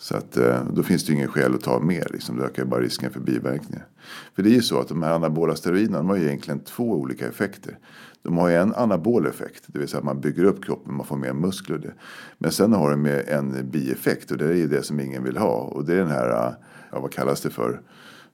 Så 0.00 0.16
att, 0.16 0.36
eh, 0.36 0.64
då 0.72 0.82
finns 0.82 1.04
det 1.04 1.12
ju 1.12 1.16
ingen 1.16 1.28
skäl 1.28 1.54
att 1.54 1.60
ta 1.60 1.80
mer. 1.80 2.06
Liksom. 2.10 2.36
Det 2.36 2.44
ökar 2.44 2.64
bara 2.64 2.80
risken 2.80 3.10
för 3.10 3.20
biverkningar. 3.20 3.86
För 4.34 4.42
det 4.42 4.50
är 4.50 4.54
ju 4.54 4.62
så 4.62 4.80
att 4.80 4.88
de 4.88 5.02
här 5.02 5.12
anabola 5.12 5.56
steroiderna 5.56 6.02
har 6.02 6.16
ju 6.16 6.26
egentligen 6.26 6.60
två 6.60 6.92
olika 6.92 7.28
effekter. 7.28 7.78
De 8.22 8.38
har 8.38 8.48
ju 8.48 8.54
en 8.54 8.74
anabol 8.74 9.26
effekt, 9.26 9.64
det 9.66 9.78
vill 9.78 9.88
säga 9.88 9.98
att 9.98 10.04
man 10.04 10.20
bygger 10.20 10.44
upp 10.44 10.64
kroppen, 10.64 10.94
man 10.94 11.06
får 11.06 11.16
mer 11.16 11.32
muskler. 11.32 11.94
Men 12.38 12.52
sen 12.52 12.72
har 12.72 12.90
de 12.90 13.06
en 13.06 13.70
bieffekt 13.70 14.30
och 14.30 14.38
det 14.38 14.44
är 14.44 14.54
ju 14.54 14.68
det 14.68 14.82
som 14.82 15.00
ingen 15.00 15.24
vill 15.24 15.36
ha. 15.36 15.54
Och 15.54 15.84
det 15.84 15.92
är 15.92 15.98
den 15.98 16.10
här, 16.10 16.30
eh, 16.30 16.52
ja, 16.92 17.00
vad 17.00 17.12
kallas 17.12 17.40
det 17.40 17.50
för? 17.50 17.80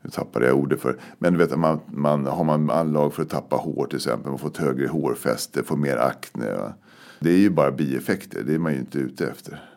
nu 0.02 0.10
tappade 0.10 0.46
jag 0.46 0.56
ordet 0.56 0.80
för. 0.80 0.96
Men 1.18 1.32
du 1.32 1.38
vet, 1.38 1.58
man, 1.58 1.80
man, 1.86 2.26
har 2.26 2.44
man 2.44 2.70
anlag 2.70 3.14
för 3.14 3.22
att 3.22 3.28
tappa 3.28 3.56
hår 3.56 3.86
till 3.86 3.96
exempel, 3.96 4.30
man 4.30 4.38
får 4.38 4.48
ett 4.48 4.56
högre 4.56 4.86
hårfäste, 4.86 5.62
får 5.62 5.76
mer 5.76 5.96
akne. 5.96 6.52
Va? 6.52 6.72
Det 7.20 7.30
är 7.30 7.38
ju 7.38 7.50
bara 7.50 7.70
bieffekter, 7.70 8.42
det 8.46 8.54
är 8.54 8.58
man 8.58 8.72
ju 8.72 8.78
inte 8.78 8.98
ute 8.98 9.26
efter. 9.26 9.75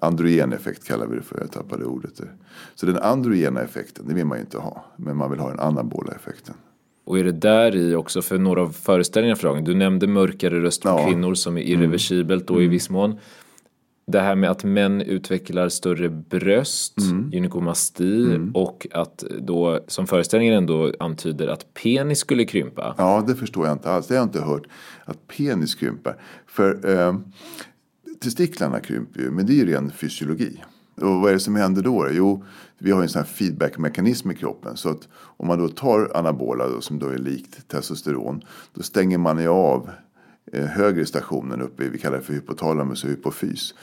Androgeneffekt 0.00 0.84
kallar 0.84 1.06
vi 1.06 1.16
det 1.16 1.22
för, 1.22 1.40
jag 1.40 1.52
tappade 1.52 1.84
ordet 1.84 2.16
där. 2.16 2.32
Så 2.74 2.86
den 2.86 2.98
androgena 2.98 3.60
effekten, 3.60 4.04
det 4.08 4.14
vill 4.14 4.26
man 4.26 4.38
ju 4.38 4.42
inte 4.42 4.58
ha. 4.58 4.84
Men 4.96 5.16
man 5.16 5.30
vill 5.30 5.40
ha 5.40 5.48
den 5.48 5.60
anabola 5.60 6.12
effekten. 6.12 6.54
Och 7.04 7.18
är 7.18 7.24
det 7.24 7.32
där 7.32 7.76
i 7.76 7.94
också, 7.94 8.22
för 8.22 8.38
några 8.38 8.62
av 8.62 8.68
föreställningarna 8.68 9.36
för 9.36 9.48
dagen, 9.48 9.64
du 9.64 9.74
nämnde 9.74 10.06
mörkare 10.06 10.60
röst 10.60 10.82
på 10.82 10.88
ja. 10.88 11.06
kvinnor 11.06 11.34
som 11.34 11.58
är 11.58 11.62
irreversibelt 11.62 12.46
då 12.46 12.54
mm. 12.54 12.64
i 12.64 12.68
viss 12.68 12.90
mån 12.90 13.18
det 14.06 14.20
här 14.20 14.34
med 14.34 14.50
att 14.50 14.64
män 14.64 15.00
utvecklar 15.00 15.68
större 15.68 16.08
bröst, 16.08 16.98
mm. 16.98 17.30
gynekomasti 17.32 18.24
mm. 18.24 18.50
och 18.54 18.86
att 18.92 19.24
då, 19.40 19.80
som 19.86 20.06
föreställningen 20.06 20.54
ändå 20.54 20.92
antyder, 20.98 21.48
att 21.48 21.74
penis 21.74 22.18
skulle 22.18 22.44
krympa. 22.44 22.94
Ja, 22.98 23.24
det 23.26 23.34
förstår 23.34 23.66
jag 23.66 23.74
inte 23.74 23.90
alls. 23.90 24.06
Det 24.06 24.14
har 24.14 24.18
jag 24.18 24.26
inte 24.26 24.40
hört. 24.40 24.66
Att 25.04 25.26
penis 25.26 25.74
krymper. 25.74 26.16
För 26.46 26.98
eh, 26.98 27.14
testiklarna 28.24 28.80
krymper 28.80 29.20
ju, 29.20 29.30
men 29.30 29.46
det 29.46 29.52
är 29.52 29.54
ju 29.54 29.66
ren 29.66 29.90
fysiologi. 29.90 30.62
Och 30.96 31.20
vad 31.20 31.30
är 31.30 31.32
det 31.32 31.40
som 31.40 31.56
händer 31.56 31.82
då? 31.82 32.08
Jo, 32.10 32.44
vi 32.78 32.90
har 32.90 33.02
en 33.02 33.08
sån 33.08 33.18
här 33.18 33.26
feedbackmekanism 33.26 34.30
i 34.30 34.34
kroppen. 34.34 34.76
Så 34.76 34.88
att 34.88 35.08
om 35.14 35.46
man 35.46 35.58
då 35.58 35.68
tar 35.68 36.10
anabola 36.14 36.68
då, 36.68 36.80
som 36.80 36.98
då 36.98 37.06
är 37.06 37.18
likt 37.18 37.68
testosteron, 37.68 38.42
då 38.74 38.82
stänger 38.82 39.18
man 39.18 39.38
ju 39.38 39.48
av 39.48 39.90
Eh, 40.52 40.66
högre 40.66 41.06
stationen 41.06 41.60
uppe, 41.60 41.88
vi 41.88 41.98
kallar 41.98 42.16
det 42.16 42.22
för 42.22 42.32
hypotalamus 42.32 43.04
och 43.04 43.10
hypofys. 43.10 43.74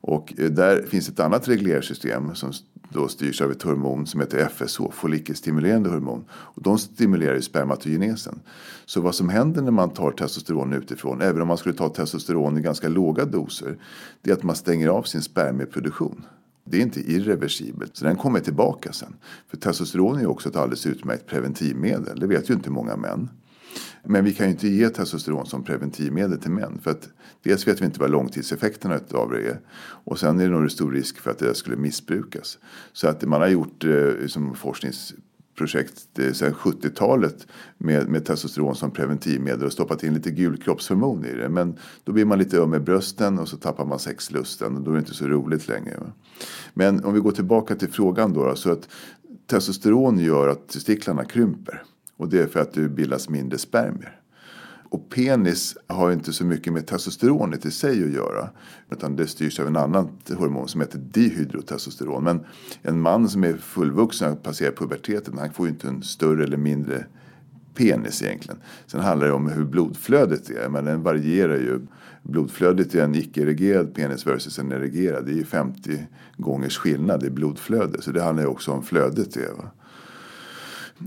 Och 0.00 0.34
eh, 0.38 0.50
där 0.50 0.82
finns 0.82 1.08
ett 1.08 1.20
annat 1.20 1.48
reglersystem 1.48 2.34
som 2.34 2.52
då 2.88 3.08
styrs 3.08 3.40
av 3.40 3.50
ett 3.50 3.62
hormon 3.62 4.06
som 4.06 4.20
heter 4.20 4.48
FSH, 4.48 4.80
follikelstimulerande 4.92 5.90
hormon. 5.90 6.24
Och 6.30 6.62
de 6.62 6.78
stimulerar 6.78 7.34
ju 7.34 7.42
spermatogenesen. 7.42 8.40
Så 8.84 9.00
vad 9.00 9.14
som 9.14 9.28
händer 9.28 9.62
när 9.62 9.70
man 9.70 9.90
tar 9.90 10.10
testosteron 10.10 10.72
utifrån, 10.72 11.22
även 11.22 11.42
om 11.42 11.48
man 11.48 11.56
skulle 11.56 11.74
ta 11.74 11.88
testosteron 11.88 12.58
i 12.58 12.60
ganska 12.60 12.88
låga 12.88 13.24
doser, 13.24 13.78
det 14.22 14.30
är 14.30 14.34
att 14.34 14.42
man 14.42 14.56
stänger 14.56 14.88
av 14.88 15.02
sin 15.02 15.22
spermieproduktion. 15.22 16.24
Det 16.64 16.76
är 16.76 16.82
inte 16.82 17.00
irreversibelt, 17.00 17.96
så 17.96 18.04
den 18.04 18.16
kommer 18.16 18.40
tillbaka 18.40 18.92
sen. 18.92 19.16
För 19.48 19.56
testosteron 19.56 20.16
är 20.16 20.20
ju 20.20 20.26
också 20.26 20.48
ett 20.48 20.56
alldeles 20.56 20.86
utmärkt 20.86 21.26
preventivmedel, 21.26 22.20
det 22.20 22.26
vet 22.26 22.50
ju 22.50 22.54
inte 22.54 22.70
många 22.70 22.96
män. 22.96 23.28
Men 24.04 24.24
vi 24.24 24.34
kan 24.34 24.46
ju 24.46 24.52
inte 24.52 24.68
ge 24.68 24.88
testosteron 24.88 25.46
som 25.46 25.64
preventivmedel 25.64 26.38
till 26.38 26.50
män. 26.50 26.78
För 26.82 26.90
att 26.90 27.08
dels 27.42 27.68
vet 27.68 27.80
vi 27.80 27.84
inte 27.84 28.00
vad 28.00 28.10
långtidseffekterna 28.10 29.00
av 29.10 29.30
det 29.30 29.48
är. 29.48 29.60
Och 30.04 30.18
sen 30.18 30.40
är 30.40 30.44
det 30.44 30.50
nog 30.50 30.70
stor 30.70 30.92
risk 30.92 31.18
för 31.18 31.30
att 31.30 31.38
det 31.38 31.54
skulle 31.54 31.76
missbrukas. 31.76 32.58
Så 32.92 33.08
att 33.08 33.22
man 33.22 33.40
har 33.40 33.48
gjort 33.48 33.84
eh, 33.84 34.26
som 34.26 34.54
forskningsprojekt 34.54 36.18
eh, 36.18 36.32
sedan 36.32 36.52
70-talet 36.52 37.46
med, 37.78 38.08
med 38.08 38.24
testosteron 38.24 38.76
som 38.76 38.90
preventivmedel 38.90 39.66
och 39.66 39.72
stoppat 39.72 40.02
in 40.02 40.14
lite 40.14 40.30
gulkroppshormon 40.30 41.24
i 41.24 41.32
det. 41.32 41.48
Men 41.48 41.78
då 42.04 42.12
blir 42.12 42.24
man 42.24 42.38
lite 42.38 42.58
öm 42.58 42.74
i 42.74 42.78
brösten 42.78 43.38
och 43.38 43.48
så 43.48 43.56
tappar 43.56 43.84
man 43.84 43.98
sexlusten 43.98 44.76
och 44.76 44.82
då 44.82 44.90
är 44.90 44.94
det 44.94 45.00
inte 45.00 45.14
så 45.14 45.26
roligt 45.26 45.68
längre. 45.68 46.02
Men 46.74 47.04
om 47.04 47.14
vi 47.14 47.20
går 47.20 47.32
tillbaka 47.32 47.74
till 47.74 47.92
frågan 47.92 48.32
då. 48.32 48.54
Så 48.54 48.72
att 48.72 48.88
testosteron 49.46 50.18
gör 50.18 50.48
att 50.48 50.68
testiklarna 50.68 51.24
krymper. 51.24 51.82
Och 52.16 52.28
det 52.28 52.40
är 52.40 52.46
för 52.46 52.60
att 52.60 52.72
det 52.72 52.88
bildas 52.88 53.28
mindre 53.28 53.58
spermier. 53.58 54.20
Och 54.88 55.10
penis 55.10 55.76
har 55.86 56.12
inte 56.12 56.32
så 56.32 56.44
mycket 56.44 56.72
med 56.72 56.86
testosteronet 56.86 57.66
i 57.66 57.70
sig 57.70 58.04
att 58.04 58.10
göra. 58.10 58.50
Utan 58.90 59.16
det 59.16 59.26
styrs 59.26 59.60
av 59.60 59.66
en 59.66 59.76
annan 59.76 60.08
hormon 60.36 60.68
som 60.68 60.80
heter 60.80 60.98
dihydrotestosteron. 60.98 62.24
Men 62.24 62.40
en 62.82 63.00
man 63.00 63.28
som 63.28 63.44
är 63.44 63.56
fullvuxen 63.56 64.32
och 64.32 64.42
passerar 64.42 64.72
puberteten 64.72 65.38
han 65.38 65.52
får 65.52 65.66
ju 65.66 65.72
inte 65.72 65.88
en 65.88 66.02
större 66.02 66.44
eller 66.44 66.56
mindre 66.56 67.04
penis 67.74 68.22
egentligen. 68.22 68.60
Sen 68.86 69.00
handlar 69.00 69.26
det 69.26 69.32
om 69.32 69.48
hur 69.48 69.64
blodflödet 69.64 70.50
är. 70.50 70.68
Men 70.68 70.84
den 70.84 71.02
varierar 71.02 71.56
ju. 71.56 71.80
Blodflödet 72.22 72.94
i 72.94 73.00
en 73.00 73.14
icke-erigerad 73.14 73.94
penis 73.94 74.26
versus 74.26 74.58
en 74.58 74.72
erigerad. 74.72 75.26
Det 75.26 75.32
är 75.32 75.36
ju 75.36 75.44
50 75.44 76.06
gångers 76.36 76.78
skillnad 76.78 77.24
i 77.24 77.30
blodflöde. 77.30 78.02
Så 78.02 78.10
det 78.12 78.22
handlar 78.22 78.42
ju 78.42 78.48
också 78.48 78.72
om 78.72 78.82
flödet. 78.82 79.36
Är, 79.36 79.52
va? 79.52 79.70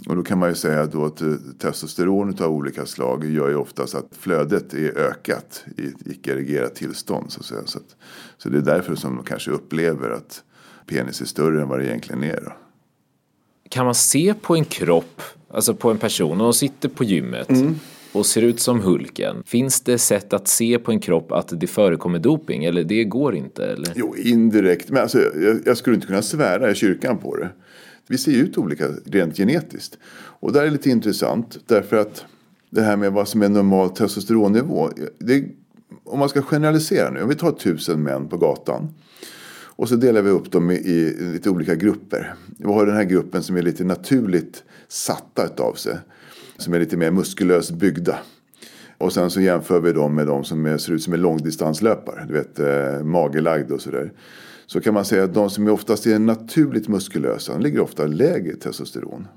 Och 0.08 0.16
då 0.16 0.24
kan 0.24 0.40
man 0.40 0.50
ju 0.50 0.56
säga 0.56 0.86
då 0.86 1.06
att 1.06 1.22
eh, 1.22 1.34
testosteron 1.60 2.36
av 2.40 2.52
olika 2.52 2.86
slag 2.86 3.26
gör 3.26 3.50
ju 3.50 3.56
oftast 3.56 3.96
att 3.96 4.08
flödet 4.12 4.74
är 4.74 4.98
ökat 4.98 5.64
i 5.78 5.88
ett 5.88 6.08
icke-erigerat 6.08 6.76
tillstånd. 6.76 7.32
Så, 7.32 7.40
att. 7.40 7.70
Så, 7.70 7.78
att, 7.78 7.96
så 8.38 8.50
det 8.50 8.58
är 8.58 8.62
därför 8.62 8.96
som 8.96 9.16
de 9.16 9.26
kanske 9.26 9.52
upplever 9.52 10.10
att 10.10 10.44
penis 10.86 11.22
är 11.22 11.26
större 11.26 11.62
än 11.62 11.68
vad 11.68 11.80
det 11.80 11.86
egentligen 11.86 12.24
är. 12.24 12.42
Då. 12.46 12.52
Kan 13.70 13.86
man 13.86 13.96
se 13.96 14.34
på 14.42 14.56
en 14.56 14.66
kropp, 14.66 15.22
alltså 15.52 15.76
på 15.76 15.92
en 15.92 15.98
person, 15.98 16.42
och 16.42 16.56
sitter 16.56 16.90
på 16.90 17.04
gymmet 17.04 17.50
mm. 17.50 17.76
och 18.12 18.26
ser 18.26 18.42
ut 18.42 18.60
som 18.60 18.82
Hulken. 18.82 19.44
Finns 19.46 19.82
det 19.82 19.98
sätt 19.98 20.34
att 20.34 20.48
se 20.48 20.80
på 20.80 20.92
en 20.92 21.00
kropp 21.00 21.32
att 21.32 21.60
det 21.60 21.68
förekommer 21.68 22.20
doping 22.20 22.64
eller 22.64 22.84
det 22.84 23.04
går 23.04 23.36
inte? 23.36 23.66
Eller? 23.66 23.94
Jo, 23.96 24.16
indirekt. 24.18 24.90
Men 24.90 25.02
alltså, 25.02 25.20
jag, 25.20 25.60
jag 25.66 25.78
skulle 25.78 25.96
inte 25.96 26.08
kunna 26.08 26.22
svära 26.22 26.72
i 26.72 26.76
kyrkan 26.76 27.18
på 27.18 27.36
det. 27.36 27.50
Vi 28.10 28.18
ser 28.18 28.32
ut 28.32 28.58
olika 28.58 28.88
rent 29.06 29.38
genetiskt. 29.38 29.98
Och 30.14 30.54
det 30.54 30.62
är 30.62 30.72
lite 30.72 30.90
intressant 30.90 31.60
därför 31.66 31.98
att 31.98 32.26
det 32.70 32.82
här 32.82 32.98
med 32.98 33.14
vad 33.14 33.28
som 33.28 33.42
är 33.42 33.50
normal 33.50 33.90
testosteronnivå. 33.90 34.90
Det, 35.20 35.46
om 36.04 36.20
man 36.20 36.30
ska 36.30 36.42
generalisera 36.42 37.10
nu, 37.10 37.22
om 37.22 37.30
vi 37.30 37.36
tar 37.36 37.52
tusen 37.52 38.04
män 38.04 38.28
på 38.28 38.38
gatan. 38.38 38.88
Och 39.80 39.90
så 39.90 39.96
delar 39.96 40.22
vi 40.22 40.30
upp 40.30 40.52
dem 40.52 40.72
i, 40.72 40.76
i 40.76 41.16
lite 41.34 41.50
olika 41.50 41.76
grupper. 41.76 42.34
Vi 42.58 42.66
har 42.66 42.86
den 42.86 42.96
här 42.96 43.04
gruppen 43.04 43.44
som 43.44 43.58
är 43.58 43.62
lite 43.62 43.84
naturligt 43.84 44.64
satta 44.88 45.46
utav 45.46 45.74
sig. 45.74 45.98
Som 46.58 46.74
är 46.74 46.80
lite 46.80 46.98
mer 46.98 47.12
muskulöst 47.12 47.72
byggda. 47.72 48.20
Och 48.98 49.14
sen 49.14 49.30
så 49.30 49.42
jämför 49.42 49.80
vi 49.80 49.94
dem 49.94 50.16
med 50.16 50.28
de 50.28 50.44
som 50.44 50.66
är, 50.66 50.78
ser 50.78 50.94
ut 50.94 51.04
som 51.04 51.14
är 51.14 51.18
långdistanslöpare. 51.18 52.26
Du 52.28 52.34
vet 52.34 52.60
eh, 52.60 53.04
magelagd 53.04 53.72
och 53.72 53.82
sådär. 53.82 54.12
Så 54.70 54.82
kan 54.82 54.94
man 54.94 55.06
säga 55.06 55.24
att 55.24 55.34
de 55.34 55.50
som 55.50 55.68
är 55.68 55.72
oftast 55.72 56.06
är 56.06 56.20
naturligt 56.20 56.88
muskulösa 56.88 57.54
de 57.54 57.62
ligger 57.62 57.80
ofta 57.80 58.06
lägre 58.06 58.56
testosteron. 58.56 59.28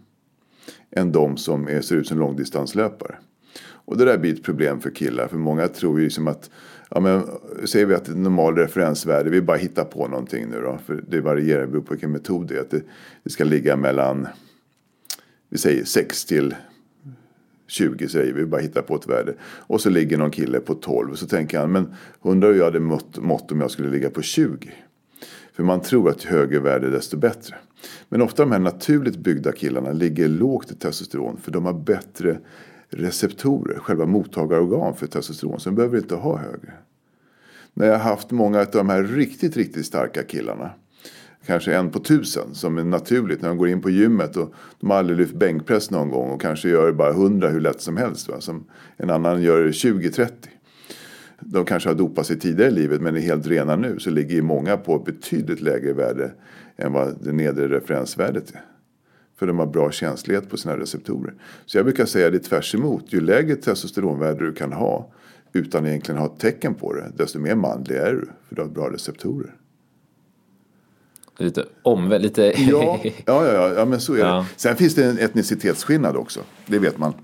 Än 0.90 1.12
de 1.12 1.36
som 1.36 1.68
är, 1.68 1.80
ser 1.80 1.96
ut 1.96 2.06
som 2.06 2.18
långdistanslöpare. 2.18 3.14
Och 3.62 3.96
det 3.96 4.04
där 4.04 4.18
blir 4.18 4.34
ett 4.34 4.42
problem 4.42 4.80
för 4.80 4.90
killar. 4.90 5.28
För 5.28 5.36
många 5.36 5.68
tror 5.68 5.98
ju 5.98 6.04
liksom 6.04 6.28
att 6.28 6.50
Ja, 6.90 7.00
men 7.00 7.22
säger 7.64 7.86
vi 7.86 7.94
att 7.94 8.08
ett 8.08 8.16
normalt 8.16 8.58
referensvärde, 8.58 9.30
vi 9.30 9.42
bara 9.42 9.56
hittar 9.56 9.84
på 9.84 10.08
någonting 10.08 10.46
nu 10.48 10.60
då. 10.60 10.78
För 10.86 11.04
det 11.08 11.20
varierar, 11.20 11.66
beroende 11.66 11.86
på 11.86 11.94
vilken 11.94 12.12
metod 12.12 12.48
det 12.48 12.56
är. 12.56 12.60
Att 12.60 12.70
det, 12.70 12.82
det 13.22 13.30
ska 13.30 13.44
ligga 13.44 13.76
mellan, 13.76 14.28
vi 15.48 15.58
säger 15.58 15.84
6 15.84 16.24
till 16.24 16.54
20 17.66 18.08
säger 18.08 18.32
vi, 18.32 18.46
bara 18.46 18.60
hittar 18.60 18.82
på 18.82 18.96
ett 18.96 19.06
värde. 19.06 19.34
Och 19.42 19.80
så 19.80 19.90
ligger 19.90 20.18
någon 20.18 20.30
kille 20.30 20.60
på 20.60 20.74
12. 20.74 21.14
Så 21.14 21.26
tänker 21.26 21.58
han, 21.58 21.72
men 21.72 21.94
undrar 22.22 22.48
hur 22.48 22.58
jag 22.58 22.64
hade 22.64 22.80
mått, 22.80 23.18
mått 23.18 23.52
om 23.52 23.60
jag 23.60 23.70
skulle 23.70 23.90
ligga 23.90 24.10
på 24.10 24.22
20. 24.22 24.72
För 25.52 25.62
man 25.62 25.80
tror 25.80 26.10
att 26.10 26.24
ju 26.24 26.28
högre 26.28 26.60
värde 26.60 26.90
desto 26.90 27.16
bättre. 27.16 27.56
Men 28.08 28.22
ofta 28.22 28.42
de 28.42 28.52
här 28.52 28.58
naturligt 28.58 29.16
byggda 29.16 29.52
killarna 29.52 29.92
ligger 29.92 30.28
lågt 30.28 30.70
i 30.70 30.74
testosteron. 30.74 31.36
För 31.36 31.50
de 31.50 31.64
har 31.64 31.72
bättre 31.72 32.38
receptorer, 32.90 33.78
själva 33.78 34.06
mottagarorgan 34.06 34.94
för 34.94 35.06
testosteron. 35.06 35.60
Så 35.60 35.70
de 35.70 35.76
behöver 35.76 35.98
inte 35.98 36.14
ha 36.14 36.36
högre. 36.36 36.72
När 37.74 37.86
jag 37.86 37.98
har 37.98 38.10
haft 38.10 38.30
många 38.30 38.60
av 38.60 38.66
de 38.72 38.88
här 38.88 39.02
riktigt, 39.02 39.56
riktigt 39.56 39.86
starka 39.86 40.22
killarna. 40.22 40.70
Kanske 41.46 41.74
en 41.74 41.90
på 41.90 41.98
tusen 41.98 42.54
som 42.54 42.78
är 42.78 42.84
naturligt 42.84 43.42
när 43.42 43.48
de 43.48 43.58
går 43.58 43.68
in 43.68 43.80
på 43.80 43.90
gymmet. 43.90 44.36
Och 44.36 44.54
de 44.80 44.90
har 44.90 44.98
aldrig 44.98 45.18
lyft 45.18 45.34
bänkpress 45.34 45.90
någon 45.90 46.10
gång 46.10 46.30
och 46.30 46.40
kanske 46.40 46.68
gör 46.68 46.92
bara 46.92 47.12
hundra 47.12 47.48
hur 47.48 47.60
lätt 47.60 47.80
som 47.80 47.96
helst. 47.96 48.28
Va? 48.28 48.40
Som 48.40 48.64
en 48.96 49.10
annan 49.10 49.42
gör 49.42 49.68
20-30. 49.68 50.30
De 51.46 51.64
kanske 51.64 51.88
har 51.88 51.94
dopat 51.94 52.26
sig 52.26 52.38
tidigare 52.38 52.70
i 52.70 52.74
livet 52.74 53.00
men 53.00 53.16
är 53.16 53.20
helt 53.20 53.46
rena 53.46 53.76
nu. 53.76 53.98
Så 53.98 54.10
ligger 54.10 54.34
ju 54.34 54.42
många 54.42 54.76
på 54.76 54.98
betydligt 54.98 55.60
lägre 55.60 55.92
värde 55.92 56.32
än 56.76 56.92
vad 56.92 57.24
det 57.24 57.32
nedre 57.32 57.68
referensvärdet 57.68 58.54
är. 58.54 58.64
För 59.38 59.46
de 59.46 59.58
har 59.58 59.66
bra 59.66 59.90
känslighet 59.90 60.50
på 60.50 60.56
sina 60.56 60.76
receptorer. 60.76 61.34
Så 61.66 61.78
jag 61.78 61.84
brukar 61.84 62.06
säga 62.06 62.30
det 62.30 62.38
tvärs 62.38 62.74
emot. 62.74 63.12
Ju 63.12 63.20
lägre 63.20 63.56
testosteronvärde 63.56 64.46
du 64.46 64.52
kan 64.52 64.72
ha 64.72 65.12
utan 65.52 65.86
egentligen 65.86 66.20
ha 66.20 66.28
tecken 66.28 66.74
på 66.74 66.92
det, 66.92 67.12
desto 67.16 67.38
mer 67.38 67.54
manlig 67.54 67.96
är 67.96 68.12
du. 68.12 68.28
För 68.48 68.54
du 68.54 68.62
har 68.62 68.68
bra 68.68 68.90
receptorer. 68.90 69.54
Lite 71.38 71.64
omvänt, 71.82 72.22
lite... 72.22 72.42
ja, 72.42 73.00
ja, 73.26 73.46
ja, 73.52 73.74
ja, 73.74 73.84
men 73.84 74.00
så 74.00 74.14
är 74.14 74.18
ja. 74.18 74.46
det. 74.54 74.60
Sen 74.60 74.76
finns 74.76 74.94
det 74.94 75.04
en 75.04 75.18
etnicitetsskillnad 75.18 76.16
också. 76.16 76.40
Det 76.66 76.78
vet 76.78 76.98
man. 76.98 77.14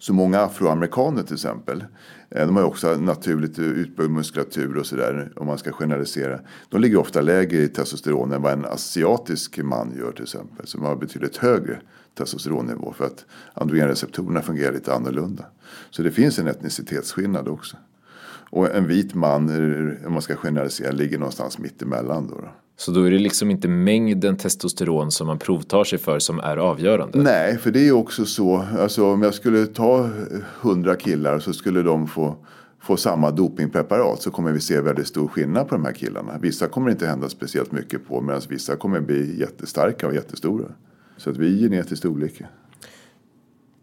Så 0.00 0.12
många 0.12 0.40
afroamerikaner 0.40 1.22
till 1.22 1.34
exempel. 1.34 1.84
Eh, 2.30 2.46
de 2.46 2.56
har 2.56 2.62
ju 2.62 2.68
också 2.68 2.96
naturligt 2.96 3.58
utbyggd 3.58 4.10
muskulatur 4.10 4.76
och 4.76 4.86
sådär. 4.86 5.32
Om 5.36 5.46
man 5.46 5.58
ska 5.58 5.72
generalisera. 5.72 6.40
De 6.68 6.80
ligger 6.80 6.96
ofta 6.96 7.20
lägre 7.20 7.58
i 7.58 7.68
testosteron 7.68 8.32
än 8.32 8.42
vad 8.42 8.52
en 8.52 8.64
asiatisk 8.64 9.58
man 9.58 9.94
gör 9.98 10.12
till 10.12 10.22
exempel. 10.22 10.66
Som 10.66 10.82
har 10.82 10.96
betydligt 10.96 11.36
högre 11.36 11.80
testosteronnivå. 12.18 12.92
För 12.92 13.04
att 13.04 13.24
androgenreceptorerna 13.54 14.42
fungerar 14.42 14.72
lite 14.72 14.94
annorlunda. 14.94 15.44
Så 15.90 16.02
det 16.02 16.10
finns 16.10 16.38
en 16.38 16.46
etnicitetsskillnad 16.46 17.48
också. 17.48 17.76
Och 18.50 18.74
en 18.74 18.86
vit 18.86 19.14
man, 19.14 19.48
eh, 19.48 20.06
om 20.06 20.12
man 20.12 20.22
ska 20.22 20.36
generalisera, 20.36 20.90
ligger 20.90 21.18
någonstans 21.18 21.58
mitt 21.58 21.82
emellan. 21.82 22.28
Då, 22.28 22.34
då. 22.34 22.48
Så 22.80 22.90
då 22.90 23.02
är 23.02 23.10
det 23.10 23.18
liksom 23.18 23.50
inte 23.50 23.68
mängden 23.68 24.36
testosteron 24.36 25.10
som 25.10 25.26
man 25.26 25.38
provtar 25.38 25.84
sig 25.84 25.98
för 25.98 26.18
som 26.18 26.40
är 26.40 26.56
avgörande? 26.56 27.22
Nej, 27.22 27.58
för 27.58 27.70
det 27.70 27.88
är 27.88 27.92
också 27.92 28.24
så. 28.24 28.64
Alltså 28.78 29.12
om 29.12 29.22
jag 29.22 29.34
skulle 29.34 29.66
ta 29.66 30.10
hundra 30.60 30.96
killar 30.96 31.38
så 31.38 31.52
skulle 31.52 31.82
de 31.82 32.06
få, 32.06 32.36
få 32.82 32.96
samma 32.96 33.30
dopingpreparat 33.30 34.22
så 34.22 34.30
kommer 34.30 34.52
vi 34.52 34.60
se 34.60 34.80
väldigt 34.80 35.06
stor 35.06 35.28
skillnad 35.28 35.68
på 35.68 35.74
de 35.74 35.84
här 35.84 35.92
killarna. 35.92 36.38
Vissa 36.42 36.68
kommer 36.68 36.90
inte 36.90 37.06
hända 37.06 37.28
speciellt 37.28 37.72
mycket 37.72 38.08
på 38.08 38.20
medan 38.20 38.40
vissa 38.48 38.76
kommer 38.76 39.00
bli 39.00 39.40
jättestarka 39.40 40.06
och 40.06 40.14
jättestora. 40.14 40.66
Så 41.16 41.30
att 41.30 41.36
vi 41.36 41.54
är 41.54 41.68
genetiskt 41.68 42.04
olika. 42.04 42.46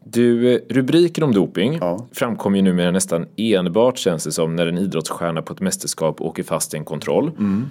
Du, 0.03 0.53
eh, 0.53 0.59
rubriken 0.69 1.23
om 1.23 1.33
doping 1.33 1.77
ja. 1.81 2.07
framkommer 2.11 2.57
ju 2.57 2.63
numera 2.63 2.91
nästan 2.91 3.25
enbart 3.35 3.97
känns 3.97 4.23
det 4.23 4.31
som 4.31 4.55
när 4.55 4.67
en 4.67 4.77
idrottsstjärna 4.77 5.41
på 5.41 5.53
ett 5.53 5.61
mästerskap 5.61 6.21
åker 6.21 6.43
fast 6.43 6.73
i 6.73 6.77
en 6.77 6.85
kontroll. 6.85 7.31
Mm. 7.39 7.65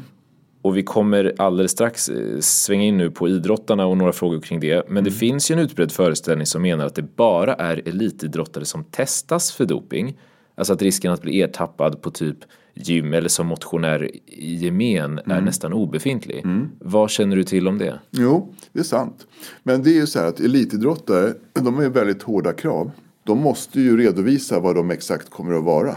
Och 0.67 0.77
vi 0.77 0.83
kommer 0.83 1.35
alldeles 1.39 1.73
strax 1.73 2.09
eh, 2.09 2.41
svänga 2.41 2.85
in 2.85 2.97
nu 2.97 3.11
på 3.11 3.29
idrottarna 3.29 3.87
och 3.87 3.97
några 3.97 4.13
frågor 4.13 4.41
kring 4.41 4.61
det. 4.61 4.75
Men 4.75 4.93
mm. 4.93 5.05
det 5.05 5.11
finns 5.11 5.51
ju 5.51 5.53
en 5.53 5.59
utbredd 5.59 5.93
föreställning 5.93 6.47
som 6.47 6.63
menar 6.63 6.87
att 6.87 6.95
det 6.95 7.17
bara 7.17 7.55
är 7.55 7.89
elitidrottare 7.89 8.65
som 8.65 8.85
testas 8.85 9.53
för 9.53 9.65
doping. 9.65 10.19
Alltså 10.55 10.73
att 10.73 10.83
risken 10.83 11.13
att 11.13 11.23
bli 11.23 11.43
ertappad 11.43 12.03
på 12.03 12.11
typ 12.11 12.39
gym 12.75 13.15
eller 13.15 13.29
som 13.29 13.47
motionär 13.47 14.11
i 14.27 14.55
gemen 14.55 15.19
mm. 15.19 15.31
är 15.31 15.41
nästan 15.41 15.73
obefintlig. 15.73 16.45
Mm. 16.45 16.69
Vad 16.81 17.11
känner 17.11 17.37
du 17.37 17.45
till 17.45 17.69
om 17.69 17.79
det? 17.79 18.01
Jo, 18.11 18.55
det 18.73 18.81
är 18.81 18.85
sant. 18.85 19.27
Men 19.63 19.83
det 19.83 19.91
är 19.91 20.01
ju 20.01 20.07
så 20.07 20.19
här 20.19 20.27
att 20.27 20.41
elitidrottare, 20.41 21.33
de 21.53 21.75
har 21.75 21.83
ju 21.83 21.89
väldigt 21.89 22.23
hårda 22.23 22.53
krav. 22.53 22.91
De 23.25 23.39
måste 23.39 23.81
ju 23.81 23.97
redovisa 23.97 24.61
vad 24.61 24.77
de 24.77 24.91
exakt 24.91 25.31
kommer 25.31 25.55
att 25.59 25.65
vara. 25.65 25.97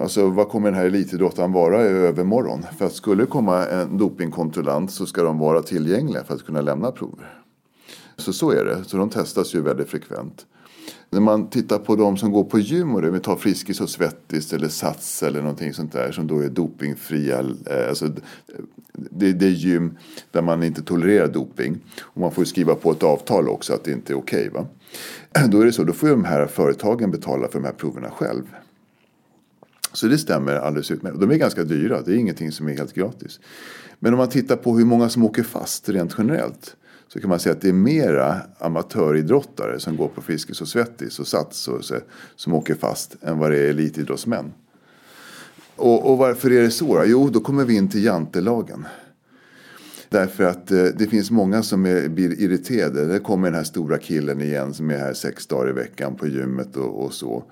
Alltså 0.00 0.30
vad 0.30 0.48
kommer 0.48 0.70
den 0.70 0.78
här 0.78 0.86
elitidrottaren 0.86 1.52
vara 1.52 1.84
i 1.84 1.88
övermorgon? 1.88 2.66
För 2.78 2.86
att 2.86 2.92
skulle 2.92 3.22
det 3.22 3.26
komma 3.26 3.66
en 3.66 3.98
dopingkontrollant 3.98 4.90
så 4.90 5.06
ska 5.06 5.22
de 5.22 5.38
vara 5.38 5.62
tillgängliga 5.62 6.24
för 6.24 6.34
att 6.34 6.46
kunna 6.46 6.60
lämna 6.60 6.92
prover. 6.92 7.42
Så 8.16 8.32
så 8.32 8.50
är 8.50 8.64
det. 8.64 8.84
Så 8.84 8.96
de 8.96 9.10
testas 9.10 9.54
ju 9.54 9.60
väldigt 9.60 9.88
frekvent. 9.88 10.46
När 11.10 11.20
man 11.20 11.50
tittar 11.50 11.78
på 11.78 11.96
de 11.96 12.16
som 12.16 12.32
går 12.32 12.44
på 12.44 12.58
gym 12.58 12.94
och 12.94 13.02
det, 13.02 13.10
vi 13.10 13.20
tar 13.20 13.36
Friskis 13.36 13.80
och 13.80 13.90
Svettis 13.90 14.52
eller 14.52 14.68
Sats 14.68 15.22
eller 15.22 15.40
någonting 15.40 15.74
sånt 15.74 15.92
där 15.92 16.12
som 16.12 16.26
då 16.26 16.38
är 16.40 16.48
dopingfria. 16.48 17.38
Eh, 17.66 17.88
alltså, 17.88 18.06
det, 18.92 19.32
det 19.32 19.46
är 19.46 19.50
gym 19.50 19.98
där 20.30 20.42
man 20.42 20.62
inte 20.62 20.82
tolererar 20.82 21.28
doping. 21.28 21.78
Och 22.02 22.20
man 22.20 22.32
får 22.32 22.44
skriva 22.44 22.74
på 22.74 22.90
ett 22.90 23.02
avtal 23.02 23.48
också 23.48 23.72
att 23.72 23.84
det 23.84 23.92
inte 23.92 24.12
är 24.12 24.18
okej. 24.18 24.50
Okay, 24.50 25.48
Då 25.48 25.60
är 25.60 25.64
det 25.64 25.72
så, 25.72 25.84
då 25.84 25.92
får 25.92 26.08
ju 26.08 26.14
de 26.14 26.24
här 26.24 26.46
företagen 26.46 27.10
betala 27.10 27.48
för 27.48 27.58
de 27.58 27.64
här 27.64 27.72
proverna 27.72 28.10
själv. 28.10 28.42
Så 29.96 30.06
det 30.06 30.18
stämmer 30.18 30.54
alldeles 30.54 30.90
utmärkt. 30.90 31.20
De 31.20 31.30
är 31.30 31.36
ganska 31.36 31.64
dyra, 31.64 32.02
det 32.02 32.12
är 32.12 32.16
ingenting 32.16 32.52
som 32.52 32.68
är 32.68 32.72
helt 32.72 32.94
gratis. 32.94 33.40
Men 33.98 34.12
om 34.12 34.18
man 34.18 34.28
tittar 34.28 34.56
på 34.56 34.78
hur 34.78 34.84
många 34.84 35.08
som 35.08 35.24
åker 35.24 35.42
fast 35.42 35.88
rent 35.88 36.14
generellt. 36.18 36.76
Så 37.08 37.20
kan 37.20 37.30
man 37.30 37.38
säga 37.38 37.52
att 37.52 37.60
det 37.60 37.68
är 37.68 37.72
mera 37.72 38.40
amatöridrottare 38.58 39.80
som 39.80 39.96
går 39.96 40.08
på 40.08 40.22
Friskis 40.22 40.60
och 40.60 40.68
Svettis 40.68 41.18
och 41.18 41.26
Sats 41.26 41.68
och 41.68 41.84
så, 41.84 41.94
som 42.36 42.54
åker 42.54 42.74
fast 42.74 43.16
än 43.22 43.38
vad 43.38 43.50
det 43.50 43.58
är 43.58 43.70
elitidrottsmän. 43.70 44.52
Och, 45.76 46.10
och 46.10 46.18
varför 46.18 46.52
är 46.52 46.62
det 46.62 46.70
så? 46.70 47.02
Jo, 47.06 47.28
då 47.28 47.40
kommer 47.40 47.64
vi 47.64 47.74
in 47.76 47.88
till 47.88 48.04
jantelagen. 48.04 48.86
Därför 50.08 50.44
att 50.44 50.70
eh, 50.70 50.84
det 50.84 51.06
finns 51.06 51.30
många 51.30 51.62
som 51.62 51.86
är, 51.86 52.08
blir 52.08 52.40
irriterade. 52.40 53.06
Det 53.06 53.18
kommer 53.18 53.48
den 53.48 53.56
här 53.56 53.64
stora 53.64 53.98
killen 53.98 54.40
igen 54.40 54.74
som 54.74 54.90
är 54.90 54.98
här 54.98 55.14
sex 55.14 55.46
dagar 55.46 55.70
i 55.70 55.72
veckan 55.72 56.14
på 56.14 56.26
gymmet 56.26 56.76
och, 56.76 57.04
och 57.04 57.12
så. 57.12 57.44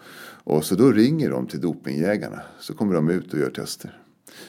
Och 0.45 0.65
så 0.65 0.75
då 0.75 0.93
ringer 0.93 1.31
de 1.31 1.47
till 1.47 1.61
dopingjägarna. 1.61 2.41
Så 2.61 2.75
kommer 2.75 2.95
de 2.95 3.11
ut 3.11 3.33
och 3.33 3.39
gör 3.39 3.51
tester. 3.51 3.99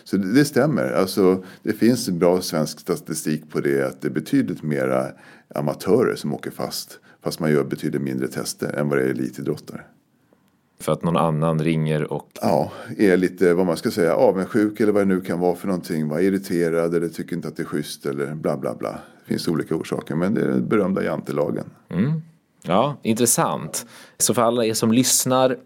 Så 0.03 0.17
det, 0.17 0.33
det 0.33 0.45
stämmer. 0.45 0.91
Alltså, 0.91 1.43
det 1.63 1.73
finns 1.73 2.09
bra 2.09 2.41
svensk 2.41 2.79
statistik 2.79 3.49
på 3.49 3.59
det. 3.59 3.87
Att 3.87 4.01
det 4.01 4.07
är 4.07 4.11
betydligt 4.11 4.63
mera 4.63 5.07
amatörer 5.55 6.15
som 6.15 6.33
åker 6.33 6.51
fast. 6.51 6.99
Fast 7.23 7.39
man 7.39 7.51
gör 7.51 7.63
betydligt 7.63 8.01
mindre 8.01 8.27
tester 8.27 8.73
än 8.73 8.89
vad 8.89 8.97
det 8.97 9.03
är 9.03 9.09
elitidrottare. 9.09 9.81
För 10.79 10.91
att 10.91 11.03
någon 11.03 11.17
annan 11.17 11.59
ringer 11.59 12.13
och... 12.13 12.29
Ja, 12.41 12.71
är 12.97 13.17
lite 13.17 13.53
vad 13.53 13.65
man 13.65 13.77
ska 13.77 13.91
säga 13.91 14.15
avundsjuk 14.15 14.79
eller 14.79 14.91
vad 14.91 15.01
det 15.01 15.15
nu 15.15 15.21
kan 15.21 15.39
vara 15.39 15.55
för 15.55 15.67
någonting. 15.67 16.07
Var 16.07 16.19
irriterad 16.19 16.95
eller 16.95 17.09
tycker 17.09 17.35
inte 17.35 17.47
att 17.47 17.55
det 17.55 17.63
är 17.63 17.67
schysst 17.67 18.05
eller 18.05 18.35
bla 18.35 18.57
bla 18.57 18.75
bla. 18.75 18.91
Det 18.91 19.27
finns 19.27 19.47
olika 19.47 19.75
orsaker 19.75 20.15
men 20.15 20.33
det 20.33 20.41
är 20.41 20.47
den 20.47 20.67
berömda 20.67 21.03
jantelagen. 21.03 21.65
Mm. 21.89 22.21
Ja, 22.61 22.97
intressant. 23.01 23.85
Så 24.17 24.33
för 24.33 24.41
alla 24.41 24.65
er 24.65 24.73
som 24.73 24.91
lyssnar 24.91 25.57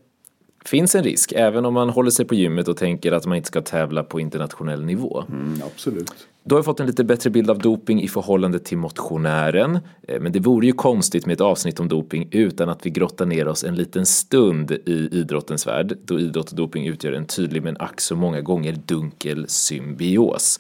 finns 0.66 0.96
en 0.96 1.04
risk, 1.04 1.34
även 1.36 1.66
om 1.66 1.74
man 1.74 1.90
håller 1.90 2.12
sig 2.12 2.26
på 2.26 2.36
gymmet 2.36 2.68
och 2.68 2.78
tänker 2.78 3.12
att 3.12 3.26
man 3.26 3.38
inte 3.38 3.48
ska 3.48 3.62
tävla 3.62 4.04
på 4.04 4.20
internationell 4.20 4.86
nivå. 4.86 5.24
Mm, 5.30 5.62
absolut. 5.66 6.28
Då 6.44 6.56
har 6.56 6.58
jag 6.58 6.66
fått 6.66 6.80
en 6.80 6.88
lite 6.88 7.04
bättre 7.04 7.30
bild 7.30 7.50
av 7.50 7.60
doping 7.60 8.02
i 8.02 8.08
förhållande 8.08 8.60
till 8.60 8.78
motionären. 8.78 9.80
Eh, 10.08 10.22
men 10.22 10.32
det 10.32 10.40
vore 10.40 10.66
ju 10.66 10.74
konstigt 10.74 11.26
med 11.26 11.34
ett 11.34 11.42
avsnitt 11.42 11.80
om 11.80 11.88
doping 11.88 12.28
utan 12.32 12.70
att 12.70 12.86
vi 12.86 12.90
grottar 12.90 13.26
ner 13.26 13.48
oss 13.48 13.64
en 13.64 13.76
liten 13.76 14.06
stund 14.06 14.72
i 14.72 15.10
idrottens 15.12 15.68
värld, 15.68 15.98
då 16.06 16.20
idrott 16.20 16.50
och 16.50 16.56
doping 16.56 16.88
utgör 16.88 17.14
en 17.14 17.26
tydlig 17.26 17.64
men 17.64 17.78
ack 17.80 18.02
så 18.02 18.16
många 18.16 18.42
gånger 18.42 18.78
dunkel 18.86 19.46
symbios. 19.48 20.60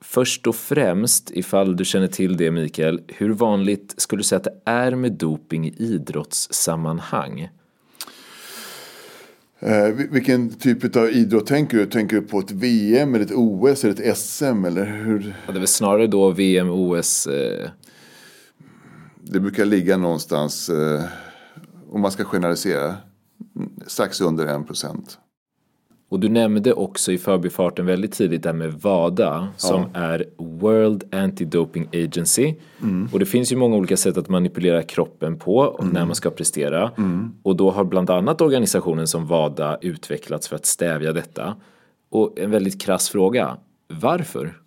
Först 0.00 0.46
och 0.46 0.56
främst, 0.56 1.30
ifall 1.30 1.76
du 1.76 1.84
känner 1.84 2.06
till 2.06 2.36
det 2.36 2.50
Mikael, 2.50 3.00
hur 3.06 3.30
vanligt 3.30 3.94
skulle 3.96 4.20
du 4.20 4.24
säga 4.24 4.36
att 4.36 4.44
det 4.44 4.60
är 4.64 4.94
med 4.94 5.12
doping 5.12 5.66
i 5.66 5.74
idrottssammanhang? 5.78 7.48
Eh, 9.60 9.88
vilken 10.10 10.50
typ 10.50 10.96
av 10.96 11.10
idrott 11.10 11.46
tänker 11.46 11.78
du? 11.78 11.86
Tänker 11.86 12.16
du 12.16 12.22
på 12.22 12.38
ett 12.38 12.50
VM, 12.50 13.14
eller 13.14 13.24
ett 13.24 13.32
OS 13.34 13.84
eller 13.84 14.02
ett 14.02 14.18
SM? 14.18 14.64
Eller 14.64 14.84
hur? 14.84 15.36
Ja, 15.46 15.52
det 15.52 15.58
är 15.58 15.60
väl 15.60 15.68
snarare 15.68 16.06
då 16.06 16.30
VM, 16.30 16.70
OS. 16.70 17.26
Eh... 17.26 17.70
Det 19.22 19.40
brukar 19.40 19.64
ligga 19.64 19.96
någonstans, 19.96 20.68
eh, 20.68 21.04
om 21.90 22.00
man 22.00 22.12
ska 22.12 22.24
generalisera, 22.24 22.96
strax 23.86 24.20
under 24.20 24.46
en 24.46 24.64
procent. 24.64 25.18
Och 26.10 26.20
du 26.20 26.28
nämnde 26.28 26.72
också 26.72 27.12
i 27.12 27.18
förbifarten 27.18 27.86
väldigt 27.86 28.12
tidigt 28.12 28.42
det 28.42 28.48
här 28.48 28.56
med 28.56 28.72
WADA 28.72 29.48
som 29.56 29.84
ja. 29.94 30.00
är 30.00 30.24
World 30.36 31.04
Anti-Doping 31.10 32.04
Agency. 32.06 32.54
Mm. 32.82 33.08
Och 33.12 33.18
det 33.18 33.26
finns 33.26 33.52
ju 33.52 33.56
många 33.56 33.76
olika 33.76 33.96
sätt 33.96 34.16
att 34.16 34.28
manipulera 34.28 34.82
kroppen 34.82 35.38
på 35.38 35.78
mm. 35.80 35.92
när 35.92 36.06
man 36.06 36.14
ska 36.14 36.30
prestera. 36.30 36.90
Mm. 36.98 37.32
Och 37.42 37.56
då 37.56 37.70
har 37.70 37.84
bland 37.84 38.10
annat 38.10 38.40
organisationen 38.40 39.06
som 39.06 39.26
WADA 39.26 39.78
utvecklats 39.80 40.48
för 40.48 40.56
att 40.56 40.66
stävja 40.66 41.12
detta. 41.12 41.56
Och 42.10 42.38
en 42.38 42.50
väldigt 42.50 42.80
krass 42.82 43.08
fråga, 43.08 43.56
varför? 43.88 44.58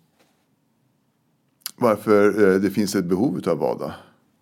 Varför 1.76 2.52
eh, 2.54 2.60
det 2.60 2.70
finns 2.70 2.94
ett 2.94 3.04
behov 3.04 3.40
av 3.46 3.58
WADA? 3.58 3.94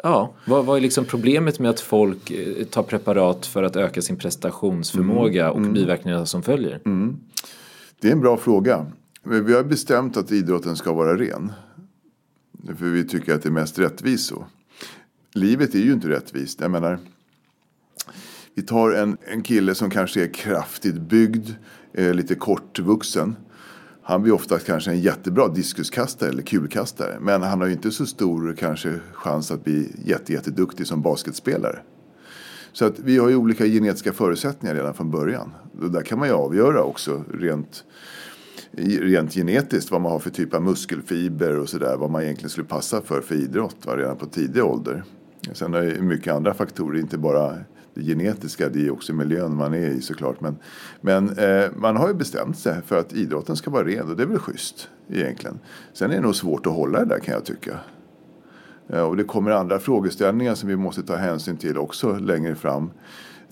Ja, 0.02 0.34
vad, 0.44 0.64
vad 0.64 0.76
är 0.76 0.80
liksom 0.80 1.04
problemet 1.04 1.58
med 1.58 1.70
att 1.70 1.80
folk 1.80 2.30
eh, 2.30 2.64
tar 2.64 2.82
preparat 2.82 3.46
för 3.46 3.62
att 3.62 3.76
öka 3.76 4.02
sin 4.02 4.16
prestationsförmåga 4.16 5.44
mm, 5.44 5.52
och 5.52 5.58
mm. 5.58 5.72
biverkningarna 5.72 6.26
som 6.26 6.42
följer? 6.42 6.80
Mm. 6.84 7.16
Det 8.00 8.08
är 8.08 8.12
en 8.12 8.20
bra 8.20 8.36
fråga. 8.36 8.86
Vi 9.22 9.54
har 9.54 9.64
bestämt 9.64 10.16
att 10.16 10.32
idrotten 10.32 10.76
ska 10.76 10.92
vara 10.92 11.16
ren. 11.16 11.52
För 12.78 12.86
vi 12.86 13.04
tycker 13.04 13.34
att 13.34 13.42
det 13.42 13.48
är 13.48 13.52
mest 13.52 13.78
rättvist 13.78 14.26
så. 14.26 14.46
Livet 15.34 15.74
är 15.74 15.78
ju 15.78 15.92
inte 15.92 16.08
rättvist. 16.08 16.60
Jag 16.60 16.70
menar, 16.70 16.98
vi 18.54 18.62
tar 18.62 18.90
en, 18.90 19.16
en 19.20 19.42
kille 19.42 19.74
som 19.74 19.90
kanske 19.90 20.22
är 20.22 20.34
kraftigt 20.34 21.00
byggd, 21.00 21.50
eh, 21.92 22.14
lite 22.14 22.34
kortvuxen 22.34 23.36
han 24.10 24.22
blir 24.22 24.32
ofta 24.32 24.58
kanske 24.58 24.90
en 24.90 25.00
jättebra 25.00 25.48
diskuskastare 25.48 26.28
eller 26.28 26.42
kulkastare. 26.42 27.16
Men 27.20 27.42
han 27.42 27.60
har 27.60 27.66
ju 27.66 27.72
inte 27.72 27.90
så 27.90 28.06
stor 28.06 28.54
kanske 28.58 28.94
chans 29.12 29.50
att 29.50 29.64
bli 29.64 29.92
jätte, 30.04 30.32
jätteduktig 30.32 30.86
som 30.86 31.02
basketspelare. 31.02 31.78
Så 32.72 32.84
att 32.84 32.98
vi 32.98 33.18
har 33.18 33.28
ju 33.28 33.36
olika 33.36 33.66
genetiska 33.66 34.12
förutsättningar 34.12 34.74
redan 34.74 34.94
från 34.94 35.10
början. 35.10 35.52
Och 35.82 35.90
där 35.90 36.02
kan 36.02 36.18
man 36.18 36.28
ju 36.28 36.34
avgöra 36.34 36.82
också 36.82 37.24
rent, 37.34 37.84
rent 39.00 39.34
genetiskt 39.34 39.90
vad 39.90 40.00
man 40.00 40.12
har 40.12 40.18
för 40.18 40.30
typ 40.30 40.54
av 40.54 40.62
muskelfiber 40.62 41.58
och 41.58 41.68
sådär. 41.68 41.96
Vad 41.96 42.10
man 42.10 42.22
egentligen 42.22 42.50
skulle 42.50 42.66
passa 42.66 43.02
för 43.02 43.20
för 43.20 43.34
idrott 43.34 43.76
va, 43.84 43.96
redan 43.96 44.16
på 44.16 44.26
tidig 44.26 44.64
ålder. 44.64 45.04
Sen 45.52 45.74
är 45.74 45.82
det 45.82 46.02
mycket 46.02 46.34
andra 46.34 46.54
faktorer, 46.54 47.00
inte 47.00 47.18
bara 47.18 47.58
genetiska, 48.00 48.68
det 48.68 48.86
är 48.86 48.90
också 48.90 49.12
miljön 49.12 49.56
man 49.56 49.74
är 49.74 49.88
i 49.88 50.00
såklart. 50.00 50.40
Men, 50.40 50.56
men 51.00 51.38
eh, 51.38 51.70
man 51.76 51.96
har 51.96 52.08
ju 52.08 52.14
bestämt 52.14 52.58
sig 52.58 52.82
för 52.86 52.98
att 52.98 53.12
idrotten 53.12 53.56
ska 53.56 53.70
vara 53.70 53.84
ren 53.84 54.08
och 54.10 54.16
det 54.16 54.22
är 54.22 54.26
väl 54.26 54.38
schysst 54.38 54.88
egentligen. 55.08 55.58
Sen 55.92 56.10
är 56.10 56.14
det 56.14 56.20
nog 56.20 56.34
svårt 56.34 56.66
att 56.66 56.72
hålla 56.72 56.98
det 56.98 57.04
där 57.04 57.18
kan 57.18 57.34
jag 57.34 57.44
tycka. 57.44 57.78
Eh, 58.88 59.02
och 59.02 59.16
det 59.16 59.24
kommer 59.24 59.50
andra 59.50 59.78
frågeställningar 59.78 60.54
som 60.54 60.68
vi 60.68 60.76
måste 60.76 61.02
ta 61.02 61.16
hänsyn 61.16 61.56
till 61.56 61.78
också 61.78 62.18
längre 62.18 62.54
fram. 62.54 62.90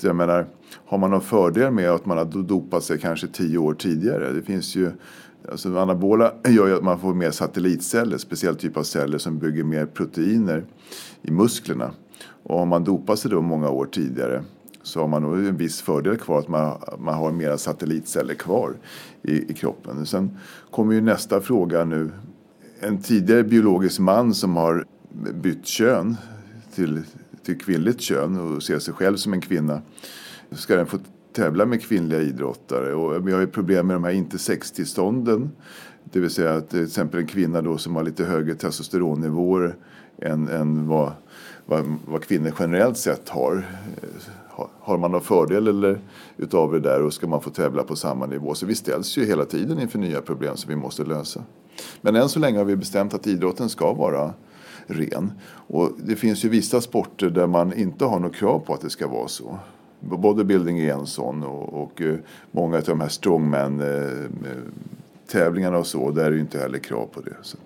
Jag 0.01 0.17
menar, 0.17 0.47
har 0.87 0.99
man 0.99 1.11
någon 1.11 1.21
fördel 1.21 1.71
med 1.71 1.91
att 1.91 2.07
man 2.07 2.19
har 2.19 2.25
dopat 2.25 2.85
sig 2.85 2.99
kanske 2.99 3.27
tio 3.27 3.59
år 3.59 3.75
tidigare? 3.75 4.33
Det 4.33 4.43
finns 4.43 4.77
ju 4.77 4.91
Alltså 5.51 5.79
anabola 5.79 6.33
gör 6.49 6.67
ju 6.67 6.75
att 6.75 6.83
man 6.83 6.99
får 6.99 7.15
mer 7.15 7.31
satellitceller, 7.31 8.19
speciell 8.19 8.57
typ 8.57 8.77
av 8.77 8.83
celler 8.83 9.19
som 9.19 9.39
bygger 9.39 9.65
mer 9.65 9.87
proteiner 9.87 10.65
i 11.23 11.31
musklerna. 11.31 11.91
Och 12.49 12.61
om 12.61 12.69
man 12.69 12.85
dopar 12.85 13.17
sig 13.17 13.31
då 13.31 13.43
många 13.43 13.71
år 13.71 13.87
tidigare 13.87 14.45
så 14.83 15.01
har 15.01 15.09
man 15.09 15.23
nog 15.23 15.35
en 15.35 15.57
viss 15.57 15.83
fördel 15.83 16.17
kvar 16.17 16.39
att 16.39 16.49
man, 16.49 16.79
man 16.99 17.15
har 17.15 17.33
mera 17.33 17.59
satellitceller 17.59 18.35
kvar 18.35 18.77
i, 19.23 19.51
i 19.51 19.55
kroppen. 19.55 20.07
Sen 20.07 20.31
kommer 20.71 20.95
ju 20.95 21.01
nästa 21.01 21.41
fråga 21.41 21.85
nu. 21.85 22.11
En 22.81 23.03
tidigare 23.03 23.45
biologisk 23.45 23.99
man 24.01 24.35
som 24.35 24.57
har 24.57 24.85
bytt 25.35 25.67
kön 25.67 26.17
till, 26.75 27.03
till 27.43 27.59
kvinnligt 27.59 28.01
kön 28.01 28.39
och 28.41 28.63
ser 28.63 28.79
sig 28.79 28.95
själv 28.95 29.17
som 29.17 29.33
en 29.33 29.41
kvinna. 29.41 29.83
Ska 30.51 30.77
den 30.77 30.87
få 30.87 30.99
tävla 31.33 31.67
med 31.67 31.83
kvinnliga 31.83 32.21
idrottare? 32.21 32.95
Och 32.95 33.29
vi 33.29 33.33
har 33.33 33.41
ju 33.41 33.47
problem 33.47 33.87
med 33.87 33.97
de 33.97 34.05
här 34.05 34.13
intersextillstånden. 34.13 35.51
Det 36.05 36.21
vill 36.21 36.31
säga 36.31 36.55
att 36.55 36.71
till 36.71 36.85
exempel 36.85 37.21
en 37.21 37.27
kvinna 37.27 37.63
då 37.63 37.79
som 37.79 37.97
har 37.97 38.03
lite 38.03 38.25
högre 38.25 38.55
testosteronnivåer 38.55 39.77
än, 40.23 40.49
än 40.49 40.89
vad 40.89 41.13
vad, 41.69 41.95
vad 42.07 42.25
kvinnor 42.25 42.53
generellt 42.59 42.97
sett 42.97 43.29
har. 43.29 43.57
Eh, 43.57 43.63
har 44.81 44.99
man 44.99 45.11
någon 45.11 45.21
fördel 45.21 45.69
eller 45.69 46.01
utav 46.37 46.73
det 46.73 46.81
där 46.81 47.03
och 47.03 47.13
ska 47.13 47.27
man 47.27 47.41
få 47.41 47.51
tävla 47.51 47.83
på 47.83 47.97
samma 47.97 48.27
nivå? 48.27 48.55
Så 48.55 48.67
vi 48.67 48.75
ställs 48.75 49.19
ju 49.19 49.25
hela 49.25 49.45
tiden 49.45 49.81
inför 49.81 49.99
nya 49.99 50.21
problem 50.21 50.57
som 50.57 50.69
vi 50.69 50.77
måste 50.77 51.05
lösa. 51.05 51.43
Men 52.01 52.17
än 52.17 52.29
så 52.29 52.39
länge 52.39 52.59
har 52.59 52.65
vi 52.65 52.77
bestämt 52.77 53.15
att 53.15 53.27
idrotten 53.27 53.69
ska 53.69 53.93
vara 53.93 54.35
ren. 54.87 55.33
Och 55.51 55.91
det 55.99 56.17
finns 56.17 56.45
ju 56.45 56.49
vissa 56.49 56.81
sporter 56.81 57.31
där 57.31 57.47
man 57.47 57.73
inte 57.73 58.05
har 58.05 58.21
något 58.21 58.35
krav 58.35 58.59
på 58.59 58.75
att 58.75 58.81
det 58.81 58.91
ska 58.91 59.09
vara 59.09 59.29
så. 59.29 59.59
Bodybuilding 60.01 60.79
är 60.79 60.93
en 60.93 61.07
sån 61.07 61.43
och, 61.43 61.83
och 61.83 62.03
eh, 62.03 62.17
många 62.51 62.77
av 62.77 62.83
de 62.83 63.01
här 63.01 63.09
strongman-tävlingarna 63.09 65.77
eh, 65.77 65.81
och 65.81 65.87
så, 65.87 66.11
där 66.11 66.25
är 66.25 66.31
det 66.31 66.39
inte 66.39 66.59
heller 66.59 66.79
krav 66.79 67.07
på 67.07 67.21
det. 67.21 67.37
Så 67.43 67.57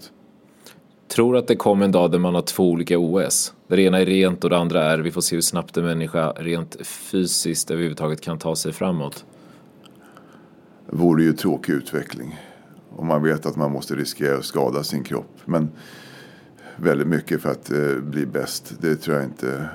tror 1.13 1.37
att 1.37 1.47
det 1.47 1.57
kommer 1.57 1.85
en 1.85 1.93
dag 1.93 2.11
där 2.11 2.19
man 2.19 2.35
har 2.35 2.43
två 2.43 2.71
olika 2.71 2.99
OS. 2.99 3.55
Det 3.77 3.83
ena 3.83 4.01
är 4.01 4.07
rent 4.07 4.45
och 4.45 4.51
det 4.51 4.59
andra 4.59 4.85
är, 4.85 4.99
vi 4.99 5.11
får 5.11 5.21
se 5.21 5.37
hur 5.37 5.41
snabbt 5.41 5.77
en 5.77 5.85
människa 5.85 6.33
rent 6.33 6.87
fysiskt 6.87 7.71
överhuvudtaget 7.71 8.21
kan 8.21 8.39
ta 8.39 8.57
sig 8.57 8.73
framåt. 8.73 9.25
Det 10.91 10.97
vore 10.97 11.23
ju 11.23 11.33
tråkig 11.33 11.73
utveckling. 11.73 12.41
Om 12.97 13.07
man 13.07 13.23
vet 13.23 13.47
att 13.47 13.57
man 13.57 13.73
måste 13.73 13.95
riskera 13.95 14.39
att 14.39 14.45
skada 14.45 14.83
sin 14.83 15.05
kropp. 15.05 15.39
Men 15.45 15.71
väldigt 16.77 17.07
mycket 17.07 17.43
för 17.43 17.51
att 17.51 17.71
eh, 17.71 17.97
bli 18.03 18.27
bäst. 18.27 18.75
Det 18.81 18.97
tror 18.97 19.17
jag 19.17 19.25
inte 19.25 19.69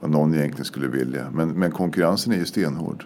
någon 0.00 0.34
egentligen 0.34 0.64
skulle 0.64 0.88
vilja. 0.88 1.30
Men, 1.30 1.48
men 1.48 1.70
konkurrensen 1.70 2.32
är 2.32 2.36
ju 2.36 2.44
stenhård. 2.44 3.04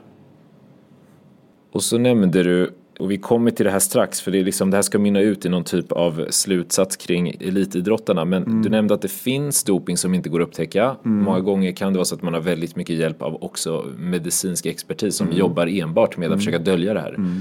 Och 1.72 1.82
så 1.82 1.98
nämnde 1.98 2.42
du 2.42 2.74
och 2.98 3.10
vi 3.10 3.18
kommer 3.18 3.50
till 3.50 3.64
det 3.64 3.70
här 3.70 3.78
strax 3.78 4.20
för 4.20 4.30
det, 4.30 4.38
är 4.38 4.44
liksom, 4.44 4.70
det 4.70 4.76
här 4.76 4.82
ska 4.82 4.98
mynna 4.98 5.20
ut 5.20 5.46
i 5.46 5.48
någon 5.48 5.64
typ 5.64 5.92
av 5.92 6.26
slutsats 6.30 6.96
kring 6.96 7.28
elitidrottarna. 7.28 8.24
Men 8.24 8.42
mm. 8.42 8.62
du 8.62 8.68
nämnde 8.68 8.94
att 8.94 9.02
det 9.02 9.08
finns 9.08 9.64
doping 9.64 9.96
som 9.96 10.14
inte 10.14 10.28
går 10.28 10.42
att 10.42 10.48
upptäcka. 10.48 10.96
Mm. 11.04 11.24
Många 11.24 11.40
gånger 11.40 11.72
kan 11.72 11.92
det 11.92 11.96
vara 11.96 12.04
så 12.04 12.14
att 12.14 12.22
man 12.22 12.34
har 12.34 12.40
väldigt 12.40 12.76
mycket 12.76 12.96
hjälp 12.96 13.22
av 13.22 13.44
också 13.44 13.86
medicinsk 13.98 14.66
expertis 14.66 15.16
som 15.16 15.26
mm. 15.26 15.38
jobbar 15.38 15.66
enbart 15.66 16.16
med 16.16 16.26
att 16.26 16.30
mm. 16.30 16.38
försöka 16.38 16.58
dölja 16.58 16.94
det 16.94 17.00
här. 17.00 17.14
Mm. 17.14 17.40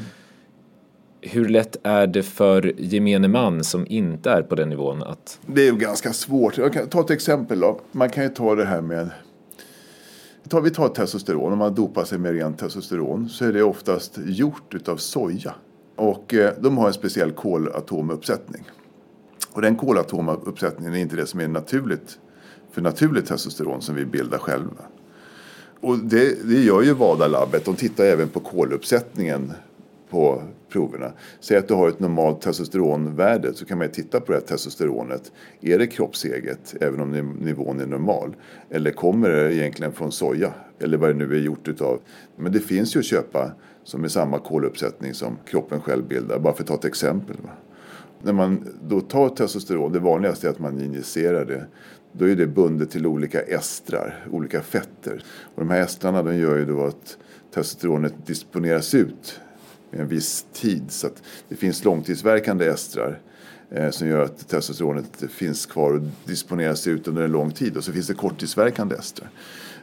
Hur 1.22 1.50
lätt 1.50 1.78
är 1.84 2.08
det 2.08 2.24
för 2.24 2.74
gemene 2.78 3.28
man 3.28 3.64
som 3.64 3.86
inte 3.90 4.32
är 4.32 4.42
på 4.42 4.56
den 4.56 4.70
nivån 4.70 5.04
att... 5.04 5.40
Det 5.46 5.62
är 5.62 5.72
ju 5.72 5.78
ganska 5.78 6.14
svårt. 6.14 6.58
Jag 6.58 6.74
kan 6.74 6.88
ta 6.88 7.02
ett 7.02 7.10
exempel 7.10 7.60
då. 7.60 7.80
Man 7.92 8.10
kan 8.10 8.24
ju 8.24 8.30
ta 8.30 8.56
det 8.56 8.66
här 8.66 8.82
med 8.82 9.10
tar 10.48 10.62
vi 10.62 10.72
tar 10.72 10.90
testosteron, 10.90 11.54
om 11.54 11.60
man 11.60 11.76
dopar 11.76 12.04
sig 12.04 12.18
med 12.18 12.32
rent 12.32 12.60
testosteron 12.60 13.30
så 13.30 13.46
är 13.46 13.54
det 13.54 13.64
oftast 13.64 14.18
gjort 14.26 14.74
utav 14.74 14.98
soja. 14.98 15.56
Och 15.96 16.34
eh, 16.34 16.54
de 16.60 16.78
har 16.78 16.88
en 16.88 16.94
speciell 16.94 17.32
kolatomuppsättning. 17.32 18.64
Och 19.52 19.62
den 19.62 19.76
kolatomuppsättningen 19.76 20.94
är 20.94 20.98
inte 20.98 21.16
det 21.16 21.26
som 21.26 21.40
är 21.40 21.48
naturligt 21.48 22.20
för 22.72 22.82
naturligt 22.82 23.26
testosteron 23.26 23.82
som 23.82 23.96
vi 23.96 24.06
bildar 24.06 24.38
själva. 24.38 24.84
Och 25.82 25.98
det, 25.98 26.48
det 26.48 26.64
gör 26.64 26.82
ju 26.82 26.94
WADA-labbet. 26.94 27.66
De 27.66 27.76
tittar 27.76 28.04
även 28.04 28.30
på 28.30 28.40
koluppsättningen 28.40 29.54
på 30.10 30.44
proverna. 30.70 31.12
Säg 31.40 31.58
att 31.58 31.68
du 31.68 31.74
har 31.74 31.90
ett 31.90 32.00
normalt 32.00 32.42
testosteronvärde 32.42 33.54
så 33.54 33.66
kan 33.66 33.78
man 33.78 33.90
titta 33.90 34.20
på 34.20 34.32
det 34.32 34.38
här 34.38 34.46
testosteronet. 34.46 35.32
Är 35.62 35.80
det 35.80 35.88
kroppseget 35.88 36.76
även 36.82 37.00
om 37.00 37.12
nivån 37.40 37.80
är 37.80 37.86
normal? 37.86 38.36
Eller 38.70 38.92
kommer 38.92 39.30
det 39.30 39.56
egentligen 39.56 39.92
från 39.92 40.12
soja? 40.12 40.54
Eller 40.80 40.98
vad 40.98 41.10
det 41.10 41.14
nu 41.14 41.36
är 41.36 41.40
gjort 41.40 41.68
utav. 41.68 42.00
Men 42.36 42.52
det 42.52 42.60
finns 42.60 42.96
ju 42.96 43.00
att 43.00 43.06
köpa 43.06 43.52
som 43.84 44.04
är 44.04 44.08
samma 44.08 44.40
koluppsättning 44.40 45.14
som 45.14 45.38
kroppen 45.46 45.82
själv 45.82 46.08
bildar. 46.08 46.40
Bara 46.40 46.54
för 46.54 46.64
att 46.64 46.68
ta 46.68 46.74
ett 46.74 46.86
exempel. 46.86 47.36
Va? 47.44 47.50
När 48.22 48.34
man 48.34 48.68
då 48.82 49.02
tar 49.02 49.30
testosteron, 49.30 49.92
det 49.92 50.00
vanligaste 50.00 50.48
är 50.48 50.52
att 50.52 50.60
man 50.60 50.82
injicerar 50.82 51.46
det. 51.46 51.66
Då 52.12 52.30
är 52.30 52.36
det 52.36 52.48
bundet 52.48 52.92
till 52.92 53.06
olika 53.06 53.42
estrar, 53.42 54.28
olika 54.32 54.62
fetter. 54.62 55.24
Och 55.56 55.62
de 55.62 55.70
här 55.70 55.82
estrarna 55.82 56.24
de 56.24 56.38
gör 56.38 56.58
ju 56.58 56.66
då 56.66 56.86
att 56.86 57.18
testosteronet 57.54 58.28
disponeras 58.28 58.94
ut 58.94 59.40
en 59.92 60.08
viss 60.08 60.46
tid. 60.54 60.84
Så 60.90 61.08
att 61.08 61.24
det 61.50 61.56
finns 61.56 61.84
långtidsverkande 61.84 62.66
estrar 62.66 63.20
eh, 63.70 63.90
som 63.90 64.08
gör 64.08 64.24
att 64.24 64.48
testosteronet 64.48 65.24
finns 65.30 65.66
kvar 65.66 65.92
och 65.92 66.02
disponeras 66.26 66.88
ut 66.88 67.08
under 67.08 67.22
en 67.22 67.32
lång 67.32 67.52
tid. 67.52 67.78
Och 67.78 67.84
så 67.84 67.92
finns 67.92 68.08
det 68.08 68.14
korttidsverkande 68.14 68.96
estrar. 68.96 69.30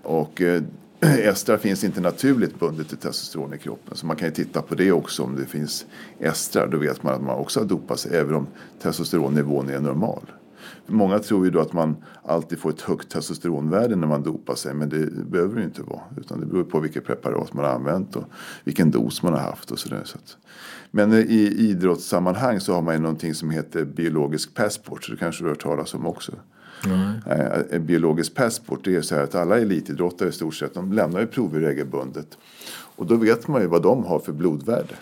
Och 0.03 0.43
eh, 0.43 0.63
estrar 1.01 1.57
finns 1.57 1.85
inte 1.85 2.01
naturligt 2.01 2.59
bundet 2.59 2.89
till 2.89 2.99
testosteron 2.99 3.55
i 3.55 3.59
kroppen. 3.59 3.97
Så 3.97 4.07
man 4.07 4.17
kan 4.17 4.29
ju 4.29 4.35
titta 4.35 4.63
på 4.63 4.75
det 4.75 4.93
också 4.93 5.23
om 5.23 5.37
det 5.37 5.47
finns 5.47 5.87
estrar. 6.19 6.67
Då 6.67 6.79
vet 6.79 7.03
man 7.03 7.15
att 7.15 7.23
man 7.23 7.39
också 7.39 7.61
har 7.61 7.67
dopat 7.67 8.01
sig 8.01 8.17
även 8.17 8.35
om 8.35 8.47
testosteronnivån 8.83 9.69
är 9.69 9.81
normal. 9.81 10.23
Många 10.87 11.19
tror 11.19 11.45
ju 11.45 11.51
då 11.51 11.61
att 11.61 11.73
man 11.73 11.97
alltid 12.23 12.59
får 12.59 12.71
ett 12.71 12.81
högt 12.81 13.11
testosteronvärde 13.11 13.97
när 13.97 14.07
man 14.07 14.23
dopar 14.23 14.55
sig. 14.55 14.75
Men 14.75 14.89
det 14.89 15.11
behöver 15.31 15.55
det 15.55 15.61
ju 15.61 15.67
inte 15.67 15.83
vara. 15.83 16.01
Utan 16.17 16.41
det 16.41 16.47
beror 16.47 16.65
på 16.65 16.81
vilket 16.81 17.05
preparat 17.05 17.53
man 17.53 17.65
har 17.65 17.73
använt 17.73 18.17
och 18.17 18.25
vilken 18.65 18.91
dos 18.91 19.23
man 19.23 19.33
har 19.33 19.41
haft 19.41 19.71
och 19.71 19.79
sådär. 19.79 20.03
Så 20.05 20.19
men 20.91 21.13
i 21.13 21.55
idrottssammanhang 21.59 22.61
så 22.61 22.75
har 22.75 22.83
man 22.83 22.95
ju 22.95 23.01
någonting 23.01 23.35
som 23.35 23.51
heter 23.51 23.85
biologisk 23.85 24.55
passport. 24.55 25.05
Så 25.05 25.13
det 25.13 25.19
kanske 25.19 25.43
du 25.43 25.49
har 25.49 25.55
hört 25.55 25.63
talas 25.63 25.95
om 25.95 26.07
också. 26.07 26.33
Mm. 26.87 27.87
biologisk 27.87 28.35
passport 28.35 28.81
det 28.85 28.97
är 28.97 29.03
så 29.03 29.15
här 29.15 29.23
att 29.23 29.35
alla 29.35 29.59
elitidrottare 29.59 30.29
i 30.29 30.33
stort 30.33 30.55
sett 30.55 30.75
de 30.75 30.93
lämnar 30.93 31.21
ju 31.21 31.27
prover 31.27 31.61
regelbundet. 31.61 32.39
Och 32.97 33.07
då 33.07 33.17
vet 33.17 33.49
man 33.49 33.63
ju 33.63 33.67
vad 33.67 33.83
de 33.83 34.05
har 34.05 34.19
för 34.19 34.33
blodvärde. 34.33 34.95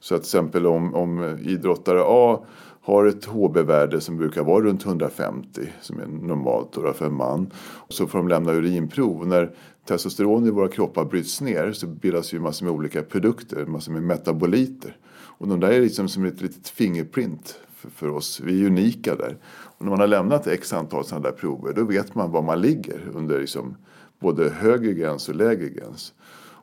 Så 0.00 0.14
att 0.14 0.22
till 0.22 0.28
exempel 0.28 0.66
om, 0.66 0.94
om 0.94 1.38
idrottare 1.42 2.02
A 2.04 2.44
har 2.82 3.06
ett 3.06 3.24
HB-värde 3.24 4.00
som 4.00 4.16
brukar 4.16 4.42
vara 4.42 4.64
runt 4.64 4.86
150 4.86 5.60
som 5.80 6.00
är 6.00 6.06
normalt 6.06 6.72
då 6.72 6.92
för 6.92 7.06
en 7.06 7.14
man. 7.14 7.50
Så 7.88 8.06
får 8.06 8.18
de 8.18 8.28
lämna 8.28 8.52
urinprov. 8.52 9.26
När 9.26 9.54
testosteron 9.84 10.46
i 10.46 10.50
våra 10.50 10.68
kroppar 10.68 11.04
bryts 11.04 11.40
ner 11.40 11.72
så 11.72 11.86
bildas 11.86 12.34
ju 12.34 12.40
massor 12.40 12.66
med 12.66 12.74
olika 12.74 13.02
produkter, 13.02 13.66
massor 13.66 13.92
med 13.92 14.02
metaboliter. 14.02 14.96
Och 15.12 15.48
de 15.48 15.60
där 15.60 15.70
är 15.70 15.80
liksom 15.80 16.08
som 16.08 16.24
ett 16.24 16.40
litet 16.40 16.68
fingerprint 16.68 17.60
för, 17.76 17.90
för 17.90 18.08
oss. 18.08 18.40
Vi 18.40 18.62
är 18.62 18.66
unika 18.66 19.14
där. 19.14 19.36
Och 19.78 19.84
när 19.84 19.90
man 19.90 20.00
har 20.00 20.06
lämnat 20.06 20.46
x 20.46 20.72
antal 20.72 21.04
sådana 21.04 21.28
där 21.28 21.36
prover 21.36 21.72
då 21.72 21.84
vet 21.84 22.14
man 22.14 22.30
var 22.30 22.42
man 22.42 22.60
ligger 22.60 23.10
under 23.14 23.40
liksom 23.40 23.76
både 24.18 24.50
högre 24.50 24.92
gräns 24.92 25.28
och 25.28 25.34
lägre 25.34 25.68
gräns. 25.68 26.14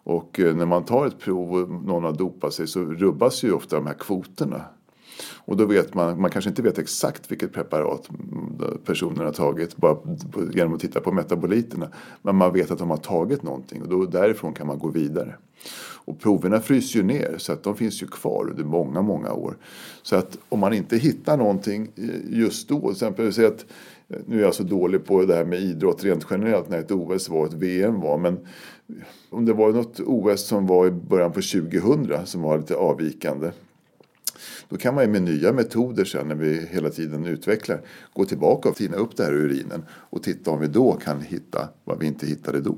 Och 0.04 0.40
eh, 0.40 0.56
när 0.56 0.66
man 0.66 0.86
tar 0.86 1.08
ett 1.08 1.20
prov 1.20 1.54
och 1.54 1.70
någon 1.70 2.04
har 2.04 2.14
dopat 2.14 2.54
sig 2.54 2.68
så 2.68 2.80
rubbas 2.80 3.44
ju 3.44 3.52
ofta 3.52 3.76
de 3.76 3.88
här 3.88 3.94
kvoterna. 3.94 4.62
Och 5.24 5.58
då 5.58 5.66
vet 5.66 5.94
man, 5.94 6.22
man 6.22 6.32
kanske 6.32 6.50
inte 6.50 6.62
vet 6.62 6.78
exakt 6.78 7.32
vilket 7.32 7.54
preparat 7.54 8.10
personen 8.86 9.26
har 9.26 9.32
tagit 9.32 9.78
bara 9.78 9.98
genom 10.54 10.74
att 10.74 10.80
titta 10.80 11.00
på 11.00 11.12
metaboliterna. 11.12 11.90
Men 12.22 12.36
man 12.36 12.54
vet 12.54 12.72
att 12.72 12.80
de 12.80 12.90
har 12.90 12.98
tagit 12.98 13.44
någonting 13.44 13.82
och 13.82 13.90
då, 13.90 14.06
därifrån 14.06 14.54
kan 14.54 14.68
man 14.68 14.80
gå 14.80 14.90
vidare. 14.90 15.36
Och 16.08 16.20
proverna 16.20 16.60
fryser 16.60 17.00
ju 17.00 17.06
ner 17.06 17.36
så 17.38 17.54
att 17.54 17.64
de 17.64 17.76
finns 17.76 18.04
ju 18.04 18.08
kvar 18.08 18.48
under 18.50 18.64
många, 18.64 19.02
många 19.02 19.34
år. 19.34 19.58
Så 20.04 20.16
att 20.16 20.38
om 20.50 20.60
man 20.60 20.74
inte 20.74 20.98
hittar 20.98 21.38
någonting 21.38 21.92
eh, 21.96 22.40
just 22.40 22.70
då, 22.70 22.80
till 22.80 22.92
exempel 22.92 23.28
att 23.28 23.66
eh, 24.08 24.18
nu 24.26 24.40
är 24.40 24.44
jag 24.44 24.54
så 24.54 24.64
dålig 24.64 25.06
på 25.06 25.26
det 25.26 25.36
här 25.36 25.46
med 25.46 25.60
idrott 25.60 26.04
rent 26.04 26.28
generellt 26.30 26.70
när 26.70 26.80
ett 26.80 26.92
OS 26.92 27.30
var 27.30 27.40
och 27.40 27.48
ett 27.48 27.54
VM 27.54 28.02
var. 28.02 28.18
Men 28.18 28.40
om 29.30 29.46
det 29.46 29.54
var 29.54 29.72
något 29.72 30.00
OS 30.00 30.48
som 30.48 30.68
var 30.68 30.88
i 30.88 30.92
början 30.92 31.32
på 31.32 31.42
2000 31.42 32.26
som 32.26 32.42
var 32.42 32.58
lite 32.58 32.76
avvikande 32.76 33.52
då 34.70 34.78
kan 34.78 34.96
man 34.96 35.04
ju 35.04 35.10
med 35.10 35.22
nya 35.22 35.54
metoder 35.54 36.06
sen 36.06 36.28
när 36.28 36.36
vi 36.36 36.68
hela 36.72 36.90
tiden 36.90 37.26
utvecklar 37.26 37.82
gå 38.14 38.26
tillbaka 38.26 38.70
och 38.70 38.76
tina 38.76 38.98
upp 38.98 39.18
det 39.18 39.24
här 39.24 39.34
urinen 39.34 39.86
och 39.90 40.24
titta 40.24 40.52
om 40.52 40.60
vi 40.60 40.68
då 40.68 40.94
kan 40.94 41.22
hitta 41.22 41.70
vad 41.84 42.00
vi 42.00 42.06
inte 42.06 42.26
hittade 42.26 42.62
då. 42.62 42.78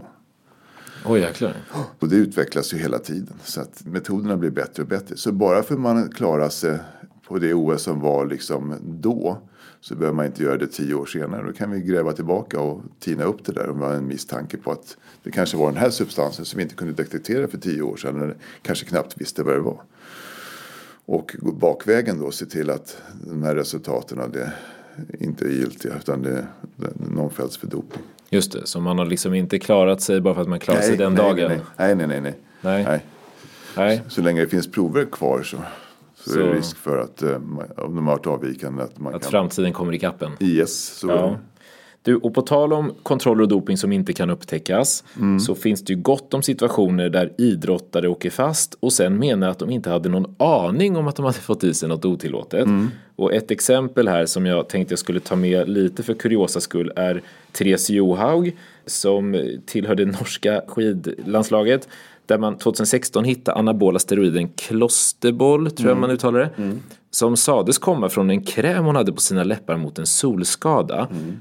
Oj 1.05 1.21
jäklar. 1.21 1.55
Och 1.99 2.09
det 2.09 2.15
utvecklas 2.15 2.73
ju 2.73 2.77
hela 2.77 2.99
tiden 2.99 3.33
så 3.43 3.61
att 3.61 3.85
metoderna 3.85 4.37
blir 4.37 4.49
bättre 4.49 4.83
och 4.83 4.89
bättre. 4.89 5.17
Så 5.17 5.31
bara 5.31 5.63
för 5.63 5.73
att 5.73 5.81
man 5.81 6.11
klarar 6.11 6.49
sig 6.49 6.77
på 7.27 7.37
det 7.37 7.53
OS 7.53 7.81
som 7.81 7.99
var 7.99 8.25
liksom 8.25 8.75
då 8.81 9.41
så 9.81 9.95
behöver 9.95 10.15
man 10.15 10.25
inte 10.25 10.43
göra 10.43 10.57
det 10.57 10.67
tio 10.67 10.93
år 10.93 11.05
senare. 11.05 11.43
Då 11.47 11.53
kan 11.53 11.71
vi 11.71 11.81
gräva 11.81 12.11
tillbaka 12.11 12.59
och 12.59 12.81
tina 12.99 13.23
upp 13.23 13.45
det 13.45 13.51
där 13.51 13.69
om 13.69 13.79
vi 13.79 13.85
har 13.85 13.93
en 13.93 14.07
misstanke 14.07 14.57
på 14.57 14.71
att 14.71 14.97
det 15.23 15.31
kanske 15.31 15.57
var 15.57 15.71
den 15.71 15.81
här 15.81 15.89
substansen 15.89 16.45
som 16.45 16.57
vi 16.57 16.63
inte 16.63 16.75
kunde 16.75 16.93
detektera 16.93 17.47
för 17.47 17.57
tio 17.57 17.81
år 17.81 17.97
sedan 17.97 18.21
eller 18.21 18.35
kanske 18.61 18.85
knappt 18.85 19.21
visste 19.21 19.43
vad 19.43 19.53
det 19.53 19.59
var. 19.59 19.81
Och 21.11 21.35
bakvägen 21.41 22.19
då 22.19 22.31
se 22.31 22.45
till 22.45 22.69
att 22.69 23.01
de 23.27 23.43
här 23.43 23.55
resultaten 23.55 24.31
det 24.31 24.53
inte 25.19 25.45
är 25.45 25.49
giltiga 25.49 25.93
utan 25.97 26.21
det, 26.21 26.47
det, 26.75 26.87
någon 27.11 27.29
fälls 27.29 27.57
för 27.57 27.67
doping. 27.67 28.01
Just 28.29 28.51
det, 28.51 28.67
så 28.67 28.79
man 28.79 28.97
har 28.97 29.05
liksom 29.05 29.33
inte 29.33 29.59
klarat 29.59 30.01
sig 30.01 30.21
bara 30.21 30.33
för 30.33 30.41
att 30.41 30.47
man 30.47 30.59
klarar 30.59 30.81
sig 30.81 30.97
den 30.97 31.13
nej, 31.13 31.23
dagen? 31.23 31.61
Nej, 31.77 31.95
nej, 31.95 32.07
nej. 32.07 32.21
nej. 32.21 32.33
nej. 32.61 32.83
nej. 32.83 33.05
nej. 33.77 34.01
Så, 34.03 34.09
så, 34.09 34.21
länge 34.21 34.41
det 34.41 34.47
finns 34.47 34.71
prover 34.71 35.05
kvar 35.05 35.43
så, 35.43 35.57
så, 36.15 36.29
så. 36.29 36.39
är 36.39 36.43
det 36.43 36.53
risk 36.53 36.77
för 36.77 36.97
att 36.97 37.21
eh, 37.21 37.35
om 37.35 37.95
de 37.95 38.07
har 38.07 38.15
varit 38.15 38.27
avvikande 38.27 38.83
att 38.83 38.99
man 38.99 39.15
Att 39.15 39.21
kan... 39.21 39.31
framtiden 39.31 39.73
kommer 39.73 39.93
i 39.93 39.99
kappen? 39.99 40.31
Yes, 40.39 40.85
så 40.85 41.07
ja. 41.07 41.37
Du, 42.01 42.15
och 42.15 42.33
på 42.33 42.41
tal 42.41 42.73
om 42.73 42.93
kontroller 43.03 43.41
och 43.41 43.47
doping 43.47 43.77
som 43.77 43.91
inte 43.91 44.13
kan 44.13 44.29
upptäckas 44.29 45.03
mm. 45.17 45.39
så 45.39 45.55
finns 45.55 45.83
det 45.83 45.93
ju 45.93 45.99
gott 45.99 46.33
om 46.33 46.41
situationer 46.43 47.09
där 47.09 47.33
idrottare 47.37 48.07
åker 48.07 48.29
fast 48.29 48.77
och 48.79 48.93
sen 48.93 49.19
menar 49.19 49.49
att 49.49 49.59
de 49.59 49.69
inte 49.69 49.89
hade 49.89 50.09
någon 50.09 50.35
aning 50.37 50.97
om 50.97 51.07
att 51.07 51.15
de 51.15 51.25
hade 51.25 51.37
fått 51.37 51.63
i 51.63 51.73
sig 51.73 51.89
något 51.89 52.05
otillåtet. 52.05 52.65
Mm. 52.65 52.89
Och 53.15 53.33
ett 53.33 53.51
exempel 53.51 54.07
här 54.07 54.25
som 54.25 54.45
jag 54.45 54.69
tänkte 54.69 54.91
jag 54.91 54.99
skulle 54.99 55.19
ta 55.19 55.35
med 55.35 55.69
lite 55.69 56.03
för 56.03 56.13
kuriosa 56.13 56.61
skull 56.61 56.91
är 56.95 57.21
Therese 57.51 57.89
Johaug 57.89 58.57
som 58.85 59.49
tillhör 59.65 59.95
det 59.95 60.05
norska 60.05 60.61
skidlandslaget 60.67 61.87
där 62.25 62.37
man 62.37 62.57
2016 62.57 63.23
hittade 63.23 63.57
anabola 63.57 63.99
steroiden 63.99 64.49
Klosterboll, 64.49 65.71
tror 65.71 65.89
jag 65.89 65.97
mm. 65.97 66.01
man 66.01 66.11
uttalar 66.11 66.39
det, 66.39 66.49
mm. 66.57 66.79
som 67.11 67.37
sades 67.37 67.77
komma 67.77 68.09
från 68.09 68.29
en 68.29 68.43
kräm 68.43 68.85
hon 68.85 68.95
hade 68.95 69.11
på 69.13 69.21
sina 69.21 69.43
läppar 69.43 69.77
mot 69.77 69.99
en 69.99 70.05
solskada. 70.05 71.07
Mm. 71.11 71.39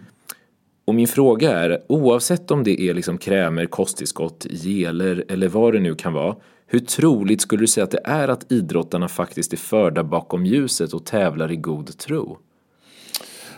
Och 0.88 0.94
min 0.94 1.08
fråga 1.08 1.58
är, 1.58 1.82
oavsett 1.88 2.50
om 2.50 2.64
det 2.64 2.80
är 2.80 2.94
liksom 2.94 3.18
krämer, 3.18 3.66
kosttillskott, 3.66 4.46
geler 4.50 5.24
eller 5.28 5.48
vad 5.48 5.72
det 5.72 5.80
nu 5.80 5.94
kan 5.94 6.12
vara, 6.12 6.36
hur 6.66 6.78
troligt 6.78 7.40
skulle 7.40 7.62
du 7.62 7.66
säga 7.66 7.84
att 7.84 7.90
det 7.90 8.00
är 8.04 8.28
att 8.28 8.52
idrottarna 8.52 9.08
faktiskt 9.08 9.52
är 9.52 9.56
förda 9.56 10.04
bakom 10.04 10.46
ljuset 10.46 10.92
och 10.92 11.04
tävlar 11.04 11.52
i 11.52 11.56
god 11.56 11.98
tro? 11.98 12.38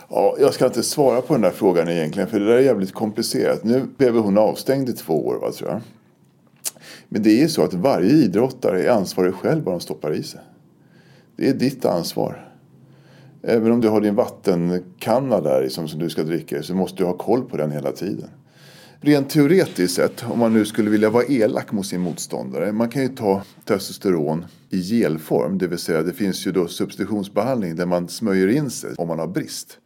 Ja, 0.09 0.35
jag 0.39 0.53
ska 0.53 0.65
inte 0.65 0.83
svara 0.83 1.21
på 1.21 1.33
den 1.33 1.41
där 1.41 1.51
frågan 1.51 1.89
egentligen 1.89 2.29
för 2.29 2.39
det 2.39 2.45
där 2.45 2.55
är 2.55 2.61
jävligt 2.61 2.93
komplicerat. 2.93 3.63
Nu 3.63 3.85
blev 3.97 4.17
hon 4.17 4.37
avstängd 4.37 4.89
i 4.89 4.93
två 4.93 5.27
år 5.27 5.35
va, 5.41 5.51
tror 5.51 5.69
jag. 5.69 5.81
Men 7.09 7.23
det 7.23 7.29
är 7.29 7.41
ju 7.41 7.49
så 7.49 7.63
att 7.63 7.73
varje 7.73 8.11
idrottare 8.11 8.83
är 8.83 8.89
ansvarig 8.89 9.33
själv 9.33 9.63
vad 9.63 9.73
de 9.73 9.79
stoppar 9.79 10.13
i 10.13 10.23
sig. 10.23 10.39
Det 11.35 11.49
är 11.49 11.53
ditt 11.53 11.85
ansvar. 11.85 12.50
Även 13.43 13.71
om 13.71 13.81
du 13.81 13.89
har 13.89 14.01
din 14.01 14.15
vattenkanna 14.15 15.41
där 15.41 15.61
liksom, 15.61 15.87
som 15.87 15.99
du 15.99 16.09
ska 16.09 16.23
dricka 16.23 16.63
så 16.63 16.75
måste 16.75 16.97
du 16.97 17.05
ha 17.05 17.13
koll 17.13 17.43
på 17.43 17.57
den 17.57 17.71
hela 17.71 17.91
tiden. 17.91 18.29
Rent 19.03 19.29
teoretiskt 19.29 19.95
sett, 19.95 20.23
om 20.29 20.39
man 20.39 20.53
nu 20.53 20.65
skulle 20.65 20.89
vilja 20.89 21.09
vara 21.09 21.23
elak 21.23 21.71
mot 21.71 21.85
sin 21.85 22.01
motståndare. 22.01 22.71
Man 22.71 22.89
kan 22.89 23.01
ju 23.01 23.07
ta 23.07 23.43
testosteron 23.65 24.45
i 24.69 24.77
gelform, 24.77 25.57
det 25.57 25.67
vill 25.67 25.77
säga 25.77 26.03
det 26.03 26.13
finns 26.13 26.47
ju 26.47 26.51
då 26.51 26.67
substitutionsbehandling 26.67 27.75
där 27.75 27.85
man 27.85 28.07
smörjer 28.07 28.47
in 28.47 28.69
sig 28.69 28.93
om 28.97 29.07
man 29.07 29.19
har 29.19 29.27
brist. 29.27 29.77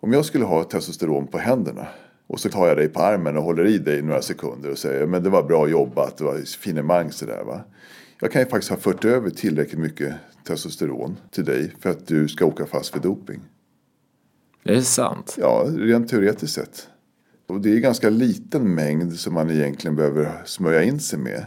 Om 0.00 0.12
jag 0.12 0.24
skulle 0.24 0.44
ha 0.44 0.64
testosteron 0.64 1.26
på 1.26 1.38
händerna 1.38 1.86
och 2.26 2.40
så 2.40 2.48
tar 2.48 2.68
jag 2.68 2.76
dig 2.76 2.88
på 2.88 3.00
armen 3.00 3.36
och 3.36 3.42
håller 3.42 3.66
i 3.66 3.78
dig 3.78 4.02
några 4.02 4.22
sekunder 4.22 4.70
och 4.70 4.78
säger 4.78 5.06
men 5.06 5.22
det 5.22 5.30
var 5.30 5.42
bra 5.42 5.68
jobbat, 5.68 6.16
det 6.16 6.24
var 6.24 6.58
finemang 6.58 7.12
sådär 7.12 7.44
va. 7.46 7.60
Jag 8.20 8.32
kan 8.32 8.42
ju 8.42 8.48
faktiskt 8.48 8.70
ha 8.70 8.76
fört 8.76 9.04
över 9.04 9.30
tillräckligt 9.30 9.80
mycket 9.80 10.14
testosteron 10.44 11.16
till 11.30 11.44
dig 11.44 11.72
för 11.80 11.90
att 11.90 12.06
du 12.06 12.28
ska 12.28 12.44
åka 12.44 12.66
fast 12.66 12.88
för 12.88 13.00
doping. 13.00 13.40
Det 14.62 14.74
är 14.74 14.80
sant? 14.80 15.36
Ja, 15.40 15.66
rent 15.76 16.08
teoretiskt 16.08 16.54
sett. 16.54 16.88
Och 17.46 17.60
det 17.60 17.70
är 17.70 17.74
en 17.74 17.82
ganska 17.82 18.10
liten 18.10 18.74
mängd 18.74 19.14
som 19.18 19.34
man 19.34 19.50
egentligen 19.50 19.96
behöver 19.96 20.42
smörja 20.44 20.82
in 20.82 21.00
sig 21.00 21.18
med. 21.18 21.44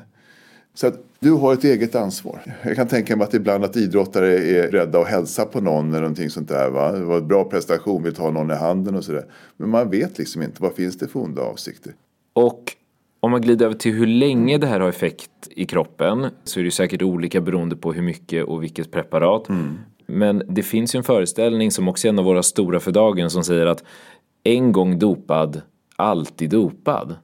Så 0.73 0.87
att 0.87 1.03
du 1.19 1.31
har 1.31 1.53
ett 1.53 1.63
eget 1.63 1.95
ansvar. 1.95 2.55
Jag 2.63 2.75
kan 2.75 2.87
tänka 2.87 3.15
mig 3.15 3.25
att 3.25 3.33
ibland 3.33 3.65
att 3.65 3.75
idrottare 3.75 4.37
är 4.37 4.71
rädda 4.71 4.99
att 4.99 5.07
hälsa 5.07 5.45
på 5.45 5.61
någon 5.61 5.89
eller 5.89 6.01
någonting 6.01 6.29
sånt 6.29 6.49
där. 6.49 6.69
Va? 6.69 6.91
Det 6.91 7.05
var 7.05 7.17
en 7.17 7.27
bra 7.27 7.43
prestation, 7.49 8.03
vill 8.03 8.15
ta 8.15 8.31
någon 8.31 8.51
i 8.51 8.55
handen 8.55 8.95
och 8.95 9.03
sådär. 9.03 9.25
Men 9.57 9.69
man 9.69 9.89
vet 9.89 10.17
liksom 10.17 10.41
inte 10.41 10.61
vad 10.61 10.73
finns 10.73 10.97
det 10.97 11.07
för 11.07 11.19
onda 11.19 11.41
avsikter. 11.41 11.93
Och 12.33 12.76
om 13.19 13.31
man 13.31 13.41
glider 13.41 13.65
över 13.65 13.75
till 13.75 13.93
hur 13.93 14.07
länge 14.07 14.57
det 14.57 14.67
här 14.67 14.79
har 14.79 14.89
effekt 14.89 15.31
i 15.49 15.65
kroppen 15.65 16.27
så 16.43 16.59
är 16.59 16.63
det 16.63 16.71
säkert 16.71 17.01
olika 17.01 17.41
beroende 17.41 17.75
på 17.75 17.93
hur 17.93 18.01
mycket 18.01 18.45
och 18.45 18.63
vilket 18.63 18.91
preparat. 18.91 19.49
Mm. 19.49 19.79
Men 20.05 20.43
det 20.47 20.63
finns 20.63 20.95
ju 20.95 20.97
en 20.97 21.03
föreställning 21.03 21.71
som 21.71 21.87
också 21.87 22.07
är 22.07 22.09
en 22.09 22.19
av 22.19 22.25
våra 22.25 22.43
stora 22.43 22.79
för 22.79 22.91
dagen 22.91 23.29
som 23.29 23.43
säger 23.43 23.65
att 23.65 23.83
en 24.43 24.71
gång 24.71 24.99
dopad, 24.99 25.61
alltid 25.95 26.49
dopad. 26.49 27.15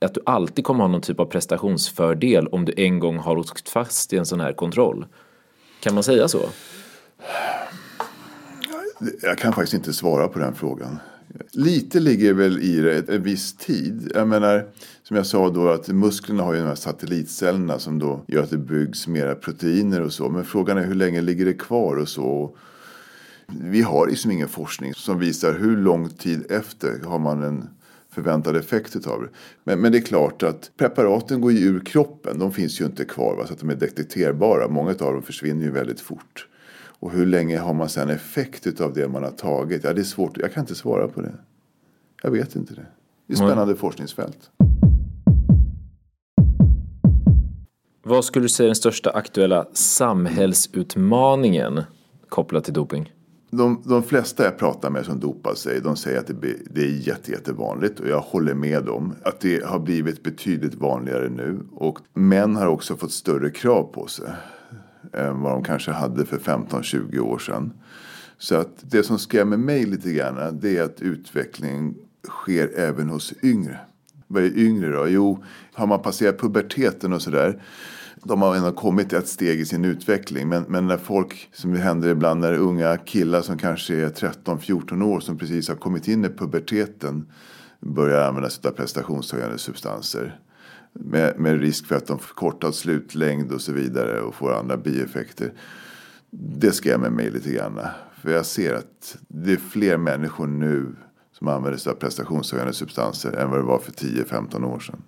Att 0.00 0.14
du 0.14 0.20
alltid 0.26 0.64
kommer 0.64 0.80
ha 0.80 0.88
någon 0.88 1.00
typ 1.00 1.20
av 1.20 1.24
prestationsfördel 1.24 2.46
om 2.46 2.64
du 2.64 2.74
en 2.76 2.98
gång 2.98 3.18
har 3.18 3.36
åkt 3.36 3.68
fast 3.68 4.12
i 4.12 4.16
en 4.16 4.26
sån 4.26 4.40
här 4.40 4.52
kontroll. 4.52 5.06
Kan 5.80 5.94
man 5.94 6.02
säga 6.02 6.28
så? 6.28 6.40
Jag 9.22 9.38
kan 9.38 9.52
faktiskt 9.52 9.74
inte 9.74 9.92
svara 9.92 10.28
på 10.28 10.38
den 10.38 10.54
frågan. 10.54 10.98
Lite 11.52 12.00
ligger 12.00 12.32
väl 12.32 12.58
i 12.58 12.80
det 12.80 13.08
en 13.08 13.22
viss 13.22 13.56
tid. 13.56 14.12
Jag 14.14 14.28
menar, 14.28 14.68
som 15.02 15.16
jag 15.16 15.26
sa 15.26 15.50
då 15.50 15.68
att 15.68 15.88
musklerna 15.88 16.42
har 16.42 16.54
ju 16.54 16.60
de 16.60 16.66
här 16.66 16.74
satellitcellerna 16.74 17.78
som 17.78 17.98
då 17.98 18.24
gör 18.26 18.42
att 18.42 18.50
det 18.50 18.58
byggs 18.58 19.06
mera 19.06 19.34
proteiner 19.34 20.00
och 20.00 20.12
så. 20.12 20.28
Men 20.28 20.44
frågan 20.44 20.78
är 20.78 20.84
hur 20.84 20.94
länge 20.94 21.20
ligger 21.20 21.44
det 21.44 21.54
kvar 21.54 21.96
och 21.96 22.08
så. 22.08 22.56
Vi 23.46 23.82
har 23.82 24.06
liksom 24.06 24.30
ingen 24.30 24.48
forskning 24.48 24.94
som 24.94 25.18
visar 25.18 25.54
hur 25.58 25.76
lång 25.76 26.08
tid 26.08 26.46
efter 26.50 27.00
har 27.04 27.18
man 27.18 27.42
en 27.42 27.68
förväntad 28.10 28.56
effekt 28.56 28.96
utav 28.96 29.22
det. 29.22 29.28
Men, 29.64 29.80
men 29.80 29.92
det 29.92 29.98
är 29.98 30.02
klart 30.02 30.42
att 30.42 30.70
preparaten 30.76 31.40
går 31.40 31.52
ju 31.52 31.58
ur 31.58 31.80
kroppen. 31.80 32.38
De 32.38 32.52
finns 32.52 32.80
ju 32.80 32.84
inte 32.84 33.04
kvar 33.04 33.36
va? 33.36 33.46
så 33.46 33.52
att 33.52 33.60
de 33.60 33.70
är 33.70 33.74
detekterbara. 33.74 34.68
Många 34.68 34.90
av 34.90 34.96
dem 34.96 35.22
försvinner 35.22 35.64
ju 35.64 35.70
väldigt 35.70 36.00
fort. 36.00 36.46
Och 37.00 37.12
hur 37.12 37.26
länge 37.26 37.58
har 37.58 37.74
man 37.74 37.88
sen 37.88 38.10
effekt 38.10 38.66
utav 38.66 38.92
det 38.92 39.08
man 39.08 39.22
har 39.22 39.30
tagit? 39.30 39.84
Ja, 39.84 39.92
det 39.92 40.00
är 40.00 40.04
svårt. 40.04 40.38
Jag 40.38 40.52
kan 40.52 40.62
inte 40.62 40.74
svara 40.74 41.08
på 41.08 41.20
det. 41.20 41.34
Jag 42.22 42.30
vet 42.30 42.56
inte 42.56 42.74
det. 42.74 42.86
Det 43.26 43.32
är 43.32 43.36
spännande 43.36 43.62
mm. 43.62 43.76
forskningsfält. 43.76 44.50
Vad 48.02 48.24
skulle 48.24 48.44
du 48.44 48.48
säga 48.48 48.64
är 48.64 48.68
den 48.68 48.76
största 48.76 49.10
aktuella 49.10 49.66
samhällsutmaningen 49.72 51.82
kopplat 52.28 52.64
till 52.64 52.74
doping? 52.74 53.12
De, 53.50 53.82
de 53.84 54.02
flesta 54.02 54.44
jag 54.44 54.58
pratar 54.58 54.90
med 54.90 55.04
som 55.04 55.20
dopar 55.20 55.54
sig, 55.54 55.80
de 55.80 55.96
säger 55.96 56.18
att 56.18 56.26
det, 56.26 56.56
det 56.70 56.80
är 56.80 57.08
jätte, 57.08 57.32
jättevanligt 57.32 58.00
och 58.00 58.08
jag 58.08 58.20
håller 58.20 58.54
med 58.54 58.84
dem. 58.84 59.14
Att 59.22 59.40
det 59.40 59.64
har 59.64 59.78
blivit 59.78 60.22
betydligt 60.22 60.74
vanligare 60.74 61.28
nu 61.28 61.60
och 61.72 61.98
män 62.14 62.56
har 62.56 62.66
också 62.66 62.96
fått 62.96 63.12
större 63.12 63.50
krav 63.50 63.82
på 63.82 64.06
sig 64.06 64.28
än 65.12 65.40
vad 65.40 65.52
de 65.52 65.64
kanske 65.64 65.90
hade 65.90 66.26
för 66.26 66.38
15-20 66.38 67.18
år 67.18 67.38
sedan. 67.38 67.72
Så 68.38 68.54
att 68.54 68.76
det 68.80 69.02
som 69.02 69.18
skrämmer 69.18 69.56
mig 69.56 69.86
lite 69.86 70.12
grann 70.12 70.58
det 70.60 70.78
är 70.78 70.82
att 70.82 71.00
utvecklingen 71.00 71.94
sker 72.28 72.78
även 72.78 73.08
hos 73.08 73.34
yngre. 73.42 73.78
Vad 74.26 74.42
är 74.42 74.58
yngre 74.58 74.92
då? 74.92 75.08
Jo, 75.08 75.44
har 75.72 75.86
man 75.86 76.02
passerat 76.02 76.38
puberteten 76.38 77.12
och 77.12 77.22
sådär 77.22 77.62
de 78.26 78.42
har 78.42 78.56
ändå 78.56 78.72
kommit 78.72 79.12
ett 79.12 79.28
steg 79.28 79.60
i 79.60 79.64
sin 79.64 79.84
utveckling. 79.84 80.48
Men, 80.48 80.64
men 80.68 80.86
när 80.86 80.96
folk, 80.96 81.48
som 81.52 81.72
det 81.72 81.78
händer 81.78 82.08
ibland, 82.08 82.40
när 82.40 82.54
unga 82.54 82.96
killar 82.96 83.42
som 83.42 83.58
kanske 83.58 83.94
är 83.94 84.08
13-14 84.08 85.02
år 85.02 85.20
som 85.20 85.38
precis 85.38 85.68
har 85.68 85.76
kommit 85.76 86.08
in 86.08 86.24
i 86.24 86.28
puberteten 86.28 87.28
börjar 87.80 88.28
använda 88.28 88.50
sig 88.50 88.68
av 88.68 88.72
prestationshöjande 88.72 89.58
substanser. 89.58 90.38
Med, 90.98 91.38
med 91.38 91.60
risk 91.60 91.86
för 91.86 91.96
att 91.96 92.06
de 92.06 92.18
förkortar 92.18 92.70
slutlängd 92.70 93.52
och 93.52 93.60
så 93.60 93.72
vidare 93.72 94.20
och 94.20 94.34
får 94.34 94.52
andra 94.52 94.76
bieffekter. 94.76 95.52
Det 96.30 96.72
skrämmer 96.72 97.10
mig 97.10 97.30
lite 97.30 97.52
grann. 97.52 97.80
För 98.22 98.32
jag 98.32 98.46
ser 98.46 98.74
att 98.74 99.16
det 99.28 99.52
är 99.52 99.56
fler 99.56 99.96
människor 99.96 100.46
nu 100.46 100.96
som 101.32 101.48
använder 101.48 101.78
sig 101.78 101.92
av 101.92 101.96
prestationshöjande 101.96 102.72
substanser 102.72 103.32
än 103.32 103.50
vad 103.50 103.58
det 103.58 103.64
var 103.64 103.78
för 103.78 103.92
10-15 103.92 104.64
år 104.64 104.78
sedan. 104.78 105.02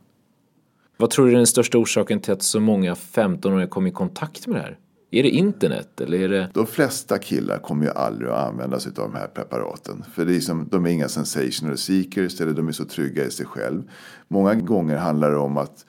Vad 0.97 1.11
tror 1.11 1.27
du 1.27 1.33
är 1.33 1.37
den 1.37 1.47
största 1.47 1.79
orsaken 1.79 2.21
till 2.21 2.33
att 2.33 2.43
så 2.43 2.61
många 2.61 2.95
15-åringar 2.95 3.67
kom 3.67 3.87
i 3.87 3.91
kontakt 3.91 4.47
med 4.47 4.57
det 4.57 4.63
här? 4.63 4.79
Är 5.11 5.23
det 5.23 5.29
internet 5.29 6.01
eller 6.01 6.19
är 6.19 6.29
det? 6.29 6.51
De 6.55 6.67
flesta 6.67 7.19
killar 7.19 7.59
kommer 7.59 7.85
ju 7.85 7.93
aldrig 7.93 8.31
att 8.31 8.49
använda 8.49 8.81
sig 8.81 8.93
av 8.97 9.13
de 9.13 9.19
här 9.19 9.27
preparaten. 9.27 10.05
För 10.15 10.25
det 10.25 10.37
är 10.37 10.41
som, 10.41 10.69
de 10.71 10.87
är 10.87 10.91
inga 10.91 11.09
sensational 11.09 11.79
seekers 11.79 12.41
eller 12.41 12.53
de 12.53 12.69
är 12.69 12.73
så 12.73 12.85
trygga 12.85 13.25
i 13.25 13.31
sig 13.31 13.47
själv. 13.47 13.83
Många 14.29 14.55
gånger 14.55 14.97
handlar 14.97 15.31
det 15.31 15.37
om 15.37 15.57
att 15.57 15.87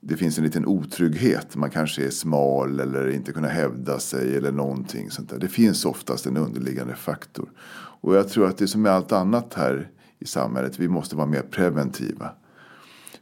det 0.00 0.16
finns 0.16 0.38
en 0.38 0.44
liten 0.44 0.66
otrygghet. 0.66 1.56
Man 1.56 1.70
kanske 1.70 2.06
är 2.06 2.10
smal 2.10 2.80
eller 2.80 3.10
inte 3.10 3.32
kunna 3.32 3.48
hävda 3.48 3.98
sig 3.98 4.36
eller 4.36 4.52
någonting 4.52 5.10
sånt 5.10 5.30
där. 5.30 5.38
Det 5.38 5.48
finns 5.48 5.84
oftast 5.84 6.26
en 6.26 6.36
underliggande 6.36 6.94
faktor. 6.94 7.48
Och 8.00 8.16
jag 8.16 8.28
tror 8.28 8.46
att 8.46 8.58
det 8.58 8.64
är 8.64 8.66
som 8.66 8.82
med 8.82 8.92
allt 8.92 9.12
annat 9.12 9.54
här 9.54 9.90
i 10.18 10.26
samhället. 10.26 10.78
Vi 10.78 10.88
måste 10.88 11.16
vara 11.16 11.26
mer 11.26 11.42
preventiva 11.42 12.30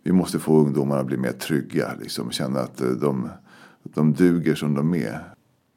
vi 0.05 0.13
måste 0.13 0.39
få 0.39 0.59
ungdomarna 0.59 1.01
att 1.01 1.07
bli 1.07 1.17
mer 1.17 1.33
trygga. 1.33 1.95
Liksom, 2.01 2.31
känna 2.31 2.61
att 2.61 2.81
eh, 2.81 2.89
de, 2.89 3.31
de 3.83 4.13
duger 4.13 4.55
som 4.55 4.75
de 4.75 4.95
är. 4.95 5.34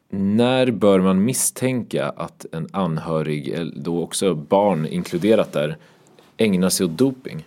När 0.10 0.72
bör 0.72 1.00
man 1.00 1.26
misstänka 1.26 2.10
att 2.10 2.46
en 2.52 2.68
anhörig, 2.72 3.72
då 3.76 4.04
också 4.04 4.36
barn 4.36 4.86
inkluderat 4.86 5.52
där, 5.52 5.78
ägnar 6.38 6.70
sig 6.70 6.86
åt 6.86 6.98
doping? 6.98 7.46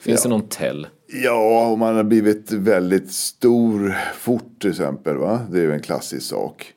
Finns 0.00 0.24
ja. 0.24 0.30
det 0.30 0.36
någon 0.36 0.48
tell? 0.48 0.86
Ja, 1.06 1.66
om 1.66 1.78
man 1.78 1.96
har 1.96 2.04
blivit 2.04 2.52
väldigt 2.52 3.12
stor 3.12 3.94
fort 4.14 4.60
till 4.60 4.70
exempel. 4.70 5.16
Va? 5.16 5.40
Det 5.50 5.58
är 5.58 5.62
ju 5.62 5.72
en 5.72 5.82
klassisk 5.82 6.26
sak. 6.26 6.74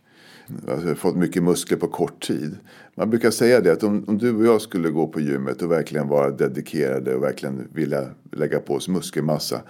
Alltså, 0.69 0.95
fått 0.95 1.15
mycket 1.15 1.43
muskler 1.43 1.77
på 1.77 1.87
kort 1.87 2.27
tid. 2.27 2.57
Man 2.95 3.09
brukar 3.09 3.31
säga 3.31 3.61
det 3.61 3.71
att 3.71 3.83
om, 3.83 4.05
om, 4.07 4.17
du 4.17 4.35
och 4.35 4.45
jag 4.45 4.61
skulle 4.61 4.89
gå 4.89 5.07
på 5.07 5.19
gymmet 5.19 5.61
och 5.61 5.71
verkligen 5.71 6.07
vara 6.07 6.31
dedikerade 6.31 7.15
och 7.15 7.23
verkligen 7.23 7.67
vilja 7.73 8.09
lägga 8.31 8.59
på 8.59 8.73
oss 8.73 8.87
muskelmassa. 8.87 9.61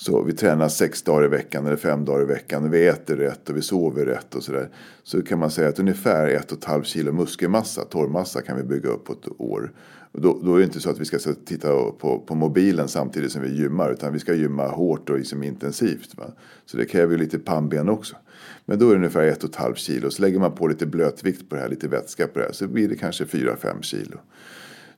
Så 0.00 0.22
vi 0.22 0.32
tränar 0.32 0.68
sex 0.68 1.02
dagar 1.02 1.24
i 1.24 1.28
veckan 1.28 1.66
eller 1.66 1.76
fem 1.76 2.04
dagar 2.04 2.22
i 2.22 2.24
veckan 2.24 2.64
och 2.64 2.74
vi 2.74 2.86
äter 2.86 3.16
rätt 3.16 3.48
och 3.48 3.56
vi 3.56 3.62
sover 3.62 4.06
rätt 4.06 4.34
och 4.34 4.42
sådär. 4.42 4.68
Så 5.02 5.22
kan 5.22 5.38
man 5.38 5.50
säga 5.50 5.68
att 5.68 5.78
ungefär 5.78 6.28
ett 6.28 6.52
och 6.52 6.58
ett 6.58 6.64
halvt 6.64 6.86
kilo 6.86 7.12
muskelmassa, 7.12 7.84
torrmassa 7.84 8.42
kan 8.42 8.56
vi 8.56 8.62
bygga 8.62 8.88
upp 8.88 9.04
på 9.04 9.12
ett 9.12 9.40
år. 9.40 9.72
Och 10.12 10.20
då, 10.20 10.40
då 10.42 10.54
är 10.54 10.58
det 10.58 10.64
inte 10.64 10.80
så 10.80 10.90
att 10.90 10.98
vi 10.98 11.04
ska 11.04 11.18
titta 11.44 11.68
på, 11.90 12.18
på 12.26 12.34
mobilen 12.34 12.88
samtidigt 12.88 13.32
som 13.32 13.42
vi 13.42 13.54
gymmar 13.54 13.92
utan 13.92 14.12
vi 14.12 14.18
ska 14.18 14.34
gymma 14.34 14.68
hårt 14.68 15.10
och 15.10 15.18
liksom 15.18 15.42
intensivt. 15.42 16.18
Va? 16.18 16.24
Så 16.66 16.76
det 16.76 16.84
kräver 16.84 17.12
ju 17.12 17.18
lite 17.18 17.38
pannben 17.38 17.88
också. 17.88 18.16
Men 18.64 18.78
då 18.78 18.86
är 18.86 18.90
det 18.90 18.96
ungefär 18.96 19.26
ett 19.26 19.44
och 19.44 19.50
ett 19.50 19.56
halvt 19.56 19.78
kilo. 19.78 20.10
Så 20.10 20.22
lägger 20.22 20.38
man 20.38 20.52
på 20.52 20.68
lite 20.68 20.86
blötvikt 20.86 21.48
på 21.48 21.54
det 21.54 21.60
här, 21.60 21.68
lite 21.68 21.88
vätska 21.88 22.26
på 22.26 22.38
det 22.38 22.44
här, 22.44 22.52
så 22.52 22.68
blir 22.68 22.88
det 22.88 22.96
kanske 22.96 23.24
4-5 23.24 23.82
kilo. 23.82 24.18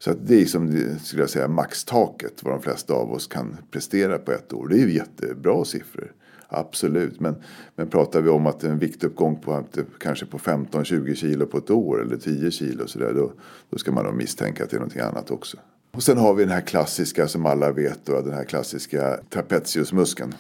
Så 0.05 0.11
att 0.11 0.27
det 0.27 0.43
är 0.43 0.47
som 0.47 0.97
skulle 1.03 1.23
jag 1.23 1.31
säga, 1.31 1.49
maxtaket 1.49 2.43
vad 2.43 2.55
de 2.55 2.63
flesta 2.63 2.95
av 2.95 3.13
oss 3.13 3.27
kan 3.27 3.57
prestera 3.71 4.19
på 4.19 4.33
ett 4.33 4.53
år. 4.53 4.69
Det 4.69 4.75
är 4.75 4.87
ju 4.87 4.93
jättebra 4.93 5.65
siffror. 5.65 6.13
Absolut, 6.49 7.21
men, 7.21 7.35
men 7.77 7.89
pratar 7.89 8.21
vi 8.21 8.29
om 8.29 8.47
att 8.47 8.65
en 8.65 8.79
viktuppgång 8.79 9.37
på 9.37 9.65
kanske 9.99 10.27
på 10.27 10.39
15-20 10.39 11.15
kilo 11.15 11.47
på 11.47 11.59
ett 11.59 11.71
år 11.71 12.03
eller 12.03 12.17
10 12.17 12.51
kilo 12.51 12.87
så 12.87 12.99
där, 12.99 13.13
då, 13.13 13.33
då 13.71 13.79
ska 13.79 13.93
man 13.93 14.05
nog 14.05 14.15
misstänka 14.15 14.65
att 14.65 14.71
det 14.71 14.77
är 14.77 14.79
någonting 14.79 15.01
annat 15.01 15.31
också. 15.31 15.57
Och 15.91 16.03
sen 16.03 16.19
har 16.19 16.35
vi 16.35 16.45
den 16.45 16.53
här 16.53 16.61
klassiska 16.61 17.29
som 17.29 17.47
alla 17.47 17.73
vet 17.73 17.99
då, 18.05 18.21
den 18.21 18.35
här 18.35 18.45
klassiska 18.45 19.19
trapeziusmuskeln. 19.31 20.35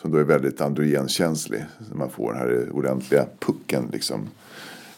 Som 0.00 0.10
då 0.10 0.18
är 0.18 0.24
väldigt 0.24 0.60
androgenkänslig. 0.60 1.64
Man 1.92 2.10
får 2.10 2.32
den 2.32 2.40
här 2.40 2.70
ordentliga 2.72 3.26
pucken 3.38 3.88
liksom. 3.92 4.28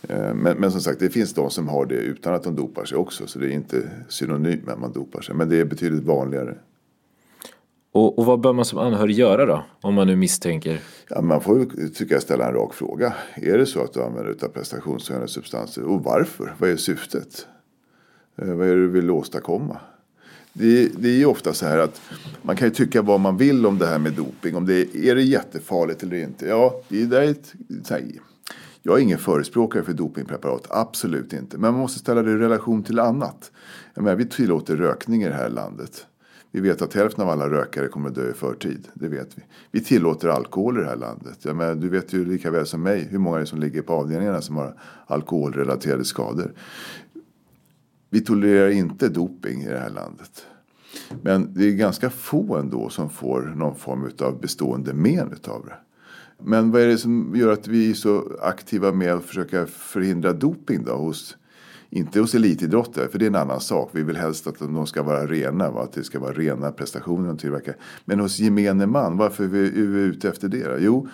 Eh, 0.03 0.34
men, 0.34 0.57
men, 0.59 0.72
som 0.72 0.80
sagt, 0.80 1.01
det 1.01 1.11
finns 1.11 1.34
de 1.34 1.51
som 1.51 1.68
har 1.68 1.86
det 1.86 1.94
utan 1.94 2.34
att 2.34 2.42
de 2.42 2.57
dopar 2.57 2.84
sig 2.84 2.99
också. 2.99 3.26
Så 3.26 3.38
det 3.38 3.46
är 3.46 3.51
inte 3.51 3.90
synonymt 4.09 4.64
med 4.64 4.74
att 4.74 4.80
man 4.80 4.92
dopar 4.92 5.20
sig. 5.20 5.34
Men 5.34 5.49
det 5.49 5.57
är 5.57 5.64
betydligt 5.64 6.05
vanligare. 6.05 6.55
Och, 7.92 8.18
och 8.18 8.24
vad 8.24 8.40
bör 8.40 8.53
man 8.53 8.64
som 8.64 8.78
anhörig 8.78 9.18
göra 9.18 9.46
då? 9.46 9.64
Om 9.80 9.94
man 9.94 10.07
nu 10.07 10.16
misstänker? 10.16 10.80
Ja, 11.09 11.20
man 11.20 11.40
får 11.40 11.66
tycker 11.88 12.14
jag 12.14 12.22
ställa 12.22 12.49
en 12.49 12.55
rak 12.55 12.74
fråga. 12.74 13.14
Är 13.34 13.59
det 13.59 13.66
så 13.66 13.84
att 13.84 13.92
du 13.92 14.03
använder 14.03 14.32
dig 14.32 14.44
av 14.44 14.49
prestationshöjande 14.49 15.28
substanser? 15.28 15.82
Och 15.82 16.05
varför? 16.05 16.55
Vad 16.59 16.70
är 16.70 16.76
syftet? 16.76 17.46
Eh, 18.42 18.55
vad 18.55 18.68
är 18.68 18.76
det 18.76 18.82
du 18.82 18.88
vill 18.88 19.11
åstadkomma? 19.11 19.80
Det, 20.53 20.88
det 20.99 21.09
är 21.09 21.16
ju 21.16 21.26
ofta 21.26 21.55
så 21.55 21.66
här 21.66 21.78
att 21.78 22.01
man 22.42 22.57
kan 22.57 22.68
ju 22.68 22.74
tycka 22.74 23.03
vad 23.03 23.20
man 23.20 23.36
vill 23.36 23.66
om 23.66 23.78
det 23.78 23.86
här 23.86 23.99
med 23.99 24.12
doping. 24.12 24.57
Om 24.57 24.66
det 24.66 24.74
är, 24.74 24.96
är 24.96 25.14
det 25.14 25.22
jättefarligt 25.22 26.03
eller 26.03 26.16
inte. 26.16 26.46
Ja, 26.46 26.80
det 26.88 27.03
är 27.03 27.22
ett, 27.22 27.55
här, 27.90 28.03
jag 28.89 28.99
är 28.99 29.03
ingen 29.03 29.18
förespråkare 29.18 29.82
för 29.82 29.93
dopingpreparat, 29.93 30.66
absolut 30.70 31.32
inte. 31.32 31.59
Men 31.59 31.72
man 31.72 31.80
måste 31.80 31.99
ställa 31.99 32.22
det 32.22 32.30
i 32.30 32.34
relation 32.34 32.82
till 32.82 32.99
annat. 32.99 33.53
Jag 33.95 34.05
menar, 34.05 34.16
vi 34.16 34.26
tillåter 34.26 34.76
rökning 34.76 35.22
i 35.22 35.28
det 35.28 35.34
här 35.34 35.49
landet. 35.49 36.07
Vi 36.51 36.61
vet 36.61 36.82
att 36.82 36.95
hälften 36.95 37.24
av 37.24 37.30
alla 37.30 37.51
rökare 37.51 37.89
kommer 37.89 38.09
att 38.09 38.14
dö 38.14 38.30
i 38.30 38.32
förtid. 38.32 38.89
Det 38.95 39.09
vet 39.09 39.39
vi. 39.39 39.43
Vi 39.70 39.80
tillåter 39.80 40.28
alkohol 40.28 40.78
i 40.78 40.80
det 40.80 40.86
här 40.86 40.97
landet. 40.97 41.39
Jag 41.43 41.57
menar, 41.57 41.74
du 41.74 41.89
vet 41.89 42.12
ju 42.12 42.24
lika 42.24 42.51
väl 42.51 42.66
som 42.66 42.82
mig 42.82 43.09
hur 43.11 43.18
många 43.18 43.36
det 43.36 43.43
är 43.43 43.47
som 43.47 43.61
ligger 43.61 43.82
på 43.82 43.93
avdelningarna 43.93 44.41
som 44.41 44.57
har 44.57 44.74
alkoholrelaterade 45.07 46.05
skador. 46.05 46.53
Vi 48.11 48.20
tolererar 48.20 48.68
inte 48.68 49.09
doping 49.09 49.62
i 49.62 49.68
det 49.68 49.78
här 49.78 49.91
landet. 49.91 50.47
Men 51.22 51.55
det 51.55 51.64
är 51.64 51.72
ganska 51.72 52.11
få 52.11 52.57
ändå 52.57 52.89
som 52.89 53.11
får 53.11 53.43
någon 53.57 53.76
form 53.76 54.11
av 54.20 54.41
bestående 54.41 54.95
men 54.95 55.32
utav 55.32 55.66
det. 55.66 55.74
Men 56.43 56.70
vad 56.70 56.82
är 56.82 56.86
det 56.86 56.99
som 56.99 57.32
gör 57.36 57.53
att 57.53 57.68
vi 57.68 57.91
är 57.91 57.95
så 57.95 58.32
aktiva 58.43 58.93
med 58.93 59.12
att 59.12 59.24
försöka 59.24 59.66
förhindra 59.66 60.32
doping 60.32 60.84
då? 60.84 60.93
Hos, 60.93 61.36
inte 61.91 62.20
hos 62.20 62.34
elitidrottare, 62.34 63.09
för 63.09 63.18
det 63.18 63.24
är 63.24 63.30
en 63.30 63.34
annan 63.34 63.61
sak. 63.61 63.91
Vi 63.93 64.03
vill 64.03 64.16
helst 64.16 64.47
att 64.47 64.59
de 64.59 64.86
ska 64.86 65.03
vara 65.03 65.26
rena, 65.26 65.70
va? 65.70 65.82
att 65.82 65.93
det 65.93 66.05
ska 66.05 66.18
vara 66.18 66.32
rena 66.32 66.72
prestationer 66.72 67.28
de 67.28 67.36
tillverkar. 67.36 67.76
Men 68.05 68.20
hos 68.20 68.39
gemene 68.39 68.86
man, 68.86 69.16
varför 69.16 69.45
är 69.45 69.49
vi, 69.49 69.59
ute 70.01 70.28
efter 70.28 70.49
det? 70.49 70.64
då? 70.64 70.76
Jo, 70.78 71.09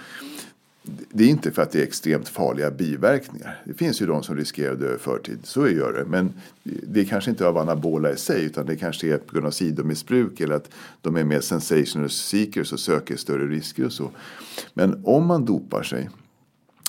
det 0.87 1.25
är 1.25 1.29
inte 1.29 1.51
för 1.51 1.63
att 1.63 1.71
det 1.71 1.79
är 1.79 1.83
extremt 1.83 2.29
farliga 2.29 2.71
biverkningar. 2.71 3.63
Det 3.65 3.75
finns 3.75 4.03
ju 4.03 4.07
de 4.07 4.23
som 4.23 4.37
riskerar 4.37 4.73
att 4.73 4.81
dö 4.81 4.95
i 4.95 4.99
förtid, 4.99 5.39
så 5.43 5.69
gör 5.69 5.93
det. 5.93 6.05
Men 6.05 6.33
det 6.63 7.01
är 7.01 7.05
kanske 7.05 7.31
inte 7.31 7.47
av 7.47 7.59
anabola 7.59 8.13
i 8.13 8.17
sig 8.17 8.45
utan 8.45 8.67
det 8.67 8.77
kanske 8.77 9.07
är 9.07 9.19
på 9.19 9.35
grund 9.35 9.47
av 9.47 9.51
sidomissbruk 9.51 10.41
eller 10.41 10.55
att 10.55 10.71
de 11.01 11.17
är 11.17 11.25
mer 11.25 11.41
sensational 11.41 12.11
seekers 12.11 12.73
och 12.73 12.81
söker 12.81 13.17
större 13.17 13.47
risker 13.47 13.87
och 13.87 13.93
så. 13.93 14.11
Men 14.75 15.01
om 15.05 15.27
man 15.27 15.45
dopar 15.45 15.83
sig 15.83 16.11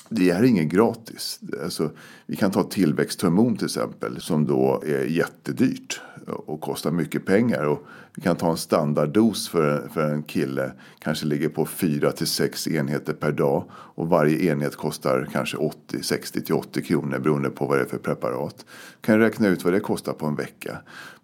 det 0.08 0.30
är 0.30 0.42
inget 0.42 0.68
gratis. 0.68 1.40
Alltså, 1.62 1.90
vi 2.26 2.36
kan 2.36 2.50
ta 2.50 2.62
tillväxthormon 2.62 3.56
till 3.56 3.64
exempel 3.64 4.20
som 4.20 4.46
då 4.46 4.82
är 4.86 5.04
jättedyrt 5.04 6.00
och 6.26 6.60
kostar 6.60 6.90
mycket 6.90 7.26
pengar. 7.26 7.64
Och 7.64 7.86
vi 8.14 8.22
kan 8.22 8.36
ta 8.36 8.50
en 8.50 8.56
standarddos 8.56 9.48
för, 9.48 9.88
för 9.88 10.10
en 10.10 10.22
kille, 10.22 10.72
kanske 10.98 11.26
ligger 11.26 11.48
på 11.48 11.66
4 11.66 12.12
till 12.12 12.26
6 12.26 12.68
enheter 12.68 13.12
per 13.12 13.32
dag. 13.32 13.64
Och 13.72 14.08
varje 14.08 14.52
enhet 14.52 14.76
kostar 14.76 15.28
kanske 15.32 15.56
80, 15.56 16.02
60 16.02 16.42
till 16.42 16.54
80 16.54 16.82
kronor 16.82 17.18
beroende 17.18 17.50
på 17.50 17.66
vad 17.66 17.78
det 17.78 17.82
är 17.82 17.88
för 17.88 17.98
preparat. 17.98 18.64
Kan 19.00 19.18
räkna 19.18 19.48
ut 19.48 19.64
vad 19.64 19.72
det 19.72 19.80
kostar 19.80 20.12
på 20.12 20.26
en 20.26 20.36
vecka. 20.36 20.78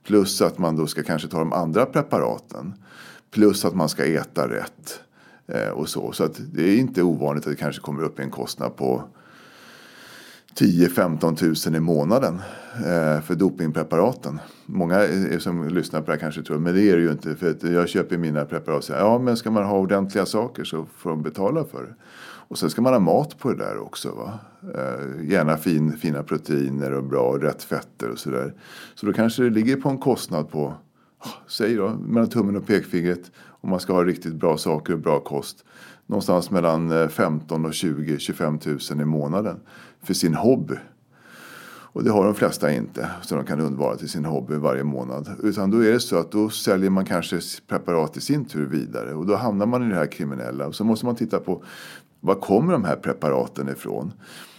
Plus 0.05 0.43
att 0.43 0.59
man 0.59 0.77
då 0.77 0.87
ska 0.87 1.03
kanske 1.03 1.29
ta 1.29 1.39
de 1.39 1.53
andra 1.53 1.87
preparaten. 1.87 2.75
Plus 3.31 3.65
att 3.65 3.75
man 3.75 3.89
ska 3.89 4.05
äta 4.05 4.49
rätt. 4.49 5.01
Eh, 5.55 5.71
och 5.71 5.89
så. 5.89 6.13
så 6.13 6.25
att 6.25 6.41
det 6.53 6.63
är 6.63 6.79
inte 6.79 7.03
ovanligt 7.03 7.47
att 7.47 7.53
det 7.53 7.57
kanske 7.57 7.83
kommer 7.83 8.03
upp 8.03 8.19
en 8.19 8.31
kostnad 8.31 8.77
på 8.77 9.03
10-15 10.55 11.69
000 11.71 11.77
i 11.77 11.81
månaden 11.81 12.35
eh, 12.77 13.21
för 13.21 13.35
dopingpreparaten. 13.35 14.41
Många 14.67 15.09
som 15.39 15.69
lyssnar 15.69 16.01
på 16.01 16.07
det 16.07 16.13
här 16.13 16.21
kanske 16.21 16.43
tror 16.43 16.59
men 16.59 16.75
det 16.75 16.83
är 16.83 16.97
det 16.97 17.03
ju 17.03 17.11
inte. 17.11 17.35
För 17.35 17.51
att 17.51 17.63
jag 17.63 17.89
köper 17.89 18.19
mina 18.19 18.45
preparat 18.45 18.79
och 18.79 18.85
säger 18.85 19.01
ja 19.01 19.19
men 19.19 19.37
ska 19.37 19.51
man 19.51 19.65
ha 19.65 19.79
ordentliga 19.79 20.27
saker 20.27 20.65
så 20.65 20.87
får 20.97 21.11
de 21.11 21.23
betala 21.23 21.65
för 21.65 21.83
det. 21.83 21.95
Och 22.49 22.59
sen 22.59 22.71
ska 22.71 22.83
man 22.83 22.93
ha 22.93 23.01
mat 23.01 23.39
på 23.39 23.51
det 23.51 23.57
där 23.57 23.79
också. 23.79 24.11
Va? 24.11 24.39
Eh, 24.75 25.31
gärna 25.31 25.57
fin, 25.57 25.93
fina 25.93 26.23
proteiner 26.23 26.93
och 26.93 27.05
bra 27.05 27.39
rätt 27.39 27.63
fetter 27.63 28.09
och 28.09 28.19
sådär. 28.19 28.55
Så 28.95 29.07
då 29.07 29.13
kanske 29.13 29.43
det 29.43 29.51
ligger 29.51 29.77
på 29.77 29.89
en 29.89 29.99
kostnad 29.99 30.51
på, 30.51 30.75
säg 31.47 31.75
då, 31.75 31.89
mellan 31.89 32.29
tummen 32.29 32.57
och 32.57 32.67
pekfingret. 32.67 33.31
Om 33.63 33.71
man 33.71 33.81
ska 33.81 33.93
ha 33.93 34.05
riktigt 34.05 34.35
bra 34.35 34.59
saker 34.59 34.93
och 34.93 34.99
bra 34.99 35.21
kost. 35.21 35.65
Någonstans 36.07 36.51
mellan 36.51 37.03
eh, 37.03 37.09
15 37.09 37.65
och 37.65 37.75
20, 37.75 38.19
25 38.19 38.59
000 38.91 39.01
i 39.01 39.05
månaden 39.05 39.61
för 40.03 40.15
sin 40.15 40.35
hobby. 40.35 40.75
Och 41.95 42.05
det 42.05 42.11
har 42.11 42.25
de 42.25 42.35
flesta 42.35 42.73
inte, 42.73 43.11
så 43.23 43.35
de 43.35 43.45
kan 43.45 43.61
undvara 43.61 43.97
till 43.97 44.09
sin 44.09 44.25
hobby 44.25 44.55
varje 44.55 44.85
månad. 44.85 45.29
Utan 45.43 45.71
då 45.71 45.85
är 45.85 45.93
det 45.93 46.01
så 46.01 46.19
att 46.19 46.33
då 46.33 46.51
säljer 46.51 46.91
man 46.91 47.05
kanske 47.05 47.41
preparat 47.67 48.17
i 48.17 48.21
sin 48.21 48.45
tur 48.45 48.67
vidare. 48.67 49.15
Och 49.15 49.27
då 49.27 49.37
hamnar 49.37 49.67
man 49.67 49.87
i 49.87 49.89
det 49.89 49.95
här 49.95 50.07
kriminella. 50.07 50.67
Och 50.67 50.75
så 50.75 50.85
måste 50.85 51.07
man 51.07 51.17
titta 51.17 51.39
på 51.39 51.65
var 52.21 52.35
kommer 52.35 52.73
de 52.73 52.85
här 52.85 52.97
preparaten 52.97 53.69
ifrån? 53.69 54.13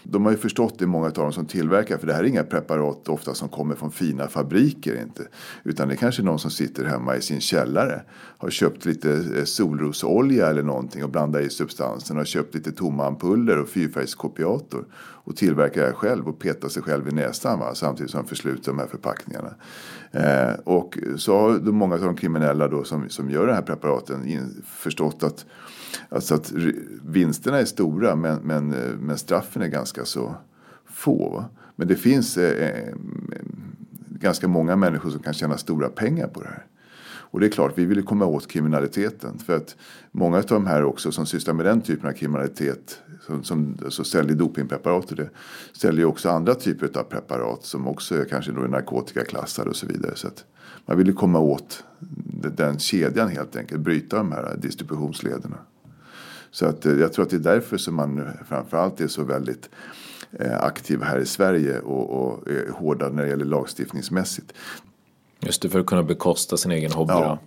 De 0.04 0.26
har 0.26 0.32
ju 0.32 0.38
förstått 0.38 0.80
det, 0.80 0.88
många 0.88 1.06
av 1.06 1.14
dem 1.14 1.34
som 1.34 1.46
tillverkar, 1.46 1.98
för 1.98 2.08
det 2.08 2.14
här 2.14 2.24
är 2.24 2.28
inga 2.28 2.44
preparat 2.44 3.10
ofta 3.10 3.34
som 3.34 3.50
kommer 3.50 3.76
från 3.76 3.92
fina 3.92 4.28
fabriker 4.28 5.02
inte. 5.02 5.28
Utan 5.64 5.88
det 5.88 5.94
är 5.94 5.98
kanske 5.98 6.24
någon 6.24 6.40
som 6.40 6.52
sitter 6.52 6.86
hemma 6.86 7.16
i 7.16 7.22
sin 7.22 7.42
källare, 7.42 8.02
har 8.38 8.50
köpt 8.50 8.86
lite 8.86 9.12
eh, 9.12 9.44
solrosolja 9.44 10.48
eller 10.48 10.64
någonting 10.64 11.04
och 11.04 11.10
blandar 11.10 11.40
i 11.40 11.50
substansen, 11.50 12.18
har 12.18 12.26
köpt 12.26 12.56
lite 12.56 12.72
tomma 12.72 13.08
ampuller 13.08 13.58
och 13.58 13.70
fyrfärgskopiator 13.70 14.86
och 15.26 15.36
tillverkar 15.36 15.82
det 15.82 15.88
här 15.88 15.94
själv 15.94 16.28
och 16.28 16.40
petar 16.40 16.70
sig 16.70 16.84
själv 16.84 17.08
i 17.08 17.12
näsan 17.12 17.60
va? 17.60 17.76
samtidigt 17.76 18.12
som 18.12 18.18
han 18.18 18.28
försluter 18.28 18.72
de 18.72 18.80
här 18.80 18.88
förpackningarna. 18.88 19.54
Eh, 20.12 20.54
och 20.64 20.98
så 21.18 21.40
har 21.40 21.60
då 21.60 21.72
många 21.72 21.96
av 21.96 22.02
de 22.02 22.16
kriminella 22.16 22.68
då 22.68 22.84
som, 22.84 23.10
som 23.10 23.30
gör 23.30 23.48
de 23.48 23.54
här 23.54 23.62
preparaten 23.62 24.26
in, 24.26 24.64
förstått 24.66 25.24
att 25.24 25.46
Alltså 26.10 26.36
att 26.36 26.52
vinsterna 27.04 27.60
är 27.60 27.66
stora 27.66 28.16
men, 28.16 28.40
men, 28.44 28.74
eh, 28.74 28.92
men 29.00 29.18
straffen 29.18 29.62
är 29.62 29.68
ganska 29.68 30.06
så 30.06 30.36
få. 30.86 31.46
Men 31.76 31.88
det 31.88 31.96
finns 31.96 32.38
eh, 32.38 32.70
eh, 32.70 32.94
ganska 34.10 34.48
många 34.48 34.76
människor 34.76 35.10
som 35.10 35.20
kan 35.20 35.34
tjäna 35.34 35.58
stora 35.58 35.90
pengar 35.90 36.28
på 36.28 36.42
det 36.42 36.48
här. 36.48 36.66
Och 37.34 37.40
det 37.40 37.46
är 37.46 37.50
klart, 37.50 37.74
vi 37.76 37.86
vill 37.86 38.04
komma 38.04 38.26
åt 38.26 38.48
kriminaliteten. 38.48 39.40
För 39.40 39.56
att 39.56 39.76
många 40.12 40.38
av 40.38 40.44
de 40.44 40.68
här 40.68 40.84
också 40.84 41.12
som 41.12 41.26
sysslar 41.26 41.54
med 41.54 41.66
den 41.66 41.82
typen 41.82 42.10
av 42.10 42.14
kriminalitet, 42.14 43.02
som, 43.26 43.44
som 43.44 43.78
alltså 43.84 44.04
säljer 44.04 44.36
dopingpreparat 44.36 45.12
och 45.12 45.18
det, 45.18 45.30
säljer 45.74 46.06
också 46.06 46.30
andra 46.30 46.56
typer 46.56 47.00
av 47.00 47.04
preparat 47.04 47.64
som 47.64 47.88
också 47.88 48.16
är 48.16 48.26
kanske 48.26 48.52
då 48.52 48.62
är 48.62 48.68
narkotikaklassade 48.68 49.70
och 49.70 49.76
så 49.76 49.88
vidare. 49.88 50.16
Så 50.16 50.28
att 50.28 50.46
man 50.86 50.98
vill 50.98 51.14
komma 51.14 51.40
åt 51.40 51.84
den 52.58 52.80
kedjan 52.80 53.30
helt 53.30 53.56
enkelt, 53.56 53.82
bryta 53.82 54.18
de 54.18 54.32
här 54.32 54.58
distributionslederna. 54.62 55.58
Så 56.54 56.66
att, 56.66 56.86
eh, 56.86 56.94
jag 56.94 57.14
tror 57.14 57.26
att 57.26 57.30
det 57.30 57.36
är 57.36 57.40
därför 57.40 57.78
som 57.78 57.96
man 57.96 58.30
framförallt 58.50 59.02
är 59.02 59.08
så 59.08 59.24
väldigt 59.24 59.70
eh, 60.40 60.64
aktiv 60.64 61.02
här 61.02 61.20
i 61.20 61.26
Sverige 61.26 61.80
och, 61.80 62.10
och 62.10 62.48
är 62.48 62.72
hårda 62.72 63.10
när 63.10 63.24
det 63.24 63.30
gäller 63.30 63.46
lagstiftningsmässigt. 63.46 64.54
Just 65.40 65.62
det, 65.62 65.70
för 65.70 65.80
att 65.80 65.86
kunna 65.86 66.04
bekosta 66.04 66.58
sin 66.58 66.72
egen 66.72 66.92
hobby. 66.92 67.14
Ja. 67.14 67.40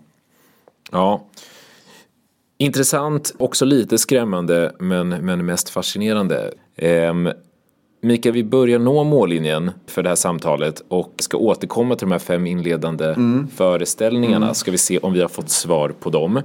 ja. 0.90 1.24
Intressant, 2.58 3.34
också 3.38 3.64
lite 3.64 3.98
skrämmande 3.98 4.72
men, 4.78 5.08
men 5.08 5.46
mest 5.46 5.70
fascinerande. 5.70 6.52
Um, 6.82 7.32
Mikael, 8.00 8.34
vi 8.34 8.44
börjar 8.44 8.78
nå 8.78 9.04
mållinjen 9.04 9.70
för 9.86 10.02
det 10.02 10.08
här 10.08 10.16
samtalet 10.16 10.82
och 10.88 11.12
ska 11.18 11.36
återkomma 11.36 11.96
till 11.96 12.06
de 12.06 12.12
här 12.12 12.18
fem 12.18 12.46
inledande 12.46 13.04
mm. 13.04 13.48
föreställningarna. 13.48 14.46
Mm. 14.46 14.54
Ska 14.54 14.70
vi 14.70 14.78
se 14.78 14.98
om 14.98 15.12
vi 15.12 15.20
har 15.20 15.28
fått 15.28 15.50
svar 15.50 15.88
på 16.00 16.10
dem. 16.10 16.42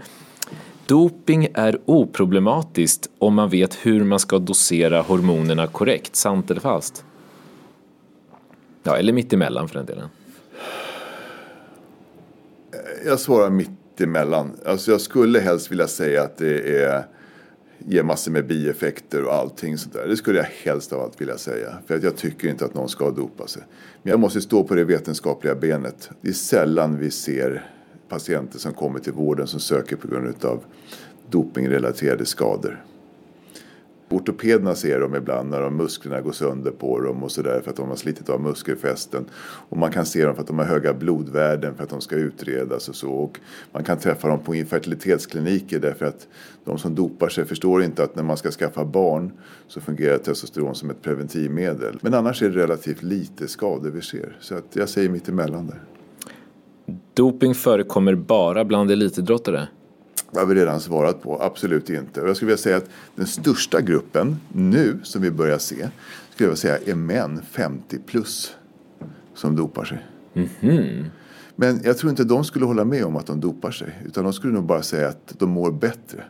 Doping 0.87 1.47
är 1.53 1.79
oproblematiskt 1.85 3.09
om 3.17 3.33
man 3.33 3.49
vet 3.49 3.73
hur 3.85 4.03
man 4.03 4.19
ska 4.19 4.39
dosera 4.39 5.01
hormonerna 5.01 5.67
korrekt, 5.67 6.15
sant 6.15 6.51
eller 6.51 6.61
falskt? 6.61 7.05
Ja, 8.83 8.97
eller 8.97 9.13
mittemellan 9.13 9.67
för 9.67 9.75
den 9.75 9.85
delen. 9.85 10.07
Jag 13.05 13.19
svarar 13.19 13.49
mittemellan. 13.49 14.51
Alltså 14.65 14.91
jag 14.91 15.01
skulle 15.01 15.39
helst 15.39 15.71
vilja 15.71 15.87
säga 15.87 16.23
att 16.23 16.37
det 16.37 16.83
är 16.83 17.05
ger 17.87 18.03
massor 18.03 18.31
med 18.31 18.47
bieffekter 18.47 19.23
och 19.23 19.33
allting 19.33 19.77
sånt 19.77 19.93
där. 19.93 20.07
Det 20.07 20.17
skulle 20.17 20.37
jag 20.37 20.47
helst 20.63 20.93
av 20.93 21.01
allt 21.01 21.21
vilja 21.21 21.37
säga. 21.37 21.77
För 21.87 21.95
att 21.95 22.03
jag 22.03 22.17
tycker 22.17 22.47
inte 22.47 22.65
att 22.65 22.73
någon 22.73 22.89
ska 22.89 23.11
dopa 23.11 23.47
sig. 23.47 23.63
Men 24.03 24.11
jag 24.11 24.19
måste 24.19 24.41
stå 24.41 24.63
på 24.63 24.75
det 24.75 24.83
vetenskapliga 24.83 25.55
benet. 25.55 26.09
Det 26.21 26.29
är 26.29 26.33
sällan 26.33 26.97
vi 26.97 27.11
ser 27.11 27.71
patienter 28.11 28.59
som 28.59 28.73
kommer 28.73 28.99
till 28.99 29.13
vården 29.13 29.47
som 29.47 29.59
söker 29.59 29.95
på 29.95 30.07
grund 30.07 30.45
av 30.45 30.63
dopingrelaterade 31.29 32.25
skador. 32.25 32.83
Ortopederna 34.09 34.75
ser 34.75 34.99
dem 34.99 35.15
ibland 35.15 35.49
när 35.49 35.61
de 35.61 35.77
musklerna 35.77 36.21
går 36.21 36.31
sönder 36.31 36.71
på 36.71 36.99
dem 36.99 37.23
och 37.23 37.31
sådär 37.31 37.61
för 37.63 37.69
att 37.69 37.75
de 37.75 37.89
har 37.89 37.95
slitit 37.95 38.29
av 38.29 38.41
muskelfästen. 38.41 39.25
Och 39.69 39.77
man 39.77 39.91
kan 39.91 40.05
se 40.05 40.25
dem 40.25 40.35
för 40.35 40.41
att 40.41 40.47
de 40.47 40.57
har 40.57 40.65
höga 40.65 40.93
blodvärden 40.93 41.75
för 41.75 41.83
att 41.83 41.89
de 41.89 42.01
ska 42.01 42.15
utredas 42.15 42.89
och 42.89 42.95
så. 42.95 43.11
Och 43.11 43.39
man 43.71 43.83
kan 43.83 43.97
träffa 43.97 44.27
dem 44.27 44.39
på 44.39 44.55
infertilitetskliniker 44.55 45.79
därför 45.79 46.05
att 46.05 46.27
de 46.65 46.77
som 46.77 46.95
dopar 46.95 47.29
sig 47.29 47.45
förstår 47.45 47.83
inte 47.83 48.03
att 48.03 48.15
när 48.15 48.23
man 48.23 48.37
ska 48.37 48.51
skaffa 48.51 48.85
barn 48.85 49.31
så 49.67 49.81
fungerar 49.81 50.17
testosteron 50.17 50.75
som 50.75 50.89
ett 50.89 51.01
preventivmedel. 51.01 51.99
Men 52.01 52.13
annars 52.13 52.41
är 52.41 52.49
det 52.49 52.59
relativt 52.59 53.03
lite 53.03 53.47
skador 53.47 53.89
vi 53.89 54.01
ser. 54.01 54.37
Så 54.39 54.55
att 54.55 54.75
jag 54.75 54.89
säger 54.89 55.09
mitt 55.09 55.29
emellan 55.29 55.67
där. 55.67 55.90
Doping 57.13 57.55
förekommer 57.55 58.15
bara 58.15 58.65
bland 58.65 58.91
elitidrottare? 58.91 59.67
Det 60.31 60.39
har 60.39 60.45
vi 60.45 60.55
redan 60.55 60.79
svarat 60.79 61.21
på. 61.21 61.41
Absolut 61.41 61.89
inte. 61.89 62.21
Och 62.21 62.29
jag 62.29 62.35
skulle 62.35 62.47
vilja 62.47 62.57
säga 62.57 62.77
att 62.77 62.89
den 63.15 63.27
största 63.27 63.81
gruppen 63.81 64.37
nu 64.53 64.99
som 65.03 65.21
vi 65.21 65.31
börjar 65.31 65.57
se 65.57 65.89
skulle 66.33 66.49
jag 66.49 66.57
säga 66.57 66.77
är 66.85 66.95
män 66.95 67.41
50 67.51 67.99
plus 68.05 68.55
som 69.33 69.55
dopar 69.55 69.85
sig. 69.85 70.05
Mm 70.33 70.49
-hmm. 70.59 71.05
Men 71.55 71.81
jag 71.83 71.97
tror 71.97 72.09
inte 72.09 72.23
de 72.23 72.43
skulle 72.43 72.65
hålla 72.65 72.85
med 72.85 73.05
om 73.05 73.15
att 73.15 73.25
de 73.25 73.39
dopar 73.39 73.71
sig. 73.71 74.01
Utan 74.05 74.23
de 74.23 74.33
skulle 74.33 74.53
nog 74.53 74.63
bara 74.63 74.81
säga 74.81 75.07
att 75.07 75.33
de 75.39 75.49
mår 75.49 75.71
bättre. 75.71 76.23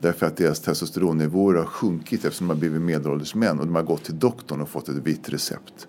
Därför 0.00 0.26
att 0.26 0.36
deras 0.36 0.60
testosteronnivåer 0.60 1.54
har 1.54 1.64
sjunkit 1.64 2.24
eftersom 2.24 2.48
de 2.48 2.54
har 2.54 2.60
blivit 2.60 2.82
medelålders 2.82 3.34
män 3.34 3.60
och 3.60 3.66
de 3.66 3.74
har 3.74 3.82
gått 3.82 4.04
till 4.04 4.18
doktorn 4.18 4.60
och 4.60 4.68
fått 4.68 4.88
ett 4.88 4.96
vitt 4.96 5.28
recept. 5.28 5.88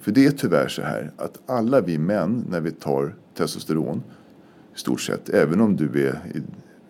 För 0.00 0.12
det 0.12 0.26
är 0.26 0.30
tyvärr 0.30 0.68
så 0.68 0.82
här 0.82 1.12
att 1.16 1.50
alla 1.50 1.80
vi 1.80 1.98
män 1.98 2.44
när 2.50 2.60
vi 2.60 2.70
tar 2.70 3.14
testosteron 3.34 4.02
i 4.74 4.78
stort 4.78 5.00
sett, 5.00 5.28
även 5.28 5.60
om 5.60 5.76
du 5.76 6.08
är 6.08 6.20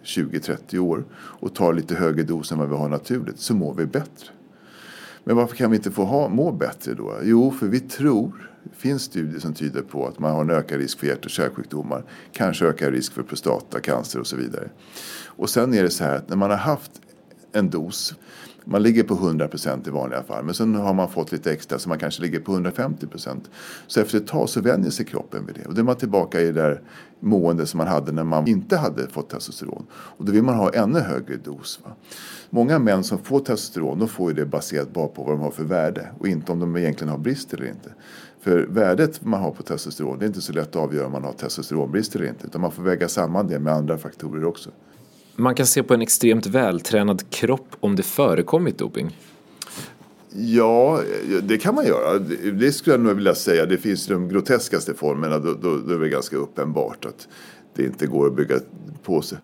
20-30 0.05 0.79
år 0.79 1.05
och 1.15 1.55
tar 1.55 1.73
lite 1.73 1.95
högre 1.95 2.23
dos 2.23 2.53
än 2.53 2.59
vad 2.59 2.69
vi 2.69 2.75
har 2.75 2.89
naturligt 2.89 3.39
så 3.39 3.55
mår 3.55 3.75
vi 3.75 3.87
bättre. 3.87 4.29
Men 5.25 5.37
varför 5.37 5.57
kan 5.57 5.71
vi 5.71 5.77
inte 5.77 5.91
få 5.91 6.05
ha, 6.05 6.29
må 6.29 6.53
bättre 6.53 6.95
då? 6.95 7.15
Jo, 7.23 7.51
för 7.51 7.67
vi 7.67 7.81
tror, 7.81 8.51
det 8.63 8.77
finns 8.77 9.03
studier 9.03 9.41
som 9.41 9.55
tyder 9.55 9.83
på 9.83 10.07
att 10.07 10.19
man 10.19 10.33
har 10.33 10.41
en 10.41 10.51
ökad 10.51 10.79
risk 10.79 10.99
för 10.99 11.07
hjärt 11.07 11.25
och 11.25 11.31
kärlsjukdomar, 11.31 12.05
kanske 12.33 12.67
ökad 12.67 12.93
risk 12.93 13.13
för 13.13 13.23
prostatacancer 13.23 14.21
och 14.21 14.27
så 14.27 14.37
vidare. 14.37 14.71
Och 15.27 15.51
sen 15.51 15.75
är 15.75 15.83
det 15.83 15.91
så 15.91 16.05
här 16.05 16.17
att 16.17 16.29
när 16.29 16.37
man 16.37 16.51
har 16.51 16.57
haft 16.57 17.01
en 17.53 17.71
dos 17.71 18.15
man 18.65 18.83
ligger 18.83 19.03
på 19.03 19.15
100% 19.15 19.89
i 19.89 19.91
vanliga 19.91 20.23
fall. 20.23 20.45
Men 20.45 20.55
sen 20.55 20.75
har 20.75 20.95
man 20.95 21.09
fått 21.09 21.33
lite 21.33 21.53
extra 21.53 21.79
så 21.79 21.89
man 21.89 21.99
kanske 21.99 22.23
ligger 22.23 22.41
på 22.41 22.53
150%. 22.53 23.41
Så 23.87 24.01
efter 24.01 24.19
ett 24.19 24.27
tag 24.27 24.49
så 24.49 24.61
vänjer 24.61 24.91
sig 24.91 25.07
kroppen 25.07 25.47
vid 25.47 25.55
det. 25.55 25.67
Och 25.67 25.75
då 25.75 25.81
är 25.81 25.85
man 25.85 25.97
tillbaka 25.97 26.41
i 26.41 26.45
det 26.45 26.53
där 26.53 26.83
mående 27.21 27.67
som 27.67 27.79
man 27.79 27.87
hade 27.87 28.13
när 28.13 28.25
man 28.25 28.49
inte 28.49 28.77
hade 28.77 29.09
fått 29.09 29.31
testosteron. 29.31 29.87
Och 29.93 30.25
då 30.25 30.33
vill 30.33 30.43
man 30.43 30.55
ha 30.55 30.73
ännu 30.73 30.99
högre 30.99 31.37
dos. 31.37 31.81
Va? 31.85 31.91
Många 32.51 32.79
män 32.79 33.05
som 33.05 33.19
får 33.19 33.41
testosteron 33.41 33.99
de 33.99 34.09
får 34.09 34.31
ju 34.31 34.37
det 34.37 34.47
baserat 34.47 34.93
bara 34.93 35.09
på 35.09 35.25
vad 35.25 35.33
de 35.33 35.41
har 35.41 35.51
för 35.51 35.65
värde. 35.65 36.09
Och 36.19 36.29
inte 36.29 36.53
om 36.53 36.61
de 36.61 36.77
egentligen 36.77 37.11
har 37.11 37.19
brist 37.19 37.55
eller 37.55 37.67
inte. 37.67 37.93
För 38.41 38.67
värdet 38.67 39.25
man 39.25 39.41
har 39.41 39.51
på 39.51 39.63
testosteron 39.63 40.19
det 40.19 40.25
är 40.25 40.27
inte 40.27 40.41
så 40.41 40.53
lätt 40.53 40.69
att 40.69 40.77
avgöra 40.77 41.07
om 41.07 41.13
man 41.13 41.25
har 41.25 41.33
testosteronbrist 41.33 42.15
eller 42.15 42.29
inte. 42.29 42.47
Utan 42.47 42.61
man 42.61 42.73
får 42.73 42.83
väga 42.83 43.09
samman 43.09 43.47
det 43.47 43.59
med 43.59 43.73
andra 43.73 43.99
faktorer 43.99 44.45
också 44.45 44.71
man 45.37 45.55
kan 45.55 45.67
se 45.67 45.83
på 45.83 45.95
en 45.95 46.03
extremt 46.03 46.47
vältränad 46.47 47.31
kropp 47.31 47.77
om 47.81 47.97
det 47.97 48.03
förekommit 48.03 48.79
doping? 48.79 49.19
Ja, 50.35 51.01
det 51.43 51.59
kan 51.59 51.75
man 51.75 51.87
göra. 51.87 52.19
Det 52.53 52.73
skulle 52.73 52.95
jag 52.95 53.01
nog 53.01 53.15
vilja 53.15 53.35
säga. 53.35 53.67
Det 53.67 53.79
finns 53.79 54.07
de 54.07 54.29
groteskaste 54.29 54.95
formerna. 54.95 55.39
Då, 55.39 55.55
då, 55.55 55.77
då 55.77 55.95
är 55.95 55.99
det 55.99 56.09
ganska 56.09 56.37
uppenbart 56.37 57.05
att 57.05 57.29
det 57.75 57.85
inte 57.85 58.07
går 58.07 58.27
att 58.27 58.37
bygga 58.37 58.57
på 59.03 59.23
sig. 59.23 59.39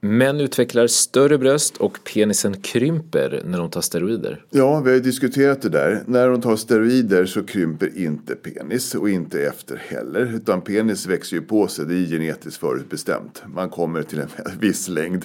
Män 0.00 0.40
utvecklar 0.40 0.86
större 0.86 1.38
bröst 1.38 1.76
och 1.76 1.98
penisen 2.14 2.60
krymper 2.60 3.42
när 3.44 3.58
de 3.58 3.70
tar 3.70 3.80
steroider. 3.80 4.44
Ja, 4.50 4.80
vi 4.80 4.90
har 4.90 4.94
ju 4.94 5.02
diskuterat 5.02 5.62
det 5.62 5.68
där. 5.68 6.02
När 6.06 6.28
de 6.28 6.40
tar 6.40 6.56
steroider 6.56 7.26
så 7.26 7.42
krymper 7.42 7.98
inte 7.98 8.34
penis 8.34 8.94
och 8.94 9.10
inte 9.10 9.42
efter 9.42 9.76
heller. 9.76 10.34
Utan 10.34 10.60
penis 10.60 11.06
växer 11.06 11.36
ju 11.36 11.42
på 11.42 11.68
sig, 11.68 11.86
det 11.86 11.94
är 11.94 12.06
genetiskt 12.06 12.60
förutbestämt. 12.60 13.42
Man 13.46 13.70
kommer 13.70 14.02
till 14.02 14.18
en 14.18 14.28
viss 14.60 14.88
längd. 14.88 15.24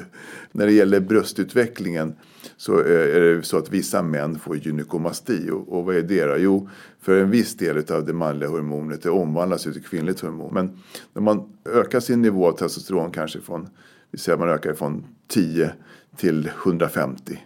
När 0.52 0.66
det 0.66 0.74
gäller 0.74 1.00
bröstutvecklingen 1.00 2.16
så 2.58 2.80
eh, 2.80 3.16
är 3.16 3.20
det 3.20 3.44
så 3.44 3.58
att 3.58 3.72
vissa 3.72 4.02
män 4.02 4.40
får 4.40 4.58
gynekomasti. 4.58 5.50
Och, 5.68 5.86
vad 5.86 5.96
är 5.96 6.02
det 6.02 6.26
då? 6.26 6.38
Jo, 6.38 6.70
för 7.02 7.18
en 7.18 7.32
viss 7.32 7.58
del 7.58 7.92
av 7.92 8.06
det 8.06 8.14
manliga 8.14 8.50
hormonet 8.50 9.04
det 9.04 9.10
omvandlas 9.10 9.64
till 9.64 9.84
kvinnligt 9.84 10.20
hormon. 10.20 10.54
Men 10.54 10.78
när 11.14 11.22
man 11.22 11.50
ökar 11.66 12.00
sin 12.00 12.22
nivå 12.22 12.48
av 12.48 12.52
testosteron 12.52 13.12
kanske 13.12 13.42
från 13.42 13.70
vi 14.14 14.20
säger 14.20 14.34
att 14.34 14.40
man 14.40 14.50
ökar 14.50 14.74
från 14.74 15.06
10 15.28 15.74
till 16.18 16.50
150. 16.64 17.40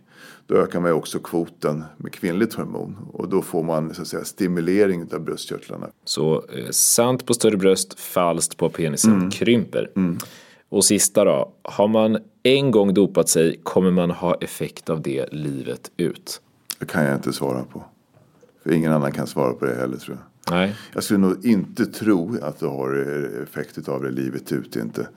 Då 0.48 0.56
ökar 0.56 0.80
man 0.80 0.92
också 0.92 1.20
kvoten 1.20 1.84
med 1.98 2.14
kvinnligt 2.14 2.54
hormon 2.54 2.98
och 3.14 3.30
då 3.30 3.42
får 3.42 3.64
man 3.64 3.94
så 3.94 4.02
att 4.02 4.08
säga, 4.08 4.24
stimulering 4.24 5.14
av 5.14 5.20
bröstkörtlarna. 5.20 5.88
Så 6.04 6.46
eh, 6.54 6.70
sant 6.70 7.26
på 7.26 7.34
större 7.34 7.58
bröst, 7.58 8.00
falskt 8.00 8.58
på 8.58 8.70
penisen 8.70 9.14
mm. 9.14 9.32
krymper. 9.32 9.92
Mm. 9.96 10.18
Och 10.70 10.86
sista 10.86 11.24
då, 11.24 11.54
har 11.62 11.88
man 11.88 12.18
en 12.44 12.72
gång 12.72 12.94
dopat 12.94 13.30
sig 13.30 13.60
kommer 13.64 13.92
man 13.92 14.12
ha 14.12 14.36
effekt 14.36 14.90
av 14.90 15.02
det 15.02 15.34
livet 15.34 15.92
ut? 15.98 16.42
Det 16.80 16.86
kan 16.86 17.06
jag 17.06 17.16
inte 17.16 17.34
svara 17.34 17.64
på. 17.64 17.84
För 18.64 18.72
ingen 18.72 18.92
annan 18.92 19.12
kan 19.12 19.28
svara 19.28 19.54
på 19.54 19.66
det 19.66 19.76
heller 19.76 19.98
tror 19.98 20.18
jag. 20.18 20.56
Nej. 20.58 20.76
Jag 20.94 21.04
skulle 21.04 21.20
nog 21.20 21.46
inte 21.46 21.86
tro 21.86 22.38
att 22.42 22.60
du 22.60 22.66
har 22.66 22.94
effekt 23.44 23.90
av 23.90 24.04
det 24.04 24.12
livet 24.12 24.52
ut. 24.52 24.76
Inte. 24.76 25.08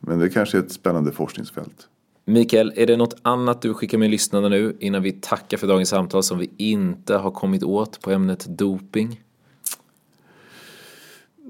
Men 0.00 0.18
det 0.18 0.28
kanske 0.28 0.58
är 0.58 0.62
ett 0.62 0.72
spännande 0.72 1.12
forskningsfält. 1.12 1.88
Mikael, 2.24 2.72
är 2.76 2.86
det 2.86 2.96
något 2.96 3.16
annat 3.22 3.62
du 3.62 3.74
skickar 3.74 3.98
med 3.98 4.10
lyssnarna 4.10 4.48
nu 4.48 4.76
innan 4.80 5.02
vi 5.02 5.12
tackar 5.12 5.56
för 5.56 5.66
dagens 5.66 5.88
samtal 5.88 6.22
som 6.22 6.38
vi 6.38 6.50
inte 6.56 7.16
har 7.16 7.30
kommit 7.30 7.62
åt 7.62 8.00
på 8.00 8.10
ämnet 8.10 8.46
doping? 8.48 9.20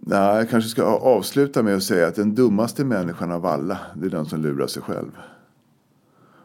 Nej, 0.03 0.37
jag 0.37 0.51
kanske 0.51 0.71
ska 0.71 0.83
avsluta 0.85 1.63
med 1.63 1.77
att 1.77 1.83
säga 1.83 2.07
att 2.07 2.15
den 2.15 2.35
dummaste 2.35 2.85
människan 2.85 3.33
av 3.33 3.47
alla, 3.47 3.79
det 3.97 4.07
är 4.07 4.11
den 4.11 4.27
som 4.27 4.43
lurar 4.43 4.67
sig 4.67 4.83
själv. 4.83 5.11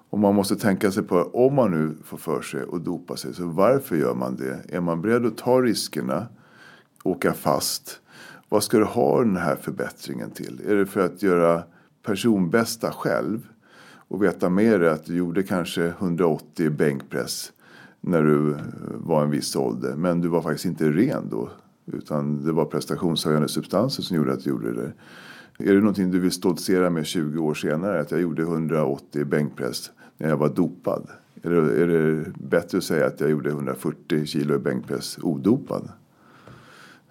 Och 0.10 0.20
man 0.20 0.36
måste 0.36 0.56
tänka 0.56 0.92
sig 0.92 1.04
på, 1.04 1.30
om 1.34 1.56
man 1.56 1.72
nu 1.72 1.96
får 2.04 2.18
för 2.18 2.42
sig 2.42 2.62
att 2.74 2.86
dopa 2.86 3.16
sig, 3.16 3.34
så 3.34 3.48
varför 3.48 3.96
gör 3.96 4.14
man 4.14 4.36
det? 4.36 4.76
Är 4.76 4.82
man 4.82 5.02
beredd 5.02 5.26
att 5.26 5.38
ta 5.38 5.62
riskerna, 5.62 6.28
åka 7.04 7.34
fast? 7.34 8.00
Vad 8.50 8.64
ska 8.64 8.78
du 8.78 8.86
ha 8.86 9.20
den 9.20 9.38
här 9.38 9.56
förbättringen 9.56 10.32
till? 10.32 10.62
Är 10.68 10.76
det 10.76 10.86
för 10.86 11.06
att 11.06 11.24
göra 11.24 11.64
personbästa 12.04 12.92
själv 12.92 13.48
och 14.08 14.24
veta 14.24 14.50
med 14.50 14.80
dig 14.80 14.90
att 14.90 15.06
du 15.06 15.16
gjorde 15.16 15.44
kanske 15.44 15.88
180 15.88 16.70
bänkpress 16.70 17.52
när 18.02 18.24
du 18.24 18.52
eh, 18.52 18.60
var 18.84 19.24
en 19.24 19.30
viss 19.30 19.56
ålder. 19.56 19.96
Men 19.96 20.22
du 20.22 20.28
var 20.28 20.42
faktiskt 20.42 20.66
inte 20.66 20.92
ren 20.92 21.30
då. 21.30 21.50
Utan 21.86 22.46
det 22.46 22.52
var 22.52 22.66
prestationshöjande 22.66 23.48
substanser 23.48 24.04
som 24.04 24.18
gjorde 24.18 24.34
att 24.34 24.44
du 24.44 24.50
gjorde 24.50 24.74
det. 24.74 24.94
Är 25.60 25.74
det 25.74 25.80
någonting 25.80 26.12
du 26.12 26.20
vill 26.20 26.32
stoltsera 26.32 26.90
med 26.90 27.06
20 27.06 27.40
år 27.40 27.54
senare? 27.54 28.00
Att 28.00 28.12
jag 28.12 28.22
gjorde 28.22 28.42
180 28.42 29.26
bänkpress 29.26 29.92
när 30.18 30.30
jag 30.30 30.38
var 30.38 30.50
dopad? 30.50 31.08
Eller 31.44 31.56
är 31.56 31.88
det 31.88 32.32
bättre 32.50 32.78
att 32.78 32.84
säga 32.84 33.08
att 33.08 33.20
jag 33.20 33.30
gjorde 33.30 33.50
140 33.50 34.26
kilo 34.26 34.60
bänkpress 34.60 35.20
odopad? 35.22 35.90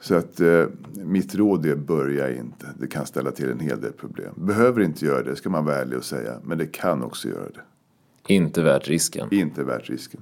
Så 0.03 0.15
att 0.15 0.41
eh, 0.41 0.65
mitt 0.93 1.35
råd 1.35 1.67
är 1.67 1.77
börja 1.77 2.37
inte. 2.37 2.67
Det 2.81 2.87
kan 2.87 3.07
ställa 3.07 3.31
till 3.31 3.51
en 3.51 3.61
hel 3.61 3.81
del 3.81 3.93
problem. 3.93 4.35
Behöver 4.37 4.83
inte 4.83 5.05
göra 5.05 5.23
det, 5.23 5.37
ska 5.37 5.51
man 5.51 5.65
vara 5.65 5.77
ärlig 5.77 5.99
och 5.99 6.05
säga. 6.05 6.35
Men 6.45 6.59
det 6.59 6.67
kan 6.67 7.03
också 7.03 7.29
göra 7.29 7.49
det. 7.55 8.35
Inte 8.35 8.63
värt 8.63 8.89
risken. 8.89 9.29
Inte 9.31 9.65
värt 9.65 9.91
risken. 9.91 10.21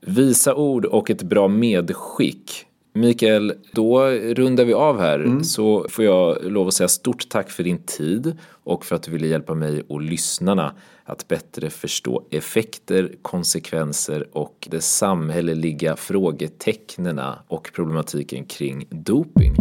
Visa 0.00 0.54
ord 0.54 0.84
och 0.84 1.10
ett 1.10 1.22
bra 1.22 1.48
medskick. 1.48 2.66
Mikael, 2.92 3.52
då 3.72 4.06
rundar 4.10 4.64
vi 4.64 4.72
av 4.72 5.00
här. 5.00 5.20
Mm. 5.20 5.44
Så 5.44 5.86
får 5.88 6.04
jag 6.04 6.44
lov 6.44 6.68
att 6.68 6.74
säga 6.74 6.88
stort 6.88 7.28
tack 7.28 7.50
för 7.50 7.62
din 7.62 7.78
tid 7.78 8.38
och 8.46 8.84
för 8.84 8.96
att 8.96 9.02
du 9.02 9.10
ville 9.10 9.26
hjälpa 9.26 9.54
mig 9.54 9.82
och 9.88 10.00
lyssnarna 10.00 10.74
att 11.10 11.28
bättre 11.28 11.70
förstå 11.70 12.26
effekter, 12.30 13.14
konsekvenser 13.22 14.26
och 14.32 14.68
de 14.70 14.80
samhälleliga 14.80 15.96
frågetecknena 15.96 17.38
och 17.48 17.70
problematiken 17.74 18.44
kring 18.44 18.86
doping. 18.90 19.54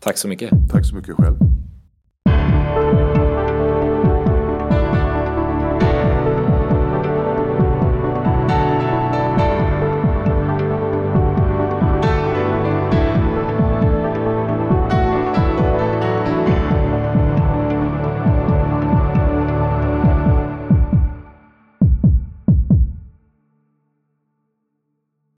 Tack 0.00 0.18
så 0.18 0.28
mycket. 0.28 0.50
Tack 0.70 0.86
så 0.86 0.94
mycket 0.94 1.14
själv. 1.14 1.57